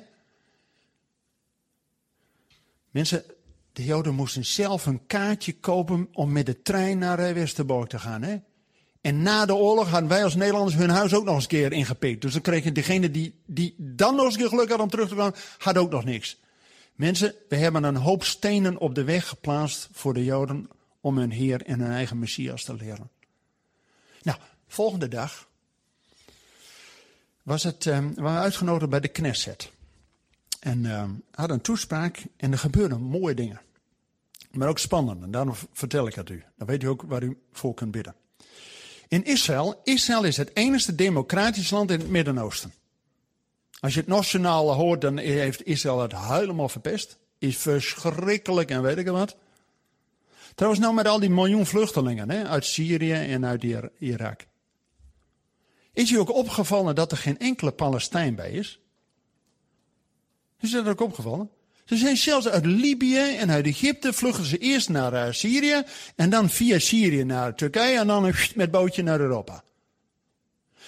Mensen, 2.94 3.24
de 3.72 3.84
Joden 3.84 4.14
moesten 4.14 4.44
zelf 4.44 4.86
een 4.86 5.06
kaartje 5.06 5.52
kopen 5.52 6.08
om 6.12 6.32
met 6.32 6.46
de 6.46 6.62
trein 6.62 6.98
naar 6.98 7.18
eh, 7.18 7.32
Westerbork 7.32 7.88
te 7.88 7.98
gaan, 7.98 8.22
hè. 8.22 8.36
En 9.00 9.22
na 9.22 9.46
de 9.46 9.54
oorlog 9.54 9.90
hadden 9.90 10.08
wij 10.08 10.24
als 10.24 10.34
Nederlanders 10.34 10.76
hun 10.76 10.90
huis 10.90 11.14
ook 11.14 11.24
nog 11.24 11.34
eens 11.34 11.42
een 11.42 11.48
keer 11.48 11.72
ingepikt. 11.72 12.22
Dus 12.22 12.32
dan 12.32 12.42
kreeg 12.42 12.64
je 12.64 12.72
degene 12.72 13.10
die, 13.10 13.40
die 13.46 13.74
dan 13.78 14.14
nog 14.14 14.24
eens 14.24 14.34
een 14.34 14.40
keer 14.40 14.48
geluk 14.48 14.70
had 14.70 14.80
om 14.80 14.88
terug 14.88 15.08
te 15.08 15.14
komen, 15.14 15.34
had 15.58 15.78
ook 15.78 15.90
nog 15.90 16.04
niks. 16.04 16.40
Mensen, 16.94 17.34
we 17.48 17.56
hebben 17.56 17.84
een 17.84 17.96
hoop 17.96 18.24
stenen 18.24 18.78
op 18.78 18.94
de 18.94 19.04
weg 19.04 19.28
geplaatst 19.28 19.88
voor 19.92 20.14
de 20.14 20.24
Joden 20.24 20.68
om 21.00 21.18
hun 21.18 21.30
Heer 21.30 21.62
en 21.62 21.80
hun 21.80 21.90
eigen 21.90 22.18
Messias 22.18 22.64
te 22.64 22.74
leren. 22.74 23.10
Nou, 24.22 24.38
volgende 24.66 25.08
dag 25.08 25.48
was 27.42 27.62
het, 27.62 27.84
um, 27.84 28.14
we 28.14 28.22
waren 28.22 28.42
uitgenodigd 28.42 28.90
bij 28.90 29.00
de 29.00 29.08
Knesset. 29.08 29.72
En 30.64 30.84
uh, 30.84 31.04
hadden 31.30 31.56
een 31.56 31.62
toespraak 31.62 32.22
en 32.36 32.52
er 32.52 32.58
gebeurden 32.58 33.00
mooie 33.00 33.34
dingen. 33.34 33.60
Maar 34.50 34.68
ook 34.68 34.78
spannend. 34.78 35.22
En 35.22 35.30
daarom 35.30 35.54
vertel 35.72 36.06
ik 36.06 36.14
het 36.14 36.30
u. 36.30 36.44
Dan 36.56 36.66
weet 36.66 36.82
u 36.82 36.86
ook 36.86 37.02
waar 37.02 37.22
u 37.22 37.38
voor 37.52 37.74
kunt 37.74 37.90
bidden. 37.90 38.14
In 39.08 39.24
Israël, 39.24 39.80
Israël 39.82 40.24
is 40.24 40.36
het 40.36 40.50
enige 40.54 40.94
democratisch 40.94 41.70
land 41.70 41.90
in 41.90 41.98
het 41.98 42.08
Midden-Oosten. 42.08 42.72
Als 43.80 43.94
je 43.94 44.00
het 44.00 44.08
nationale 44.08 44.72
hoort, 44.72 45.00
dan 45.00 45.18
heeft 45.18 45.66
Israël 45.66 46.00
het 46.00 46.18
helemaal 46.18 46.68
verpest. 46.68 47.18
Is 47.38 47.56
verschrikkelijk 47.56 48.70
en 48.70 48.82
weet 48.82 48.98
ik 48.98 49.08
wat. 49.08 49.36
Trouwens, 50.54 50.82
nou 50.82 50.94
met 50.94 51.06
al 51.06 51.20
die 51.20 51.30
miljoen 51.30 51.66
vluchtelingen 51.66 52.30
hè, 52.30 52.48
uit 52.48 52.64
Syrië 52.64 53.12
en 53.12 53.46
uit 53.46 53.64
Irak. 53.98 54.46
Is 55.92 56.10
u 56.10 56.18
ook 56.18 56.34
opgevallen 56.34 56.94
dat 56.94 57.10
er 57.10 57.18
geen 57.18 57.38
enkele 57.38 57.70
Palestijn 57.70 58.34
bij 58.34 58.50
is? 58.50 58.78
Is 60.64 60.70
dat 60.70 60.86
ook 60.86 61.00
opgevallen? 61.00 61.50
Ze 61.84 61.96
zijn 61.96 62.16
zelfs 62.16 62.48
uit 62.48 62.66
Libië 62.66 63.36
en 63.36 63.50
uit 63.50 63.66
Egypte 63.66 64.12
vluchten 64.12 64.44
ze 64.44 64.58
eerst 64.58 64.88
naar 64.88 65.12
uh, 65.12 65.32
Syrië 65.32 65.82
en 66.16 66.30
dan 66.30 66.50
via 66.50 66.78
Syrië 66.78 67.24
naar 67.24 67.54
Turkije 67.54 67.98
en 67.98 68.06
dan 68.06 68.34
met 68.54 68.70
bootje 68.70 69.02
naar 69.02 69.20
Europa. 69.20 69.62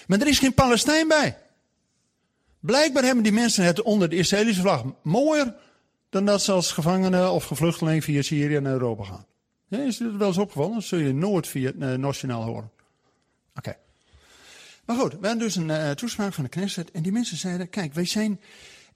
Maar 0.07 0.19
er 0.19 0.27
is 0.27 0.39
geen 0.39 0.53
Palestijn 0.53 1.07
bij. 1.07 1.37
Blijkbaar 2.59 3.03
hebben 3.03 3.23
die 3.23 3.31
mensen 3.31 3.63
het 3.63 3.81
onder 3.81 4.09
de 4.09 4.15
Israëlische 4.15 4.61
vlag 4.61 4.83
mooier 5.03 5.55
dan 6.09 6.25
dat 6.25 6.41
ze 6.41 6.51
als 6.51 6.71
gevangenen 6.71 7.31
of 7.31 7.43
gevluchteling 7.45 8.03
via 8.03 8.21
Syrië 8.21 8.59
naar 8.59 8.73
Europa 8.73 9.03
gaan. 9.03 9.25
Is 9.69 9.97
dit 9.97 10.15
wel 10.15 10.27
eens 10.27 10.37
opgevallen? 10.37 10.73
Dat 10.73 10.83
zul 10.83 10.99
je 10.99 11.13
nooit 11.13 11.47
via 11.47 11.65
het 11.65 11.75
uh, 11.75 11.93
nationaal 11.93 12.43
horen. 12.43 12.71
Oké. 13.55 13.75
Maar 14.85 14.95
goed, 14.95 15.11
we 15.19 15.27
hadden 15.27 15.45
dus 15.45 15.55
een 15.55 15.95
toespraak 15.95 16.33
van 16.33 16.43
de 16.43 16.49
Knesset. 16.49 16.91
En 16.91 17.01
die 17.01 17.11
mensen 17.11 17.37
zeiden: 17.37 17.69
Kijk, 17.69 17.93
wij 17.93 18.05
zijn 18.05 18.39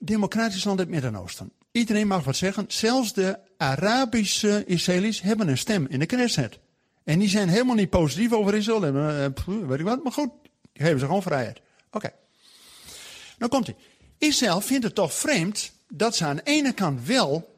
democratisch 0.01 0.63
land 0.63 0.79
in 0.79 0.85
het 0.85 0.93
Midden-Oosten. 0.93 1.51
Iedereen 1.71 2.07
mag 2.07 2.23
wat 2.23 2.35
zeggen. 2.35 2.65
Zelfs 2.67 3.13
de 3.13 3.39
Arabische 3.57 4.63
Israëli's 4.65 5.21
hebben 5.21 5.47
een 5.47 5.57
stem 5.57 5.87
in 5.89 5.99
de 5.99 6.05
Knesset. 6.05 6.59
En 7.03 7.19
die 7.19 7.29
zijn 7.29 7.49
helemaal 7.49 7.75
niet 7.75 7.89
positief 7.89 8.31
over 8.31 8.55
Israël. 8.55 8.85
En, 8.85 8.95
uh, 8.95 9.67
weet 9.67 9.79
ik 9.79 9.85
wat, 9.85 10.03
maar 10.03 10.11
goed, 10.11 10.29
geven 10.73 10.99
ze 10.99 11.05
gewoon 11.05 11.21
vrijheid. 11.21 11.57
Oké. 11.57 11.97
Okay. 11.97 12.11
Nou 13.37 13.51
komt 13.51 13.65
hij. 13.65 13.75
Israël 14.17 14.61
vindt 14.61 14.83
het 14.83 14.95
toch 14.95 15.13
vreemd 15.13 15.71
dat 15.87 16.15
ze 16.15 16.25
aan 16.25 16.35
de 16.35 16.43
ene 16.43 16.73
kant 16.73 17.05
wel 17.05 17.55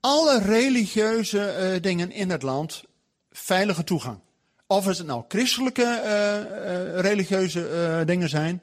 alle 0.00 0.38
religieuze 0.38 1.72
uh, 1.74 1.82
dingen 1.82 2.10
in 2.10 2.30
het 2.30 2.42
land 2.42 2.84
veilige 3.30 3.84
toegang 3.84 4.18
of 4.66 4.84
het 4.84 5.06
nou 5.06 5.24
christelijke 5.28 5.82
uh, 6.04 7.00
religieuze 7.00 8.02
dingen 8.06 8.28
zijn, 8.28 8.62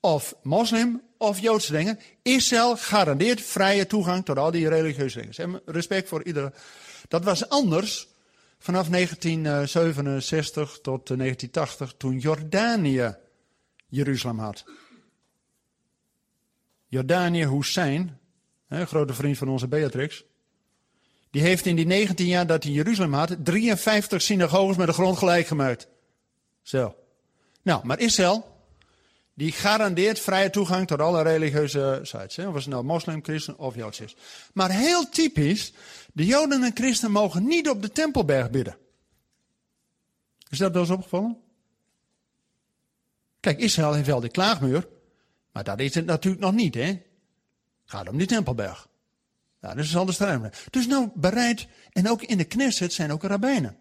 of 0.00 0.34
moslim 0.42 1.02
of 1.20 1.40
joodse 1.40 1.72
dingen. 1.72 1.98
Israël 2.22 2.76
garandeert 2.76 3.40
vrije 3.40 3.86
toegang 3.86 4.24
tot 4.24 4.38
al 4.38 4.50
die 4.50 4.68
religieuze 4.68 5.18
dingen. 5.18 5.34
Ze 5.34 5.62
respect 5.64 6.08
voor 6.08 6.24
iedereen. 6.24 6.52
Dat 7.08 7.24
was 7.24 7.48
anders 7.48 8.08
vanaf 8.58 8.88
1967 8.88 10.78
tot 10.82 11.06
1980, 11.06 11.94
toen 11.96 12.18
Jordanië 12.18 13.16
Jeruzalem 13.88 14.38
had. 14.38 14.64
Jordanië 16.86 17.46
Hussein, 17.46 18.18
een 18.68 18.86
grote 18.86 19.14
vriend 19.14 19.38
van 19.38 19.48
onze 19.48 19.68
Beatrix, 19.68 20.24
die 21.30 21.42
heeft 21.42 21.66
in 21.66 21.76
die 21.76 21.86
19 21.86 22.26
jaar 22.26 22.46
dat 22.46 22.62
hij 22.62 22.72
Jeruzalem 22.72 23.14
had, 23.14 23.36
53 23.44 24.22
synagoges 24.22 24.76
met 24.76 24.86
de 24.86 24.92
grond 24.92 25.18
gelijk 25.18 25.46
gemaakt. 25.46 25.88
Zo. 26.62 26.94
Nou, 27.62 27.86
maar 27.86 27.98
Israël, 27.98 28.59
die 29.40 29.52
garandeert 29.52 30.20
vrije 30.20 30.50
toegang 30.50 30.86
tot 30.86 31.00
alle 31.00 31.22
religieuze 31.22 32.00
sites. 32.02 32.36
Hè? 32.36 32.48
Of 32.48 32.54
het 32.54 32.66
nou 32.66 32.84
moslim, 32.84 33.22
christen 33.22 33.58
of 33.58 33.74
joods 33.74 34.00
is. 34.00 34.16
Maar 34.52 34.70
heel 34.70 35.08
typisch, 35.08 35.72
de 36.12 36.26
joden 36.26 36.62
en 36.62 36.70
christen 36.74 37.10
mogen 37.10 37.46
niet 37.46 37.68
op 37.68 37.82
de 37.82 37.92
Tempelberg 37.92 38.50
bidden. 38.50 38.76
Is 40.48 40.58
dat 40.58 40.72
wel 40.72 40.82
eens 40.82 40.90
opgevallen? 40.90 41.38
Kijk, 43.40 43.58
Israël 43.58 43.92
heeft 43.92 44.06
wel 44.06 44.20
de 44.20 44.28
klaagmuur, 44.28 44.88
maar 45.52 45.64
dat 45.64 45.80
is 45.80 45.94
het 45.94 46.06
natuurlijk 46.06 46.42
nog 46.42 46.52
niet, 46.52 46.74
hè? 46.74 46.86
Het 46.86 47.00
gaat 47.84 48.08
om 48.08 48.18
die 48.18 48.26
Tempelberg. 48.26 48.88
Nou, 49.60 49.76
dus 49.76 49.90
zal 49.90 50.04
de 50.04 50.12
strijd 50.12 50.68
Dus 50.70 50.86
nou 50.86 51.10
bereid, 51.14 51.66
en 51.92 52.08
ook 52.08 52.22
in 52.22 52.38
de 52.38 52.44
Knesset 52.44 52.92
zijn 52.92 53.12
ook 53.12 53.22
rabbijnen. 53.22 53.78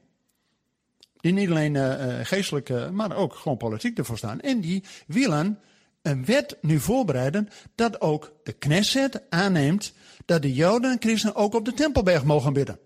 Die 1.21 1.33
niet 1.33 1.49
alleen 1.49 1.73
uh, 1.73 2.19
geestelijk, 2.23 2.69
uh, 2.69 2.89
maar 2.89 3.15
ook 3.15 3.35
gewoon 3.35 3.57
politiek 3.57 3.97
ervoor 3.97 4.17
staan. 4.17 4.39
En 4.39 4.61
die 4.61 4.83
willen 5.07 5.59
een 6.01 6.25
wet 6.25 6.57
nu 6.61 6.79
voorbereiden 6.79 7.49
dat 7.75 8.01
ook 8.01 8.33
de 8.43 8.53
Knesset 8.53 9.21
aanneemt 9.29 9.93
dat 10.25 10.41
de 10.41 10.53
Joden 10.53 10.91
en 10.91 10.97
Christen 10.99 11.35
ook 11.35 11.53
op 11.53 11.65
de 11.65 11.73
Tempelberg 11.73 12.23
mogen 12.23 12.53
bidden. 12.53 12.79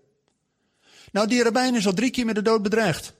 Nou, 1.12 1.28
die 1.28 1.42
rabbijn 1.42 1.74
is 1.74 1.86
al 1.86 1.92
drie 1.92 2.10
keer 2.10 2.24
met 2.24 2.34
de 2.34 2.42
dood 2.42 2.62
bedreigd. 2.62 3.12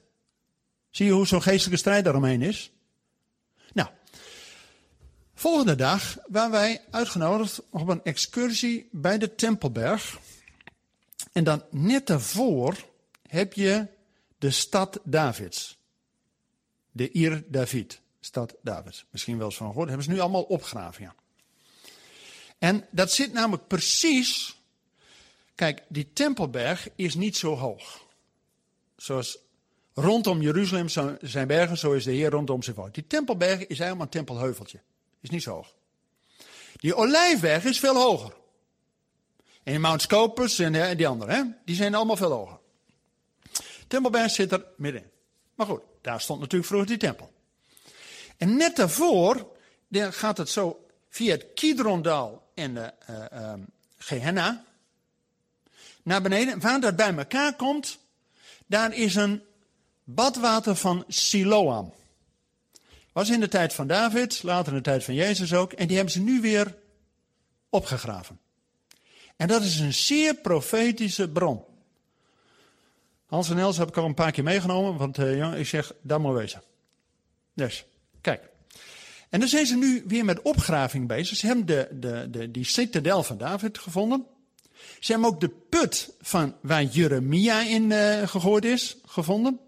Zie 0.90 1.06
je 1.06 1.12
hoe 1.12 1.26
zo'n 1.26 1.42
geestelijke 1.42 1.78
strijd 1.78 2.04
daaromheen 2.04 2.42
is? 2.42 2.74
Volgende 5.44 5.74
dag 5.74 6.18
waren 6.26 6.50
wij 6.50 6.80
uitgenodigd 6.90 7.62
op 7.70 7.88
een 7.88 8.02
excursie 8.02 8.88
bij 8.92 9.18
de 9.18 9.34
Tempelberg. 9.34 10.18
En 11.32 11.44
dan 11.44 11.62
net 11.70 12.06
daarvoor 12.06 12.76
heb 13.28 13.52
je 13.52 13.86
de 14.44 14.50
stad 14.50 15.00
Davids. 15.04 15.78
De 16.92 17.10
Ir 17.10 17.44
David, 17.48 18.00
stad 18.20 18.54
Davids. 18.62 19.04
Misschien 19.10 19.38
wel 19.38 19.46
eens 19.46 19.56
van 19.56 19.66
gehoord, 19.66 19.88
hebben 19.88 20.06
ze 20.06 20.12
nu 20.12 20.20
allemaal 20.20 20.42
opgegraven. 20.42 21.02
Ja. 21.02 21.14
En 22.58 22.86
dat 22.90 23.12
zit 23.12 23.32
namelijk 23.32 23.66
precies. 23.66 24.56
Kijk, 25.54 25.82
die 25.88 26.12
Tempelberg 26.12 26.88
is 26.94 27.14
niet 27.14 27.36
zo 27.36 27.54
hoog. 27.56 28.06
Zoals 28.96 29.38
rondom 29.94 30.42
Jeruzalem 30.42 30.88
zijn 31.20 31.46
bergen, 31.46 31.78
zo 31.78 31.92
is 31.92 32.04
de 32.04 32.12
Heer 32.12 32.30
rondom 32.30 32.62
zijn 32.62 32.76
volk. 32.76 32.94
Die 32.94 33.06
Tempelberg 33.06 33.66
is 33.66 33.78
helemaal 33.78 34.02
een 34.02 34.08
tempelheuveltje. 34.08 34.80
Is 35.20 35.30
niet 35.30 35.42
zo 35.42 35.50
hoog. 35.54 35.74
Die 36.76 36.94
olijfberg 36.94 37.64
is 37.64 37.78
veel 37.78 37.96
hoger. 37.96 38.34
En 39.62 39.80
Mount 39.80 40.02
Scopus 40.02 40.58
en 40.58 40.96
die 40.96 41.08
andere, 41.08 41.32
hè? 41.32 41.42
die 41.64 41.76
zijn 41.76 41.94
allemaal 41.94 42.16
veel 42.16 42.32
hoger. 42.32 42.62
Tempelberg 43.86 44.30
zit 44.30 44.52
er 44.52 44.64
middenin. 44.76 45.10
Maar 45.54 45.66
goed, 45.66 45.80
daar 46.00 46.20
stond 46.20 46.40
natuurlijk 46.40 46.68
vroeger 46.68 46.88
die 46.88 46.98
tempel. 46.98 47.32
En 48.36 48.56
net 48.56 48.76
daarvoor 48.76 49.52
gaat 49.92 50.38
het 50.38 50.48
zo 50.48 50.86
via 51.08 51.30
het 51.30 51.46
Kidrondal 51.54 52.50
en 52.54 52.74
de 52.74 52.92
uh, 53.10 53.24
uh, 53.32 53.52
Gehenna 53.96 54.64
naar 56.02 56.22
beneden. 56.22 56.60
Waar 56.60 56.80
dat 56.80 56.96
bij 56.96 57.14
elkaar 57.14 57.54
komt, 57.54 57.98
daar 58.66 58.94
is 58.94 59.14
een 59.14 59.42
badwater 60.04 60.76
van 60.76 61.04
Siloam. 61.08 61.92
Was 63.12 63.30
in 63.30 63.40
de 63.40 63.48
tijd 63.48 63.74
van 63.74 63.86
David, 63.86 64.42
later 64.42 64.72
in 64.72 64.78
de 64.78 64.84
tijd 64.84 65.04
van 65.04 65.14
Jezus 65.14 65.54
ook. 65.54 65.72
En 65.72 65.86
die 65.86 65.96
hebben 65.96 66.14
ze 66.14 66.20
nu 66.20 66.40
weer 66.40 66.74
opgegraven. 67.68 68.40
En 69.36 69.48
dat 69.48 69.62
is 69.62 69.78
een 69.78 69.94
zeer 69.94 70.34
profetische 70.34 71.28
bron. 71.28 71.64
Hans 73.34 73.50
en 73.50 73.58
Els 73.58 73.76
heb 73.76 73.88
ik 73.88 73.96
al 73.96 74.04
een 74.04 74.14
paar 74.14 74.32
keer 74.32 74.44
meegenomen, 74.44 74.96
want 74.96 75.18
uh, 75.18 75.58
ik 75.58 75.66
zeg, 75.66 75.92
dat 76.02 76.20
moet 76.20 76.34
wezen. 76.34 76.62
Dus, 77.54 77.84
kijk. 78.20 78.48
En 79.30 79.40
dan 79.40 79.48
zijn 79.48 79.66
ze 79.66 79.76
nu 79.76 80.04
weer 80.06 80.24
met 80.24 80.42
opgraving 80.42 81.08
bezig. 81.08 81.36
Ze 81.36 81.46
hebben 81.46 81.66
de, 81.66 81.88
de, 81.92 82.26
de, 82.30 82.50
die 82.50 82.64
citadel 82.64 83.22
van 83.22 83.38
David 83.38 83.78
gevonden. 83.78 84.26
Ze 84.98 85.12
hebben 85.12 85.30
ook 85.30 85.40
de 85.40 85.48
put 85.48 86.14
van 86.20 86.54
waar 86.62 86.82
Jeremia 86.82 87.62
in 87.62 87.90
uh, 87.90 88.28
gegooid 88.28 88.64
is, 88.64 88.96
gevonden. 89.06 89.60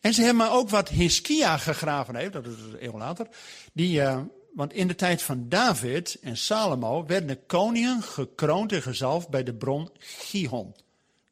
En 0.00 0.14
ze 0.14 0.22
hebben 0.22 0.50
ook 0.50 0.68
wat 0.68 0.88
Hiskia 0.88 1.56
gegraven 1.56 2.16
heeft, 2.16 2.32
dat 2.32 2.46
is 2.46 2.52
een 2.52 2.84
eeuw 2.84 2.98
later. 2.98 3.28
Die, 3.72 4.00
uh, 4.00 4.20
want 4.54 4.72
in 4.72 4.88
de 4.88 4.94
tijd 4.94 5.22
van 5.22 5.48
David 5.48 6.18
en 6.22 6.36
Salomo 6.36 7.06
werden 7.06 7.28
de 7.28 7.40
koningen 7.46 8.02
gekroond 8.02 8.72
en 8.72 8.82
gezalfd 8.82 9.28
bij 9.28 9.42
de 9.42 9.54
bron 9.54 9.90
Gihon. 9.98 10.74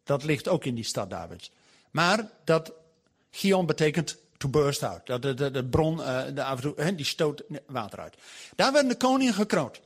Dat 0.04 0.24
ligt 0.24 0.48
ook 0.48 0.64
in 0.64 0.74
die 0.74 0.84
stad 0.84 1.10
Davids. 1.10 1.50
Maar 1.90 2.30
dat 2.44 2.72
Gihon 3.30 3.66
betekent 3.66 4.16
to 4.36 4.48
burst 4.48 4.82
out. 4.82 5.06
Dat 5.06 5.22
de, 5.22 5.34
de, 5.34 5.50
de 5.50 5.64
bron, 5.64 5.98
uh, 5.98 6.22
de, 6.34 6.94
die 6.94 7.04
stoot 7.04 7.42
water 7.66 8.00
uit. 8.00 8.14
Daar 8.56 8.72
werden 8.72 8.90
de 8.90 8.96
koningen 8.96 9.34
gekroond. 9.34 9.80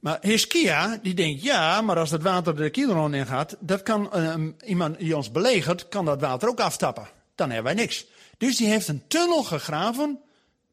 Maar 0.00 0.18
Hiskia, 0.20 0.98
die 1.02 1.14
denkt, 1.14 1.42
ja, 1.42 1.80
maar 1.80 1.98
als 1.98 2.10
het 2.10 2.22
water 2.22 2.56
de 2.56 2.70
Kidron 2.70 3.14
ingaat, 3.14 3.56
dat 3.60 3.82
kan 3.82 4.10
uh, 4.14 4.34
iemand 4.64 4.98
die 4.98 5.16
ons 5.16 5.30
belegert, 5.30 5.88
kan 5.88 6.04
dat 6.04 6.20
water 6.20 6.48
ook 6.48 6.60
aftappen. 6.60 7.08
Dan 7.34 7.50
hebben 7.50 7.74
wij 7.74 7.82
niks. 7.82 8.06
Dus 8.38 8.56
die 8.56 8.68
heeft 8.68 8.88
een 8.88 9.02
tunnel 9.06 9.42
gegraven, 9.42 10.20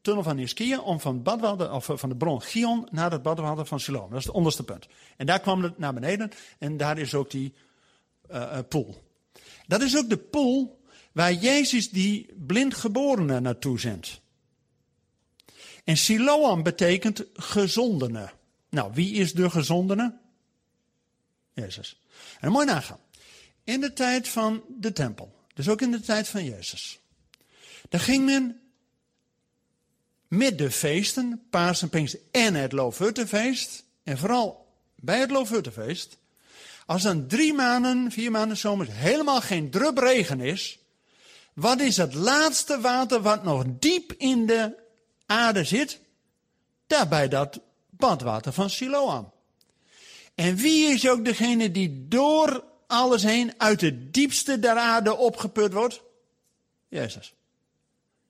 tunnel 0.02 0.22
van 0.22 0.36
Hiskia, 0.36 0.80
om 0.80 1.00
van, 1.00 1.22
badwater, 1.22 1.72
of 1.72 1.90
van 1.94 2.08
de 2.08 2.16
bron 2.16 2.42
Gion 2.42 2.88
naar 2.90 3.10
het 3.10 3.22
badwater 3.22 3.66
van 3.66 3.80
Siloam. 3.80 4.10
Dat 4.10 4.18
is 4.18 4.24
het 4.24 4.34
onderste 4.34 4.64
punt. 4.64 4.86
En 5.16 5.26
daar 5.26 5.40
kwam 5.40 5.62
het 5.62 5.78
naar 5.78 5.94
beneden 5.94 6.30
en 6.58 6.76
daar 6.76 6.98
is 6.98 7.14
ook 7.14 7.30
die 7.30 7.54
uh, 8.30 8.58
poel. 8.68 9.02
Dat 9.66 9.82
is 9.82 9.96
ook 9.96 10.08
de 10.08 10.16
poel 10.16 10.80
waar 11.12 11.32
Jezus 11.32 11.90
die 11.90 12.34
blindgeborene 12.46 13.40
naartoe 13.40 13.80
zendt. 13.80 14.20
En 15.84 15.96
Siloam 15.96 16.62
betekent 16.62 17.24
gezondene. 17.34 18.30
Nou, 18.68 18.92
wie 18.94 19.12
is 19.12 19.32
de 19.32 19.50
gezondene? 19.50 20.18
Jezus. 21.52 22.00
En 22.40 22.52
je 22.52 22.64
nagaan. 22.64 22.98
In 23.64 23.80
de 23.80 23.92
tijd 23.92 24.28
van 24.28 24.62
de 24.68 24.92
tempel, 24.92 25.36
dus 25.54 25.68
ook 25.68 25.80
in 25.80 25.90
de 25.90 26.00
tijd 26.00 26.28
van 26.28 26.44
Jezus, 26.44 26.98
daar 27.88 28.00
ging 28.00 28.24
men 28.24 28.61
met 30.32 30.58
de 30.58 30.70
feesten, 30.70 31.42
Pasen, 31.50 31.88
Pinkster 31.88 32.20
en 32.30 32.54
het 32.54 32.72
Loofhuttenfeest, 32.72 33.84
en 34.02 34.18
vooral 34.18 34.66
bij 34.96 35.20
het 35.20 35.30
Loofhuttenfeest, 35.30 36.18
als 36.86 37.02
dan 37.02 37.26
drie 37.26 37.52
maanden, 37.52 38.10
vier 38.10 38.30
maanden 38.30 38.56
zomers 38.56 38.88
helemaal 38.92 39.40
geen 39.40 39.70
drup 39.70 39.98
regen 39.98 40.40
is, 40.40 40.78
wat 41.52 41.80
is 41.80 41.96
het 41.96 42.14
laatste 42.14 42.80
water 42.80 43.20
wat 43.20 43.44
nog 43.44 43.64
diep 43.68 44.12
in 44.12 44.46
de 44.46 44.74
aarde 45.26 45.64
zit? 45.64 46.00
Daarbij 46.86 47.28
dat 47.28 47.60
badwater 47.90 48.52
van 48.52 48.70
Siloam. 48.70 49.32
En 50.34 50.56
wie 50.56 50.86
is 50.86 51.08
ook 51.08 51.24
degene 51.24 51.70
die 51.70 52.08
door 52.08 52.64
alles 52.86 53.22
heen 53.22 53.54
uit 53.56 53.80
het 53.80 54.14
diepste 54.14 54.58
der 54.58 54.76
aarde 54.76 55.16
opgeput 55.16 55.72
wordt? 55.72 56.02
Jezus. 56.88 57.34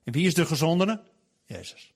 En 0.04 0.12
wie 0.12 0.26
is 0.26 0.34
de 0.34 0.46
gezondere? 0.46 1.02
Jezus. 1.46 1.91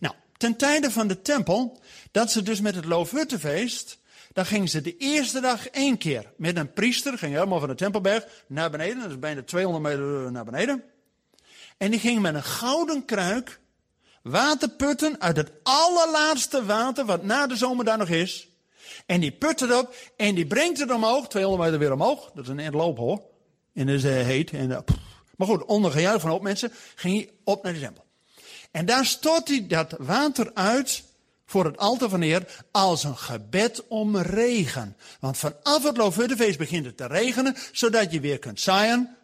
Nou, 0.00 0.14
ten 0.36 0.56
tijde 0.56 0.90
van 0.90 1.08
de 1.08 1.22
tempel, 1.22 1.80
dat 2.10 2.30
ze 2.30 2.42
dus 2.42 2.60
met 2.60 2.74
het 2.74 2.84
Loofhuttenfeest, 2.84 3.98
dan 4.32 4.46
gingen 4.46 4.68
ze 4.68 4.80
de 4.80 4.96
eerste 4.96 5.40
dag 5.40 5.68
één 5.68 5.98
keer 5.98 6.32
met 6.36 6.56
een 6.56 6.72
priester, 6.72 7.18
ging 7.18 7.32
helemaal 7.34 7.58
van 7.58 7.68
de 7.68 7.74
Tempelberg 7.74 8.26
naar 8.46 8.70
beneden, 8.70 9.00
dat 9.00 9.10
is 9.10 9.18
bijna 9.18 9.42
200 9.42 9.84
meter 9.84 10.32
naar 10.32 10.44
beneden. 10.44 10.84
En 11.76 11.90
die 11.90 12.00
ging 12.00 12.20
met 12.20 12.34
een 12.34 12.42
gouden 12.42 13.04
kruik 13.04 13.60
water 14.22 14.68
putten 14.68 15.20
uit 15.20 15.36
het 15.36 15.52
allerlaatste 15.62 16.64
water 16.64 17.04
wat 17.04 17.22
na 17.22 17.46
de 17.46 17.56
zomer 17.56 17.84
daar 17.84 17.98
nog 17.98 18.08
is. 18.08 18.48
En 19.06 19.20
die 19.20 19.32
put 19.32 19.60
het 19.60 19.78
op 19.78 19.94
en 20.16 20.34
die 20.34 20.46
brengt 20.46 20.78
het 20.78 20.90
omhoog, 20.90 21.28
200 21.28 21.64
meter 21.64 21.78
weer 21.78 21.92
omhoog. 21.92 22.30
Dat 22.34 22.44
is 22.44 22.50
een 22.50 22.58
eind 22.58 22.74
loop 22.74 22.96
hoor. 22.96 23.22
En 23.74 23.86
dat 23.86 23.94
is 23.94 24.04
uh, 24.04 24.12
heet. 24.12 24.50
En, 24.50 24.70
uh, 24.70 24.78
maar 25.36 25.46
goed, 25.46 25.64
onder 25.64 25.90
gejuich 25.90 26.20
van 26.20 26.30
op 26.30 26.42
mensen 26.42 26.72
ging 26.94 27.14
hij 27.14 27.30
op 27.44 27.62
naar 27.62 27.72
de 27.72 27.80
tempel. 27.80 28.04
En 28.72 28.86
daar 28.86 29.06
stort 29.06 29.48
hij 29.48 29.66
dat 29.66 29.94
water 29.98 30.50
uit 30.54 31.02
voor 31.46 31.64
het 31.64 31.78
altaar 31.78 32.08
van 32.08 32.20
Heer 32.20 32.64
als 32.70 33.04
een 33.04 33.16
gebed 33.16 33.86
om 33.88 34.16
regen. 34.16 34.96
Want 35.20 35.36
vanaf 35.36 35.82
het 35.82 35.96
Loofhuttenfeest 35.96 36.58
begint 36.58 36.86
het 36.86 36.96
te 36.96 37.06
regenen, 37.06 37.56
zodat 37.72 38.12
je 38.12 38.20
weer 38.20 38.38
kunt 38.38 38.60
zaaien 38.60 39.16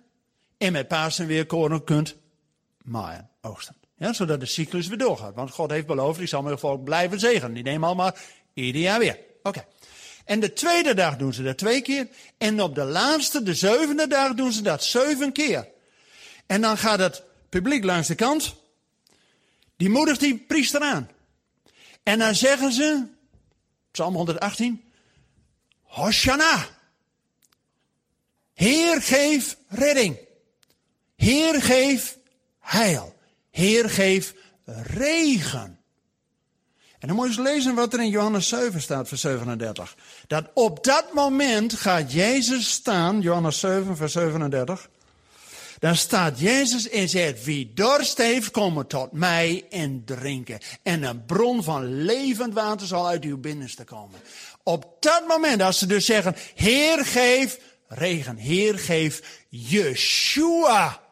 en 0.58 0.72
met 0.72 0.88
Pasen 0.88 1.26
weer 1.26 1.46
koren 1.46 1.84
kunt 1.84 2.14
maaien, 2.82 3.28
oogsten. 3.40 3.76
Ja, 3.96 4.12
zodat 4.12 4.40
de 4.40 4.46
cyclus 4.46 4.86
weer 4.86 4.98
doorgaat. 4.98 5.34
Want 5.34 5.50
God 5.50 5.70
heeft 5.70 5.86
beloofd, 5.86 6.20
ik 6.20 6.28
zal 6.28 6.42
mijn 6.42 6.58
volk 6.58 6.84
blijven 6.84 7.20
zegenen. 7.20 7.54
Die 7.54 7.62
nemen 7.62 7.86
allemaal 7.86 8.16
ieder 8.54 8.80
jaar 8.80 8.98
weer. 8.98 9.18
Oké. 9.42 9.64
En 10.24 10.40
de 10.40 10.52
tweede 10.52 10.94
dag 10.94 11.16
doen 11.16 11.32
ze 11.32 11.42
dat 11.42 11.58
twee 11.58 11.82
keer. 11.82 12.08
En 12.38 12.62
op 12.62 12.74
de 12.74 12.84
laatste, 12.84 13.42
de 13.42 13.54
zevende 13.54 14.06
dag, 14.06 14.34
doen 14.34 14.52
ze 14.52 14.62
dat 14.62 14.84
zeven 14.84 15.32
keer. 15.32 15.68
En 16.46 16.60
dan 16.60 16.78
gaat 16.78 16.98
het 16.98 17.22
publiek 17.48 17.84
langs 17.84 18.08
de 18.08 18.14
kant. 18.14 18.54
Die 19.78 19.90
moedigt 19.90 20.20
die 20.20 20.38
priester 20.38 20.80
aan. 20.80 21.09
En 22.02 22.18
dan 22.18 22.34
zeggen 22.34 22.72
ze, 22.72 23.06
Psalm 23.90 24.14
118, 24.14 24.82
Hosanna. 25.82 26.66
Heer 28.55 29.02
geef 29.02 29.56
redding. 29.68 30.18
Heer 31.16 31.62
geef 31.62 32.18
heil. 32.60 33.16
Heer, 33.50 33.90
geef 33.90 34.34
regen. 34.82 35.78
En 36.98 37.09
dan 37.09 37.16
moet 37.16 37.34
je 37.34 37.40
eens 37.40 37.48
lezen 37.48 37.74
wat 37.74 37.92
er 37.92 38.00
in 38.00 38.09
Johannes 38.09 38.48
7 38.48 38.80
staat, 38.80 39.09
vers 39.09 39.20
37. 39.20 39.96
Dat 40.26 40.50
op 40.55 40.84
dat 40.84 41.12
moment 41.12 41.74
gaat 41.74 42.12
Jezus 42.12 42.70
staan, 42.70 43.20
Johannes 43.20 43.60
7, 43.60 43.96
vers 43.96 44.12
37. 44.12 44.88
Dan 45.78 45.96
staat 45.96 46.40
Jezus 46.40 46.88
en 46.88 47.09
zegt, 47.09 47.44
wie 47.44 47.72
dorst 47.74 48.18
heeft, 48.18 48.50
komen 48.50 48.86
tot 48.86 49.12
mij 49.12 49.66
en 49.70 50.05
drinken. 50.05 50.59
En 50.82 51.02
een 51.02 51.24
bron 51.24 51.62
van 51.62 52.02
levend 52.02 52.55
water 52.55 52.86
zal 52.86 53.06
uit 53.06 53.24
uw 53.24 53.38
binnenste 53.38 53.84
komen. 53.84 54.20
Op 54.62 54.96
dat 55.00 55.26
moment, 55.26 55.62
als 55.62 55.78
ze 55.78 55.86
dus 55.86 56.05
zeggen, 56.05 56.34
Heer 56.55 57.05
geef 57.05 57.59
regen, 57.86 58.36
Heer 58.36 58.78
geef 58.78 59.44
Yeshua 59.48 61.06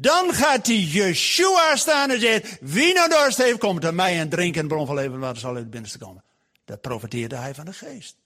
dan 0.00 0.34
gaat 0.34 0.64
die 0.64 0.88
Yeshua 0.88 1.76
staan 1.76 2.10
en 2.10 2.20
zegt, 2.20 2.58
wie 2.60 2.94
nou 2.94 3.08
dorst 3.08 3.36
heeft, 3.38 3.58
komt 3.58 3.84
aan 3.84 3.94
mij 3.94 4.18
en 4.18 4.28
drinken 4.28 4.60
en 4.60 4.68
bron 4.68 4.86
van 4.86 4.94
leven 4.94 5.18
water 5.18 5.40
zal 5.40 5.50
uit 5.50 5.58
het 5.58 5.70
binnenste 5.70 5.98
komen. 5.98 6.24
Dat 6.64 6.80
profeteerde 6.80 7.36
hij 7.36 7.54
van 7.54 7.64
de 7.64 7.72
geest. 7.72 8.16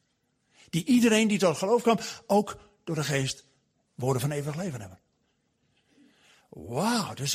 Die 0.70 0.84
iedereen 0.84 1.28
die 1.28 1.38
tot 1.38 1.56
geloof 1.56 1.82
kwam, 1.82 1.98
ook 2.26 2.56
door 2.84 2.94
de 2.94 3.04
geest 3.04 3.44
woorden 3.94 4.20
van 4.20 4.30
eeuwig 4.30 4.56
leven 4.56 4.80
hebben. 4.80 4.98
Wauw, 6.48 7.14
dus 7.14 7.32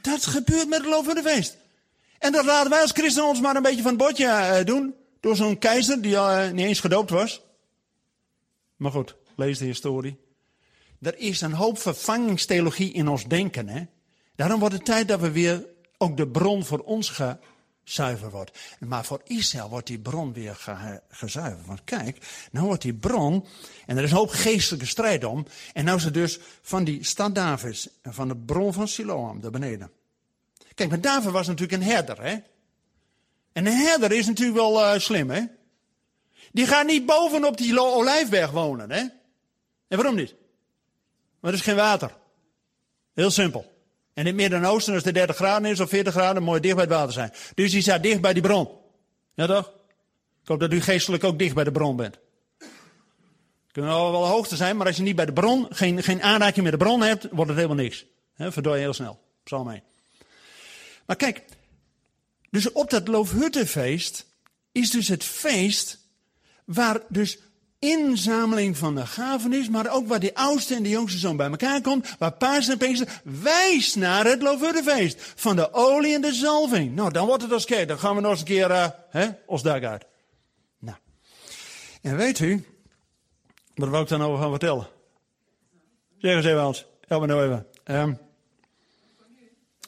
dat 0.00 0.26
gebeurt 0.26 0.68
met 0.68 0.84
het 0.84 1.04
de 1.14 1.22
feest. 1.22 1.56
En 2.18 2.32
dat 2.32 2.44
laten 2.44 2.70
wij 2.70 2.80
als 2.80 2.92
christenen 2.92 3.28
ons 3.28 3.40
maar 3.40 3.56
een 3.56 3.62
beetje 3.62 3.82
van 3.82 3.90
het 3.90 4.00
bordje 4.00 4.24
uh, 4.24 4.64
doen. 4.64 4.94
Door 5.20 5.36
zo'n 5.36 5.58
keizer 5.58 6.02
die 6.02 6.18
al 6.18 6.44
uh, 6.44 6.50
niet 6.50 6.66
eens 6.66 6.80
gedoopt 6.80 7.10
was. 7.10 7.42
Maar 8.76 8.90
goed, 8.90 9.16
lees 9.36 9.58
de 9.58 9.64
historie. 9.64 10.18
Er 11.00 11.18
is 11.18 11.40
een 11.40 11.52
hoop 11.52 11.78
vervangingstheologie 11.78 12.92
in 12.92 13.08
ons 13.08 13.24
denken. 13.24 13.68
Hè? 13.68 13.84
Daarom 14.36 14.60
wordt 14.60 14.74
het 14.74 14.84
tijd 14.84 15.08
dat 15.08 15.20
we 15.20 15.30
weer 15.30 15.66
ook 15.98 16.16
de 16.16 16.28
bron 16.28 16.64
voor 16.64 16.78
ons 16.78 17.08
gezuiverd 17.90 18.32
wordt. 18.32 18.58
Maar 18.78 19.04
voor 19.04 19.20
Israël 19.24 19.68
wordt 19.68 19.86
die 19.86 19.98
bron 19.98 20.32
weer 20.32 20.54
ge 20.54 21.00
gezuiverd. 21.08 21.66
Want 21.66 21.84
kijk, 21.84 22.48
nou 22.50 22.66
wordt 22.66 22.82
die 22.82 22.94
bron, 22.94 23.46
en 23.86 23.96
er 23.96 24.02
is 24.02 24.10
een 24.10 24.16
hoop 24.16 24.30
geestelijke 24.30 24.86
strijd 24.86 25.24
om. 25.24 25.46
En 25.72 25.84
nou 25.84 26.02
het 26.02 26.14
dus 26.14 26.38
van 26.62 26.84
die 26.84 27.04
stad 27.04 27.34
Davids 27.34 27.88
van 28.02 28.28
de 28.28 28.36
bron 28.36 28.72
van 28.72 28.88
Siloam, 28.88 29.40
daar 29.40 29.50
beneden. 29.50 29.90
Kijk, 30.74 30.88
maar 30.88 31.00
David 31.00 31.30
was 31.30 31.46
natuurlijk 31.46 31.82
een 31.82 31.88
herder, 31.88 32.22
hè? 32.22 32.38
En 33.52 33.66
een 33.66 33.76
herder 33.76 34.12
is 34.12 34.26
natuurlijk 34.26 34.58
wel 34.58 34.94
uh, 34.94 35.00
slim, 35.00 35.30
hè? 35.30 35.42
Die 36.52 36.66
gaat 36.66 36.86
niet 36.86 37.06
bovenop 37.06 37.56
die 37.56 37.80
olijfberg 37.80 38.50
wonen, 38.50 38.90
hè? 38.90 39.00
En 39.88 39.96
waarom 39.96 40.14
niet? 40.14 40.34
Maar 41.40 41.50
er 41.50 41.58
is 41.58 41.64
geen 41.64 41.76
water. 41.76 42.16
Heel 43.14 43.30
simpel. 43.30 43.79
En 44.14 44.26
in 44.26 44.26
het 44.26 44.34
Midden-Oosten, 44.34 44.94
als 44.94 45.04
het 45.04 45.14
30 45.14 45.36
graden 45.36 45.70
is 45.70 45.80
of 45.80 45.88
40 45.88 46.12
graden, 46.12 46.44
je 46.44 46.60
dicht 46.60 46.74
bij 46.74 46.84
het 46.84 46.92
water 46.92 47.12
zijn. 47.12 47.32
Dus 47.54 47.70
die 47.70 47.82
staat 47.82 48.02
dicht 48.02 48.20
bij 48.20 48.32
die 48.32 48.42
bron. 48.42 48.68
Ja 49.34 49.46
toch? 49.46 49.72
Ik 50.42 50.48
hoop 50.48 50.60
dat 50.60 50.72
u 50.72 50.80
geestelijk 50.80 51.24
ook 51.24 51.38
dicht 51.38 51.54
bij 51.54 51.64
de 51.64 51.72
bron 51.72 51.96
bent. 51.96 52.18
Kunnen 53.72 53.90
wel 53.90 54.10
wel 54.10 54.26
hoogte 54.26 54.56
zijn, 54.56 54.76
maar 54.76 54.86
als 54.86 54.96
je 54.96 55.02
niet 55.02 55.16
bij 55.16 55.26
de 55.26 55.32
bron, 55.32 55.66
geen, 55.70 56.02
geen 56.02 56.22
aanraking 56.22 56.62
met 56.62 56.72
de 56.72 56.84
bron 56.84 57.02
hebt, 57.02 57.26
wordt 57.30 57.50
het 57.50 57.58
helemaal 57.60 57.82
niks. 57.82 58.04
He, 58.34 58.44
je 58.44 58.70
heel 58.70 58.92
snel. 58.92 59.20
Psalm 59.44 59.70
1. 59.70 59.82
Maar 61.06 61.16
kijk, 61.16 61.44
dus 62.50 62.72
op 62.72 62.90
dat 62.90 63.08
Loofhuttenfeest 63.08 64.26
is 64.72 64.90
dus 64.90 65.08
het 65.08 65.24
feest 65.24 65.98
waar 66.64 67.00
dus 67.08 67.38
inzameling 67.80 68.76
van 68.76 68.94
de 68.94 69.06
gaven 69.06 69.52
is, 69.52 69.68
maar 69.68 69.92
ook 69.92 70.08
waar 70.08 70.20
de 70.20 70.34
oudste 70.34 70.74
en 70.74 70.82
de 70.82 70.88
jongste 70.88 71.18
zoon 71.18 71.36
bij 71.36 71.50
elkaar 71.50 71.80
komt, 71.80 72.14
waar 72.18 72.32
paas 72.32 72.68
en 72.68 72.78
Pinkster 72.78 73.20
wijst 73.24 73.96
naar 73.96 74.24
het 74.24 74.42
Loofhuttenfeest 74.42 75.32
van 75.36 75.56
de 75.56 75.72
olie 75.72 76.14
en 76.14 76.20
de 76.20 76.32
zalving. 76.32 76.94
Nou, 76.94 77.12
dan 77.12 77.26
wordt 77.26 77.42
het 77.42 77.52
als 77.52 77.64
kijk, 77.64 77.88
dan 77.88 77.98
gaan 77.98 78.14
we 78.14 78.20
nog 78.20 78.30
eens 78.30 78.40
een 78.40 78.46
keer 78.46 78.70
uh, 78.70 78.86
hè, 79.10 79.28
ons 79.46 79.62
dag 79.62 79.82
uit. 79.82 80.04
Nou, 80.78 80.96
en 82.02 82.16
weet 82.16 82.38
u, 82.38 82.64
wat 83.74 83.88
wil 83.88 84.00
ik 84.00 84.08
dan 84.08 84.22
over 84.22 84.42
gaan 84.42 84.50
vertellen? 84.50 84.88
Zeg 86.18 86.34
eens 86.34 86.44
even. 86.44 86.88
Help 87.06 87.20
me 87.20 87.26
nou 87.26 87.44
even. 87.44 87.66
Um, 87.84 88.18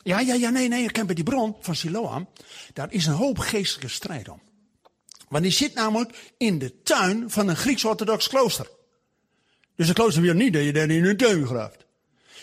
ja, 0.02 0.20
ja, 0.20 0.34
ja, 0.34 0.50
nee, 0.50 0.68
nee. 0.68 0.84
Ik 0.84 0.92
ken 0.92 1.06
bij 1.06 1.14
die 1.14 1.24
bron 1.24 1.56
van 1.60 1.74
Siloam. 1.74 2.28
Daar 2.72 2.92
is 2.92 3.06
een 3.06 3.12
hoop 3.12 3.38
geestelijke 3.38 3.88
strijd 3.88 4.28
om. 4.28 4.40
Want 5.32 5.44
die 5.44 5.52
zit 5.52 5.74
namelijk 5.74 6.32
in 6.36 6.58
de 6.58 6.82
tuin 6.82 7.30
van 7.30 7.48
een 7.48 7.56
Grieks-orthodox 7.56 8.28
klooster. 8.28 8.70
Dus 9.76 9.88
een 9.88 9.94
klooster 9.94 10.22
wil 10.22 10.34
niet 10.34 10.52
dat 10.52 10.64
je 10.64 10.72
daar 10.72 10.90
in 10.90 11.04
een 11.04 11.16
tuin 11.16 11.46
graaft. 11.46 11.86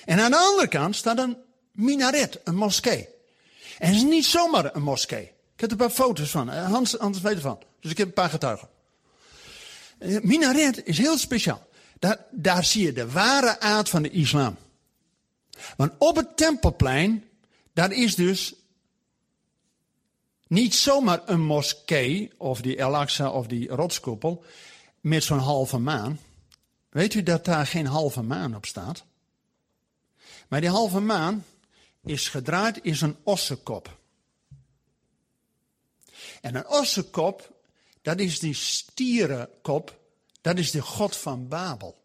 En 0.05 0.19
aan 0.19 0.31
de 0.31 0.37
andere 0.37 0.67
kant 0.67 0.95
staat 0.95 1.17
een 1.17 1.37
minaret, 1.71 2.39
een 2.43 2.55
moskee. 2.55 3.07
En 3.77 3.87
het 3.87 3.95
is 3.95 4.03
niet 4.03 4.25
zomaar 4.25 4.75
een 4.75 4.81
moskee. 4.81 5.23
Ik 5.23 5.59
heb 5.59 5.71
er 5.71 5.71
een 5.71 5.77
paar 5.77 5.89
foto's 5.89 6.29
van. 6.29 6.49
Eh, 6.49 6.71
Hans, 6.71 6.93
Hans 6.93 7.21
weet 7.21 7.35
ervan. 7.35 7.59
Dus 7.79 7.91
ik 7.91 7.97
heb 7.97 8.07
een 8.07 8.13
paar 8.13 8.29
getuigen. 8.29 8.69
Eh, 9.97 10.21
minaret 10.21 10.85
is 10.85 10.97
heel 10.97 11.17
speciaal. 11.17 11.67
Daar, 11.99 12.25
daar 12.31 12.65
zie 12.65 12.85
je 12.85 12.93
de 12.93 13.11
ware 13.11 13.59
aard 13.59 13.89
van 13.89 14.01
de 14.01 14.09
islam. 14.09 14.57
Want 15.77 15.91
op 15.97 16.15
het 16.15 16.37
tempelplein, 16.37 17.23
daar 17.73 17.91
is 17.91 18.15
dus 18.15 18.53
niet 20.49 20.75
zomaar 20.75 21.21
een 21.25 21.41
moskee, 21.41 22.31
of 22.37 22.61
die 22.61 22.77
El-Aqsa 22.77 23.31
of 23.31 23.47
die 23.47 23.67
rotskoepel, 23.67 24.43
met 24.99 25.23
zo'n 25.23 25.39
halve 25.39 25.77
maan. 25.77 26.19
Weet 26.89 27.13
u 27.13 27.23
dat 27.23 27.45
daar 27.45 27.67
geen 27.67 27.85
halve 27.85 28.21
maan 28.21 28.55
op 28.55 28.65
staat? 28.65 29.03
Maar 30.47 30.61
die 30.61 30.69
halve 30.69 30.99
maan 30.99 31.45
is 32.03 32.27
gedraaid, 32.27 32.79
is 32.81 33.01
een 33.01 33.17
ossenkop. 33.23 33.97
En 36.41 36.55
een 36.55 36.67
ossenkop, 36.67 37.63
dat 38.01 38.19
is 38.19 38.39
die 38.39 38.53
stierenkop, 38.53 39.99
dat 40.41 40.57
is 40.57 40.71
de 40.71 40.81
god 40.81 41.17
van 41.17 41.47
Babel. 41.47 42.03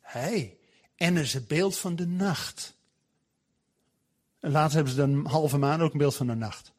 Hey, 0.00 0.58
en 0.96 1.16
is 1.16 1.32
het 1.32 1.48
beeld 1.48 1.78
van 1.78 1.96
de 1.96 2.06
nacht. 2.06 2.76
En 4.40 4.50
later 4.50 4.74
hebben 4.74 4.92
ze 4.92 4.98
dan 4.98 5.26
halve 5.26 5.58
maan 5.58 5.82
ook 5.82 5.92
een 5.92 5.98
beeld 5.98 6.16
van 6.16 6.26
de 6.26 6.34
nacht. 6.34 6.72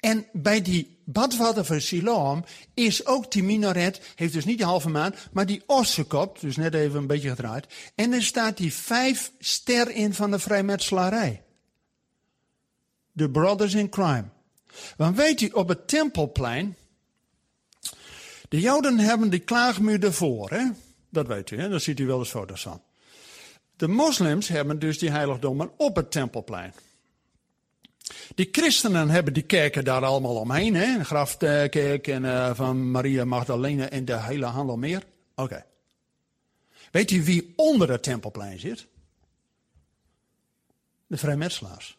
En 0.00 0.26
bij 0.32 0.62
die 0.62 0.98
badwater 1.04 1.64
van 1.64 1.80
Siloam 1.80 2.44
is 2.74 3.06
ook 3.06 3.32
die 3.32 3.42
minaret, 3.42 4.00
heeft 4.14 4.32
dus 4.32 4.44
niet 4.44 4.56
die 4.56 4.66
halve 4.66 4.88
maan, 4.88 5.14
maar 5.32 5.46
die 5.46 5.62
ossenkop, 5.66 6.40
dus 6.40 6.56
net 6.56 6.74
even 6.74 6.98
een 6.98 7.06
beetje 7.06 7.28
gedraaid. 7.28 7.66
En 7.94 8.12
er 8.12 8.22
staat 8.22 8.56
die 8.56 8.74
vijf 8.74 9.32
ster 9.38 9.90
in 9.90 10.14
van 10.14 10.30
de 10.30 10.38
vrijmetselarij. 10.38 11.42
De 13.12 13.30
Brothers 13.30 13.74
in 13.74 13.88
Crime. 13.88 14.24
Want 14.96 15.16
weet 15.16 15.40
u, 15.40 15.48
op 15.48 15.68
het 15.68 15.88
tempelplein, 15.88 16.76
de 18.48 18.60
Joden 18.60 18.98
hebben 18.98 19.30
die 19.30 19.40
klaagmuur 19.40 20.04
ervoor, 20.04 20.50
hè? 20.50 20.70
Dat 21.10 21.26
weet 21.26 21.50
u, 21.50 21.60
hè? 21.60 21.68
daar 21.68 21.80
ziet 21.80 22.00
u 22.00 22.06
wel 22.06 22.18
eens 22.18 22.30
foto's 22.30 22.62
van. 22.62 22.82
De 23.76 23.88
moslims 23.88 24.48
hebben 24.48 24.78
dus 24.78 24.98
die 24.98 25.10
heiligdommen 25.10 25.70
op 25.76 25.96
het 25.96 26.10
tempelplein. 26.10 26.72
Die 28.34 28.48
christenen 28.52 29.10
hebben 29.10 29.32
die 29.32 29.42
kerken 29.42 29.84
daar 29.84 30.04
allemaal 30.04 30.36
omheen. 30.36 30.74
Hè? 30.74 31.04
Grafkerk 31.04 32.06
en, 32.06 32.24
uh, 32.24 32.54
van 32.54 32.90
Maria 32.90 33.24
Magdalena 33.24 33.88
en 33.88 34.04
de 34.04 34.22
hele 34.22 34.46
handel 34.46 34.76
meer. 34.76 35.02
Oké. 35.34 35.64
Weet 36.90 37.10
u 37.10 37.24
wie 37.24 37.52
onder 37.56 37.90
het 37.90 38.02
tempelplein 38.02 38.58
zit? 38.58 38.86
De 41.06 41.16
vrijmetselaars. 41.16 41.98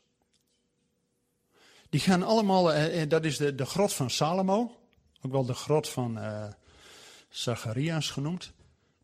Die 1.89 1.99
gaan 1.99 2.23
allemaal, 2.23 2.75
uh, 2.75 3.09
dat 3.09 3.25
is 3.25 3.37
de, 3.37 3.55
de 3.55 3.65
grot 3.65 3.93
van 3.93 4.09
Salomo. 4.09 4.77
Ook 5.21 5.31
wel 5.31 5.45
de 5.45 5.53
grot 5.53 5.89
van 5.89 6.17
uh, 6.17 6.43
Zacharias 7.29 8.09
genoemd. 8.09 8.51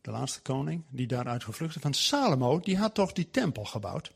De 0.02 0.12
laatste 0.12 0.42
koning 0.42 0.84
die 0.90 1.08
daaruit 1.08 1.44
gevlucht 1.44 1.76
is. 1.76 1.82
Want 1.82 1.96
Salomo, 1.96 2.60
die 2.60 2.78
had 2.78 2.94
toch 2.94 3.12
die 3.12 3.32
tempel 3.32 3.66
gebouwd. 3.66 4.12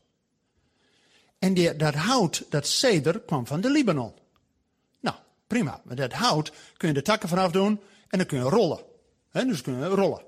En 1.38 1.54
die, 1.54 1.76
dat 1.76 1.94
hout, 1.94 2.44
dat 2.48 2.66
ceder, 2.66 3.20
kwam 3.20 3.46
van 3.46 3.60
de 3.60 3.70
Libanon. 3.70 4.12
Nou, 5.00 5.16
prima. 5.46 5.80
Met 5.84 5.96
dat 5.96 6.12
hout 6.12 6.52
kun 6.76 6.88
je 6.88 6.94
de 6.94 7.02
takken 7.02 7.28
vanaf 7.28 7.50
doen 7.50 7.80
en 8.08 8.18
dan 8.18 8.26
kun 8.26 8.38
je 8.38 8.44
rollen. 8.44 8.80
Dus 9.32 9.62
kun 9.62 9.78
je 9.78 9.86
rollen. 9.86 10.22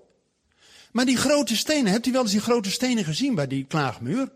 Maar 0.93 1.05
die 1.05 1.17
grote 1.17 1.57
stenen, 1.57 1.93
hebt 1.93 2.07
u 2.07 2.13
wel 2.13 2.23
eens 2.23 2.31
die 2.31 2.41
grote 2.41 2.71
stenen 2.71 3.05
gezien 3.05 3.35
bij 3.35 3.47
die 3.47 3.65
klaagmuur? 3.65 4.33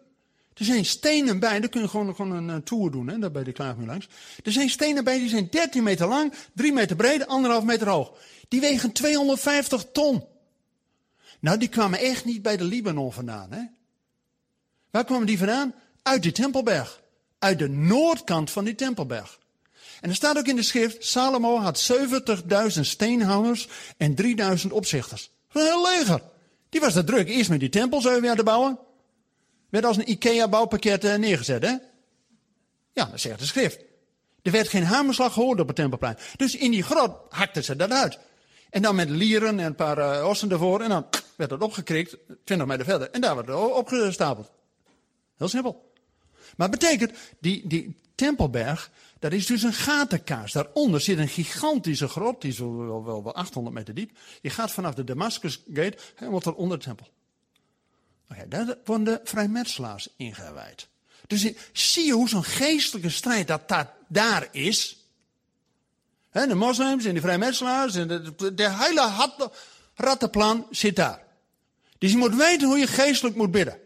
Er 0.55 0.65
zijn 0.65 0.85
stenen 0.85 1.39
bij, 1.39 1.61
daar 1.61 1.69
kun 1.69 1.81
je 1.81 1.89
gewoon, 1.89 2.15
gewoon 2.15 2.33
een, 2.33 2.49
een 2.49 2.63
tour 2.63 2.91
doen, 2.91 3.09
hè, 3.09 3.19
daar 3.19 3.31
bij 3.31 3.45
de 3.45 3.53
klaagmuur 3.53 3.87
langs. 3.87 4.09
Er 4.43 4.53
zijn 4.53 4.71
stenen 4.71 5.05
bij, 5.05 5.19
die 5.19 5.29
zijn 5.29 5.49
13 5.51 5.83
meter 5.83 6.09
lang, 6.09 6.35
3 6.53 6.73
meter 6.73 6.97
breed, 6.97 7.27
1,5 7.61 7.65
meter 7.65 7.89
hoog. 7.89 8.13
Die 8.49 8.61
wegen 8.61 8.93
250 8.93 9.85
ton. 9.93 10.25
Nou, 11.41 11.59
die 11.59 11.69
kwamen 11.69 11.99
echt 11.99 12.25
niet 12.25 12.43
bij 12.43 12.57
de 12.57 12.65
Libanon 12.65 13.13
vandaan, 13.13 13.53
hè? 13.53 13.63
Waar 14.91 15.05
kwamen 15.05 15.27
die 15.27 15.39
vandaan? 15.39 15.75
Uit 16.05 16.23
die 16.23 16.33
Tempelberg. 16.33 17.03
Uit 17.39 17.59
de 17.59 17.69
noordkant 17.69 18.51
van 18.51 18.65
die 18.65 18.75
Tempelberg. 18.75 19.39
En 20.01 20.09
er 20.09 20.17
staat 20.17 20.39
ook 20.39 20.47
in 20.47 20.57
de 20.57 20.63
schrift, 20.63 21.05
Salomo 21.05 21.59
had 21.59 21.93
70.000 22.75 22.81
steenhouders 22.81 23.69
en 23.97 24.15
3000 24.15 24.73
opzichters. 24.73 25.31
Dat 25.53 25.63
een 25.63 25.69
heel 25.69 25.83
leger. 25.83 26.23
Die 26.69 26.81
was 26.81 26.95
er 26.95 27.05
druk. 27.05 27.29
Eerst 27.29 27.51
met 27.51 27.61
die 27.61 27.69
tempel 27.69 28.01
zo 28.01 28.21
weer 28.21 28.35
te 28.35 28.43
bouwen. 28.43 28.79
Werd 29.71 29.85
als 29.85 29.97
een 29.97 30.11
IKEA-bouwpakket 30.11 31.05
eh, 31.05 31.15
neergezet, 31.15 31.63
hè? 31.63 31.75
Ja, 32.93 33.05
dat 33.05 33.21
zegt 33.21 33.39
de 33.39 33.47
schrift. 33.47 33.79
Er 34.43 34.53
werd 34.53 34.69
geen 34.69 34.85
hamerslag 34.85 35.33
gehoord 35.33 35.61
op 35.61 35.67
het 35.67 35.77
tempelplein. 35.77 36.19
Dus 36.37 36.57
in 36.57 36.71
die 36.71 36.83
grot 36.83 37.11
hakten 37.29 37.65
ze 37.65 37.77
dat 37.77 37.91
uit. 37.91 38.19
En 38.71 38.83
dan 38.83 38.95
met 38.95 39.11
lieren 39.11 39.59
en 39.59 39.67
een 39.67 39.75
paar 39.75 39.99
uh, 39.99 40.29
ossen 40.29 40.51
ervoor. 40.51 40.81
En 40.81 40.89
dan 40.89 41.07
werd 41.37 41.51
het 41.51 41.63
opgekrikt, 41.63 42.17
20 42.45 42.67
meter 42.67 42.85
verder. 42.85 43.11
En 43.11 43.21
daar 43.21 43.35
werd 43.35 43.47
het 43.47 43.57
opgestapeld. 43.57 44.51
Heel 45.37 45.49
simpel. 45.49 45.93
Maar 46.57 46.71
betekent, 46.71 47.13
die, 47.39 47.69
die 47.69 47.97
Tempelberg, 48.15 48.91
dat 49.19 49.33
is 49.33 49.47
dus 49.47 49.63
een 49.63 49.73
gatenkaas. 49.73 50.53
Daaronder 50.53 51.01
zit 51.01 51.19
een 51.19 51.29
gigantische 51.29 52.09
grot, 52.09 52.41
die 52.41 52.51
is 52.51 52.59
wel, 52.59 53.05
wel, 53.05 53.23
wel 53.23 53.35
800 53.35 53.77
meter 53.77 53.95
diep. 53.95 54.11
Je 54.43 54.51
gaat 54.51 54.71
vanaf 54.71 54.95
de 54.95 55.05
Damascus 55.05 55.63
Gate 55.73 55.99
helemaal 56.15 56.41
tot 56.41 56.55
onder 56.55 56.79
de 56.79 56.85
tempel. 56.85 57.09
Oké, 58.31 58.49
daar 58.49 58.77
worden 58.85 59.05
de 59.05 59.21
vrijmetselaars 59.25 60.09
ingewijd. 60.17 60.89
Dus 61.27 61.53
zie 61.73 62.07
je 62.07 62.13
hoe 62.13 62.29
zo'n 62.29 62.45
geestelijke 62.45 63.11
strijd 63.11 63.47
dat, 63.47 63.69
dat 63.69 63.89
daar 64.09 64.49
is. 64.51 65.07
de 66.33 66.55
moslims 66.55 67.05
en 67.05 67.15
de 67.15 67.21
vrijmetselaars 67.21 67.95
en 67.95 68.09
de, 68.09 68.55
de 68.55 68.71
hele 68.71 69.31
rattenplan 69.95 70.67
zit 70.71 70.97
daar. 70.97 71.23
Dus 71.99 72.11
je 72.11 72.17
moet 72.17 72.35
weten 72.35 72.69
hoe 72.69 72.79
je 72.79 72.87
geestelijk 72.87 73.37
moet 73.37 73.51
bidden. 73.51 73.79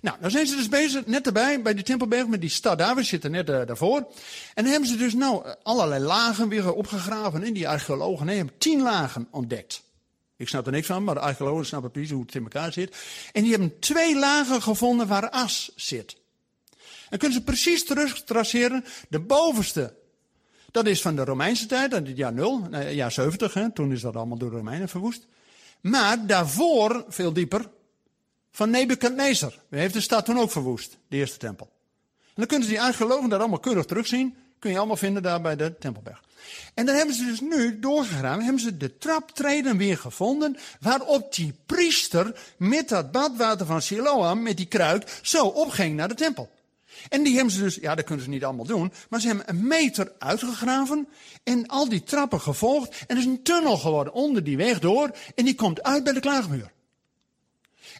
Nou, 0.00 0.16
dan 0.20 0.30
zijn 0.30 0.46
ze 0.46 0.56
dus 0.56 0.68
bezig, 0.68 1.06
net 1.06 1.26
erbij, 1.26 1.62
bij 1.62 1.74
die 1.74 1.84
Tempelberg, 1.84 2.26
met 2.26 2.40
die 2.40 2.50
stad 2.50 2.78
daar. 2.78 2.94
We 2.94 3.02
zitten 3.02 3.30
net 3.30 3.48
uh, 3.48 3.66
daarvoor. 3.66 3.98
En 4.54 4.62
dan 4.62 4.72
hebben 4.72 4.88
ze 4.88 4.96
dus 4.96 5.14
nou 5.14 5.44
eh, 5.44 5.52
allerlei 5.62 6.04
lagen 6.04 6.48
weer 6.48 6.72
opgegraven. 6.72 7.42
En 7.42 7.52
die 7.52 7.68
archeologen 7.68 8.26
nee, 8.26 8.36
hebben 8.36 8.58
tien 8.58 8.82
lagen 8.82 9.28
ontdekt. 9.30 9.82
Ik 10.36 10.48
snap 10.48 10.66
er 10.66 10.72
niks 10.72 10.86
van, 10.86 11.04
maar 11.04 11.14
de 11.14 11.20
archeologen 11.20 11.66
snappen 11.66 11.90
precies 11.90 12.10
hoe 12.10 12.22
het 12.22 12.34
in 12.34 12.42
elkaar 12.42 12.72
zit. 12.72 12.96
En 13.32 13.42
die 13.42 13.50
hebben 13.50 13.78
twee 13.78 14.18
lagen 14.18 14.62
gevonden 14.62 15.06
waar 15.06 15.30
as 15.30 15.72
zit. 15.76 16.16
En 17.10 17.18
kunnen 17.18 17.38
ze 17.38 17.44
precies 17.44 17.84
terug 17.84 18.24
traceren. 18.24 18.84
De 19.08 19.20
bovenste, 19.20 19.94
dat 20.70 20.86
is 20.86 21.00
van 21.00 21.16
de 21.16 21.24
Romeinse 21.24 21.66
tijd, 21.66 21.90
dat 21.90 22.02
is 22.02 22.08
het 22.08 22.16
jaar 22.16 22.32
0, 22.32 22.66
eh, 22.70 22.94
jaar 22.94 23.12
70. 23.12 23.54
Hè, 23.54 23.72
toen 23.72 23.92
is 23.92 24.00
dat 24.00 24.16
allemaal 24.16 24.38
door 24.38 24.50
de 24.50 24.56
Romeinen 24.56 24.88
verwoest. 24.88 25.26
Maar 25.80 26.26
daarvoor, 26.26 27.04
veel 27.08 27.32
dieper, 27.32 27.70
van 28.50 28.70
Nebukadnezar. 28.70 29.54
Hij 29.70 29.80
heeft 29.80 29.94
de 29.94 30.00
stad 30.00 30.24
toen 30.24 30.38
ook 30.38 30.50
verwoest, 30.50 30.96
de 31.08 31.16
eerste 31.16 31.38
tempel. 31.38 31.68
En 32.18 32.34
dan 32.34 32.46
kunnen 32.46 32.66
ze 32.66 32.72
die 32.72 32.82
archeologen 32.82 33.28
daar 33.28 33.38
allemaal 33.38 33.58
keurig 33.58 33.84
terugzien. 33.84 34.36
Kun 34.58 34.70
je 34.70 34.78
allemaal 34.78 34.96
vinden 34.96 35.22
daar 35.22 35.40
bij 35.40 35.56
de 35.56 35.78
Tempelberg. 35.78 36.22
En 36.74 36.86
dan 36.86 36.94
hebben 36.94 37.14
ze 37.14 37.24
dus 37.24 37.40
nu 37.40 37.78
doorgegaan, 37.78 38.40
hebben 38.40 38.62
ze 38.62 38.76
de 38.76 38.98
traptreden 38.98 39.76
weer 39.76 39.98
gevonden, 39.98 40.56
waarop 40.80 41.34
die 41.34 41.54
priester 41.66 42.40
met 42.56 42.88
dat 42.88 43.12
badwater 43.12 43.66
van 43.66 43.82
Siloam, 43.82 44.42
met 44.42 44.56
die 44.56 44.66
kruik, 44.66 45.18
zo 45.22 45.46
opging 45.46 45.96
naar 45.96 46.08
de 46.08 46.14
tempel. 46.14 46.50
En 47.08 47.22
die 47.22 47.34
hebben 47.34 47.52
ze 47.52 47.62
dus, 47.62 47.74
ja 47.74 47.94
dat 47.94 48.04
kunnen 48.04 48.24
ze 48.24 48.30
niet 48.30 48.44
allemaal 48.44 48.64
doen, 48.64 48.92
maar 49.08 49.20
ze 49.20 49.26
hebben 49.26 49.48
een 49.48 49.66
meter 49.66 50.12
uitgegraven 50.18 51.08
en 51.44 51.66
al 51.66 51.88
die 51.88 52.02
trappen 52.02 52.40
gevolgd. 52.40 53.04
En 53.06 53.16
er 53.16 53.16
is 53.16 53.24
een 53.24 53.42
tunnel 53.42 53.76
geworden 53.76 54.12
onder 54.12 54.44
die 54.44 54.56
weg 54.56 54.78
door 54.78 55.10
en 55.34 55.44
die 55.44 55.54
komt 55.54 55.82
uit 55.82 56.04
bij 56.04 56.12
de 56.12 56.20
klaagmuur. 56.20 56.70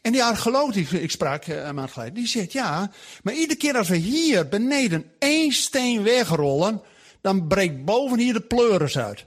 En 0.02 0.12
die 0.12 0.24
archeoloog 0.24 0.72
die 0.72 1.00
ik 1.00 1.10
sprak 1.10 1.46
uh, 1.46 1.64
een 1.64 1.74
maand 1.74 1.90
geleden, 1.90 2.14
die 2.14 2.26
zegt 2.26 2.52
ja, 2.52 2.90
maar 3.22 3.34
iedere 3.34 3.58
keer 3.58 3.76
als 3.76 3.88
we 3.88 3.96
hier 3.96 4.48
beneden 4.48 5.12
één 5.18 5.52
steen 5.52 6.02
wegrollen, 6.02 6.82
dan 7.20 7.46
breekt 7.46 7.84
boven 7.84 8.18
hier 8.18 8.32
de 8.32 8.40
pleuris 8.40 8.98
uit. 8.98 9.26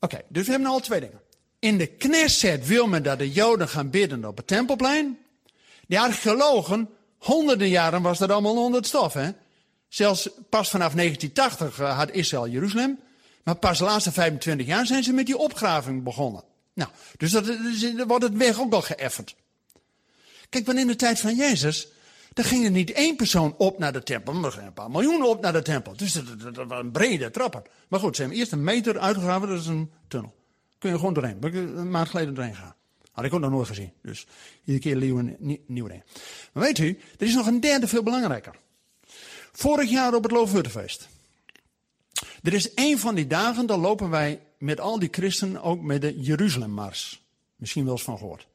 Oké, 0.00 0.20
dus 0.28 0.44
we 0.44 0.50
hebben 0.50 0.70
al 0.70 0.80
twee 0.80 1.00
dingen. 1.00 1.20
In 1.58 1.78
de 1.78 1.86
Knesset 1.86 2.66
wil 2.66 2.86
men 2.86 3.02
dat 3.02 3.18
de 3.18 3.32
Joden 3.32 3.68
gaan 3.68 3.90
bidden 3.90 4.24
op 4.24 4.36
het 4.36 4.46
Tempelplein. 4.46 5.18
De 5.86 6.00
archeologen, 6.00 6.88
honderden 7.18 7.68
jaren 7.68 8.02
was 8.02 8.18
dat 8.18 8.30
allemaal 8.30 8.64
onder 8.64 8.80
het 8.80 8.88
stof. 8.88 9.12
Hè? 9.12 9.30
Zelfs 9.88 10.28
pas 10.48 10.70
vanaf 10.70 10.94
1980 10.94 11.80
eh, 11.80 11.98
had 11.98 12.10
Israël 12.10 12.48
Jeruzalem. 12.48 13.00
Maar 13.44 13.54
pas 13.54 13.78
de 13.78 13.84
laatste 13.84 14.12
25 14.12 14.66
jaar 14.66 14.86
zijn 14.86 15.02
ze 15.02 15.12
met 15.12 15.26
die 15.26 15.38
opgraving 15.38 16.02
begonnen. 16.02 16.44
Nou, 16.74 16.90
dus 17.16 17.30
dat, 17.30 17.46
dan 17.96 18.06
wordt 18.06 18.24
het 18.24 18.36
weg 18.36 18.60
ook 18.60 18.72
al 18.72 18.82
geëffend. 18.82 19.34
Kijk, 20.48 20.66
wanneer 20.66 20.84
in 20.84 20.90
de 20.90 20.96
tijd 20.96 21.20
van 21.20 21.36
Jezus, 21.36 21.88
dan 22.32 22.44
ging 22.44 22.64
er 22.64 22.70
niet 22.70 22.92
één 22.92 23.16
persoon 23.16 23.54
op 23.58 23.78
naar 23.78 23.92
de 23.92 24.02
tempel, 24.02 24.32
maar 24.32 24.44
er 24.44 24.50
gingen 24.50 24.66
een 24.66 24.72
paar 24.72 24.90
miljoen 24.90 25.24
op 25.24 25.40
naar 25.40 25.52
de 25.52 25.62
tempel. 25.62 25.96
Dus 25.96 26.12
dat, 26.12 26.54
dat 26.54 26.66
waren 26.66 26.90
brede 26.90 27.30
trappen. 27.30 27.62
Maar 27.88 28.00
goed, 28.00 28.16
ze 28.16 28.20
hebben 28.20 28.40
eerst 28.40 28.52
een 28.52 28.64
meter 28.64 28.98
uitgegraven, 28.98 29.48
dat 29.48 29.60
is 29.60 29.66
een 29.66 29.90
tunnel. 30.08 30.34
Kun 30.78 30.90
je 30.90 30.98
gewoon 30.98 31.14
doorheen. 31.14 31.38
Een 31.42 31.90
maand 31.90 32.08
geleden 32.08 32.34
doorheen 32.34 32.54
gaan. 32.54 32.74
Had 33.12 33.24
ik 33.24 33.34
ook 33.34 33.40
nog 33.40 33.50
nooit 33.50 33.66
gezien. 33.66 33.92
Dus 34.02 34.26
iedere 34.64 34.78
keer 34.78 34.96
nieuw, 34.96 35.36
nieuw 35.66 35.86
ding. 35.86 36.02
Maar 36.52 36.62
weet 36.62 36.78
u, 36.78 36.98
er 37.18 37.26
is 37.26 37.34
nog 37.34 37.46
een 37.46 37.60
derde 37.60 37.88
veel 37.88 38.02
belangrijker. 38.02 38.54
Vorig 39.52 39.90
jaar 39.90 40.14
op 40.14 40.22
het 40.22 40.32
Loofhuttenfeest. 40.32 41.08
Er 42.42 42.52
is 42.52 42.74
één 42.74 42.98
van 42.98 43.14
die 43.14 43.26
dagen, 43.26 43.66
dan 43.66 43.80
lopen 43.80 44.10
wij 44.10 44.40
met 44.64 44.80
al 44.80 44.98
die 44.98 45.08
christenen 45.10 45.62
ook 45.62 45.80
met 45.80 46.00
de 46.00 46.20
Jeruzalemmars. 46.20 47.22
Misschien 47.56 47.84
wel 47.84 47.92
eens 47.92 48.02
van 48.02 48.18
gehoord. 48.18 48.46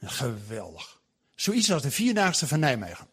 Geweldig. 0.00 1.00
Zoiets 1.34 1.72
als 1.72 1.82
de 1.82 1.90
Vierdaagse 1.90 2.46
van 2.46 2.60
Nijmegen. 2.60 3.06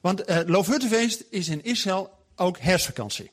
Want 0.00 0.26
het 0.26 0.48
uh, 0.48 0.54
Loofhuttenfeest 0.54 1.24
is 1.30 1.48
in 1.48 1.64
Israël 1.64 2.10
ook 2.36 2.58
herfstvakantie. 2.58 3.30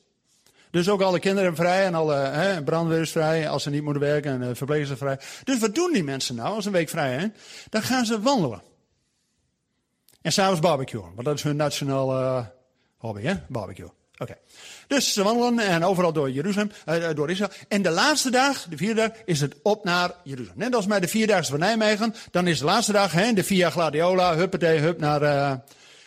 Dus 0.70 0.88
ook 0.88 1.00
alle 1.00 1.18
kinderen 1.18 1.56
vrij 1.56 1.84
en 1.84 1.94
alle 1.94 2.14
hè, 2.14 2.62
brandweers 2.62 3.10
vrij 3.10 3.48
als 3.48 3.62
ze 3.62 3.70
niet 3.70 3.82
moeten 3.82 4.02
werken 4.02 4.32
en 4.32 4.48
uh, 4.48 4.54
verplegers 4.54 4.98
vrij. 4.98 5.20
Dus 5.44 5.58
wat 5.58 5.74
doen 5.74 5.92
die 5.92 6.04
mensen 6.04 6.34
nou 6.34 6.54
als 6.54 6.64
een 6.64 6.72
week 6.72 6.88
vrij 6.88 7.12
hè? 7.12 7.26
Dan 7.68 7.82
gaan 7.82 8.06
ze 8.06 8.20
wandelen. 8.20 8.62
En 10.20 10.32
s'avonds 10.32 10.60
barbecuen, 10.60 11.14
want 11.14 11.24
dat 11.24 11.36
is 11.36 11.42
hun 11.42 11.56
nationale 11.56 12.22
uh, 12.22 12.46
hobby, 12.96 13.22
hè? 13.22 13.34
Barbecue. 13.48 13.90
Oké. 14.20 14.38
Dus 14.86 15.12
ze 15.12 15.22
wandelen 15.22 15.58
en 15.58 15.84
overal 15.84 16.12
door 16.12 16.30
Jeruzalem, 16.30 16.70
uh, 16.88 17.08
door 17.14 17.30
Israël. 17.30 17.52
En 17.68 17.82
de 17.82 17.90
laatste 17.90 18.30
dag, 18.30 18.66
de 18.68 18.76
vierde 18.76 18.94
dag, 18.94 19.10
is 19.24 19.40
het 19.40 19.54
op 19.62 19.84
naar 19.84 20.14
Jeruzalem. 20.24 20.58
Net 20.58 20.74
als 20.74 20.86
bij 20.86 21.00
de 21.00 21.08
vierdaagse 21.08 21.50
van 21.50 21.60
Nijmegen, 21.60 22.14
dan 22.30 22.46
is 22.46 22.58
de 22.58 22.64
laatste 22.64 22.92
dag, 22.92 23.12
hè, 23.12 23.32
de 23.32 23.44
Via 23.44 23.70
Gladiola, 23.70 24.36
huppatee, 24.36 24.78
hup 24.78 24.98
naar 24.98 25.22
uh, 25.22 25.52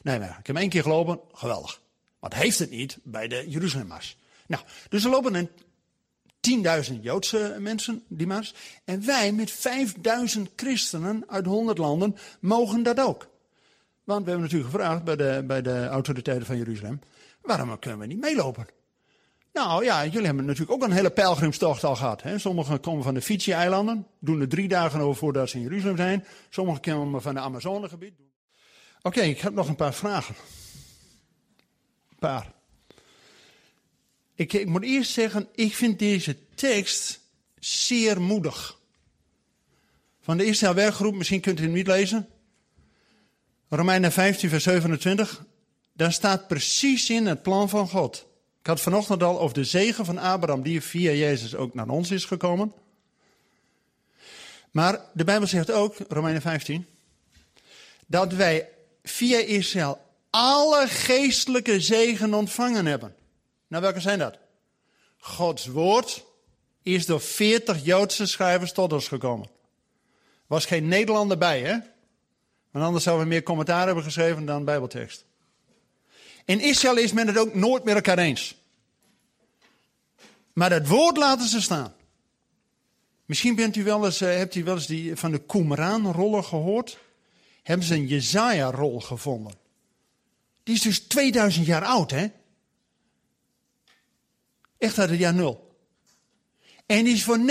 Nijmegen. 0.04 0.36
Ik 0.40 0.48
heb 0.48 0.56
één 0.56 0.70
keer 0.70 0.82
gelopen, 0.82 1.20
geweldig. 1.34 1.82
Het 2.20 2.34
heeft 2.34 2.60
het 2.60 2.70
niet 2.70 2.98
bij 3.04 3.28
de 3.28 3.46
Jeruzalemmars. 3.48 4.18
Nou, 4.48 4.64
dus 4.90 5.04
er 5.04 5.10
lopen 5.10 5.34
een 5.34 5.50
10.000 6.94 7.02
Joodse 7.02 7.56
mensen, 7.60 8.04
die 8.08 8.28
mars. 8.28 8.54
En 8.86 9.06
wij 9.06 9.32
met 9.32 9.52
5.000 10.36 10.42
christenen 10.56 11.24
uit 11.28 11.46
100 11.46 11.78
landen 11.78 12.16
mogen 12.40 12.84
dat 12.84 13.00
ook. 13.00 13.28
Want 14.04 14.24
we 14.24 14.30
hebben 14.30 14.50
natuurlijk 14.50 14.76
gevraagd 14.76 15.04
bij 15.04 15.16
de, 15.16 15.44
bij 15.48 15.62
de 15.62 15.88
autoriteiten 15.88 16.46
van 16.46 16.58
Jeruzalem. 16.58 17.00
Waarom 17.44 17.80
kunnen 17.80 18.00
we 18.00 18.06
niet 18.06 18.20
meelopen? 18.20 18.68
Nou 19.54 19.84
ja, 19.84 20.06
jullie 20.06 20.26
hebben 20.26 20.46
natuurlijk 20.46 20.72
ook 20.72 20.84
een 20.84 20.96
hele 20.96 21.12
pelgrimstocht 21.12 21.84
al 21.84 21.96
gehad. 21.96 22.22
Hè? 22.22 22.38
Sommigen 22.38 22.80
komen 22.80 23.04
van 23.04 23.14
de 23.14 23.22
Fiji-eilanden, 23.22 24.08
doen 24.20 24.42
er 24.42 24.50
drie 24.50 24.68
dagen 24.68 25.00
over 25.00 25.16
voordat 25.16 25.50
ze 25.50 25.58
in 25.58 25.64
Jeruzalem 25.64 25.98
zijn. 25.98 26.26
Sommigen 26.50 26.82
komen 26.82 27.22
van 27.22 27.36
het 27.36 27.44
Amazonegebied. 27.44 28.14
Oké, 29.02 29.22
ik 29.22 29.40
heb 29.40 29.54
nog 29.54 29.68
een 29.68 29.76
paar 29.76 29.94
vragen. 29.94 30.36
Een 32.10 32.20
paar. 32.20 32.52
Ik, 34.36 34.54
ik 34.54 34.68
moet 34.68 34.84
eerst 34.84 35.12
zeggen, 35.12 35.48
ik 35.56 35.76
vind 35.76 36.00
deze 36.00 36.38
tekst 36.56 37.20
zeer 37.60 38.22
moedig. 38.22 38.80
Van 40.22 40.38
de 40.38 40.46
eerste 40.46 40.74
werkgroep, 40.74 41.16
misschien 41.16 41.42
kunt 41.42 41.60
u 41.60 41.64
hem 41.64 41.72
niet 41.72 41.88
lezen. 41.88 42.30
Romeinen 43.70 44.12
15, 44.12 44.50
vers 44.50 44.64
27. 44.64 45.46
Daar 45.94 46.14
staat 46.14 46.48
precies 46.48 47.10
in 47.10 47.26
het 47.26 47.42
plan 47.42 47.70
van 47.70 47.90
God. 47.90 48.26
Ik 48.60 48.68
had 48.68 48.82
vanochtend 48.82 49.24
al 49.24 49.40
over 49.40 49.54
de 49.54 49.64
zegen 49.64 50.06
van 50.06 50.18
Abraham, 50.18 50.62
die 50.62 50.82
via 50.82 51.12
Jezus 51.12 51.56
ook 51.56 51.74
naar 51.74 51.90
ons 51.90 52.12
is 52.12 52.26
gekomen. 52.26 52.74
Maar 54.72 55.00
de 55.14 55.24
Bijbel 55.24 55.48
zegt 55.48 55.72
ook, 55.72 55.96
Romeinen 56.08 56.42
15, 56.42 56.86
dat 58.08 58.34
wij 58.34 58.70
via 59.04 59.38
Israël 59.38 60.02
alle 60.30 60.88
geestelijke 60.88 61.82
zegen 61.82 62.34
ontvangen 62.34 62.86
hebben. 62.86 63.16
Nou, 63.68 63.84
welke 63.84 64.00
zijn 64.00 64.20
dat? 64.20 64.38
Gods 65.18 65.66
woord 65.66 66.24
is 66.82 67.06
door 67.06 67.22
40 67.22 67.86
Joodse 67.86 68.26
schrijvers 68.26 68.72
tot 68.72 68.94
ons 68.94 69.08
gekomen. 69.08 69.50
Was 70.48 70.66
geen 70.66 70.88
Nederlander 70.88 71.38
bij, 71.38 71.62
hè? 71.62 71.78
Want 72.72 72.86
anders 72.86 73.04
zouden 73.04 73.26
we 73.26 73.34
meer 73.34 73.44
commentaar 73.44 73.86
hebben 73.86 74.04
geschreven 74.04 74.46
dan 74.46 74.66
Bijbeltekst. 74.66 75.26
In 76.46 76.60
Israël 76.60 76.98
is 76.98 77.12
men 77.12 77.28
het 77.28 77.38
ook 77.38 77.54
nooit 77.54 77.84
met 77.84 77.96
elkaar 77.96 78.18
eens. 78.18 78.56
Maar 80.54 80.72
het 80.72 80.88
woord 80.88 81.18
laten 81.18 81.48
ze 81.48 81.62
staan. 81.62 81.94
Misschien 83.26 83.56
bent 83.56 83.76
u 83.76 83.84
wel 83.84 84.06
eens, 84.06 84.22
uh, 84.22 84.30
hebt 84.30 84.56
u 84.56 84.64
wel 84.64 84.76
eens 84.76 84.88
die, 84.88 85.16
van 85.16 85.32
de 85.32 85.46
Qumran-rollen 85.46 86.44
gehoord? 86.44 86.98
Hebben 87.64 87.88
ze 87.88 87.94
een 87.94 88.08
Jezaja-rol 88.08 89.00
gevonden. 89.00 89.54
Die 90.64 90.76
is 90.76 90.82
dus 90.82 91.00
2000 91.00 91.66
jaar 91.66 91.84
oud, 91.84 92.12
hè? 92.12 92.28
Echt 94.78 95.00
uit 95.00 95.10
het 95.10 95.20
jaar 95.20 95.34
nul. 95.34 95.72
En 96.86 97.04
die 97.04 97.14
is 97.14 97.24
voor 97.24 97.40
99,999%, 97.40 97.44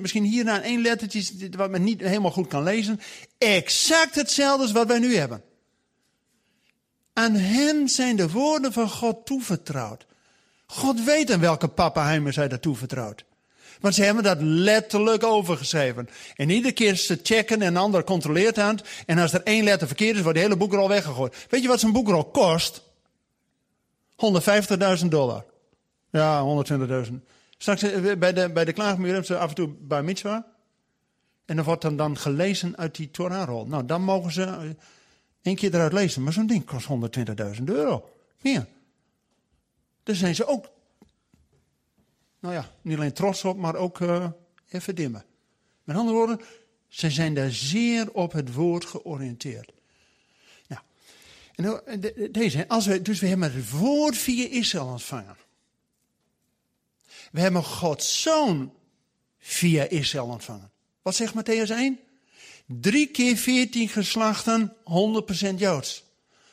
misschien 0.00 0.24
hierna 0.24 0.62
één 0.62 0.80
lettertje 0.80 1.48
wat 1.56 1.70
men 1.70 1.84
niet 1.84 2.00
helemaal 2.00 2.30
goed 2.30 2.48
kan 2.48 2.62
lezen, 2.62 3.00
exact 3.38 4.14
hetzelfde 4.14 4.62
als 4.62 4.72
wat 4.72 4.86
wij 4.86 4.98
nu 4.98 5.16
hebben. 5.16 5.42
Aan 7.12 7.34
hem 7.34 7.88
zijn 7.88 8.16
de 8.16 8.30
woorden 8.30 8.72
van 8.72 8.88
God 8.88 9.26
toevertrouwd. 9.26 10.06
God 10.66 11.04
weet 11.04 11.30
aan 11.30 11.40
welke 11.40 11.68
pappenheimer 11.68 12.32
zij 12.32 12.48
dat 12.48 12.62
toevertrouwd. 12.62 13.24
Want 13.80 13.94
ze 13.94 14.02
hebben 14.02 14.22
dat 14.22 14.40
letterlijk 14.40 15.24
overgeschreven. 15.24 16.08
En 16.36 16.50
iedere 16.50 16.74
keer 16.74 16.94
ze 16.94 17.20
checken 17.22 17.62
en 17.62 17.66
een 17.66 17.76
ander 17.76 18.04
controleert 18.04 18.58
aan 18.58 18.76
het. 18.76 18.88
En 19.06 19.18
als 19.18 19.32
er 19.32 19.42
één 19.42 19.64
letter 19.64 19.86
verkeerd 19.86 20.16
is, 20.16 20.22
wordt 20.22 20.36
de 20.36 20.44
hele 20.44 20.56
boekrol 20.56 20.88
weggegooid. 20.88 21.46
Weet 21.48 21.62
je 21.62 21.68
wat 21.68 21.80
zo'n 21.80 21.92
boekrol 21.92 22.24
kost? 22.24 22.82
150.000 25.02 25.06
dollar. 25.08 25.44
Ja, 26.10 26.64
120.000. 27.06 27.12
Straks 27.58 27.82
eh, 27.82 28.16
bij 28.18 28.32
de, 28.32 28.50
bij 28.52 28.64
de 28.64 28.72
klaagmuur 28.72 29.08
hebben 29.08 29.26
ze 29.26 29.38
af 29.38 29.48
en 29.48 29.54
toe 29.54 29.68
bij 29.68 30.02
mitzwa. 30.02 30.46
En 31.44 31.56
dan 31.56 31.64
wordt 31.64 31.82
dan, 31.82 31.96
dan 31.96 32.18
gelezen 32.18 32.76
uit 32.76 32.94
die 32.94 33.10
Torahrol. 33.10 33.66
Nou, 33.66 33.86
dan 33.86 34.02
mogen 34.02 34.32
ze 34.32 34.74
eh, 35.40 35.46
één 35.46 35.56
keer 35.56 35.74
eruit 35.74 35.92
lezen. 35.92 36.22
Maar 36.22 36.32
zo'n 36.32 36.46
ding 36.46 36.64
kost 36.64 36.88
120.000 37.56 37.64
euro. 37.64 38.10
Meer. 38.40 38.66
Daar 40.02 40.14
zijn 40.16 40.34
ze 40.34 40.46
ook, 40.46 40.70
nou 42.38 42.54
ja, 42.54 42.70
niet 42.82 42.96
alleen 42.96 43.12
trots 43.12 43.44
op, 43.44 43.56
maar 43.56 43.74
ook 43.74 43.98
even 44.68 44.94
dimmen. 44.94 45.24
Met 45.84 45.96
andere 45.96 46.16
woorden, 46.16 46.40
ze 46.88 47.10
zijn 47.10 47.34
daar 47.34 47.50
zeer 47.50 48.12
op 48.12 48.32
het 48.32 48.54
woord 48.54 48.84
georiënteerd. 48.84 49.72
En 51.60 52.00
deze, 52.30 52.68
als 52.68 52.86
we, 52.86 53.02
dus 53.02 53.20
we 53.20 53.26
hebben 53.26 53.52
het 53.52 53.70
woord 53.70 54.16
via 54.16 54.48
Israël 54.48 54.86
ontvangen. 54.86 55.36
We 57.32 57.40
hebben 57.40 57.64
Gods 57.64 58.22
zoon 58.22 58.74
via 59.38 59.84
Israël 59.84 60.26
ontvangen. 60.26 60.70
Wat 61.02 61.14
zegt 61.14 61.34
Matthäus 61.34 61.70
1? 61.70 61.98
Drie 62.72 63.06
keer 63.06 63.36
veertien 63.36 63.88
geslachten, 63.88 64.72
100% 65.52 65.54
Joods. 65.56 66.04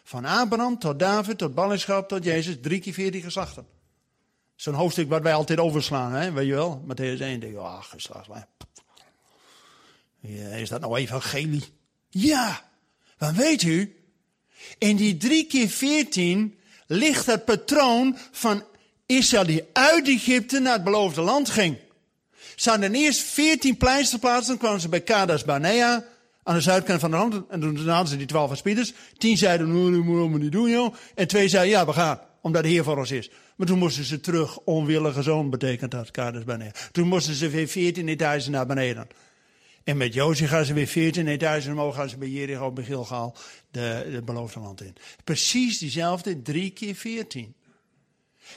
Van 0.04 0.26
Abraham 0.26 0.80
tot 0.80 1.00
David, 1.00 1.38
tot 1.38 1.56
ballingschap, 1.56 2.08
tot 2.08 2.24
Jezus, 2.24 2.56
drie 2.62 2.80
keer 2.80 2.94
veertien 2.94 3.22
geslachten. 3.22 3.68
Zo'n 4.56 4.74
hoofdstuk 4.74 5.10
wat 5.10 5.22
wij 5.22 5.34
altijd 5.34 5.60
overslaan, 5.60 6.12
hè? 6.12 6.32
weet 6.32 6.48
je 6.48 6.54
wel? 6.54 6.84
Matthäus 6.88 7.20
1, 7.20 7.40
denk 7.40 7.54
je, 7.54 7.58
ah, 7.60 7.84
geslacht. 7.84 8.30
Is 10.56 10.70
dat 10.70 10.82
nou 10.82 10.98
evangelie? 10.98 11.64
Ja, 12.10 12.70
dan 13.18 13.36
weet 13.36 13.64
u, 13.64 13.96
in 14.78 14.96
die 14.96 15.18
drie 15.18 15.46
keer 15.46 15.70
veertien 15.70 16.60
ligt 16.88 17.26
het 17.26 17.46
patroon 17.46 18.18
van 18.32 18.64
Israël 19.06 19.46
die 19.46 19.64
uit 19.74 20.08
Egypte 20.08 20.60
naar 20.60 20.74
het 20.74 20.84
beloofde 20.84 21.22
land 21.22 21.50
ging. 21.50 21.78
Ze 22.58 22.70
hadden 22.70 22.96
eerst 22.96 23.22
veertien 23.22 23.78
pleisterplaatsen, 23.78 24.48
dan 24.48 24.58
kwamen 24.58 24.82
ze 24.82 24.90
bij 24.90 25.02
Kadas 25.02 25.44
Barnea, 25.44 26.06
aan 26.44 26.56
de 26.56 26.62
zuidkant 26.62 27.00
van 27.00 27.12
de 27.12 27.18
land. 27.18 27.42
En 27.50 27.60
toen 27.60 27.78
hadden 27.78 28.08
ze 28.08 28.18
die 28.18 28.28
twaalf 28.28 28.48
verspieders. 28.48 28.94
Tien 29.18 29.38
zeiden, 29.38 29.68
nou, 29.68 29.92
dat 29.92 30.04
moeten 30.04 30.32
we 30.32 30.40
niet 30.40 30.52
doen, 30.52 30.70
joh. 30.70 30.96
En 31.16 31.28
twee 31.28 31.48
zeiden, 31.48 31.72
ja, 31.72 31.86
we 31.86 31.94
gaan, 31.94 32.20
omdat 32.42 32.64
de 32.64 32.70
Heer 32.70 32.84
voor 32.84 32.98
ons 32.98 33.12
is. 33.12 33.30
Maar 33.56 33.68
toen 33.68 33.78
moesten 33.78 34.04
ze 34.04 34.20
terug, 34.20 34.58
onwillige 34.60 35.22
zoon 35.22 35.50
betekent 35.50 35.92
dat, 35.92 36.12
Kadas 36.12 36.44
Barnea. 36.44 36.72
Toen 36.92 37.08
moesten 37.08 37.34
ze 37.34 37.50
weer 37.50 37.68
veertien 37.68 38.08
etages 38.08 38.48
naar 38.48 38.66
beneden. 38.66 39.08
En 39.84 39.98
met 39.98 40.14
Jozef 40.14 40.50
gaan 40.50 40.66
ze 40.66 40.74
weer 40.74 40.88
14 40.88 41.28
etages 41.28 41.68
omhoog, 41.68 41.96
gaan 41.96 42.10
ze 42.10 42.18
bij 42.18 42.28
Jericho, 42.28 42.72
bij 42.72 42.84
Gilgal, 42.84 43.36
de, 43.72 44.10
de 44.12 44.22
beloofde 44.22 44.60
land 44.60 44.82
in. 44.82 44.96
Precies 45.24 45.78
diezelfde, 45.78 46.42
drie 46.42 46.70
keer 46.70 46.96
14. 46.96 47.56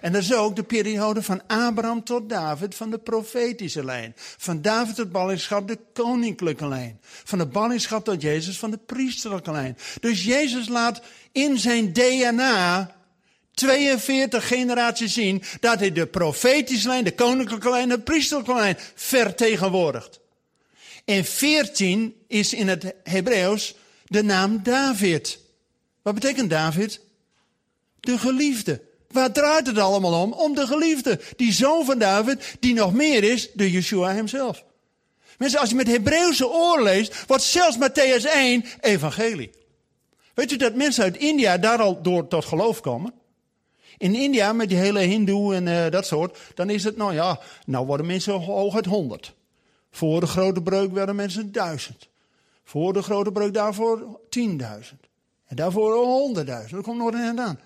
En 0.01 0.13
dat 0.13 0.23
is 0.23 0.35
ook 0.35 0.57
de 0.57 0.63
periode 0.63 1.23
van 1.23 1.43
Abraham 1.47 2.05
tot 2.05 2.29
David, 2.29 2.75
van 2.75 2.91
de 2.91 2.99
profetische 2.99 3.85
lijn. 3.85 4.13
Van 4.17 4.63
David 4.63 4.95
tot 4.95 5.13
ballingschap, 5.13 5.69
de 5.69 5.79
koninklijke 5.93 6.69
lijn. 6.69 7.01
Van 7.03 7.39
de 7.39 7.47
ballingschap 7.47 8.05
tot 8.05 8.23
Jezus, 8.23 8.59
van 8.59 8.71
de 8.71 8.79
priesterlijke 8.79 9.51
lijn. 9.51 9.79
Dus 10.01 10.25
Jezus 10.25 10.69
laat 10.69 11.01
in 11.33 11.59
zijn 11.59 11.93
DNA 11.93 12.95
42 13.55 14.47
generaties 14.47 15.13
zien 15.13 15.43
dat 15.61 15.79
hij 15.79 15.93
de 15.93 16.07
profetische 16.07 16.89
lijn, 16.89 17.05
de 17.05 17.15
koninklijke 17.15 17.71
lijn, 17.71 17.89
de 17.89 18.01
priesterlijke 18.01 18.55
lijn 18.55 18.79
vertegenwoordigt. 18.95 20.21
En 21.05 21.25
14 21.25 22.15
is 22.27 22.55
in 22.55 22.69
het 22.69 22.95
Hebreeuws 23.05 23.75
de 24.07 24.23
naam 24.23 24.63
David. 24.63 25.39
Wat 26.03 26.15
betekent 26.15 26.51
David? 26.51 27.01
De 28.01 28.19
geliefde. 28.19 28.89
Waar 29.11 29.33
draait 29.33 29.67
het 29.67 29.79
allemaal 29.79 30.23
om? 30.23 30.33
Om 30.33 30.55
de 30.55 30.67
geliefde. 30.67 31.21
Die 31.37 31.53
zoon 31.53 31.85
van 31.85 31.99
David, 31.99 32.57
die 32.61 32.75
nog 32.75 32.93
meer 32.93 33.25
is, 33.25 33.51
de 33.53 33.71
Yeshua 33.71 34.13
hemzelf. 34.13 34.65
Mensen, 35.39 35.61
als 35.61 35.71
je 35.71 35.75
met 35.75 35.87
Hebreeuwse 35.87 36.49
oor 36.49 36.83
leest, 36.83 37.27
wordt 37.27 37.43
zelfs 37.43 37.77
Matthäus 37.77 38.25
1 38.33 38.65
evangelie. 38.81 39.51
Weet 40.35 40.53
u 40.53 40.57
dat 40.57 40.75
mensen 40.75 41.05
uit 41.05 41.17
India 41.17 41.59
daar 41.59 41.79
al 41.79 42.03
door 42.03 42.29
tot 42.29 42.45
geloof 42.45 42.81
komen? 42.81 43.13
In 43.99 44.15
India, 44.15 44.53
met 44.53 44.69
die 44.69 44.79
hele 44.79 45.01
hindoe 45.01 45.55
en 45.55 45.67
uh, 45.67 45.91
dat 45.91 46.07
soort, 46.07 46.39
dan 46.55 46.71
is 46.71 46.85
het, 46.85 46.97
nou 46.97 47.15
ja, 47.15 47.41
nou 47.67 47.87
worden 47.87 48.07
mensen 48.07 48.33
hooguit 48.33 48.87
honderd. 48.87 49.35
Voor 49.91 50.21
de 50.21 50.27
grote 50.27 50.63
breuk 50.63 50.93
werden 50.93 51.17
mensen 51.17 51.53
duizend. 51.53 52.09
Voor 52.65 52.93
de 52.93 53.03
grote 53.03 53.33
breuk 53.33 53.55
daarvoor 53.55 54.21
tienduizend. 54.29 55.01
En 55.47 55.57
daarvoor 55.57 56.05
honderdduizend. 56.05 56.75
Dat 56.75 56.83
komt 56.83 56.99
nog 56.99 57.13
een 57.13 57.41
aan. 57.41 57.61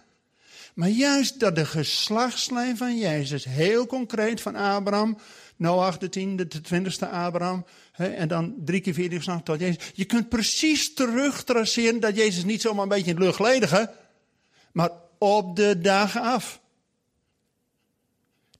Maar 0.75 0.89
juist 0.89 1.41
dat 1.41 1.55
de 1.55 1.65
geslachtslijn 1.65 2.77
van 2.77 2.99
Jezus, 2.99 3.45
heel 3.45 3.87
concreet 3.87 4.41
van 4.41 4.57
Abraham, 4.57 5.19
Noach 5.57 5.99
de 5.99 6.09
tiende, 6.09 6.47
de 6.47 6.61
twintigste 6.61 7.09
Abraham, 7.09 7.65
hè, 7.93 8.07
en 8.07 8.29
dan 8.29 8.55
drie 8.65 8.81
keer 8.81 8.95
vier 8.95 9.13
geslacht 9.13 9.45
tot 9.45 9.61
Jezus. 9.61 9.91
Je 9.95 10.05
kunt 10.05 10.29
precies 10.29 10.95
terugtraceren 10.95 12.01
dat 12.01 12.17
Jezus 12.17 12.45
niet 12.45 12.61
zomaar 12.61 12.83
een 12.83 12.89
beetje 12.89 13.11
in 13.11 13.17
het 13.17 13.25
lucht 13.25 13.39
ledige, 13.39 13.93
maar 14.73 14.91
op 15.19 15.57
de 15.57 15.79
dagen 15.79 16.21
af. 16.21 16.61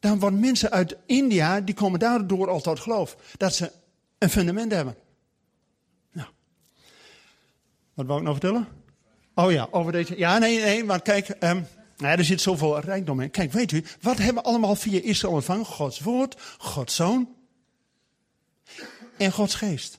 Dan 0.01 0.19
worden 0.19 0.41
mensen 0.41 0.71
uit 0.71 0.97
India, 1.07 1.61
die 1.61 1.75
komen 1.75 1.99
daardoor 1.99 2.49
al 2.49 2.61
tot 2.61 2.81
geloof. 2.81 3.17
Dat 3.37 3.55
ze 3.55 3.73
een 4.19 4.31
fundament 4.31 4.73
hebben. 4.73 4.97
Nou. 6.13 6.29
Wat 7.95 8.07
wou 8.07 8.19
ik 8.19 8.25
nou 8.25 8.39
vertellen? 8.39 8.69
Oh 9.35 9.53
ja, 9.53 9.69
over 9.71 9.93
deze. 9.93 10.19
Ja, 10.19 10.39
nee, 10.39 10.61
nee, 10.61 10.85
maar 10.85 11.03
kijk. 11.03 11.37
Um, 11.41 11.67
nou, 11.97 12.19
er 12.19 12.25
zit 12.25 12.41
zoveel 12.41 12.81
rijkdom 12.81 13.21
in. 13.21 13.31
Kijk, 13.31 13.53
weet 13.53 13.73
u, 13.73 13.85
wat 14.01 14.17
hebben 14.17 14.43
we 14.43 14.49
allemaal 14.49 14.77
via 14.77 15.01
Israël 15.01 15.35
ontvangen? 15.35 15.65
Gods 15.65 16.01
woord, 16.01 16.41
Gods 16.59 16.95
zoon 16.95 17.35
en 19.17 19.33
Gods 19.33 19.55
geest. 19.55 19.99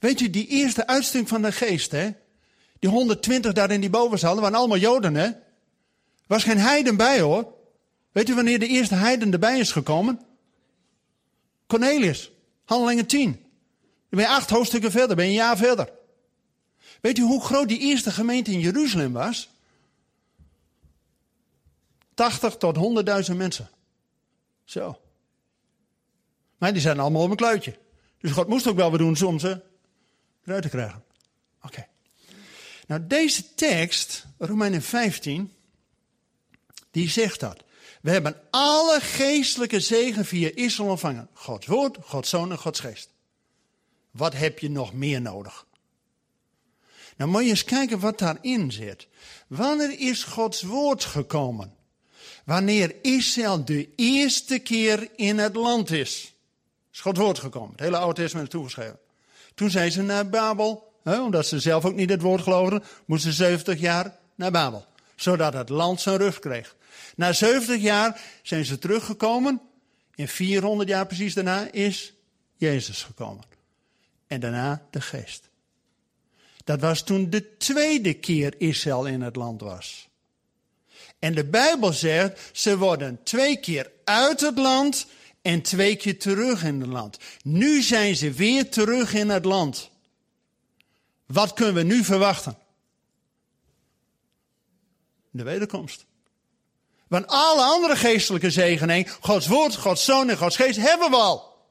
Weet 0.00 0.20
u, 0.20 0.30
die 0.30 0.46
eerste 0.46 0.86
uitsting 0.86 1.28
van 1.28 1.42
de 1.42 1.52
geest, 1.52 1.90
hè? 1.90 2.10
Die 2.78 2.90
120 2.90 3.52
daar 3.52 3.70
in 3.70 3.80
die 3.80 3.90
bovenzaal, 3.90 4.40
waren 4.40 4.58
allemaal 4.58 4.78
Joden, 4.78 5.14
hè? 5.14 5.30
Was 6.26 6.44
geen 6.44 6.58
heiden 6.58 6.96
bij, 6.96 7.20
hoor. 7.20 7.54
Weet 8.12 8.28
u 8.28 8.34
wanneer 8.34 8.58
de 8.58 8.66
eerste 8.66 8.94
heiden 8.94 9.32
erbij 9.32 9.58
is 9.58 9.72
gekomen? 9.72 10.20
Cornelius, 11.66 12.30
handelingen 12.64 13.06
10. 13.06 13.32
Dan 13.32 13.40
ben 14.08 14.20
je 14.20 14.28
acht 14.28 14.50
hoofdstukken 14.50 14.90
verder, 14.90 15.16
ben 15.16 15.24
je 15.24 15.30
een 15.30 15.36
jaar 15.36 15.56
verder. 15.56 15.92
Weet 17.00 17.18
u 17.18 17.22
hoe 17.22 17.44
groot 17.44 17.68
die 17.68 17.78
eerste 17.78 18.10
gemeente 18.10 18.50
in 18.50 18.60
Jeruzalem 18.60 19.12
was? 19.12 19.50
80 22.18 22.56
tot 22.56 22.76
100.000 23.30 23.36
mensen. 23.36 23.70
Zo. 24.64 25.00
Maar 26.56 26.72
die 26.72 26.82
zijn 26.82 26.98
allemaal 26.98 27.22
op 27.22 27.30
een 27.30 27.36
kluitje. 27.36 27.78
Dus 28.20 28.30
God 28.30 28.48
moest 28.48 28.66
ook 28.66 28.76
wel 28.76 28.90
wat 28.90 28.98
doen 28.98 29.22
om 29.24 29.38
ze 29.38 29.60
eruit 30.44 30.62
te 30.62 30.68
krijgen. 30.68 31.04
Oké. 31.62 31.86
Nou, 32.86 33.06
deze 33.06 33.54
tekst, 33.54 34.26
Romeinen 34.38 34.82
15, 34.82 35.52
die 36.90 37.08
zegt 37.08 37.40
dat. 37.40 37.64
We 38.02 38.10
hebben 38.10 38.40
alle 38.50 39.00
geestelijke 39.00 39.80
zegen 39.80 40.24
via 40.24 40.50
Israël 40.54 40.90
ontvangen. 40.90 41.28
Gods 41.32 41.66
woord, 41.66 41.96
Gods 42.00 42.28
zoon 42.28 42.50
en 42.50 42.58
Gods 42.58 42.80
geest. 42.80 43.10
Wat 44.10 44.32
heb 44.32 44.58
je 44.58 44.70
nog 44.70 44.92
meer 44.92 45.20
nodig? 45.20 45.66
Nou 47.16 47.30
moet 47.30 47.42
je 47.42 47.48
eens 47.48 47.64
kijken 47.64 48.00
wat 48.00 48.18
daarin 48.18 48.72
zit. 48.72 49.08
Wanneer 49.48 49.98
is 50.00 50.24
Gods 50.24 50.62
woord 50.62 51.04
gekomen? 51.04 51.76
Wanneer 52.48 52.94
Israël 53.02 53.64
de 53.64 53.88
eerste 53.96 54.58
keer 54.58 55.08
in 55.16 55.38
het 55.38 55.56
land 55.56 55.90
is. 55.90 56.34
Is 56.92 57.00
Gods 57.00 57.18
woord 57.18 57.38
gekomen. 57.38 57.70
Het 57.70 57.80
hele 57.80 57.96
Oude 57.96 58.20
Testament 58.20 58.50
toegeschreven. 58.50 58.98
Toen 59.54 59.70
zijn 59.70 59.92
ze 59.92 60.02
naar 60.02 60.28
Babel. 60.28 60.92
Hè, 61.02 61.20
omdat 61.20 61.46
ze 61.46 61.60
zelf 61.60 61.84
ook 61.84 61.94
niet 61.94 62.10
het 62.10 62.22
woord 62.22 62.42
geloofden. 62.42 62.82
Moesten 63.04 63.32
ze 63.32 63.44
70 63.44 63.80
jaar 63.80 64.18
naar 64.34 64.50
Babel. 64.50 64.86
Zodat 65.16 65.52
het 65.52 65.68
land 65.68 66.00
zijn 66.00 66.16
rug 66.16 66.38
kreeg. 66.38 66.76
Na 67.16 67.32
70 67.32 67.80
jaar 67.80 68.20
zijn 68.42 68.64
ze 68.64 68.78
teruggekomen. 68.78 69.60
En 70.14 70.28
400 70.28 70.88
jaar 70.88 71.06
precies 71.06 71.34
daarna 71.34 71.72
is 71.72 72.12
Jezus 72.56 73.02
gekomen. 73.02 73.44
En 74.26 74.40
daarna 74.40 74.86
de 74.90 75.00
geest. 75.00 75.48
Dat 76.64 76.80
was 76.80 77.02
toen 77.02 77.30
de 77.30 77.56
tweede 77.56 78.14
keer 78.14 78.54
Israël 78.58 79.06
in 79.06 79.20
het 79.20 79.36
land 79.36 79.60
was. 79.60 80.07
En 81.18 81.34
de 81.34 81.44
Bijbel 81.44 81.92
zegt, 81.92 82.50
ze 82.52 82.78
worden 82.78 83.22
twee 83.22 83.56
keer 83.56 83.90
uit 84.04 84.40
het 84.40 84.58
land 84.58 85.06
en 85.42 85.62
twee 85.62 85.96
keer 85.96 86.18
terug 86.18 86.64
in 86.64 86.80
het 86.80 86.90
land. 86.90 87.18
Nu 87.42 87.82
zijn 87.82 88.16
ze 88.16 88.32
weer 88.32 88.70
terug 88.70 89.14
in 89.14 89.28
het 89.28 89.44
land. 89.44 89.90
Wat 91.26 91.52
kunnen 91.52 91.74
we 91.74 91.82
nu 91.82 92.04
verwachten? 92.04 92.58
De 95.30 95.42
wederkomst. 95.42 96.06
Want 97.08 97.26
alle 97.26 97.62
andere 97.62 97.96
geestelijke 97.96 98.50
zegeningen, 98.50 99.12
Gods 99.20 99.46
woord, 99.46 99.76
Gods 99.76 100.04
zoon 100.04 100.28
en 100.28 100.36
Gods 100.36 100.56
geest, 100.56 100.78
hebben 100.78 101.10
we 101.10 101.16
al. 101.16 101.66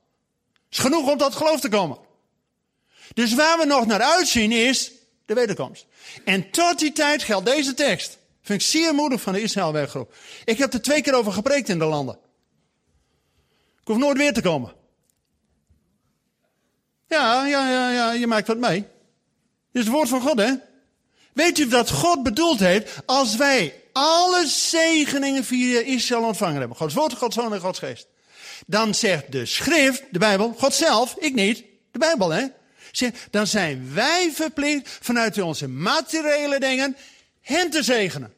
is 0.69 0.77
genoeg 0.77 1.11
om 1.11 1.17
tot 1.17 1.35
geloof 1.35 1.59
te 1.59 1.69
komen. 1.69 1.97
Dus 3.13 3.33
waar 3.33 3.57
we 3.57 3.65
nog 3.65 3.85
naar 3.85 4.01
uitzien 4.01 4.51
is 4.51 4.91
de 5.25 5.33
wederkomst. 5.33 5.85
En 6.25 6.51
tot 6.51 6.79
die 6.79 6.91
tijd 6.91 7.23
geldt 7.23 7.45
deze 7.45 7.73
tekst. 7.73 8.17
Vind 8.47 8.61
ik 8.61 8.67
zeer 8.67 8.93
moedig 8.93 9.21
van 9.21 9.33
de 9.33 9.41
Israëlwerkgroep. 9.41 10.15
Ik 10.45 10.57
heb 10.57 10.73
er 10.73 10.81
twee 10.81 11.01
keer 11.01 11.13
over 11.13 11.31
gepreekt 11.31 11.69
in 11.69 11.79
de 11.79 11.85
landen. 11.85 12.19
Ik 13.81 13.87
hoef 13.87 13.97
nooit 13.97 14.17
weer 14.17 14.33
te 14.33 14.41
komen. 14.41 14.73
Ja, 17.07 17.45
ja, 17.45 17.69
ja, 17.69 17.91
ja, 17.91 18.11
je 18.11 18.27
maakt 18.27 18.47
wat 18.47 18.57
mee. 18.57 18.79
Dit 18.79 18.87
is 19.71 19.83
het 19.83 19.89
woord 19.89 20.09
van 20.09 20.21
God, 20.21 20.37
hè? 20.37 20.53
Weet 21.33 21.57
u 21.57 21.67
dat 21.67 21.89
God 21.89 22.23
bedoeld 22.23 22.59
heeft 22.59 22.95
als 23.05 23.35
wij 23.35 23.83
alle 23.93 24.47
zegeningen 24.47 25.43
via 25.43 25.79
Israël 25.79 26.23
ontvangen 26.23 26.59
hebben? 26.59 26.77
Gods 26.77 26.93
woord, 26.93 27.13
Gods 27.13 27.35
zoon 27.35 27.53
en 27.53 27.59
Gods 27.59 27.79
geest. 27.79 28.07
Dan 28.65 28.95
zegt 28.95 29.31
de 29.31 29.45
schrift, 29.45 30.03
de 30.11 30.19
Bijbel, 30.19 30.53
God 30.57 30.73
zelf, 30.73 31.15
ik 31.19 31.33
niet, 31.33 31.63
de 31.91 31.99
Bijbel, 31.99 32.29
hè? 32.29 32.45
Dan 33.31 33.47
zijn 33.47 33.93
wij 33.93 34.31
verplicht 34.33 34.99
vanuit 35.01 35.41
onze 35.41 35.67
materiële 35.67 36.59
dingen 36.59 36.97
hen 37.41 37.69
te 37.69 37.83
zegenen. 37.83 38.35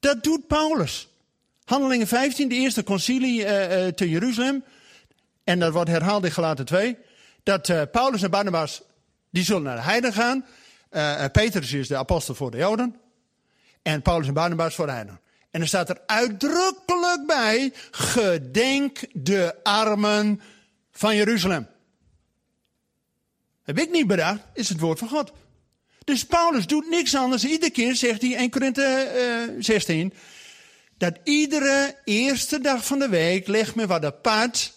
Dat 0.00 0.22
doet 0.22 0.46
Paulus. 0.46 1.08
Handelingen 1.64 2.06
15, 2.06 2.48
de 2.48 2.54
eerste 2.54 2.84
concilie 2.84 3.40
uh, 3.40 3.46
te 3.86 4.08
Jeruzalem. 4.08 4.64
En 5.44 5.58
dat 5.58 5.72
wordt 5.72 5.90
herhaald 5.90 6.24
in 6.24 6.30
Galaten 6.30 6.64
2. 6.64 6.96
Dat 7.42 7.68
uh, 7.68 7.82
Paulus 7.92 8.22
en 8.22 8.30
Barnabas, 8.30 8.82
die 9.30 9.44
zullen 9.44 9.62
naar 9.62 9.76
de 9.76 9.82
heiden 9.82 10.12
gaan. 10.12 10.44
Petrus 11.32 11.72
is 11.72 11.88
de 11.88 11.96
apostel 11.96 12.34
voor 12.34 12.50
de 12.50 12.56
Joden. 12.56 12.96
En 13.82 14.02
Paulus 14.02 14.26
en 14.26 14.34
Barnabas 14.34 14.74
voor 14.74 14.86
de 14.86 14.92
heiden. 14.92 15.20
En 15.50 15.60
er 15.60 15.66
staat 15.66 15.88
er 15.88 16.00
uitdrukkelijk 16.06 17.26
bij, 17.26 17.72
gedenk 17.90 19.00
de 19.12 19.54
armen 19.62 20.40
van 20.90 21.16
Jeruzalem. 21.16 21.68
Heb 23.62 23.78
ik 23.78 23.90
niet 23.90 24.06
bedacht, 24.06 24.40
is 24.54 24.68
het 24.68 24.80
woord 24.80 24.98
van 24.98 25.08
God. 25.08 25.32
Dus 26.08 26.24
Paulus 26.24 26.66
doet 26.66 26.90
niks 26.90 27.14
anders. 27.14 27.44
Iedere 27.44 27.70
keer 27.70 27.94
zegt 27.94 28.20
hij 28.20 28.30
in 28.30 28.36
1 28.36 28.50
Korinthe 28.50 29.56
16. 29.58 30.12
Dat 30.98 31.18
iedere 31.24 31.96
eerste 32.04 32.60
dag 32.60 32.84
van 32.86 32.98
de 32.98 33.08
week 33.08 33.46
legt 33.46 33.74
men 33.74 33.88
wat 33.88 34.04
apart 34.04 34.72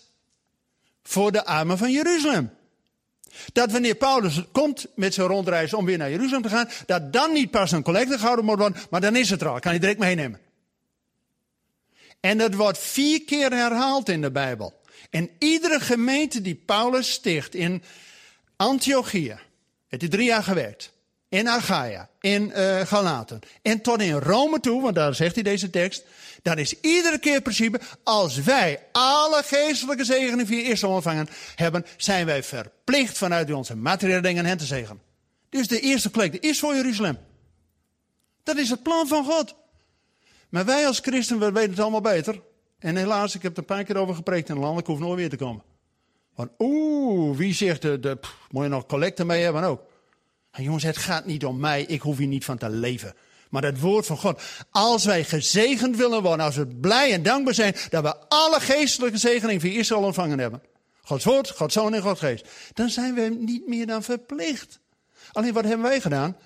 voor 1.04 1.32
de 1.32 1.46
armen 1.46 1.78
van 1.78 1.92
Jeruzalem. 1.92 2.54
Dat 3.54 3.72
wanneer 3.72 3.96
Paulus 3.96 4.42
komt 4.52 4.86
met 4.96 5.14
zijn 5.14 5.28
rondreis 5.28 5.74
om 5.74 5.86
weer 5.86 5.98
naar 5.98 6.10
Jeruzalem 6.10 6.42
te 6.42 6.50
gaan, 6.50 6.70
dat 6.86 7.14
dan 7.14 7.34
niet 7.34 7.52
pas 7.52 7.72
een 7.72 7.84
collecte 7.84 8.18
gehouden 8.18 8.46
moet 8.46 8.58
worden, 8.58 8.82
maar 8.90 9.02
dan 9.02 9.16
is 9.16 9.30
het 9.30 9.42
er 9.42 9.48
al. 9.48 9.60
Kan 9.60 9.72
hij 9.72 9.80
direct 9.80 10.00
meenemen. 10.00 10.40
En 12.20 12.38
dat 12.38 12.54
wordt 12.54 12.78
vier 12.78 13.24
keer 13.24 13.52
herhaald 13.52 14.10
in 14.10 14.22
de 14.22 14.32
Bijbel. 14.32 14.82
En 15.10 15.30
iedere 15.40 15.80
gemeente 15.80 16.42
die 16.42 16.56
Paulus 16.56 17.12
sticht 17.12 17.56
in 17.56 17.84
Antiochia, 18.56 19.40
heeft 19.88 20.02
hij 20.02 20.12
drie 20.12 20.26
jaar 20.26 20.44
gewerkt. 20.44 21.00
In 21.32 21.48
Achaia, 21.48 22.10
in 22.20 22.52
uh, 22.56 22.80
Galaten 22.80 23.40
en 23.62 23.82
tot 23.82 24.02
in 24.02 24.14
Rome 24.14 24.60
toe, 24.60 24.82
want 24.82 24.96
daar 24.96 25.16
zegt 25.16 25.36
hij 25.36 25.44
deze 25.44 25.70
tekst, 25.70 26.06
dan 26.42 26.58
is 26.58 26.80
iedere 26.80 27.20
keer 27.20 27.34
het 27.34 27.44
principe, 27.44 27.80
als 28.04 28.38
wij 28.38 28.84
alle 28.92 29.44
geestelijke 29.44 30.04
zegeningen 30.04 30.48
via 30.48 30.70
Israël 30.70 30.94
ontvangen 30.94 31.28
hebben, 31.56 31.86
zijn 31.98 32.26
wij 32.26 32.44
verplicht 32.44 33.18
vanuit 33.18 33.52
onze 33.52 33.76
materiële 33.76 34.22
dingen 34.22 34.46
hen 34.46 34.58
te 34.58 34.66
zegenen. 34.66 35.02
Dus 35.50 35.68
de 35.68 35.80
eerste 35.80 36.10
plek 36.10 36.34
is 36.34 36.60
voor 36.60 36.76
Jeruzalem. 36.76 37.18
Dat 38.44 38.58
is 38.58 38.70
het 38.70 38.84
plan 38.84 39.08
van 39.08 39.26
God. 39.26 39.56
Maar 40.50 40.66
wij 40.66 40.88
als 40.88 41.00
christenen, 41.00 41.42
we 41.42 41.52
weten 41.52 41.70
het 41.70 41.80
allemaal 41.80 42.02
beter. 42.02 42.42
En 42.80 42.96
helaas, 42.96 43.36
ik 43.36 43.42
heb 43.42 43.52
er 43.52 43.58
een 43.58 43.66
paar 43.66 43.84
keer 43.84 43.98
over 43.98 44.16
gepreekt 44.16 44.50
in 44.50 44.60
land, 44.60 44.80
ik 44.80 44.86
hoef 44.86 45.00
nooit 45.00 45.20
weer 45.20 45.30
te 45.30 45.36
komen. 45.36 45.64
Want 46.36 46.52
oeh, 46.60 47.38
wie 47.38 47.54
zegt, 47.54 47.82
de, 47.82 48.00
de 48.00 48.20
moet 48.50 48.64
je 48.64 48.70
nog 48.70 48.86
collecten 48.86 49.28
mee 49.28 49.44
hebben 49.44 49.64
ook. 49.64 49.90
En 50.52 50.64
jongens, 50.64 50.84
het 50.84 50.98
gaat 50.98 51.26
niet 51.26 51.46
om 51.46 51.60
mij, 51.60 51.84
ik 51.84 52.02
hoef 52.02 52.18
hier 52.18 52.28
niet 52.28 52.46
van 52.46 52.58
te 52.58 52.70
leven. 52.70 53.14
Maar 53.50 53.64
het 53.64 53.80
woord 53.80 54.06
van 54.06 54.18
God. 54.18 54.42
Als 54.72 55.06
wij 55.06 55.24
gezegend 55.24 55.98
willen 55.98 56.22
worden, 56.22 56.46
als 56.46 56.56
we 56.56 56.68
blij 56.68 57.14
en 57.14 57.24
dankbaar 57.24 57.54
zijn 57.54 57.76
dat 57.90 58.04
we 58.04 58.16
alle 58.28 58.60
geestelijke 58.60 59.18
zegeningen 59.18 59.62
via 59.62 59.80
Israël 59.80 60.04
ontvangen 60.04 60.40
hebben. 60.40 60.62
Gods 61.02 61.24
woord, 61.24 61.50
Gods 61.50 61.74
zoon 61.74 61.94
en 61.94 62.02
Gods 62.02 62.20
geest. 62.20 62.48
Dan 62.74 62.90
zijn 62.90 63.14
we 63.14 63.38
niet 63.40 63.68
meer 63.68 63.88
dan 63.88 64.04
verplicht. 64.04 64.80
Alleen 65.32 65.54
wat 65.54 65.64
hebben 65.64 65.82
wij 65.82 66.02
gedaan? 66.02 66.38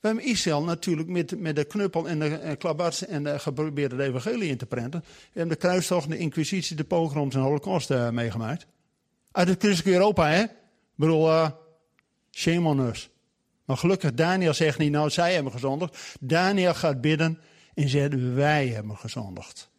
We 0.00 0.06
hebben 0.06 0.24
Israël 0.24 0.62
natuurlijk 0.62 1.08
met, 1.08 1.40
met 1.40 1.56
de 1.56 1.64
knuppel 1.64 2.08
en 2.08 2.18
de 2.18 2.56
klabats 2.58 3.06
en 3.06 3.24
de 3.24 3.38
geprobeerd 3.38 3.90
het 3.92 4.00
evangelie 4.00 4.48
in 4.48 4.56
te 4.56 4.66
prenten. 4.66 5.00
We 5.00 5.38
hebben 5.38 5.56
de 5.56 5.66
kruistocht, 5.66 6.08
de 6.08 6.18
inquisitie, 6.18 6.76
de 6.76 6.84
pogroms 6.84 7.34
en 7.34 7.40
de 7.40 7.46
holocaust 7.46 7.90
uh, 7.90 8.10
meegemaakt. 8.10 8.66
Uit 9.32 9.48
het 9.48 9.58
christelijke 9.58 9.98
Europa, 9.98 10.28
hè? 10.28 10.42
Ik 10.42 10.50
bedoel, 10.94 11.28
uh, 11.28 11.50
shame 12.30 12.68
on 12.68 12.78
us. 12.78 13.10
Maar 13.66 13.76
gelukkig, 13.76 14.14
Daniel 14.14 14.54
zegt 14.54 14.78
niet, 14.78 14.90
nou, 14.90 15.10
zij 15.10 15.34
hebben 15.34 15.52
gezondigd. 15.52 16.16
Daniel 16.20 16.74
gaat 16.74 17.00
bidden 17.00 17.40
en 17.74 17.88
zegt, 17.88 18.32
wij 18.34 18.68
hebben 18.68 18.96
gezondigd. 18.96 19.70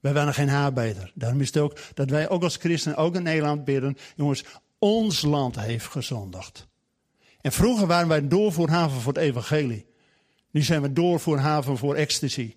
Wij 0.00 0.12
waren 0.12 0.34
geen 0.34 0.48
haar 0.48 0.72
beter. 0.72 1.12
Daarom 1.14 1.40
is 1.40 1.46
het 1.46 1.56
ook 1.58 1.78
dat 1.94 2.10
wij 2.10 2.28
ook 2.28 2.42
als 2.42 2.56
christenen, 2.56 2.98
ook 2.98 3.14
in 3.14 3.22
Nederland 3.22 3.64
bidden. 3.64 3.96
Jongens, 4.16 4.44
ons 4.78 5.22
land 5.22 5.60
heeft 5.60 5.86
gezondigd. 5.86 6.66
En 7.40 7.52
vroeger 7.52 7.86
waren 7.86 8.08
wij 8.08 8.28
doorvoerhaven 8.28 9.00
voor 9.00 9.12
het 9.12 9.22
evangelie. 9.22 9.86
Nu 10.50 10.62
zijn 10.62 10.82
we 10.82 10.92
doorvoerhaven 10.92 11.76
voor 11.76 11.94
ecstasy. 11.94 12.56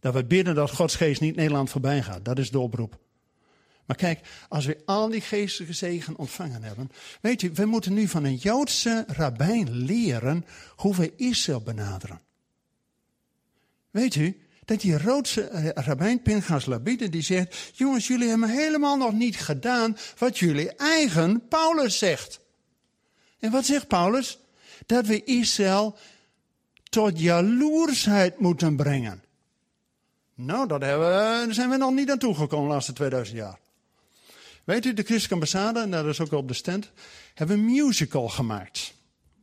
Dat 0.00 0.14
we 0.14 0.24
bidden 0.24 0.54
dat 0.54 0.70
Gods 0.70 0.96
geest 0.96 1.20
niet 1.20 1.36
Nederland 1.36 1.70
voorbij 1.70 2.02
gaat. 2.02 2.24
Dat 2.24 2.38
is 2.38 2.50
de 2.50 2.58
oproep. 2.58 2.98
Maar 3.86 3.96
kijk, 3.96 4.20
als 4.48 4.66
we 4.66 4.82
al 4.84 5.08
die 5.08 5.20
geestelijke 5.20 5.74
zegen 5.74 6.16
ontvangen 6.16 6.62
hebben. 6.62 6.90
Weet 7.20 7.42
u, 7.42 7.50
we 7.54 7.64
moeten 7.64 7.94
nu 7.94 8.08
van 8.08 8.24
een 8.24 8.36
Joodse 8.36 9.04
rabbijn 9.08 9.70
leren 9.70 10.44
hoe 10.76 10.96
we 10.96 11.12
Israël 11.16 11.60
benaderen. 11.60 12.20
Weet 13.90 14.14
u, 14.14 14.40
dat 14.64 14.80
die 14.80 14.98
Roodse 14.98 15.72
rabbijn 15.74 16.22
Pinchas 16.22 16.66
Labide 16.66 17.08
die 17.08 17.22
zegt: 17.22 17.70
Jongens, 17.74 18.06
jullie 18.06 18.28
hebben 18.28 18.48
helemaal 18.48 18.96
nog 18.96 19.12
niet 19.12 19.36
gedaan 19.36 19.96
wat 20.18 20.38
jullie 20.38 20.74
eigen 20.76 21.48
Paulus 21.48 21.98
zegt. 21.98 22.40
En 23.38 23.50
wat 23.50 23.64
zegt 23.64 23.88
Paulus? 23.88 24.38
Dat 24.86 25.06
we 25.06 25.24
Israël 25.24 25.96
tot 26.90 27.20
jaloersheid 27.20 28.38
moeten 28.38 28.76
brengen. 28.76 29.22
Nou, 30.34 30.68
dat 30.68 30.82
hebben 30.82 31.10
daar 31.10 31.54
zijn 31.54 31.70
we 31.70 31.76
nog 31.76 31.92
niet 31.92 32.10
aan 32.10 32.18
toegekomen 32.18 32.68
de 32.68 32.72
laatste 32.72 32.92
2000 32.92 33.36
jaar. 33.36 33.58
Weet 34.64 34.84
u, 34.84 34.94
de 34.94 35.02
Christelijke 35.02 35.34
Ambassade, 35.34 35.80
en 35.80 35.90
dat 35.90 36.06
is 36.06 36.20
ook 36.20 36.32
op 36.32 36.48
de 36.48 36.54
stand, 36.54 36.90
hebben 37.34 37.56
een 37.56 37.64
musical 37.64 38.28
gemaakt. 38.28 38.94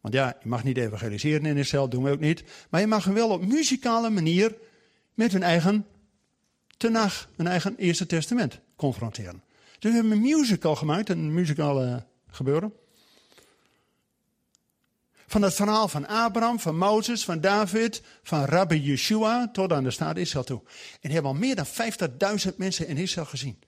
Want 0.02 0.14
ja, 0.14 0.38
je 0.41 0.49
mag 0.49 0.64
niet 0.64 0.77
evangeliseren 0.77 1.45
in 1.45 1.57
Israël, 1.57 1.89
doen 1.89 2.03
we 2.03 2.11
ook 2.11 2.19
niet. 2.19 2.43
Maar 2.69 2.81
je 2.81 2.88
mag 2.88 3.06
wel 3.06 3.30
op 3.30 3.45
muzikale 3.45 4.10
manier 4.10 4.56
met 5.14 5.31
hun 5.31 5.43
eigen 5.43 5.85
tenag, 6.77 7.30
hun 7.35 7.48
eigen 7.48 7.76
Eerste 7.77 8.06
Testament 8.06 8.60
confronteren. 8.76 9.43
Dus 9.80 9.91
we 9.91 9.98
hebben 9.98 10.11
een 10.11 10.22
musical 10.22 10.76
gemaakt, 10.76 11.10
een 11.10 11.34
muzikale 11.34 12.06
gebeuren. 12.30 12.73
Van 15.27 15.41
het 15.41 15.53
verhaal 15.53 15.88
van 15.88 16.07
Abraham, 16.07 16.60
van 16.60 16.77
Mozes, 16.77 17.23
van 17.23 17.41
David, 17.41 18.02
van 18.23 18.45
Rabbi 18.45 18.81
Yeshua 18.81 19.49
tot 19.52 19.72
aan 19.72 19.84
de 19.84 19.91
staat 19.91 20.18
Israël 20.18 20.43
toe. 20.43 20.61
En 21.02 21.11
hebben 21.11 21.31
al 21.31 21.38
meer 21.38 21.56
dan 21.56 21.65
50.000 22.48 22.56
mensen 22.56 22.88
in 22.88 22.98
Israël 22.98 23.26
gezien. 23.26 23.60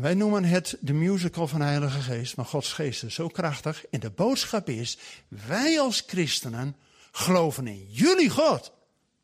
Wij 0.00 0.14
noemen 0.14 0.44
het 0.44 0.76
de 0.80 0.92
musical 0.92 1.48
van 1.48 1.58
de 1.58 1.64
Heilige 1.64 2.00
Geest, 2.00 2.36
maar 2.36 2.44
Gods 2.44 2.72
Geest 2.72 3.02
is 3.02 3.14
zo 3.14 3.28
krachtig. 3.28 3.86
En 3.86 4.00
de 4.00 4.10
boodschap 4.10 4.68
is, 4.68 4.98
wij 5.28 5.80
als 5.80 6.02
christenen 6.06 6.76
geloven 7.12 7.66
in 7.66 7.86
jullie 7.88 8.30
God. 8.30 8.72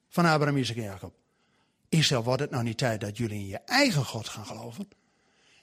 Van 0.09 0.25
Abraham, 0.25 0.57
Isaac 0.57 0.77
en 0.77 0.83
Jacob. 0.83 1.15
Israël, 1.89 2.23
wordt 2.23 2.41
het 2.41 2.51
nou 2.51 2.63
niet 2.63 2.79
tijd 2.79 3.01
dat 3.01 3.17
jullie 3.17 3.39
in 3.39 3.47
je 3.47 3.59
eigen 3.59 4.05
God 4.05 4.29
gaan 4.29 4.47
geloven? 4.47 4.89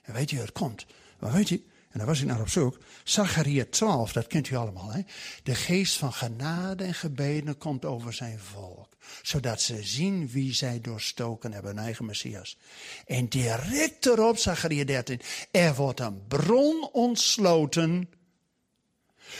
En 0.02 0.12
weet 0.14 0.30
je, 0.30 0.38
het 0.38 0.52
komt. 0.52 0.86
Maar 1.18 1.32
weet 1.32 1.48
je, 1.48 1.62
en 1.90 1.98
daar 1.98 2.06
was 2.06 2.20
ik 2.20 2.26
naar 2.26 2.40
op 2.40 2.48
zoek. 2.48 2.78
Zachariah 3.04 3.66
12, 3.66 4.12
dat 4.12 4.26
kent 4.26 4.48
u 4.48 4.54
allemaal. 4.54 4.92
Hè? 4.92 5.00
De 5.42 5.54
geest 5.54 5.96
van 5.96 6.12
genade 6.12 6.84
en 6.84 6.94
gebeden 6.94 7.58
komt 7.58 7.84
over 7.84 8.12
zijn 8.12 8.38
volk. 8.38 8.91
Zodat 9.22 9.60
ze 9.60 9.82
zien 9.82 10.28
wie 10.28 10.54
zij 10.54 10.80
doorstoken 10.80 11.52
hebben, 11.52 11.76
hun 11.76 11.84
eigen 11.84 12.04
Messias. 12.04 12.56
En 13.06 13.28
direct 13.28 14.06
erop, 14.06 14.38
Zachariah 14.38 14.86
13, 14.86 15.20
er 15.50 15.74
wordt 15.74 16.00
een 16.00 16.26
bron 16.28 16.88
ontsloten 16.92 18.08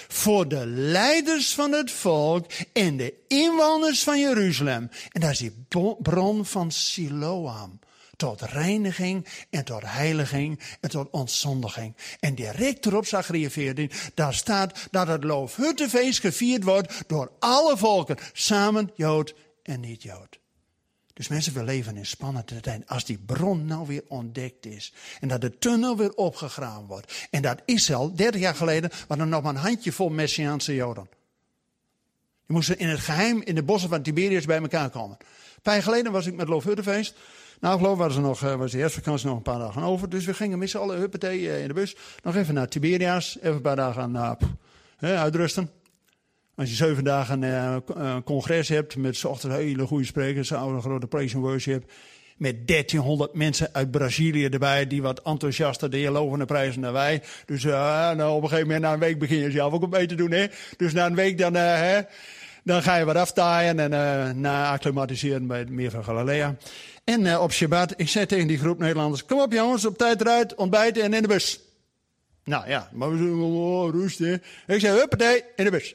voor 0.08 0.48
de 0.48 0.66
leiders 0.66 1.54
van 1.54 1.72
het 1.72 1.90
volk 1.90 2.46
en 2.72 2.96
de 2.96 3.14
inwoners 3.28 4.02
van 4.02 4.20
Jeruzalem. 4.20 4.90
En 5.10 5.20
dat 5.20 5.30
is 5.30 5.38
die 5.38 5.66
bron 6.02 6.46
van 6.46 6.70
Siloam 6.70 7.80
tot 8.16 8.40
reiniging 8.40 9.26
en 9.50 9.64
tot 9.64 9.82
heiliging 9.84 10.60
en 10.80 10.90
tot 10.90 11.10
ontzondiging. 11.10 11.96
En 12.20 12.34
direct 12.34 12.86
erop, 12.86 13.06
Zachariah 13.06 13.50
14, 13.50 13.90
daar 14.14 14.34
staat 14.34 14.88
dat 14.90 15.06
het 15.06 15.24
loofhuttenfeest 15.24 16.20
gevierd 16.20 16.64
wordt 16.64 17.02
door 17.06 17.30
alle 17.38 17.76
volken, 17.76 18.16
samen 18.32 18.90
Jood 18.94 19.34
en 19.62 19.80
niet 19.80 20.02
Jood. 20.02 20.40
Dus 21.12 21.28
mensen, 21.28 21.54
we 21.54 21.64
leven 21.64 21.96
in 21.96 22.06
spannende 22.06 22.60
tijd. 22.60 22.86
Als 22.86 23.04
die 23.04 23.18
bron 23.18 23.64
nou 23.64 23.86
weer 23.86 24.02
ontdekt 24.08 24.66
is. 24.66 24.92
En 25.20 25.28
dat 25.28 25.40
de 25.40 25.58
tunnel 25.58 25.96
weer 25.96 26.14
opgegraven 26.14 26.86
wordt. 26.86 27.28
En 27.30 27.42
dat 27.42 27.62
is 27.64 27.92
al, 27.92 28.14
30 28.14 28.40
jaar 28.40 28.54
geleden, 28.54 28.90
waren 29.08 29.24
er 29.24 29.30
nog 29.30 29.42
maar 29.42 29.54
een 29.54 29.60
handjevol 29.60 30.08
Messiaanse 30.08 30.74
Joden. 30.74 31.08
Die 32.46 32.56
moesten 32.56 32.78
in 32.78 32.88
het 32.88 33.00
geheim 33.00 33.42
in 33.42 33.54
de 33.54 33.62
bossen 33.62 33.90
van 33.90 34.02
Tiberius 34.02 34.44
bij 34.44 34.60
elkaar 34.60 34.90
komen. 34.90 35.16
Een 35.20 35.62
paar 35.62 35.74
jaar 35.74 35.82
geleden 35.82 36.12
was 36.12 36.26
ik 36.26 36.34
met 36.34 36.48
Loofhuttenfeest. 36.48 37.14
Nou, 37.60 37.78
geloof 37.78 37.98
was 37.98 38.14
er 38.14 38.20
nog, 38.20 38.42
eh, 38.42 38.54
was 38.54 38.70
de 38.70 38.78
herfstvakantie 38.78 39.26
nog 39.26 39.36
een 39.36 39.42
paar 39.42 39.58
dagen 39.58 39.82
over. 39.82 40.08
Dus 40.08 40.24
we 40.24 40.34
gingen 40.34 40.58
met 40.58 40.70
z'n 40.70 40.78
allen 40.78 41.10
eh, 41.20 41.62
in 41.62 41.68
de 41.68 41.74
bus. 41.74 41.96
Nog 42.22 42.36
even 42.36 42.54
naar 42.54 42.68
Tiberias. 42.68 43.36
Even 43.38 43.54
een 43.54 43.60
paar 43.60 43.76
dagen 43.76 44.38
uh, 45.00 45.20
uitrusten. 45.20 45.70
Als 46.54 46.68
je 46.68 46.74
zeven 46.74 47.04
dagen 47.04 47.42
een 47.42 48.22
congres 48.22 48.68
hebt 48.68 48.96
met 48.96 49.16
s 49.16 49.24
ochtends 49.24 49.56
hele 49.56 49.86
goede 49.86 50.04
sprekers, 50.04 50.50
een 50.50 50.82
grote 50.82 51.06
praise 51.06 51.36
and 51.36 51.44
worship. 51.44 51.90
Met 52.36 52.66
1300 52.68 53.34
mensen 53.34 53.68
uit 53.72 53.90
Brazilië 53.90 54.46
erbij, 54.46 54.86
die 54.86 55.02
wat 55.02 55.22
enthousiaster 55.22 55.90
de 55.90 56.10
lovende 56.10 56.44
prijzen 56.44 56.82
dan 56.82 56.92
wij. 56.92 57.22
Dus 57.46 57.62
nou, 57.64 58.30
op 58.30 58.42
een 58.42 58.48
gegeven 58.48 58.66
moment, 58.66 58.84
na 58.84 58.92
een 58.92 58.98
week 58.98 59.18
begin 59.18 59.38
je 59.38 59.50
zelf 59.50 59.72
ook 59.72 59.82
een 59.82 59.90
beetje 59.90 60.06
te 60.06 60.14
doen. 60.14 60.30
Hè? 60.30 60.46
Dus 60.76 60.92
na 60.92 61.06
een 61.06 61.14
week 61.14 61.38
dan, 61.38 61.54
hè, 61.54 62.00
dan 62.64 62.82
ga 62.82 62.96
je 62.96 63.04
wat 63.04 63.16
aftaaien 63.16 63.78
en 63.78 64.40
na 64.40 64.70
acclimatiseren 64.70 65.46
bij 65.46 65.58
het 65.58 65.70
meer 65.70 65.90
van 65.90 66.04
Galilea. 66.04 66.56
En 67.04 67.20
uh, 67.20 67.42
op 67.42 67.52
Shabbat, 67.52 67.94
ik 67.96 68.08
zei 68.08 68.26
tegen 68.26 68.46
die 68.46 68.58
groep 68.58 68.78
Nederlanders: 68.78 69.24
Kom 69.24 69.40
op 69.40 69.52
jongens, 69.52 69.84
op 69.84 69.98
tijd 69.98 70.20
eruit, 70.20 70.54
ontbijten 70.54 71.02
en 71.02 71.14
in 71.14 71.22
de 71.22 71.28
bus. 71.28 71.60
Nou 72.44 72.68
ja, 72.68 72.88
maar 72.92 73.10
we 73.10 73.16
zullen 73.16 73.38
oh, 73.38 73.90
rusten. 73.90 74.42
Ik 74.66 74.80
zei: 74.80 74.98
Huppatee, 74.98 75.44
in 75.56 75.64
de 75.64 75.70
bus. 75.70 75.94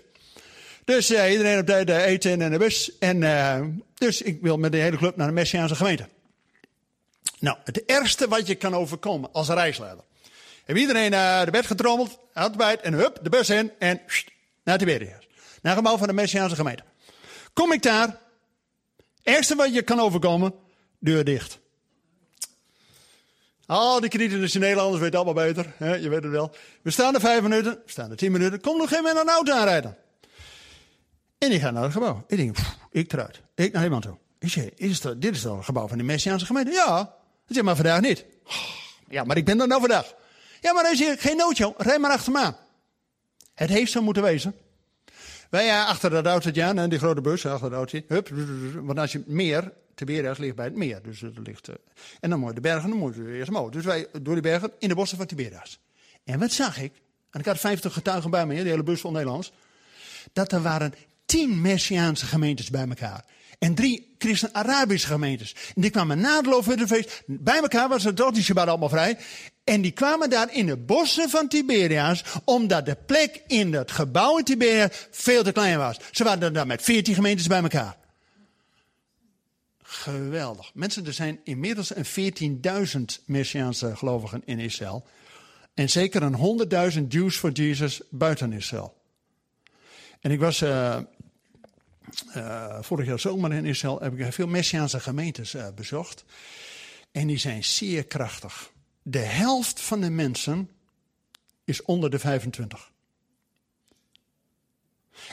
Dus 0.88 1.12
uh, 1.12 1.32
iedereen 1.32 1.60
op 1.60 1.66
tijd 1.66 1.90
eten 1.90 2.42
en 2.42 2.52
de 2.52 2.58
bus. 2.58 2.98
En 2.98 3.84
dus 3.94 4.22
ik 4.22 4.42
wil 4.42 4.58
met 4.58 4.72
de 4.72 4.78
hele 4.78 4.98
club 4.98 5.16
naar 5.16 5.28
de 5.28 5.34
Messiaanse 5.34 5.76
gemeente. 5.76 6.08
Nou, 7.40 7.58
het 7.64 7.86
ergste 7.86 8.28
wat 8.28 8.48
je 8.48 8.56
kan 8.56 8.76
overkomen 8.76 9.30
als 9.34 9.50
reisleider. 9.50 10.04
Heb 10.66 10.76
iedereen 10.76 11.12
naar 11.12 11.46
de 11.46 11.52
bed 11.52 11.66
getrommeld, 11.66 12.20
uitbijt 12.34 12.82
en 12.82 12.94
hup, 12.94 13.20
de 13.22 13.30
bus 13.30 13.50
in 13.50 13.72
en 13.80 14.02
naar 14.64 14.78
Tiberias. 14.78 15.28
Naar 15.62 15.76
het 15.76 15.84
gebouw 15.84 15.98
van 15.98 16.08
de 16.08 16.14
Messiaanse 16.14 16.56
gemeente. 16.56 16.84
Kom 17.54 17.72
ik 17.72 17.82
daar, 17.82 18.18
ergste 19.24 19.56
wat 19.56 19.74
je 19.74 19.82
kan 19.82 20.00
overkomen, 20.00 20.54
deur 21.00 21.24
dicht. 21.24 21.60
Al 23.66 24.00
die 24.00 24.10
kritische 24.10 24.60
Nederlanders 24.60 25.02
weten 25.02 25.20
allemaal 25.20 25.46
beter. 25.46 25.74
Hè? 25.78 25.96
Je 25.96 26.10
weet 26.10 26.24
het 26.24 26.32
wel. 26.32 26.56
We 26.82 26.92
staan 26.92 27.14
er 27.14 27.20
vijf 27.20 27.42
minuten, 27.42 27.72
we 27.72 27.92
staan 27.92 28.12
er 28.12 28.18
tien 28.18 28.32
minuten. 28.32 28.62
Kom 28.62 28.78
nog 28.78 28.90
geen 28.90 29.04
moment 29.04 29.28
een 29.28 29.34
auto 29.34 29.54
aanrijden. 29.54 29.98
En 31.38 31.52
ik 31.52 31.62
ga 31.62 31.72
naar 31.72 31.84
het 31.84 31.92
gebouw. 31.92 32.24
Ik 32.28 32.38
denk, 32.38 32.58
ik 32.92 33.14
eruit. 33.14 33.42
Ik 33.56 33.74
naar 33.74 33.84
iemand 33.84 34.04
toe. 34.04 34.18
Ik 34.40 34.50
zeg, 34.50 34.70
is 34.76 35.02
dit 35.02 35.36
is 35.36 35.42
toch 35.42 35.56
het 35.56 35.66
gebouw 35.66 35.88
van 35.88 35.98
de 35.98 36.04
Messiaanse 36.04 36.46
gemeente? 36.46 36.72
Ja. 36.72 37.16
Zeg, 37.48 37.64
maar 37.64 37.76
vandaag 37.76 38.02
niet. 38.02 38.26
Ja, 39.10 39.24
maar 39.24 39.38
ik 39.38 39.46
ben 39.46 39.62
er 39.62 39.68
nou 39.68 39.80
vandaag. 39.80 40.14
Ja, 40.62 40.74
maar 40.74 40.84
hij 40.84 40.96
zegt, 40.96 41.22
geen 41.22 41.38
noodje, 41.38 41.74
rij 41.78 42.00
maar 42.00 42.12
achter 42.12 42.32
me 42.32 42.40
aan. 42.40 42.58
Het 43.54 43.70
heeft 43.70 43.92
zo 43.92 44.02
moeten 44.02 44.24
wezen 44.24 44.56
Wij 45.50 45.82
achter 45.82 46.10
dat 46.10 46.26
autootje 46.26 46.64
aan, 46.64 46.90
die 46.90 47.00
grote 47.00 47.22
bus 47.22 47.46
achter 47.46 47.70
dat 47.70 47.78
autootje. 47.78 48.04
Hup, 48.08 48.30
want 48.74 49.00
als 49.00 49.12
je 49.12 49.24
meer, 49.26 49.74
Tiberias 49.96 50.38
ligt 50.38 50.56
bij 50.56 50.66
het 50.66 50.76
meer. 50.76 51.02
Dus 51.04 51.22
het 51.22 51.38
ligt, 51.44 51.70
uh, 51.70 51.76
en 52.20 52.30
dan 52.30 52.40
moet 52.40 52.50
je 52.50 52.56
de 52.56 52.62
bergen, 52.62 52.90
dan 52.90 53.00
moet 53.00 53.16
je 53.16 53.34
eerst 53.34 53.50
omhoog. 53.50 53.70
Dus 53.70 53.86
wij 53.86 54.08
door 54.22 54.34
die 54.34 54.44
bergen 54.44 54.72
in 54.80 54.90
de 54.90 54.96
bossen 54.96 55.18
van 55.18 55.28
Tiberias. 55.28 55.80
En 56.24 56.40
wat 56.40 56.52
zag 56.52 56.78
ik? 56.82 56.94
En 57.32 57.40
ik 57.40 57.46
had 57.46 57.60
50 57.60 57.94
getuigen 57.94 58.30
bij 58.30 58.46
me, 58.46 58.64
de 58.64 58.70
hele 58.70 58.84
bus 58.84 59.02
vol 59.02 59.12
Nederlands. 59.12 59.52
Dat 60.34 60.52
er 60.52 60.62
waren 60.62 60.94
tien 61.28 61.62
Messiaanse 61.62 62.26
gemeentes 62.26 62.70
bij 62.70 62.88
elkaar. 62.88 63.26
En 63.60 63.76
drie 63.76 64.16
christen-Arabische 64.18 65.08
gemeentes. 65.08 65.56
En 65.76 65.82
die 65.82 65.92
kwamen 65.92 66.20
na 66.20 66.38
het 66.38 66.46
Loofhuttenfeest 66.46 67.24
bij 67.26 67.58
elkaar, 67.62 67.90
was 67.90 68.04
het 68.04 68.18
die 68.34 68.44
Shabbat 68.44 68.68
allemaal 68.68 68.90
vrij. 68.90 69.18
En 69.64 69.82
die 69.82 69.92
kwamen 69.92 70.30
daar 70.30 70.54
in 70.54 70.66
de 70.66 70.78
bossen 70.78 71.30
van 71.30 71.48
Tiberias, 71.48 72.24
omdat 72.44 72.86
de 72.86 72.98
plek 73.06 73.42
in 73.48 73.74
het 73.74 73.92
gebouw 73.92 74.38
in 74.38 74.44
Tiberias 74.44 75.08
veel 75.12 75.44
te 75.44 75.52
klein 75.52 75.78
was. 75.78 75.98
Ze 76.12 76.24
waren 76.24 76.54
daar 76.54 76.68
met 76.68 76.82
veertien 76.82 77.16
gemeentes 77.16 77.48
bij 77.48 77.62
elkaar. 77.62 77.98
Geweldig. 79.82 80.72
Mensen, 80.74 81.06
er 81.06 81.14
zijn 81.14 81.40
inmiddels 81.44 81.92
een 81.96 82.62
14.000 83.18 83.24
Messiaanse 83.26 83.96
gelovigen 83.96 84.42
in 84.46 84.60
Israël. 84.60 85.06
En 85.74 85.90
zeker 85.90 86.22
een 86.22 86.68
100.000 87.02 87.08
Jews 87.08 87.38
for 87.38 87.52
Jesus 87.52 88.02
buiten 88.10 88.54
Israël. 88.54 88.96
En 90.22 90.32
ik 90.32 90.40
was 90.40 90.62
uh, 90.62 90.98
uh, 92.36 92.78
vorig 92.82 93.06
jaar 93.06 93.20
zomer 93.20 93.54
in 93.54 93.66
Israël, 93.66 94.00
heb 94.00 94.20
ik 94.20 94.34
veel 94.34 94.48
Messiaanse 94.48 95.00
gemeentes 95.00 95.56
uh, 95.56 95.68
bezocht. 95.76 96.24
En 97.12 97.28
die 97.28 97.38
zijn 97.38 97.64
zeer 97.64 98.04
krachtig. 98.04 98.72
De 99.02 99.18
helft 99.18 99.82
van 99.82 100.02
de 100.02 100.10
mensen 100.10 100.70
is 101.64 101.82
onder 101.82 102.10
de 102.10 102.20
25. 102.20 102.92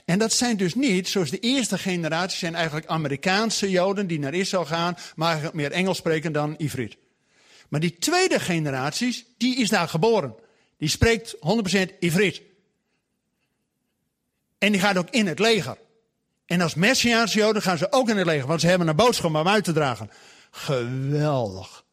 En 0.05 0.19
dat 0.19 0.33
zijn 0.33 0.57
dus 0.57 0.75
niet, 0.75 1.09
zoals 1.09 1.31
de 1.31 1.39
eerste 1.39 1.79
generatie, 1.79 2.39
zijn 2.39 2.55
eigenlijk 2.55 2.87
Amerikaanse 2.87 3.71
Joden 3.71 4.07
die 4.07 4.19
naar 4.19 4.35
Israël 4.35 4.65
gaan, 4.65 4.97
maar 5.17 5.51
meer 5.53 5.73
Engels 5.73 5.97
spreken 5.97 6.33
dan 6.33 6.55
Ivriet. 6.59 6.97
Maar 7.69 7.81
die 7.81 7.99
tweede 7.99 8.41
generatie, 8.41 9.27
die 9.37 9.57
is 9.57 9.69
daar 9.69 9.89
geboren. 9.89 10.35
Die 10.79 10.89
spreekt 10.89 11.37
100% 11.37 11.99
Ivriet. 11.99 12.43
En 14.59 14.73
die 14.73 14.81
gaat 14.81 14.97
ook 14.97 15.11
in 15.11 15.27
het 15.27 15.39
leger. 15.39 15.79
En 16.47 16.61
als 16.61 16.75
Messiaanse 16.75 17.39
Joden 17.39 17.63
gaan 17.63 17.79
ze 17.79 17.93
ook 17.93 18.09
in 18.09 18.17
het 18.17 18.27
leger, 18.27 18.47
want 18.47 18.61
ze 18.61 18.67
hebben 18.67 18.89
een 18.89 18.97
boodschap 18.97 19.35
om 19.35 19.49
uit 19.49 19.65
te 19.65 19.73
dragen. 19.73 20.11
Geweldig. 20.51 21.85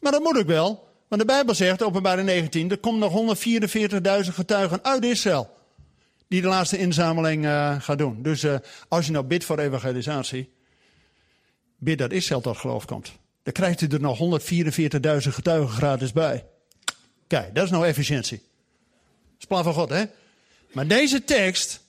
Maar 0.00 0.12
dat 0.12 0.22
moet 0.22 0.38
ook 0.38 0.46
wel, 0.46 0.88
want 1.08 1.20
de 1.20 1.26
Bijbel 1.26 1.54
zegt, 1.54 1.82
openbaar 1.82 2.24
19, 2.24 2.70
er 2.70 2.78
komt 2.78 2.98
nog 2.98 3.36
144.000 4.24 4.34
getuigen 4.34 4.84
uit 4.84 5.04
Israël. 5.04 5.54
Die 6.28 6.42
de 6.42 6.48
laatste 6.48 6.78
inzameling 6.78 7.44
uh, 7.44 7.80
gaat 7.80 7.98
doen. 7.98 8.22
Dus 8.22 8.44
uh, 8.44 8.56
als 8.88 9.06
je 9.06 9.12
nou 9.12 9.24
bidt 9.24 9.44
voor 9.44 9.58
evangelisatie, 9.58 10.52
bid 11.78 11.98
dat 11.98 12.12
Israël 12.12 12.40
tot 12.40 12.56
geloof 12.56 12.84
komt. 12.84 13.12
Dan 13.42 13.52
krijgt 13.52 13.80
u 13.80 13.86
er 13.86 14.00
nog 14.00 14.18
144.000 14.18 15.32
getuigen 15.34 15.68
gratis 15.68 16.12
bij. 16.12 16.44
Kijk, 17.26 17.54
dat 17.54 17.64
is 17.64 17.70
nou 17.70 17.86
efficiëntie. 17.86 18.38
Dat 18.38 19.38
is 19.38 19.46
plan 19.46 19.64
van 19.64 19.72
God, 19.72 19.88
hè? 19.88 20.04
Maar 20.72 20.86
deze 20.86 21.24
tekst, 21.24 21.80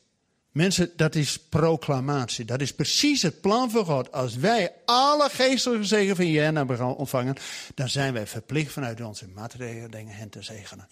mensen, 0.58 0.92
dat 0.96 1.16
is 1.16 1.40
proclamatie. 1.40 2.46
Dat 2.46 2.62
is 2.62 2.74
precies 2.74 3.22
het 3.22 3.42
plan 3.42 3.72
van 3.72 3.86
God. 3.86 4.12
Als 4.12 4.36
wij 4.36 4.74
alle 4.86 5.30
geestelijke 5.30 5.86
zegen 5.86 6.16
van 6.16 6.28
Jen 6.28 6.56
hebben 6.56 6.96
ontvangen, 6.96 7.36
dan 7.76 7.90
zijn 7.90 8.14
wij 8.14 8.28
verplicht 8.28 8.72
vanuit 8.72 9.02
onze 9.02 9.28
materiële 9.28 9.90
dingen 9.90 10.16
hen 10.16 10.30
te 10.30 10.42
zegenen. 10.42 10.88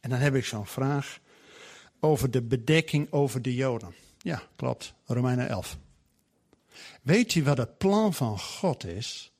En 0.00 0.10
dan 0.10 0.18
heb 0.18 0.34
ik 0.34 0.44
zo'n 0.44 0.66
vraag 0.66 1.18
over 2.00 2.30
de 2.30 2.42
bedekking 2.42 3.12
over 3.12 3.42
de 3.42 3.54
Joden. 3.54 3.94
Ja, 4.18 4.42
klopt. 4.56 4.94
Romeinen 5.04 5.48
11. 5.48 5.76
Weet 7.02 7.34
u 7.34 7.42
wat 7.42 7.58
het 7.58 7.78
plan 7.78 8.14
van 8.14 8.38
God 8.38 8.84
is? 8.84 9.32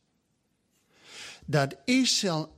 Dat 1.44 1.76
Israël 1.84 2.56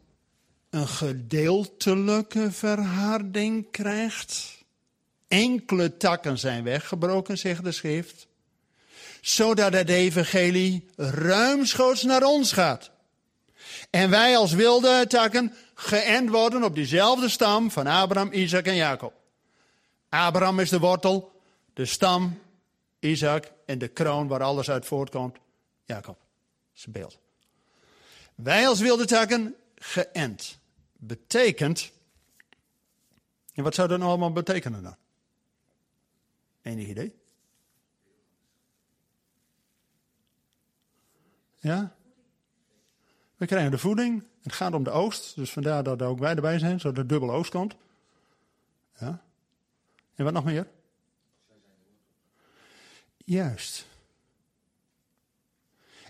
een 0.70 0.89
gedeeltelijke 0.89 2.53
verharding 2.53 3.70
krijgt. 3.70 4.60
Enkele 5.31 5.97
takken 5.97 6.39
zijn 6.39 6.65
weggebroken, 6.65 7.39
zegt 7.39 7.65
de 7.65 7.73
schrift. 7.73 8.27
Zodat 9.20 9.73
het 9.73 9.89
evangelie 9.89 10.89
ruimschoots 10.97 12.02
naar 12.02 12.23
ons 12.23 12.52
gaat. 12.52 12.90
En 13.90 14.11
wij 14.11 14.36
als 14.36 14.52
wilde 14.52 15.07
takken 15.07 15.55
geënt 15.74 16.31
worden 16.31 16.62
op 16.62 16.74
diezelfde 16.74 17.28
stam 17.28 17.70
van 17.70 17.86
Abraham, 17.86 18.32
Isaac 18.32 18.66
en 18.66 18.74
Jacob. 18.74 19.12
Abraham 20.09 20.61
is 20.61 20.70
de 20.70 20.78
wortel, 20.78 21.40
de 21.74 21.85
stam, 21.85 22.40
Isaac 22.98 23.52
en 23.66 23.78
de 23.78 23.89
kroon 23.89 24.28
waar 24.28 24.43
alles 24.43 24.70
uit 24.70 24.86
voortkomt, 24.86 25.36
Jacob. 25.85 26.19
Zijn 26.73 26.93
beeld. 26.93 27.19
Wij 28.35 28.69
als 28.69 28.81
wilde 28.81 29.05
takken 29.05 29.55
geënt. 29.74 30.59
Betekent. 30.93 31.90
En 33.55 33.62
wat 33.62 33.74
zou 33.74 33.89
dat 33.89 33.98
nou 33.98 34.11
allemaal 34.11 34.32
betekenen 34.32 34.82
dan? 34.82 34.97
Enig 36.62 36.87
idee? 36.87 37.15
Ja? 41.59 41.95
We 43.37 43.47
krijgen 43.47 43.70
de 43.70 43.78
voeding. 43.78 44.24
Het 44.43 44.53
gaat 44.53 44.74
om 44.74 44.82
de 44.82 44.91
oogst. 44.91 45.35
Dus 45.37 45.53
vandaar 45.53 45.82
dat 45.82 46.01
er 46.01 46.07
ook 46.07 46.19
wij 46.19 46.35
erbij 46.35 46.59
zijn, 46.59 46.81
zodat 46.81 46.97
de 46.97 47.07
dubbele 47.07 47.32
oogst 47.32 47.51
komt. 47.51 47.77
Ja? 48.99 49.23
En 50.15 50.24
wat 50.24 50.32
nog 50.32 50.45
meer? 50.45 50.69
Juist. 53.16 53.87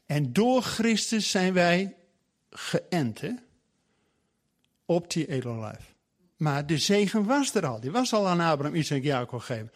En 0.07 0.33
door 0.33 0.63
Christus 0.63 1.31
zijn 1.31 1.53
wij 1.53 1.97
geënt 2.51 3.21
hè? 3.21 3.33
op 4.85 5.11
die 5.11 5.27
edellijf. 5.27 5.95
Maar 6.37 6.67
de 6.67 6.79
zegen 6.79 7.25
was 7.25 7.55
er 7.55 7.67
al. 7.67 7.81
Die 7.81 7.91
was 7.91 8.13
al 8.13 8.29
aan 8.29 8.41
Abraham, 8.41 8.75
Isaac 8.75 8.99
en 8.99 9.05
Jacob 9.05 9.41
gegeven. 9.41 9.73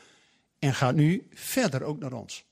En 0.65 0.75
gaat 0.75 0.95
nu 0.95 1.27
verder 1.33 1.83
ook 1.83 1.99
naar 1.99 2.13
ons. 2.13 2.45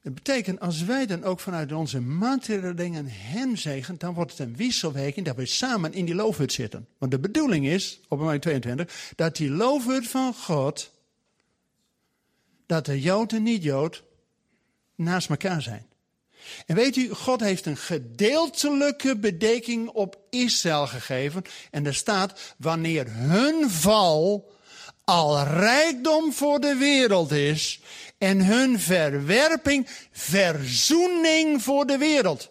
Het 0.00 0.14
betekent, 0.14 0.60
als 0.60 0.84
wij 0.84 1.06
dan 1.06 1.24
ook 1.24 1.40
vanuit 1.40 1.72
onze 1.72 2.00
materiële 2.00 2.74
dingen 2.74 3.06
hen 3.08 3.58
zegen, 3.58 3.98
dan 3.98 4.14
wordt 4.14 4.30
het 4.30 4.40
een 4.40 4.56
wisselwerking 4.56 5.26
dat 5.26 5.36
we 5.36 5.46
samen 5.46 5.92
in 5.92 6.04
die 6.04 6.14
loofhut 6.14 6.52
zitten. 6.52 6.88
Want 6.98 7.10
de 7.10 7.18
bedoeling 7.18 7.66
is, 7.66 8.00
op 8.08 8.18
moment 8.18 8.42
22, 8.42 9.12
dat 9.16 9.36
die 9.36 9.50
loofhut 9.50 10.08
van 10.08 10.34
God, 10.34 10.92
dat 12.66 12.86
de 12.86 13.00
Jood 13.00 13.32
en 13.32 13.42
niet-Jood 13.42 14.02
naast 14.94 15.28
elkaar 15.28 15.62
zijn. 15.62 15.86
En 16.66 16.74
weet 16.74 16.96
u, 16.96 17.08
God 17.08 17.40
heeft 17.40 17.66
een 17.66 17.76
gedeeltelijke 17.76 19.16
bedekking 19.16 19.88
op 19.88 20.18
Israël 20.30 20.86
gegeven. 20.86 21.42
En 21.70 21.86
er 21.86 21.94
staat, 21.94 22.54
wanneer 22.58 23.06
hun 23.08 23.70
val 23.70 24.54
al 25.06 25.42
rijkdom 25.42 26.32
voor 26.32 26.60
de 26.60 26.74
wereld 26.74 27.32
is 27.32 27.80
en 28.18 28.44
hun 28.44 28.80
verwerping 28.80 29.88
verzoening 30.12 31.62
voor 31.62 31.86
de 31.86 31.98
wereld. 31.98 32.50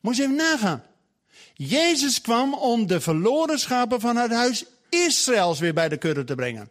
Moet 0.00 0.16
je 0.16 0.22
even 0.22 0.34
nagaan. 0.34 0.84
Jezus 1.54 2.20
kwam 2.20 2.54
om 2.54 2.86
de 2.86 3.00
verloren 3.00 3.58
schapen 3.58 4.00
van 4.00 4.16
het 4.16 4.30
huis 4.30 4.64
Israëls 4.88 5.58
weer 5.58 5.74
bij 5.74 5.88
de 5.88 5.96
kudde 5.96 6.24
te 6.24 6.34
brengen. 6.34 6.70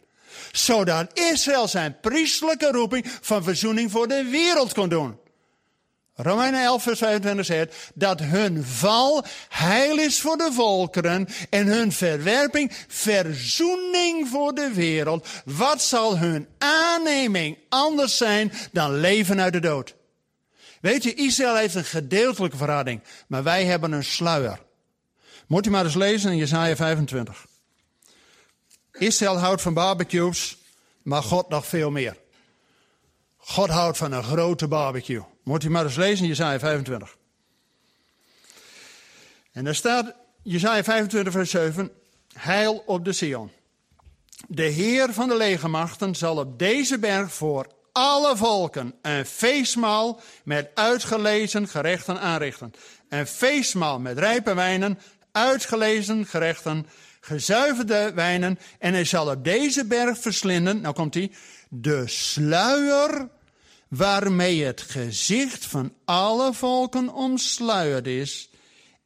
Zodat 0.52 1.18
Israël 1.18 1.68
zijn 1.68 2.00
priestelijke 2.00 2.70
roeping 2.70 3.04
van 3.20 3.42
verzoening 3.44 3.90
voor 3.90 4.08
de 4.08 4.24
wereld 4.24 4.72
kon 4.74 4.88
doen. 4.88 5.18
Romeinen 6.18 6.62
11, 6.62 6.82
vers 6.82 6.98
25 6.98 7.44
zegt 7.44 7.90
dat 7.94 8.20
hun 8.20 8.64
val 8.64 9.24
heil 9.48 9.98
is 9.98 10.20
voor 10.20 10.36
de 10.36 10.50
volkeren 10.52 11.28
en 11.50 11.66
hun 11.66 11.92
verwerping 11.92 12.72
verzoening 12.88 14.28
voor 14.28 14.54
de 14.54 14.70
wereld. 14.74 15.28
Wat 15.44 15.82
zal 15.82 16.18
hun 16.18 16.48
aanneming 16.58 17.58
anders 17.68 18.16
zijn 18.16 18.52
dan 18.72 18.94
leven 18.94 19.40
uit 19.40 19.52
de 19.52 19.60
dood? 19.60 19.94
Weet 20.80 21.02
je, 21.02 21.14
Israël 21.14 21.56
heeft 21.56 21.74
een 21.74 21.84
gedeeltelijke 21.84 22.56
verrading, 22.56 23.02
maar 23.26 23.42
wij 23.42 23.64
hebben 23.64 23.92
een 23.92 24.04
sluier. 24.04 24.60
Moet 25.46 25.66
u 25.66 25.70
maar 25.70 25.84
eens 25.84 25.94
lezen 25.94 26.30
in 26.30 26.36
Jesaja 26.36 26.76
25. 26.76 27.46
Israël 28.92 29.38
houdt 29.38 29.62
van 29.62 29.74
barbecues, 29.74 30.56
maar 31.02 31.22
God 31.22 31.48
nog 31.48 31.66
veel 31.66 31.90
meer. 31.90 32.16
God 33.36 33.68
houdt 33.68 33.96
van 33.96 34.12
een 34.12 34.24
grote 34.24 34.68
barbecue. 34.68 35.22
Moet 35.46 35.64
u 35.64 35.70
maar 35.70 35.84
eens 35.84 35.96
lezen 35.96 36.26
Jezaja 36.26 36.58
25. 36.58 37.16
En 39.52 39.64
daar 39.64 39.74
staat 39.74 40.14
Jezaja 40.42 40.84
25 40.84 41.32
vers 41.32 41.50
7. 41.50 41.90
Heil 42.32 42.82
op 42.86 43.04
de 43.04 43.12
Sion. 43.12 43.50
De 44.48 44.62
Heer 44.62 45.12
van 45.12 45.28
de 45.28 45.36
legermachten 45.36 46.14
zal 46.14 46.36
op 46.36 46.58
deze 46.58 46.98
berg 46.98 47.32
voor 47.32 47.66
alle 47.92 48.36
volken 48.36 48.94
een 49.02 49.26
feestmaal 49.26 50.20
met 50.44 50.70
uitgelezen 50.74 51.68
gerechten 51.68 52.20
aanrichten. 52.20 52.72
Een 53.08 53.26
feestmaal 53.26 53.98
met 53.98 54.18
rijpe 54.18 54.54
wijnen, 54.54 54.98
uitgelezen 55.32 56.26
gerechten, 56.26 56.86
gezuiverde 57.20 58.12
wijnen. 58.14 58.58
En 58.78 58.92
hij 58.92 59.04
zal 59.04 59.30
op 59.30 59.44
deze 59.44 59.84
berg 59.84 60.18
verslinden, 60.18 60.80
nou 60.80 60.94
komt 60.94 61.14
hij, 61.14 61.30
de 61.68 62.02
sluier 62.06 63.28
waarmee 63.96 64.64
het 64.64 64.80
gezicht 64.80 65.66
van 65.66 65.94
alle 66.04 66.54
volken 66.54 67.12
omsluierd 67.12 68.06
is. 68.06 68.50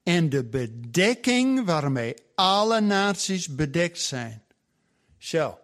En 0.03 0.29
de 0.29 0.45
bedekking 0.45 1.65
waarmee 1.65 2.15
alle 2.35 2.81
naties 2.81 3.55
bedekt 3.55 4.01
zijn. 4.01 4.43
Zo. 5.19 5.59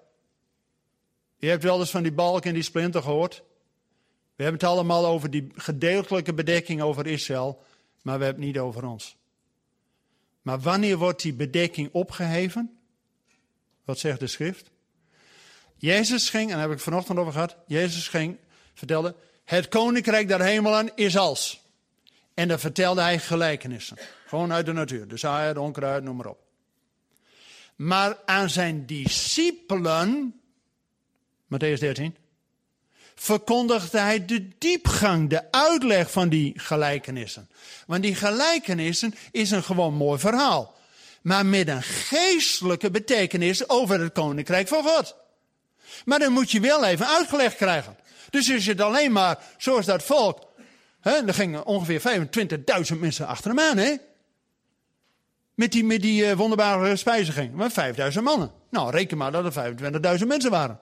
Je 1.39 1.49
hebt 1.49 1.63
wel 1.63 1.81
eens 1.81 1.91
van 1.91 2.03
die 2.03 2.13
balk 2.13 2.45
en 2.45 2.55
die 2.55 2.63
splinter 2.63 3.03
gehoord. 3.03 3.43
We 4.37 4.43
hebben 4.43 4.61
het 4.61 4.71
allemaal 4.71 5.07
over 5.07 5.31
die 5.31 5.49
gedeeltelijke 5.55 6.35
bedekking 6.35 6.83
over 6.83 7.07
Israël, 7.07 7.63
maar 8.03 8.19
we 8.19 8.25
hebben 8.25 8.43
het 8.45 8.53
niet 8.55 8.63
over 8.63 8.87
ons. 8.87 9.17
Maar 10.43 10.61
wanneer 10.61 10.97
wordt 10.97 11.23
die 11.23 11.35
bedekking 11.35 11.89
opgeheven? 11.93 12.79
Wat 13.85 13.99
zegt 13.99 14.21
de 14.21 14.27
schrift? 14.27 14.71
Jezus 15.77 16.31
ging, 16.31 16.51
en 16.51 16.57
daar 16.57 16.69
heb 16.69 16.77
ik 16.77 16.83
vanochtend 16.83 17.19
over 17.19 17.33
gehad, 17.33 17.57
Jezus 17.67 18.09
ging, 18.09 18.39
vertelde, 18.77 19.15
het 19.45 19.69
koninkrijk 19.69 20.29
der 20.29 20.43
hemelen 20.43 20.91
is 20.95 21.17
als. 21.17 21.61
En 22.35 22.49
dan 22.49 22.59
vertelde 22.59 23.01
hij 23.01 23.19
gelijkenissen. 23.19 23.97
Gewoon 24.27 24.53
uit 24.53 24.67
de 24.67 24.73
natuur. 24.73 25.09
De 25.09 25.17
zaaier, 25.17 25.55
de 25.55 25.61
onkruid, 25.61 26.03
noem 26.03 26.17
maar 26.17 26.27
op. 26.27 26.39
Maar 27.77 28.17
aan 28.25 28.51
zijn 28.51 28.87
discipelen, 28.87 30.41
Matthäus 31.45 31.79
13, 31.79 32.17
verkondigde 33.15 33.99
hij 33.99 34.25
de 34.25 34.49
diepgang, 34.59 35.31
de 35.31 35.53
uitleg 35.53 36.11
van 36.11 36.29
die 36.29 36.53
gelijkenissen. 36.57 37.49
Want 37.87 38.03
die 38.03 38.15
gelijkenissen 38.15 39.15
is 39.31 39.51
een 39.51 39.63
gewoon 39.63 39.95
mooi 39.95 40.19
verhaal. 40.19 40.75
Maar 41.23 41.47
met 41.47 41.69
een 41.69 41.83
geestelijke 41.83 42.91
betekenis 42.91 43.69
over 43.69 44.01
het 44.01 44.13
koninkrijk 44.13 44.69
van 44.69 44.83
God. 44.83 45.15
Maar 46.05 46.19
dan 46.19 46.33
moet 46.33 46.51
je 46.51 46.61
wel 46.61 46.85
even 46.85 47.07
uitgelegd 47.07 47.57
krijgen. 47.57 47.97
Dus 48.37 48.65
je 48.65 48.71
het 48.71 48.81
alleen 48.81 49.13
maar, 49.13 49.39
zoals 49.59 49.87
dat 49.87 50.03
volk, 50.03 50.47
hè, 51.01 51.11
er 51.11 51.35
gingen 51.35 51.67
ongeveer 51.67 52.01
25.000 52.93 52.99
mensen 52.99 53.27
achter 53.27 53.51
hem 53.51 53.61
aan, 53.61 53.77
hè? 53.77 53.97
Met 55.55 55.73
die, 55.73 55.85
met 55.85 56.03
die 56.03 56.25
uh, 56.25 56.33
wonderbare 56.33 56.97
spijziging. 56.97 57.55
Maar 57.55 57.71
5000 57.71 58.25
mannen. 58.25 58.51
Nou, 58.71 58.91
reken 58.91 59.17
maar 59.17 59.33
dat 59.33 59.57
er 59.57 59.77
25.000 60.21 60.27
mensen 60.27 60.51
waren. 60.51 60.81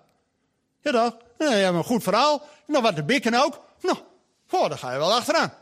Ja, 0.81 0.91
toch? 0.91 1.17
Ja, 1.39 1.55
ja, 1.55 1.69
een 1.69 1.85
goed 1.85 2.03
verhaal. 2.03 2.43
Nou, 2.67 2.83
wat 2.83 2.97
de 2.97 3.05
bikken 3.05 3.35
ook. 3.35 3.65
Nou, 3.83 3.99
oh, 4.51 4.69
daar 4.69 4.79
ga 4.79 4.93
je 4.93 4.99
wel 4.99 5.15
achteraan. 5.15 5.53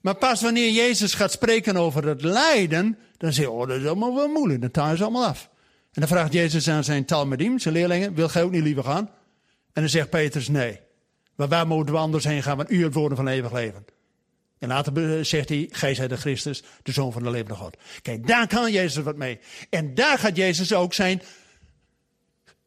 Maar 0.00 0.14
pas 0.14 0.42
wanneer 0.42 0.70
Jezus 0.70 1.14
gaat 1.14 1.32
spreken 1.32 1.76
over 1.76 2.06
het 2.06 2.22
lijden, 2.22 2.98
dan 3.16 3.32
zeg 3.32 3.44
je, 3.44 3.50
oh, 3.50 3.68
dat 3.68 3.80
is 3.80 3.86
allemaal 3.86 4.14
wel 4.14 4.28
moeilijk. 4.28 4.60
Dan 4.60 4.70
taal 4.70 4.96
ze 4.96 5.02
allemaal 5.02 5.26
af. 5.26 5.48
En 5.92 6.00
dan 6.00 6.08
vraagt 6.08 6.32
Jezus 6.32 6.68
aan 6.68 6.84
zijn 6.84 7.04
talmedim, 7.04 7.58
zijn 7.58 7.74
leerlingen, 7.74 8.14
wil 8.14 8.28
gij 8.28 8.42
ook 8.42 8.50
niet 8.50 8.62
liever 8.62 8.84
gaan? 8.84 9.10
En 9.72 9.82
dan 9.82 9.88
zegt 9.88 10.10
Petrus, 10.10 10.48
nee. 10.48 10.80
Maar 11.34 11.48
waar 11.48 11.66
moeten 11.66 11.94
we 11.94 12.00
anders 12.00 12.24
heen 12.24 12.42
gaan, 12.42 12.56
want 12.56 12.70
u 12.70 12.84
het 12.84 12.94
woorden 12.94 13.16
van 13.16 13.28
eeuwig 13.28 13.52
leven. 13.52 13.84
En 14.58 14.68
later 14.68 15.26
zegt 15.26 15.48
hij, 15.48 15.68
gij 15.70 15.94
zijt 15.94 16.10
de 16.10 16.16
Christus, 16.16 16.62
de 16.82 16.92
Zoon 16.92 17.12
van 17.12 17.22
de 17.22 17.30
levende 17.30 17.54
God. 17.54 17.76
Kijk, 18.02 18.26
daar 18.26 18.46
kan 18.46 18.72
Jezus 18.72 19.04
wat 19.04 19.16
mee. 19.16 19.40
En 19.70 19.94
daar 19.94 20.18
gaat 20.18 20.36
Jezus 20.36 20.72
ook 20.72 20.94
zijn 20.94 21.22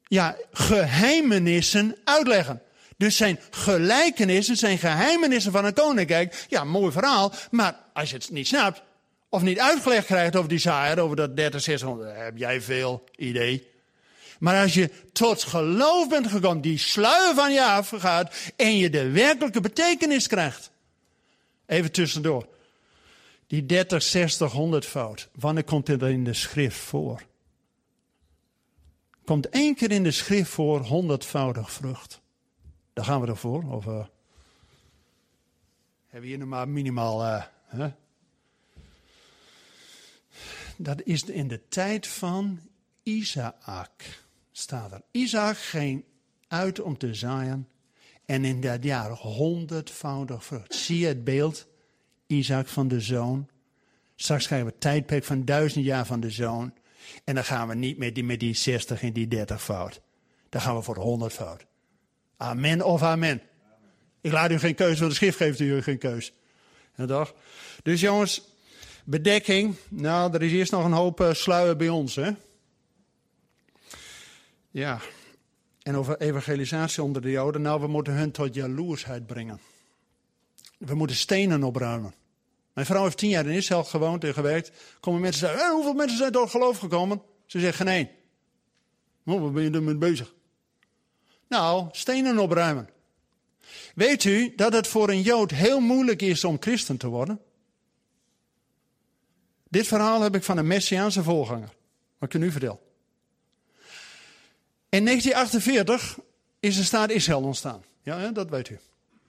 ja, 0.08 0.38
geheimenissen 0.52 1.96
uitleggen. 2.04 2.62
Dus 2.98 3.18
zijn 3.18 3.40
gelijkenissen, 3.50 4.56
zijn 4.56 4.78
geheimenissen 4.78 5.52
van 5.52 5.66
een 5.66 5.74
koninkrijk. 5.74 6.46
Ja, 6.50 6.64
mooi 6.64 6.92
verhaal. 6.92 7.34
Maar 7.52 7.76
als 7.94 8.10
je 8.10 8.16
het 8.16 8.32
niet 8.32 8.48
snapt, 8.48 8.82
of 9.30 9.42
niet 9.42 9.60
uitgelegd 9.60 10.06
krijgt 10.06 10.36
over 10.36 10.50
die 10.50 10.60
zaaier, 10.60 11.00
over 11.00 11.16
dat 11.16 11.36
30, 11.36 11.62
600, 11.62 12.18
heb 12.18 12.38
jij 12.38 12.62
veel 12.62 13.04
idee. 13.16 13.68
Maar 14.40 14.62
als 14.62 14.74
je 14.74 14.92
tot 15.14 15.44
geloof 15.44 16.10
bent 16.10 16.28
gekomen, 16.28 16.62
die 16.62 16.78
sluier 16.78 17.36
van 17.36 17.54
je 17.54 17.64
afgaat 17.64 18.52
en 18.56 18.78
je 18.78 18.90
de 18.90 19.10
werkelijke 19.10 19.62
betekenis 19.62 20.28
krijgt. 20.28 20.72
Even 21.66 21.92
tussendoor. 21.92 22.48
Die 23.48 23.66
30, 23.66 24.04
60, 24.04 24.52
100 24.52 24.86
fout. 24.86 25.30
Wanneer 25.36 25.64
komt 25.64 25.86
dit 25.86 26.02
in 26.02 26.24
de 26.24 26.34
schrift 26.34 26.78
voor? 26.78 27.22
Komt 29.26 29.50
één 29.50 29.76
keer 29.76 29.92
in 29.92 30.04
de 30.04 30.12
schrift 30.12 30.50
voor 30.50 30.80
honderdvoudig 30.80 31.72
vrucht. 31.72 32.22
Daar 32.94 33.06
gaan 33.06 33.22
we 33.22 33.28
ervoor. 33.28 33.64
Of 33.64 33.86
uh, 33.86 33.94
hebben 36.06 36.22
we 36.22 36.28
hier 36.28 36.38
nog 36.38 36.48
maar 36.48 36.70
minimaal. 36.70 37.22
Hè? 37.66 37.92
Dat 40.78 41.02
is 41.04 41.24
in 41.24 41.48
de 41.48 41.68
tijd 41.68 42.08
van 42.08 42.60
Isaac. 43.04 44.25
Staat 44.58 44.92
er. 44.92 45.02
Isaac 45.12 45.58
ging 45.58 46.04
uit 46.48 46.82
om 46.82 46.98
te 46.98 47.14
zaaien. 47.14 47.68
En 48.26 48.46
in 48.46 48.62
dat 48.62 48.84
jaar 48.84 49.10
honderdvoudig 49.10 50.46
vrucht. 50.46 50.76
Zie 50.76 51.06
het 51.06 51.24
beeld? 51.24 51.68
Isaac 52.28 52.68
van 52.68 52.88
de 52.88 53.00
zoon. 53.02 53.50
Straks 54.16 54.46
krijgen 54.46 54.68
we 54.68 54.78
tijdperk 54.78 55.24
van 55.24 55.46
duizend 55.46 55.86
jaar 55.86 56.06
van 56.06 56.20
de 56.20 56.30
zoon. 56.30 56.74
En 57.24 57.36
dan 57.36 57.44
gaan 57.44 57.68
we 57.68 57.76
niet 57.76 57.98
met 57.98 58.16
die, 58.16 58.24
met 58.24 58.40
die 58.40 58.54
60 58.54 59.02
en 59.02 59.14
die 59.14 59.28
30 59.28 59.64
fout. 59.64 60.02
Dan 60.50 60.62
gaan 60.62 60.76
we 60.76 60.82
voor 60.82 60.98
100 60.98 61.34
fout. 61.34 61.66
Amen 62.38 62.86
of 62.86 63.02
amen. 63.02 63.42
Ik 64.22 64.32
laat 64.32 64.52
u 64.52 64.60
geen 64.60 64.76
keuze, 64.76 65.00
want 65.00 65.12
de 65.12 65.18
schrift 65.18 65.38
geeft 65.38 65.60
u 65.60 65.82
geen 65.82 65.98
keus. 65.98 66.34
Ja, 66.96 67.06
toch? 67.06 67.34
Dus 67.84 68.02
jongens, 68.02 68.42
bedekking. 69.04 69.76
Nou, 69.90 70.34
er 70.34 70.44
is 70.44 70.52
eerst 70.52 70.72
nog 70.72 70.86
een 70.86 70.92
hoop 70.92 71.22
uh, 71.22 71.34
sluier 71.34 71.76
bij 71.76 71.90
ons, 71.90 72.16
hè? 72.16 72.32
Ja. 74.76 75.00
En 75.82 75.96
over 75.96 76.18
evangelisatie 76.18 77.04
onder 77.04 77.22
de 77.22 77.32
Joden. 77.32 77.62
Nou, 77.62 77.82
we 77.82 77.88
moeten 77.88 78.14
hun 78.14 78.32
tot 78.32 78.54
jaloersheid 78.54 79.28
brengen. 79.28 79.60
We 80.78 80.96
moeten 80.96 81.16
stenen 81.16 81.64
opruimen. 81.64 82.14
Mijn 82.74 82.86
vrouw 82.86 83.04
heeft 83.04 83.18
tien 83.18 83.30
jaar 83.30 83.46
in 83.46 83.56
Israël 83.56 83.84
gewoond 83.84 84.24
en 84.24 84.34
gewerkt. 84.34 84.72
Komen 85.00 85.22
mensen 85.22 85.48
zeggen, 85.48 85.72
hoeveel 85.72 85.94
mensen 85.94 86.18
zijn 86.18 86.32
door 86.32 86.50
geloof 86.50 86.78
gekomen? 86.78 87.22
Ze 87.46 87.60
zeggen 87.60 87.88
geen 87.88 87.96
één. 87.96 88.10
Oh, 89.26 89.42
wat 89.42 89.54
ben 89.54 89.64
je 89.64 89.72
ermee 89.72 89.96
bezig? 89.96 90.34
Nou, 91.48 91.88
stenen 91.92 92.40
opruimen. 92.40 92.90
Weet 93.94 94.24
u 94.24 94.54
dat 94.56 94.74
het 94.74 94.88
voor 94.88 95.10
een 95.10 95.22
Jood 95.22 95.52
heel 95.52 95.80
moeilijk 95.80 96.22
is 96.22 96.44
om 96.44 96.58
christen 96.60 96.98
te 96.98 97.08
worden? 97.08 97.42
Dit 99.70 99.88
verhaal 99.88 100.22
heb 100.22 100.36
ik 100.36 100.44
van 100.44 100.58
een 100.58 100.68
Messiaanse 100.68 101.24
voorganger. 101.24 101.74
Wat 102.18 102.34
ik 102.34 102.42
u 102.42 102.44
nu 102.44 102.52
vertel. 102.52 102.85
In 104.96 105.06
1948 105.06 106.20
is 106.60 106.76
de 106.76 106.84
staat 106.84 107.10
Israël 107.10 107.42
ontstaan. 107.42 107.84
Ja, 108.02 108.32
dat 108.32 108.50
weet 108.50 108.70
u. 108.70 108.80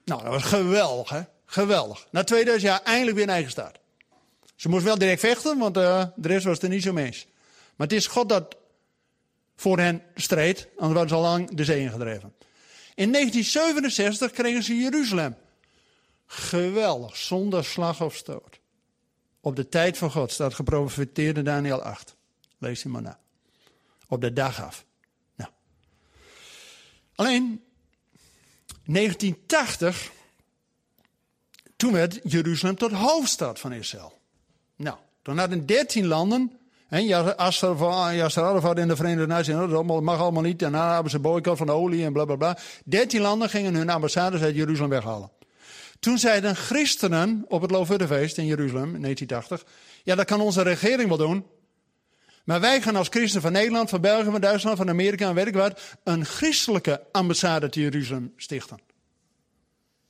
Nou, 0.04 0.22
dat 0.22 0.32
was 0.32 0.42
geweldig, 0.42 1.08
hè? 1.08 1.22
Geweldig. 1.44 2.06
Na 2.10 2.24
2000 2.24 2.70
jaar 2.70 2.82
eindelijk 2.82 3.16
weer 3.16 3.26
een 3.26 3.32
eigen 3.32 3.50
staat. 3.50 3.78
Ze 4.56 4.68
moest 4.68 4.84
wel 4.84 4.98
direct 4.98 5.20
vechten, 5.20 5.58
want 5.58 5.76
uh, 5.76 6.04
de 6.16 6.28
rest 6.28 6.44
was 6.44 6.58
er 6.58 6.68
niet 6.68 6.82
zo 6.82 6.92
mee 6.92 7.04
eens. 7.04 7.26
Maar 7.76 7.86
het 7.86 7.96
is 7.96 8.06
God 8.06 8.28
dat 8.28 8.56
voor 9.56 9.78
hen 9.78 10.02
streed, 10.14 10.68
anders 10.76 10.94
waren 10.94 11.08
ze 11.08 11.14
al 11.14 11.20
lang 11.20 11.50
de 11.50 11.64
zee 11.64 11.80
ingedreven. 11.80 12.34
In 12.94 13.12
1967 13.12 14.30
kregen 14.30 14.62
ze 14.62 14.76
Jeruzalem. 14.76 15.36
Geweldig, 16.26 17.16
zonder 17.16 17.64
slag 17.64 18.02
of 18.02 18.14
stoot. 18.14 18.60
Op 19.40 19.56
de 19.56 19.68
tijd 19.68 19.98
van 19.98 20.10
God 20.10 20.32
staat 20.32 20.54
geprofiteerd 20.54 21.36
in 21.36 21.44
Daniel 21.44 21.82
8. 21.82 22.16
Lees 22.58 22.82
hem 22.82 22.92
maar 22.92 23.02
na. 23.02 23.18
Op 24.08 24.20
de 24.20 24.32
dag 24.32 24.62
af. 24.62 24.85
Alleen, 27.16 27.64
1980 28.84 30.10
toen 31.76 31.92
werd 31.92 32.20
Jeruzalem 32.22 32.76
tot 32.76 32.92
hoofdstad 32.92 33.60
van 33.60 33.72
Israël. 33.72 34.18
Nou, 34.76 34.96
toen 35.22 35.38
hadden 35.38 35.66
dertien 35.66 36.06
landen, 36.06 36.58
en 36.88 37.04
Arafat 38.42 38.78
in 38.78 38.88
de 38.88 38.96
Verenigde 38.96 39.26
Naties, 39.26 39.54
dat 39.54 39.84
mag 39.84 40.18
allemaal 40.18 40.42
niet. 40.42 40.58
Daarna 40.58 40.92
hebben 40.92 41.10
ze 41.10 41.18
boycott 41.18 41.58
van 41.58 41.66
de 41.66 41.72
olie 41.72 42.04
en 42.04 42.12
bla 42.12 42.24
bla 42.24 42.36
bla. 42.36 42.58
Dertien 42.84 43.20
landen 43.20 43.48
gingen 43.48 43.74
hun 43.74 43.90
ambassades 43.90 44.40
uit 44.40 44.54
Jeruzalem 44.54 44.90
weghalen. 44.90 45.30
Toen 46.00 46.18
zeiden 46.18 46.56
christenen 46.56 47.44
op 47.48 47.62
het 47.62 47.70
Loofhuttenfeest 47.70 48.38
in 48.38 48.46
Jeruzalem 48.46 48.94
in 48.94 49.02
1980, 49.02 49.64
ja 50.02 50.14
dat 50.14 50.26
kan 50.26 50.40
onze 50.40 50.62
regering 50.62 51.08
wel 51.08 51.18
doen. 51.18 51.44
Maar 52.46 52.60
wij 52.60 52.82
gaan 52.82 52.96
als 52.96 53.08
christen 53.08 53.40
van 53.40 53.52
Nederland, 53.52 53.88
van 53.88 54.00
België, 54.00 54.30
van 54.30 54.40
Duitsland, 54.40 54.76
van 54.76 54.88
Amerika 54.88 55.28
en 55.28 55.34
weet 55.34 55.46
ik 55.46 55.54
wat, 55.54 55.80
een 56.04 56.24
christelijke 56.24 57.02
ambassade 57.12 57.68
te 57.68 57.80
Jeruzalem 57.80 58.32
stichten. 58.36 58.78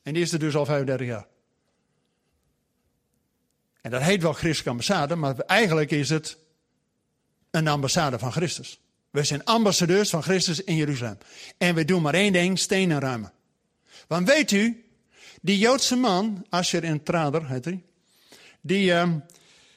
En 0.03 0.15
die 0.15 0.23
is 0.23 0.33
er 0.33 0.39
dus 0.39 0.57
al 0.57 0.65
35 0.65 1.07
jaar. 1.07 1.27
En 3.81 3.91
dat 3.91 4.03
heet 4.03 4.23
wel 4.23 4.33
christelijke 4.33 4.71
ambassade, 4.71 5.15
maar 5.15 5.37
eigenlijk 5.37 5.91
is 5.91 6.09
het 6.09 6.37
een 7.51 7.69
ambassade 7.69 8.19
van 8.19 8.33
Christus. 8.33 8.81
We 9.11 9.25
zijn 9.25 9.45
ambassadeurs 9.45 10.11
van 10.11 10.23
Christus 10.23 10.65
in 10.65 10.77
Jeruzalem. 10.77 11.19
En 11.59 11.75
we 11.75 11.85
doen 11.85 12.03
maar 12.03 12.15
één 12.15 12.33
ding, 12.33 12.59
stenen 12.59 13.01
ruimen. 13.01 13.33
Want 14.07 14.29
weet 14.29 14.51
u, 14.51 14.85
die 15.41 15.59
Joodse 15.59 15.97
man, 15.97 16.47
Asher 16.49 16.85
in 16.85 17.03
Trader 17.03 17.49
heet 17.49 17.65
hij, 17.65 17.83
die 18.61 18.91
uh, 18.91 19.13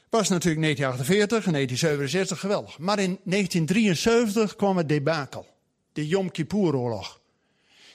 Was 0.09 0.29
natuurlijk 0.29 0.61
1948 0.61 1.45
en 1.45 1.53
1967 1.53 2.39
geweldig. 2.39 2.77
Maar 2.77 2.99
in 2.99 3.19
1973 3.23 4.55
kwam 4.55 4.77
het 4.77 4.89
debakel. 4.89 5.47
De 5.93 6.07
Yom 6.07 6.31
Kippur-oorlog. 6.31 7.19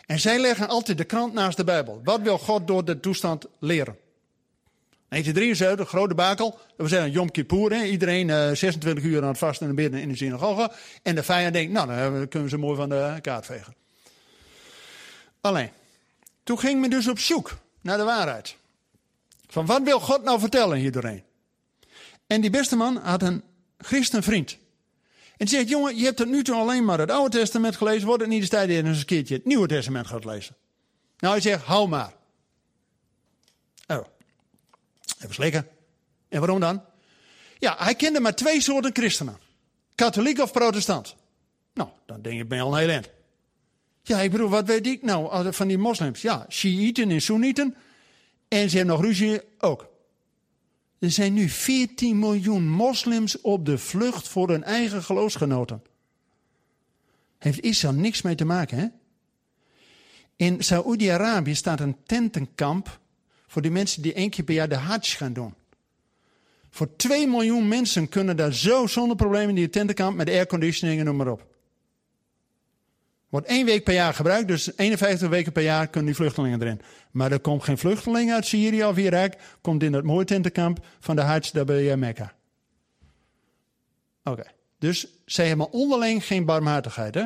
En 0.06 0.20
zij 0.20 0.38
leggen 0.38 0.68
altijd 0.68 0.98
de 0.98 1.04
krant 1.04 1.32
naast 1.32 1.56
de 1.56 1.64
Bijbel. 1.64 2.00
Wat 2.04 2.20
wil 2.20 2.38
God 2.38 2.66
door 2.66 2.84
de 2.84 3.00
toestand 3.00 3.46
leren? 3.58 3.96
1973, 5.08 5.88
grote 5.88 6.14
bakel. 6.14 6.58
We 6.76 6.88
zijn 6.88 7.10
Yom 7.10 7.30
Kippur. 7.30 7.72
Hè? 7.72 7.84
Iedereen 7.84 8.28
uh, 8.28 8.50
26 8.52 9.04
uur 9.04 9.22
aan 9.22 9.28
het 9.28 9.38
vasten 9.38 9.68
en 9.68 9.74
bidden 9.74 10.00
in 10.00 10.08
de 10.08 10.16
synagoge. 10.16 10.72
En 11.02 11.14
de 11.14 11.22
vijand 11.22 11.52
denkt, 11.54 11.72
nou, 11.72 11.88
dan 11.88 12.28
kunnen 12.28 12.48
ze 12.48 12.56
mooi 12.56 12.76
van 12.76 12.88
de 12.88 13.18
kaart 13.20 13.46
vegen. 13.46 13.74
Alleen, 15.40 15.70
toen 16.42 16.58
ging 16.58 16.80
men 16.80 16.90
dus 16.90 17.08
op 17.08 17.18
zoek 17.18 17.56
naar 17.80 17.96
de 17.96 18.04
waarheid. 18.04 18.56
Van 19.48 19.66
wat 19.66 19.82
wil 19.82 20.00
God 20.00 20.22
nou 20.22 20.40
vertellen 20.40 20.78
hier 20.78 20.92
doorheen? 20.92 21.22
En 22.26 22.40
die 22.40 22.50
beste 22.50 22.76
man 22.76 22.96
had 22.96 23.22
een 23.22 23.42
christenvriend. 23.78 24.58
En 25.36 25.48
zegt, 25.48 25.68
jongen, 25.68 25.96
je 25.96 26.04
hebt 26.04 26.16
tot 26.16 26.28
nu 26.28 26.42
toe 26.42 26.54
alleen 26.54 26.84
maar 26.84 26.98
het 26.98 27.10
Oude 27.10 27.38
Testament 27.38 27.76
gelezen. 27.76 28.06
Wordt 28.06 28.20
het 28.20 28.30
niet 28.30 28.40
eens 28.40 28.48
tijd 28.48 28.68
dat 28.68 28.84
eens 28.84 28.98
een 28.98 29.04
keertje 29.04 29.34
het 29.34 29.44
Nieuwe 29.44 29.66
Testament 29.66 30.06
gaat 30.06 30.24
lezen? 30.24 30.56
Nou, 31.18 31.32
hij 31.32 31.42
zegt, 31.42 31.62
hou 31.62 31.88
maar. 31.88 32.14
Oh. 33.86 34.06
Even 35.18 35.34
slikken. 35.34 35.68
En 36.28 36.38
waarom 36.38 36.60
dan? 36.60 36.84
Ja, 37.58 37.76
hij 37.78 37.94
kende 37.94 38.20
maar 38.20 38.34
twee 38.34 38.60
soorten 38.60 38.90
christenen. 38.92 39.38
Katholiek 39.94 40.38
of 40.38 40.52
protestant. 40.52 41.14
Nou, 41.74 41.88
dan 42.06 42.22
denk 42.22 42.40
ik, 42.40 42.48
ben 42.48 42.58
je 42.58 42.64
al 42.64 42.72
een 42.72 42.78
heel 42.78 42.88
eind. 42.88 43.08
Ja, 44.02 44.20
ik 44.20 44.30
bedoel, 44.30 44.48
wat 44.48 44.66
weet 44.66 44.86
ik 44.86 45.02
nou 45.02 45.52
van 45.52 45.68
die 45.68 45.78
moslims? 45.78 46.22
Ja, 46.22 46.46
Shiiten 46.48 47.10
en 47.10 47.20
Soenieten. 47.20 47.76
En 48.48 48.70
ze 48.70 48.76
hebben 48.76 48.94
nog 48.94 49.04
ruzie 49.04 49.40
ook. 49.58 49.88
Er 51.04 51.10
zijn 51.10 51.32
nu 51.32 51.48
14 51.48 52.18
miljoen 52.18 52.68
moslims 52.68 53.40
op 53.40 53.66
de 53.66 53.78
vlucht 53.78 54.28
voor 54.28 54.48
hun 54.48 54.62
eigen 54.62 55.02
geloofsgenoten. 55.02 55.82
Heeft 57.38 57.60
Israël 57.60 57.94
niks 57.94 58.22
mee 58.22 58.34
te 58.34 58.44
maken, 58.44 58.78
hè? 58.78 58.86
In 60.36 60.62
Saoedi-Arabië 60.62 61.54
staat 61.54 61.80
een 61.80 61.96
tentenkamp 62.06 63.00
voor 63.46 63.62
die 63.62 63.70
mensen 63.70 64.02
die 64.02 64.12
één 64.12 64.30
keer 64.30 64.44
per 64.44 64.54
jaar 64.54 64.68
de 64.68 64.74
Hajj 64.74 65.16
gaan 65.16 65.32
doen. 65.32 65.54
Voor 66.70 66.96
2 66.96 67.28
miljoen 67.28 67.68
mensen 67.68 68.08
kunnen 68.08 68.36
daar 68.36 68.52
zo 68.52 68.86
zonder 68.86 69.16
problemen 69.16 69.48
in 69.48 69.54
die 69.54 69.70
tentenkamp 69.70 70.16
met 70.16 70.28
airconditioning 70.28 70.98
en 70.98 71.04
noem 71.04 71.16
maar 71.16 71.30
op. 71.30 71.53
Wordt 73.34 73.48
één 73.48 73.66
week 73.66 73.84
per 73.84 73.94
jaar 73.94 74.14
gebruikt, 74.14 74.48
dus 74.48 74.76
51 74.76 75.28
weken 75.28 75.52
per 75.52 75.62
jaar 75.62 75.86
kunnen 75.86 76.06
die 76.06 76.14
vluchtelingen 76.14 76.62
erin. 76.62 76.80
Maar 77.10 77.32
er 77.32 77.40
komt 77.40 77.62
geen 77.62 77.78
vluchteling 77.78 78.32
uit 78.32 78.46
Syrië 78.46 78.84
of 78.84 78.96
Irak, 78.96 79.34
komt 79.60 79.82
in 79.82 79.92
het 79.92 80.04
mooie 80.04 80.24
tentenkamp 80.24 80.84
van 81.00 81.16
de 81.16 81.22
Hajj 81.22 81.64
bij 81.64 81.96
Mekka. 81.96 82.32
Oké, 84.24 84.44
dus 84.78 85.06
zij 85.24 85.48
hebben 85.48 85.70
onderling 85.70 86.26
geen 86.26 86.44
barmhartigheid, 86.44 87.14
hè? 87.14 87.24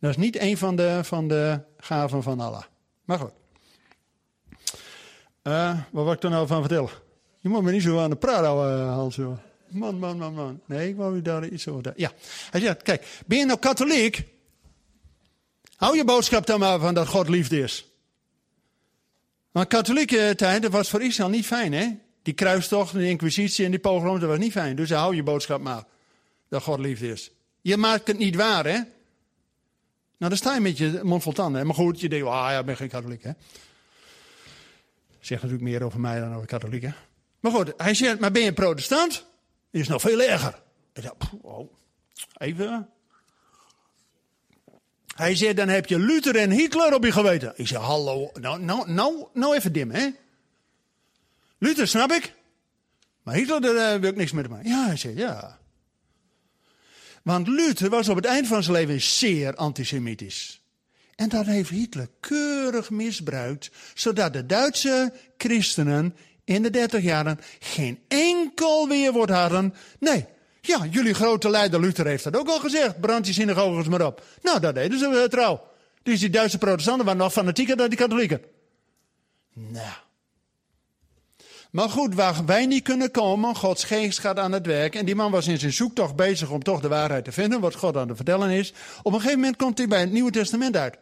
Dat 0.00 0.10
is 0.10 0.16
niet 0.16 0.40
een 0.40 0.56
van 0.56 0.76
de, 0.76 1.00
van 1.02 1.28
de 1.28 1.60
gaven 1.76 2.22
van 2.22 2.40
Allah. 2.40 2.62
Maar 3.04 3.18
goed. 3.18 3.32
Uh, 5.42 5.78
wat 5.90 6.04
wil 6.04 6.12
ik 6.12 6.22
er 6.22 6.30
nou 6.30 6.46
van 6.46 6.60
vertellen? 6.60 6.90
Je 7.38 7.48
moet 7.48 7.62
me 7.62 7.72
niet 7.72 7.82
zo 7.82 7.98
aan 7.98 8.10
de 8.10 8.16
praat 8.16 8.44
houden, 8.44 8.86
Hans. 8.86 9.16
Man, 9.68 9.98
man, 9.98 10.18
man, 10.18 10.34
man. 10.34 10.60
Nee, 10.66 10.88
ik 10.88 10.96
wou 10.96 11.16
u 11.16 11.22
daar 11.22 11.46
iets 11.48 11.68
over. 11.68 11.92
Ja. 11.96 12.12
Hij 12.50 12.60
zegt, 12.60 12.82
kijk, 12.82 13.22
ben 13.26 13.38
je 13.38 13.44
nou 13.44 13.58
katholiek? 13.58 14.32
Hou 15.76 15.96
je 15.96 16.04
boodschap 16.04 16.46
dan 16.46 16.58
maar 16.58 16.78
van 16.78 16.94
dat 16.94 17.06
God 17.06 17.28
liefde 17.28 17.60
is. 17.60 17.86
Maar 19.50 19.66
katholieke 19.66 20.32
tijd, 20.36 20.62
dat 20.62 20.70
was 20.70 20.90
voor 20.90 21.02
Israël 21.02 21.28
niet 21.28 21.46
fijn, 21.46 21.72
hè? 21.72 21.88
Die 22.22 22.34
kruistocht, 22.34 22.92
de 22.92 23.08
inquisitie 23.08 23.64
en 23.64 23.70
die 23.70 23.80
pogroms, 23.80 24.20
dat 24.20 24.28
was 24.28 24.38
niet 24.38 24.52
fijn. 24.52 24.76
Dus 24.76 24.90
hou 24.90 25.14
je 25.14 25.22
boodschap 25.22 25.60
maar 25.60 25.84
dat 26.48 26.62
God 26.62 26.78
liefde 26.78 27.08
is. 27.08 27.30
Je 27.60 27.76
maakt 27.76 28.06
het 28.06 28.18
niet 28.18 28.36
waar, 28.36 28.64
hè? 28.64 28.78
Nou, 30.18 30.36
dan 30.36 30.36
sta 30.36 30.54
je 30.54 30.60
met 30.60 30.78
je 30.78 31.00
mond 31.02 31.22
vol 31.22 31.32
tanden. 31.32 31.66
Maar 31.66 31.74
goed, 31.74 32.00
je 32.00 32.08
denkt, 32.08 32.26
ah 32.26 32.50
ja, 32.50 32.58
ik 32.58 32.66
ben 32.66 32.76
geen 32.76 32.88
katholiek, 32.88 33.22
hè? 33.22 33.30
Zegt 35.20 35.42
natuurlijk 35.42 35.70
meer 35.70 35.82
over 35.82 36.00
mij 36.00 36.20
dan 36.20 36.34
over 36.34 36.46
katholieken. 36.46 36.94
Maar 37.40 37.52
goed, 37.52 37.72
hij 37.76 37.94
zegt, 37.94 38.20
maar 38.20 38.32
ben 38.32 38.42
je 38.42 38.52
protestant? 38.52 39.26
Is 39.70 39.88
nog 39.88 40.00
veel 40.00 40.22
erger. 40.22 40.62
Ik 40.92 41.02
dacht, 41.02 41.16
oh, 41.42 41.72
even, 42.38 42.88
hij 45.14 45.34
zei, 45.34 45.54
dan 45.54 45.68
heb 45.68 45.86
je 45.86 45.98
Luther 45.98 46.36
en 46.36 46.50
Hitler 46.50 46.94
op 46.94 47.04
je 47.04 47.12
geweten. 47.12 47.52
Ik 47.56 47.66
zei, 47.66 47.82
hallo, 47.82 48.30
nou, 48.40 48.60
nou, 48.60 48.90
nou, 48.90 49.26
nou 49.32 49.54
even 49.54 49.72
dim, 49.72 49.90
hè. 49.90 50.08
Luther, 51.58 51.88
snap 51.88 52.12
ik. 52.12 52.34
Maar 53.22 53.34
Hitler, 53.34 53.60
daar 53.60 54.00
wil 54.00 54.10
ik 54.10 54.16
niks 54.16 54.32
met 54.32 54.48
maken. 54.48 54.68
Ja, 54.68 54.86
hij 54.86 54.96
zei, 54.96 55.16
ja. 55.16 55.58
Want 57.22 57.48
Luther 57.48 57.90
was 57.90 58.08
op 58.08 58.16
het 58.16 58.24
eind 58.24 58.46
van 58.46 58.62
zijn 58.62 58.76
leven 58.76 59.00
zeer 59.00 59.54
antisemitisch. 59.54 60.62
En 61.14 61.28
dat 61.28 61.46
heeft 61.46 61.70
Hitler 61.70 62.08
keurig 62.20 62.90
misbruikt, 62.90 63.70
zodat 63.94 64.32
de 64.32 64.46
Duitse 64.46 65.12
christenen 65.36 66.16
in 66.44 66.62
de 66.62 66.70
dertig 66.70 67.02
jaren 67.02 67.40
geen 67.58 67.98
enkel 68.08 68.88
weerwoord 68.88 69.30
hadden. 69.30 69.74
Nee, 69.98 70.26
ja, 70.66 70.86
jullie 70.90 71.14
grote 71.14 71.50
leider 71.50 71.80
Luther 71.80 72.06
heeft 72.06 72.24
dat 72.24 72.36
ook 72.36 72.48
al 72.48 72.60
gezegd. 72.60 73.00
Brand 73.00 73.24
die 73.24 73.34
synagoges 73.34 73.88
maar 73.88 74.06
op. 74.06 74.22
Nou, 74.42 74.60
dat 74.60 74.74
deden 74.74 74.98
ze 74.98 75.08
uh, 75.08 75.22
trouw. 75.22 75.62
Dus 76.02 76.20
die 76.20 76.30
Duitse 76.30 76.58
protestanten 76.58 77.04
waren 77.04 77.20
nog 77.20 77.32
fanatieker 77.32 77.76
dan 77.76 77.88
die 77.88 77.98
katholieken. 77.98 78.42
Nou. 79.54 79.96
Maar 81.70 81.90
goed, 81.90 82.14
waar 82.14 82.44
wij 82.44 82.66
niet 82.66 82.82
kunnen 82.82 83.10
komen, 83.10 83.56
Gods 83.56 83.84
geest 83.84 84.18
gaat 84.18 84.38
aan 84.38 84.52
het 84.52 84.66
werk. 84.66 84.94
En 84.94 85.04
die 85.04 85.14
man 85.14 85.30
was 85.30 85.46
in 85.46 85.58
zijn 85.58 85.72
zoektocht 85.72 86.16
bezig 86.16 86.50
om 86.50 86.62
toch 86.62 86.80
de 86.80 86.88
waarheid 86.88 87.24
te 87.24 87.32
vinden, 87.32 87.60
wat 87.60 87.74
God 87.74 87.96
aan 87.96 88.08
het 88.08 88.16
vertellen 88.16 88.50
is. 88.50 88.72
Op 89.02 89.12
een 89.12 89.20
gegeven 89.20 89.38
moment 89.38 89.56
komt 89.56 89.78
hij 89.78 89.88
bij 89.88 90.00
het 90.00 90.12
Nieuwe 90.12 90.30
Testament 90.30 90.76
uit. 90.76 90.96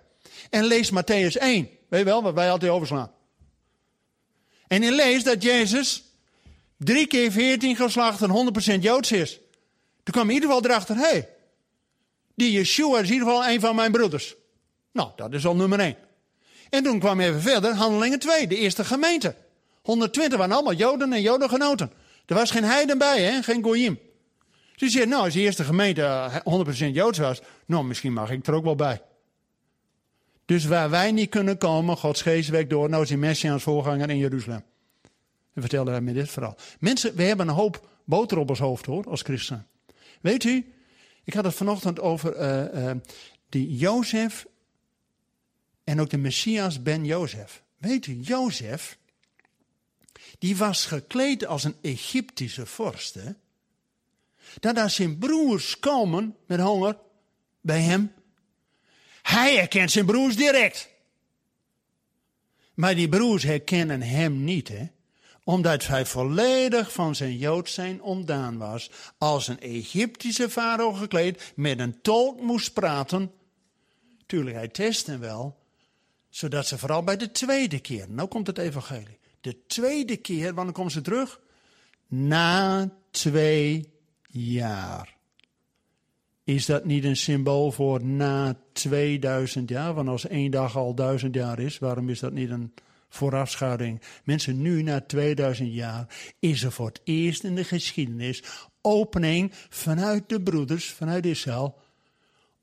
En 0.51 0.65
leest 0.65 0.93
Matthäus 0.93 1.39
1. 1.39 1.69
Weet 1.89 2.01
je 2.01 2.05
wel, 2.05 2.23
wat 2.23 2.35
wij 2.35 2.51
altijd 2.51 2.73
overslaan. 2.73 3.11
En 4.67 4.83
hij 4.83 4.91
leest 4.91 5.25
dat 5.25 5.43
Jezus 5.43 6.05
drie 6.79 7.07
keer 7.07 7.33
veertien 7.33 7.77
geslacht 7.77 8.23
en 8.23 8.53
100% 8.77 8.81
Joods 8.81 9.13
is. 9.13 9.41
Toen 10.03 10.15
kwam 10.15 10.29
in 10.29 10.35
ieder 10.35 10.49
geval 10.49 10.65
erachter, 10.65 10.97
hé, 10.97 11.03
hey, 11.03 11.29
die 12.35 12.53
Yeshua 12.53 12.99
is 12.99 13.07
in 13.07 13.13
ieder 13.13 13.29
geval 13.29 13.47
een 13.47 13.61
van 13.61 13.77
mijn 13.77 13.93
broeders. 13.93 14.35
Nou, 14.93 15.11
dat 15.17 15.33
is 15.33 15.47
al 15.47 15.57
nummer 15.57 15.79
één. 15.79 15.97
En 16.71 16.83
toen 16.83 16.99
kwam 16.99 17.21
even 17.21 17.41
verder, 17.41 17.75
handelingen 17.75 18.19
2, 18.19 18.47
de 18.47 18.57
eerste 18.57 18.85
gemeente. 18.85 19.35
120 19.83 20.39
waren 20.39 20.55
allemaal 20.55 20.75
Joden 20.75 21.13
en 21.13 21.23
Jodengenoten. 21.23 21.93
Er 22.27 22.35
was 22.35 22.51
geen 22.51 22.65
heiden 22.65 22.99
bij, 22.99 23.23
hè? 23.23 23.43
geen 23.43 23.63
goyim. 23.63 23.99
Dus 24.77 24.93
je 24.93 24.99
zegt, 24.99 25.11
nou, 25.11 25.25
als 25.25 25.35
de 25.35 25.41
eerste 25.41 25.65
gemeente 25.65 26.31
100% 26.91 26.93
Joods 26.93 27.19
was, 27.19 27.41
nou, 27.67 27.85
misschien 27.85 28.13
mag 28.13 28.31
ik 28.31 28.47
er 28.47 28.55
ook 28.55 28.65
wel 28.65 28.75
bij. 28.75 29.03
Dus 30.45 30.65
waar 30.65 30.91
wij 30.91 31.13
niet 31.13 31.31
kunnen 31.31 31.59
komen, 31.59 31.97
Gods 31.97 32.23
geest 32.23 32.49
werkt 32.49 32.71
door, 32.71 32.89
nou 32.89 33.03
is 33.03 33.09
die 33.09 33.17
Messiaans 33.17 33.63
voorganger 33.63 34.11
in 34.11 34.19
Jeruzalem. 34.19 34.65
En 35.55 35.61
vertelde 35.61 35.91
hij 35.91 36.01
me 36.01 36.13
dit 36.13 36.31
verhaal. 36.31 36.57
Mensen, 36.79 37.15
we 37.15 37.23
hebben 37.23 37.49
een 37.49 37.55
hoop 37.55 37.89
boter 38.05 38.39
op 38.39 38.49
ons 38.49 38.59
hoofd 38.59 38.87
hoor, 38.87 39.05
als 39.09 39.23
christen. 39.23 39.67
Weet 40.23 40.45
u, 40.45 40.73
ik 41.25 41.35
had 41.35 41.45
het 41.45 41.55
vanochtend 41.55 42.01
over 42.01 42.41
uh, 42.41 42.85
uh, 42.85 42.91
die 43.49 43.77
Jozef 43.77 44.47
en 45.85 46.01
ook 46.01 46.11
de 46.11 46.19
Messias 46.19 46.83
ben 46.83 47.05
Jozef. 47.05 47.63
Weet 47.77 48.07
u, 48.07 48.21
Jozef, 48.21 48.99
die 50.39 50.57
was 50.57 50.87
gekleed 50.87 51.47
als 51.47 51.65
een 51.65 51.77
Egyptische 51.83 52.67
vorst. 52.67 53.15
Hè? 53.15 53.31
Dat 54.61 54.79
als 54.79 54.95
zijn 54.95 55.19
broers 55.19 55.79
komen 55.79 56.37
met 56.47 56.61
honger 56.61 56.99
bij 57.61 57.81
hem, 57.81 58.13
hij 59.23 59.55
herkent 59.55 59.91
zijn 59.91 60.07
broers 60.07 60.37
direct. 60.37 60.89
Maar 62.75 62.95
die 62.95 63.09
broers 63.09 63.43
herkennen 63.43 64.03
hem 64.03 64.45
niet. 64.45 64.69
Hè? 64.69 64.87
Omdat 65.45 65.87
hij 65.87 66.07
volledig 66.07 66.93
van 66.93 67.15
zijn 67.15 67.37
Jood 67.37 67.69
zijn 67.69 68.03
ontdaan 68.03 68.59
was. 68.59 68.91
Als 69.19 69.49
een 69.49 69.61
Egyptische 69.61 70.51
farao 70.51 70.93
gekleed, 70.93 71.53
met 71.57 71.79
een 71.79 72.01
tolk 72.03 72.41
moest 72.41 72.73
praten. 72.73 73.33
Tuurlijk, 74.27 74.57
hij 74.57 74.69
test 74.69 75.07
hem 75.07 75.21
wel. 75.21 75.61
Zodat 76.29 76.67
ze 76.67 76.79
vooral 76.79 77.03
bij 77.03 77.17
de 77.17 77.31
tweede 77.31 77.79
keer, 77.79 78.07
nou 78.09 78.29
komt 78.29 78.47
het 78.47 78.59
evangelie. 78.59 79.19
De 79.41 79.67
tweede 79.67 80.17
keer, 80.17 80.55
wanneer 80.55 80.75
komen 80.75 80.93
ze 80.93 81.01
terug? 81.01 81.41
Na 82.07 82.91
twee 83.11 83.93
jaar. 84.27 85.17
Is 86.45 86.67
dat 86.67 86.85
niet 86.85 87.05
een 87.05 87.17
symbool 87.17 87.73
voor 87.73 88.05
na 88.05 88.57
2000 88.73 89.69
jaar? 89.69 89.95
Want 89.95 90.09
als 90.09 90.27
één 90.27 90.51
dag 90.51 90.77
al 90.77 90.95
duizend 90.95 91.35
jaar 91.35 91.59
is, 91.59 91.79
waarom 91.79 92.09
is 92.09 92.21
dat 92.21 92.33
niet 92.33 92.51
een 92.51 92.73
voorafschudding. 93.15 94.01
Mensen, 94.25 94.63
nu 94.63 94.83
na 94.83 95.01
2000 95.01 95.73
jaar 95.73 96.07
is 96.39 96.63
er 96.63 96.73
voor 96.73 96.87
het 96.87 97.01
eerst 97.05 97.45
in 97.45 97.55
de 97.55 97.65
geschiedenis 97.65 98.43
opening 98.81 99.53
vanuit 99.69 100.29
de 100.29 100.43
broeders, 100.43 100.91
vanuit 100.91 101.27
Israël, 101.27 101.79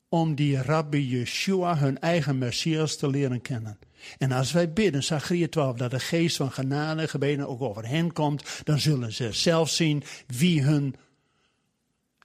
om 0.09 0.35
die 0.35 0.61
Rabbi 0.61 1.07
Yeshua, 1.07 1.77
hun 1.77 1.99
eigen 1.99 2.37
Messias, 2.37 2.95
te 2.97 3.09
leren 3.09 3.41
kennen. 3.41 3.79
En 4.17 4.31
als 4.31 4.51
wij 4.51 4.73
bidden, 4.73 5.03
Zachariah 5.03 5.49
12, 5.49 5.77
dat 5.77 5.91
de 5.91 5.99
geest 5.99 6.35
van 6.35 6.51
genade 6.51 7.07
gebeden 7.07 7.47
ook 7.47 7.61
over 7.61 7.87
hen 7.87 8.13
komt, 8.13 8.61
dan 8.63 8.79
zullen 8.79 9.13
ze 9.13 9.31
zelf 9.31 9.69
zien 9.69 10.03
wie 10.27 10.61
hun. 10.61 10.95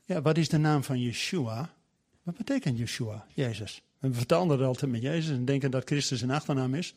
Ja, 0.05 0.23
wat 0.23 0.39
is 0.39 0.49
de 0.49 0.59
naam 0.59 0.85
van 0.85 1.01
Yeshua? 1.01 1.75
Wat 2.23 2.37
betekent 2.37 2.79
Yeshua, 2.79 3.27
Jezus? 3.35 3.83
En 4.01 4.11
we 4.11 4.17
vertalen 4.17 4.59
dat 4.59 4.67
altijd 4.67 4.91
met 4.91 5.03
Jezus 5.03 5.37
en 5.37 5.45
denken 5.45 5.71
dat 5.71 5.85
Christus 5.85 6.21
een 6.21 6.31
achternaam 6.31 6.75
is. 6.75 6.95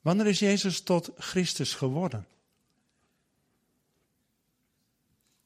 Wanneer 0.00 0.26
is 0.26 0.38
Jezus 0.38 0.80
tot 0.80 1.10
Christus 1.18 1.74
geworden? 1.74 2.26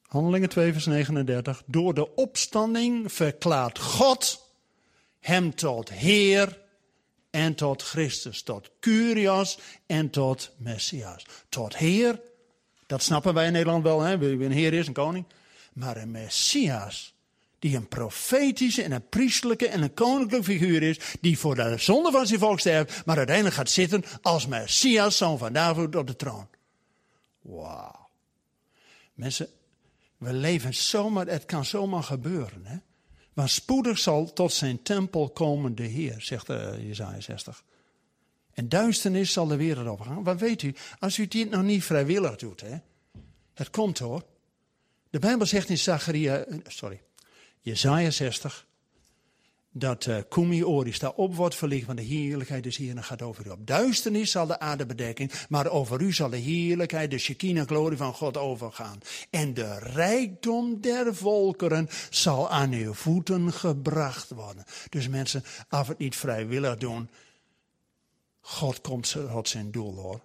Handelingen 0.01 0.49
2, 0.49 0.71
vers 0.71 0.85
39. 0.85 1.63
Door 1.65 1.93
de 1.93 2.15
opstanding 2.15 3.11
verklaart 3.11 3.79
God 3.79 4.49
hem 5.19 5.55
tot 5.55 5.89
Heer 5.89 6.61
en 7.29 7.55
tot 7.55 7.81
Christus. 7.81 8.43
Tot 8.43 8.71
Curios 8.79 9.59
en 9.85 10.09
tot 10.09 10.51
Messias. 10.57 11.25
Tot 11.49 11.77
Heer, 11.77 12.21
dat 12.85 13.03
snappen 13.03 13.33
wij 13.33 13.45
in 13.45 13.51
Nederland 13.51 13.83
wel, 13.83 14.01
hè? 14.01 14.17
wie 14.17 14.45
een 14.45 14.51
Heer 14.51 14.73
is, 14.73 14.87
een 14.87 14.93
koning. 14.93 15.25
Maar 15.73 15.97
een 15.97 16.11
Messias, 16.11 17.14
die 17.65 17.75
een 17.75 17.87
profetische 17.87 18.83
en 18.83 18.91
een 18.91 19.09
priestelijke 19.09 19.67
en 19.67 19.81
een 19.81 19.93
koninklijke 19.93 20.45
figuur 20.45 20.83
is, 20.83 20.99
die 21.21 21.39
voor 21.39 21.55
de 21.55 21.77
zonde 21.77 22.11
van 22.11 22.27
zijn 22.27 22.39
volk 22.39 22.59
sterft, 22.59 23.05
maar 23.05 23.17
uiteindelijk 23.17 23.55
gaat 23.55 23.69
zitten 23.69 24.03
als 24.21 24.47
Messias, 24.47 25.17
zoon 25.17 25.37
van 25.37 25.53
David, 25.53 25.95
op 25.95 26.07
de 26.07 26.15
troon. 26.15 26.47
Wauw. 27.41 28.09
Mensen, 29.13 29.47
we 30.17 30.33
leven 30.33 30.73
zomaar, 30.73 31.27
het 31.27 31.45
kan 31.45 31.65
zomaar 31.65 32.03
gebeuren. 32.03 32.65
Hè? 32.65 32.77
Maar 33.33 33.49
spoedig 33.49 33.97
zal 33.97 34.33
tot 34.33 34.53
zijn 34.53 34.81
tempel 34.81 35.29
komen 35.29 35.75
de 35.75 35.83
Heer, 35.83 36.15
zegt 36.17 36.49
uh, 36.49 36.87
Jezaja 36.87 37.21
60. 37.21 37.63
En 38.53 38.69
duisternis 38.69 39.33
zal 39.33 39.47
de 39.47 39.55
wereld 39.55 39.87
overgaan. 39.87 40.23
Wat 40.23 40.39
weet 40.39 40.61
u, 40.61 40.75
als 40.99 41.17
u 41.17 41.27
dit 41.27 41.49
nog 41.49 41.63
niet 41.63 41.83
vrijwillig 41.83 42.35
doet, 42.35 42.61
hè? 42.61 42.77
het 43.53 43.69
komt 43.69 43.99
hoor. 43.99 44.25
De 45.09 45.19
Bijbel 45.19 45.45
zegt 45.45 45.69
in 45.69 45.77
Zacharia, 45.77 46.37
eh, 46.37 46.57
sorry, 46.67 47.01
Jezaja 47.65 48.11
60, 48.11 48.67
dat 49.71 50.05
uh, 50.05 50.17
Kumi 50.29 50.63
Oris 50.63 50.99
daar 50.99 51.13
op 51.13 51.35
wordt 51.35 51.55
verlicht, 51.55 51.85
want 51.85 51.97
de 51.97 52.03
heerlijkheid 52.03 52.63
des 52.63 52.77
Heeren 52.77 53.03
gaat 53.03 53.21
over 53.21 53.47
u 53.47 53.49
op. 53.49 53.67
Duisternis 53.67 54.31
zal 54.31 54.47
de 54.47 54.59
aarde 54.59 54.85
bedekken, 54.85 55.29
maar 55.49 55.69
over 55.69 56.01
u 56.01 56.13
zal 56.13 56.29
de 56.29 56.37
heerlijkheid, 56.37 57.11
de 57.11 57.17
Shekinah 57.17 57.67
glorie 57.67 57.97
van 57.97 58.13
God 58.13 58.37
overgaan. 58.37 58.99
En 59.29 59.53
de 59.53 59.79
rijkdom 59.79 60.81
der 60.81 61.15
volkeren 61.15 61.89
zal 62.09 62.49
aan 62.49 62.71
uw 62.71 62.93
voeten 62.93 63.53
gebracht 63.53 64.29
worden. 64.29 64.63
Dus 64.89 65.07
mensen, 65.07 65.43
af 65.69 65.87
het 65.87 65.97
niet 65.97 66.15
vrijwillig 66.15 66.77
doen, 66.77 67.09
God 68.41 68.81
komt 68.81 69.15
tot 69.31 69.49
zijn 69.49 69.71
doel 69.71 69.95
hoor. 69.95 70.21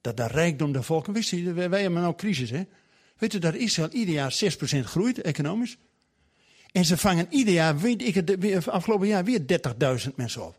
Dat 0.00 0.16
de 0.16 0.26
rijkdom 0.26 0.72
der 0.72 0.84
volkeren, 0.84 1.14
wist 1.14 1.32
u, 1.32 1.54
wij 1.54 1.82
hebben 1.82 2.00
nou 2.00 2.14
crisis 2.14 2.50
hè. 2.50 2.62
Weet 3.16 3.34
u 3.34 3.38
dat 3.38 3.54
Israël 3.54 3.90
ieder 3.90 4.14
jaar 4.14 4.38
6% 4.74 4.78
groeit, 4.78 5.20
economisch? 5.20 5.76
En 6.76 6.84
ze 6.84 6.96
vangen 6.96 7.26
ieder 7.30 7.54
jaar, 7.54 7.78
weet 7.78 8.02
ik 8.02 8.14
het, 8.14 8.68
afgelopen 8.68 9.06
jaar 9.06 9.24
weer 9.24 9.40
30.000 10.08 10.14
mensen 10.14 10.46
op. 10.46 10.56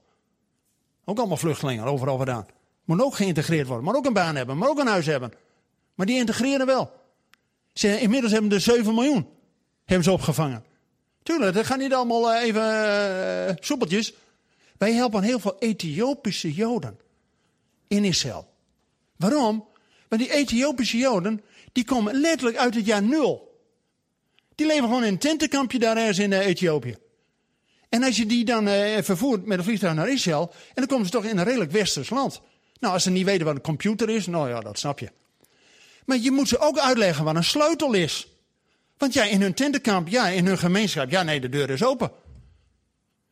Ook 1.06 1.18
allemaal 1.18 1.38
vluchtelingen, 1.38 1.86
overal 1.86 2.18
vandaan. 2.18 2.46
Moet 2.86 3.02
ook 3.02 3.16
geïntegreerd 3.16 3.68
worden, 3.68 3.86
maar 3.86 3.96
ook 3.96 4.06
een 4.06 4.14
baan 4.14 4.36
hebben, 4.36 4.58
maar 4.58 4.70
ook 4.70 4.80
een 4.80 4.88
huis 4.88 5.06
hebben. 5.06 5.32
Maar 5.96 6.06
die 6.06 6.18
integreren 6.18 6.66
wel. 6.66 6.92
Ze, 7.74 8.00
inmiddels 8.00 8.32
hebben 8.32 8.50
de 8.50 8.60
7 8.60 8.94
miljoen 8.94 9.28
hebben 9.86 10.04
ze 10.04 10.12
opgevangen. 10.12 10.64
Tuurlijk, 11.24 11.54
dat 11.54 11.66
gaat 11.66 11.78
niet 11.78 11.94
allemaal 11.94 12.34
eh, 12.34 12.44
even 12.44 12.64
uh, 13.50 13.56
soepeltjes. 13.60 14.14
Wij 14.78 14.94
helpen 14.94 15.24
heel 15.24 15.40
veel 15.40 15.56
Ethiopische 15.60 16.54
Joden 16.54 17.00
in 17.88 18.04
Israël. 18.04 18.48
Waarom? 19.16 19.68
Want 20.08 20.22
die 20.22 20.32
Ethiopische 20.32 20.98
Joden, 20.98 21.42
die 21.72 21.86
komen 21.86 22.20
letterlijk 22.20 22.58
uit 22.58 22.76
het 22.76 22.86
jaar 22.86 23.04
nul. 23.04 23.47
Die 24.58 24.68
leven 24.68 24.84
gewoon 24.84 25.04
in 25.04 25.12
een 25.12 25.18
tentenkampje 25.18 25.80
daar 25.80 25.98
ergens 25.98 26.20
in 26.20 26.32
uh, 26.32 26.46
Ethiopië. 26.46 26.98
En 27.90 28.04
als 28.04 28.18
je 28.18 28.26
die 28.26 28.46
dan 28.46 28.68
uh, 28.68 28.98
vervoert 29.02 29.46
met 29.46 29.58
een 29.58 29.64
vliegtuig 29.64 29.94
naar 29.94 30.10
Israël, 30.10 30.54
en 30.68 30.74
dan 30.76 30.86
komen 30.88 31.06
ze 31.06 31.12
toch 31.12 31.26
in 31.26 31.38
een 31.38 31.44
redelijk 31.44 31.72
westers 31.72 32.10
land. 32.10 32.42
Nou, 32.80 32.94
als 32.94 33.04
ze 33.04 33.10
niet 33.10 33.26
weten 33.26 33.46
wat 33.46 33.56
een 33.56 33.62
computer 33.62 34.10
is, 34.10 34.28
nou 34.28 34.50
ja, 34.50 34.60
dat 34.60 34.80
snap 34.80 35.00
je. 35.00 35.10
Maar 36.06 36.18
je 36.18 36.32
moet 36.32 36.48
ze 36.48 36.60
ook 36.60 36.80
uitleggen 36.80 37.26
wat 37.26 37.36
een 37.36 37.44
sleutel 37.44 37.94
is. 37.94 38.28
Want 38.98 39.14
ja, 39.14 39.24
in 39.24 39.42
hun 39.42 39.54
tentenkamp, 39.54 40.08
ja, 40.08 40.28
in 40.28 40.46
hun 40.46 40.58
gemeenschap, 40.58 41.10
ja, 41.10 41.24
nee, 41.24 41.40
de 41.40 41.50
deur 41.50 41.70
is 41.70 41.84
open. 41.84 42.12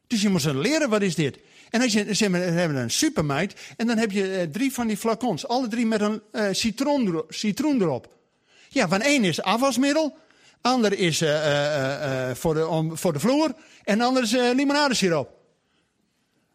Dus 0.08 0.22
je 0.22 0.30
moet 0.30 0.42
ze 0.42 0.58
leren, 0.58 0.90
wat 0.90 1.02
is 1.02 1.16
dit? 1.16 1.40
En 1.70 1.82
als 1.82 1.94
je, 1.94 2.16
ze 2.16 2.30
hebben 2.36 2.78
een 2.78 2.92
supermeid, 2.92 3.56
en 3.78 3.88
dan 3.88 3.98
heb 3.98 4.12
je 4.12 4.24
uh, 4.24 4.42
drie 4.52 4.74
van 4.74 4.88
die 4.88 4.98
flacons, 4.98 5.48
alle 5.48 5.68
drie 5.68 5.86
met 5.86 6.02
een 6.02 6.22
citroen, 6.56 7.24
citroen 7.30 7.82
erop. 7.82 8.16
Ja, 8.70 8.88
van 8.88 9.02
één 9.02 9.24
is 9.24 9.42
afwasmiddel, 9.42 10.18
Ander 10.66 10.98
is 10.98 11.22
uh, 11.22 11.30
uh, 11.30 12.30
uh, 12.30 12.36
voor, 12.36 12.54
de, 12.54 12.68
om, 12.68 12.98
voor 12.98 13.14
de 13.14 13.20
vloer. 13.20 13.54
En 13.84 14.02
ander 14.02 14.24
is 14.24 14.32
limonadesiroop. 14.32 15.30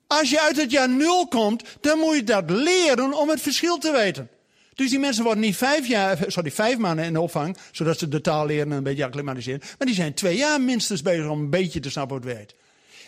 Als 0.07 0.31
je 0.31 0.41
uit 0.41 0.57
het 0.57 0.71
jaar 0.71 0.89
nul 0.89 1.29
komt, 1.29 1.65
dan 1.81 1.99
moet 1.99 2.15
je 2.15 2.25
dat 2.25 2.51
leren 2.51 3.19
om 3.19 3.29
het 3.29 3.41
verschil 3.41 3.79
te 3.79 3.93
weten. 3.93 4.29
Dus 4.75 4.91
die 4.91 4.99
mensen 4.99 5.25
worden 5.25 5.43
niet 5.43 5.57
vijf, 5.57 5.87
jaar, 5.87 6.25
sorry, 6.27 6.51
vijf 6.51 6.79
maanden 6.79 7.05
in 7.05 7.13
de 7.13 7.21
opvang, 7.21 7.57
zodat 7.73 7.99
ze 7.99 8.09
de 8.09 8.21
taal 8.21 8.47
leren 8.47 8.71
en 8.71 8.77
een 8.77 8.83
beetje 8.83 9.05
acclimatiseren. 9.05 9.61
Maar 9.79 9.87
die 9.87 9.97
zijn 9.97 10.15
twee 10.15 10.37
jaar 10.37 10.61
minstens 10.61 11.03
bezig 11.03 11.29
om 11.29 11.41
een 11.41 11.51
beetje 11.51 11.81
te 11.81 11.91
snappen 11.91 12.23
hoe 12.23 12.33
het. 12.33 12.55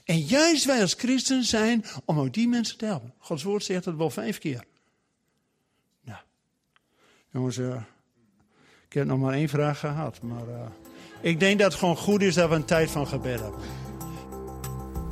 En 0.04 0.18
juist 0.18 0.64
wij 0.64 0.80
als 0.80 0.94
christen 0.94 1.44
zijn 1.44 1.84
om 2.04 2.20
ook 2.20 2.32
die 2.32 2.48
mensen 2.48 2.78
te 2.78 2.84
helpen. 2.84 3.14
Gods 3.18 3.42
woord 3.42 3.64
zegt 3.64 3.84
het 3.84 3.96
wel 3.96 4.10
vijf 4.10 4.38
keer. 4.38 4.64
Nou, 6.04 6.18
jongens, 7.30 7.58
ik 7.58 8.92
heb 8.92 9.06
nog 9.06 9.18
maar 9.18 9.34
één 9.34 9.48
vraag 9.48 9.78
gehad, 9.78 10.22
maar... 10.22 10.70
Ik 11.22 11.40
denk 11.40 11.58
dat 11.58 11.70
het 11.70 11.80
gewoon 11.80 11.96
goed 11.96 12.22
is 12.22 12.34
dat 12.34 12.48
we 12.48 12.54
een 12.54 12.64
tijd 12.64 12.90
van 12.90 13.06
gebed 13.06 13.40
hebben. 13.40 13.60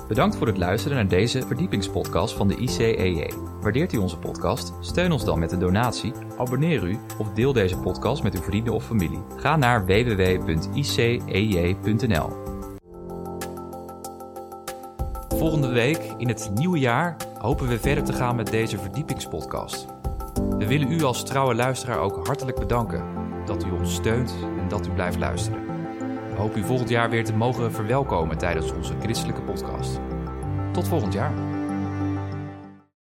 Bedankt 0.09 0.37
voor 0.37 0.47
het 0.47 0.59
luisteren 0.59 0.97
naar 0.97 1.09
deze 1.09 1.43
verdiepingspodcast 1.47 2.35
van 2.35 2.49
de 2.49 2.57
ICEJ. 2.57 3.33
Waardeert 3.61 3.93
u 3.93 3.97
onze 3.97 4.19
podcast? 4.19 4.73
Steun 4.81 5.13
ons 5.13 5.25
dan 5.25 5.39
met 5.39 5.53
een 5.53 5.59
donatie, 5.59 6.13
abonneer 6.39 6.83
u 6.83 6.99
of 7.19 7.33
deel 7.33 7.53
deze 7.53 7.77
podcast 7.77 8.23
met 8.23 8.35
uw 8.35 8.43
vrienden 8.43 8.75
of 8.75 8.85
familie. 8.85 9.19
Ga 9.37 9.57
naar 9.57 9.87
www.icej.nl. 9.87 10.69
Volgende 15.29 15.69
week 15.69 16.15
in 16.17 16.29
het 16.29 16.51
nieuwe 16.55 16.79
jaar 16.79 17.17
hopen 17.39 17.69
we 17.69 17.79
verder 17.79 18.05
te 18.05 18.13
gaan 18.13 18.37
met 18.37 18.51
deze 18.51 18.79
verdiepingspodcast. 18.79 19.87
We 20.59 20.67
willen 20.67 20.93
u 20.93 21.03
als 21.03 21.25
trouwe 21.25 21.55
luisteraar 21.55 21.99
ook 21.99 22.27
hartelijk 22.27 22.59
bedanken 22.59 23.05
dat 23.47 23.65
u 23.65 23.71
ons 23.71 23.95
steunt 23.95 24.35
en 24.59 24.69
dat 24.69 24.87
u 24.87 24.91
blijft 24.91 25.19
luisteren 25.19 25.70
hoop 26.41 26.57
u 26.57 26.63
volgend 26.63 26.89
jaar 26.89 27.11
weer 27.11 27.25
te 27.25 27.33
mogen 27.33 27.73
verwelkomen 27.73 28.39
tijdens 28.39 28.73
onze 28.73 28.95
christelijke 29.01 29.43
podcast. 29.43 30.01
Tot 30.73 30.89
volgend 30.89 31.13
jaar. 31.13 31.50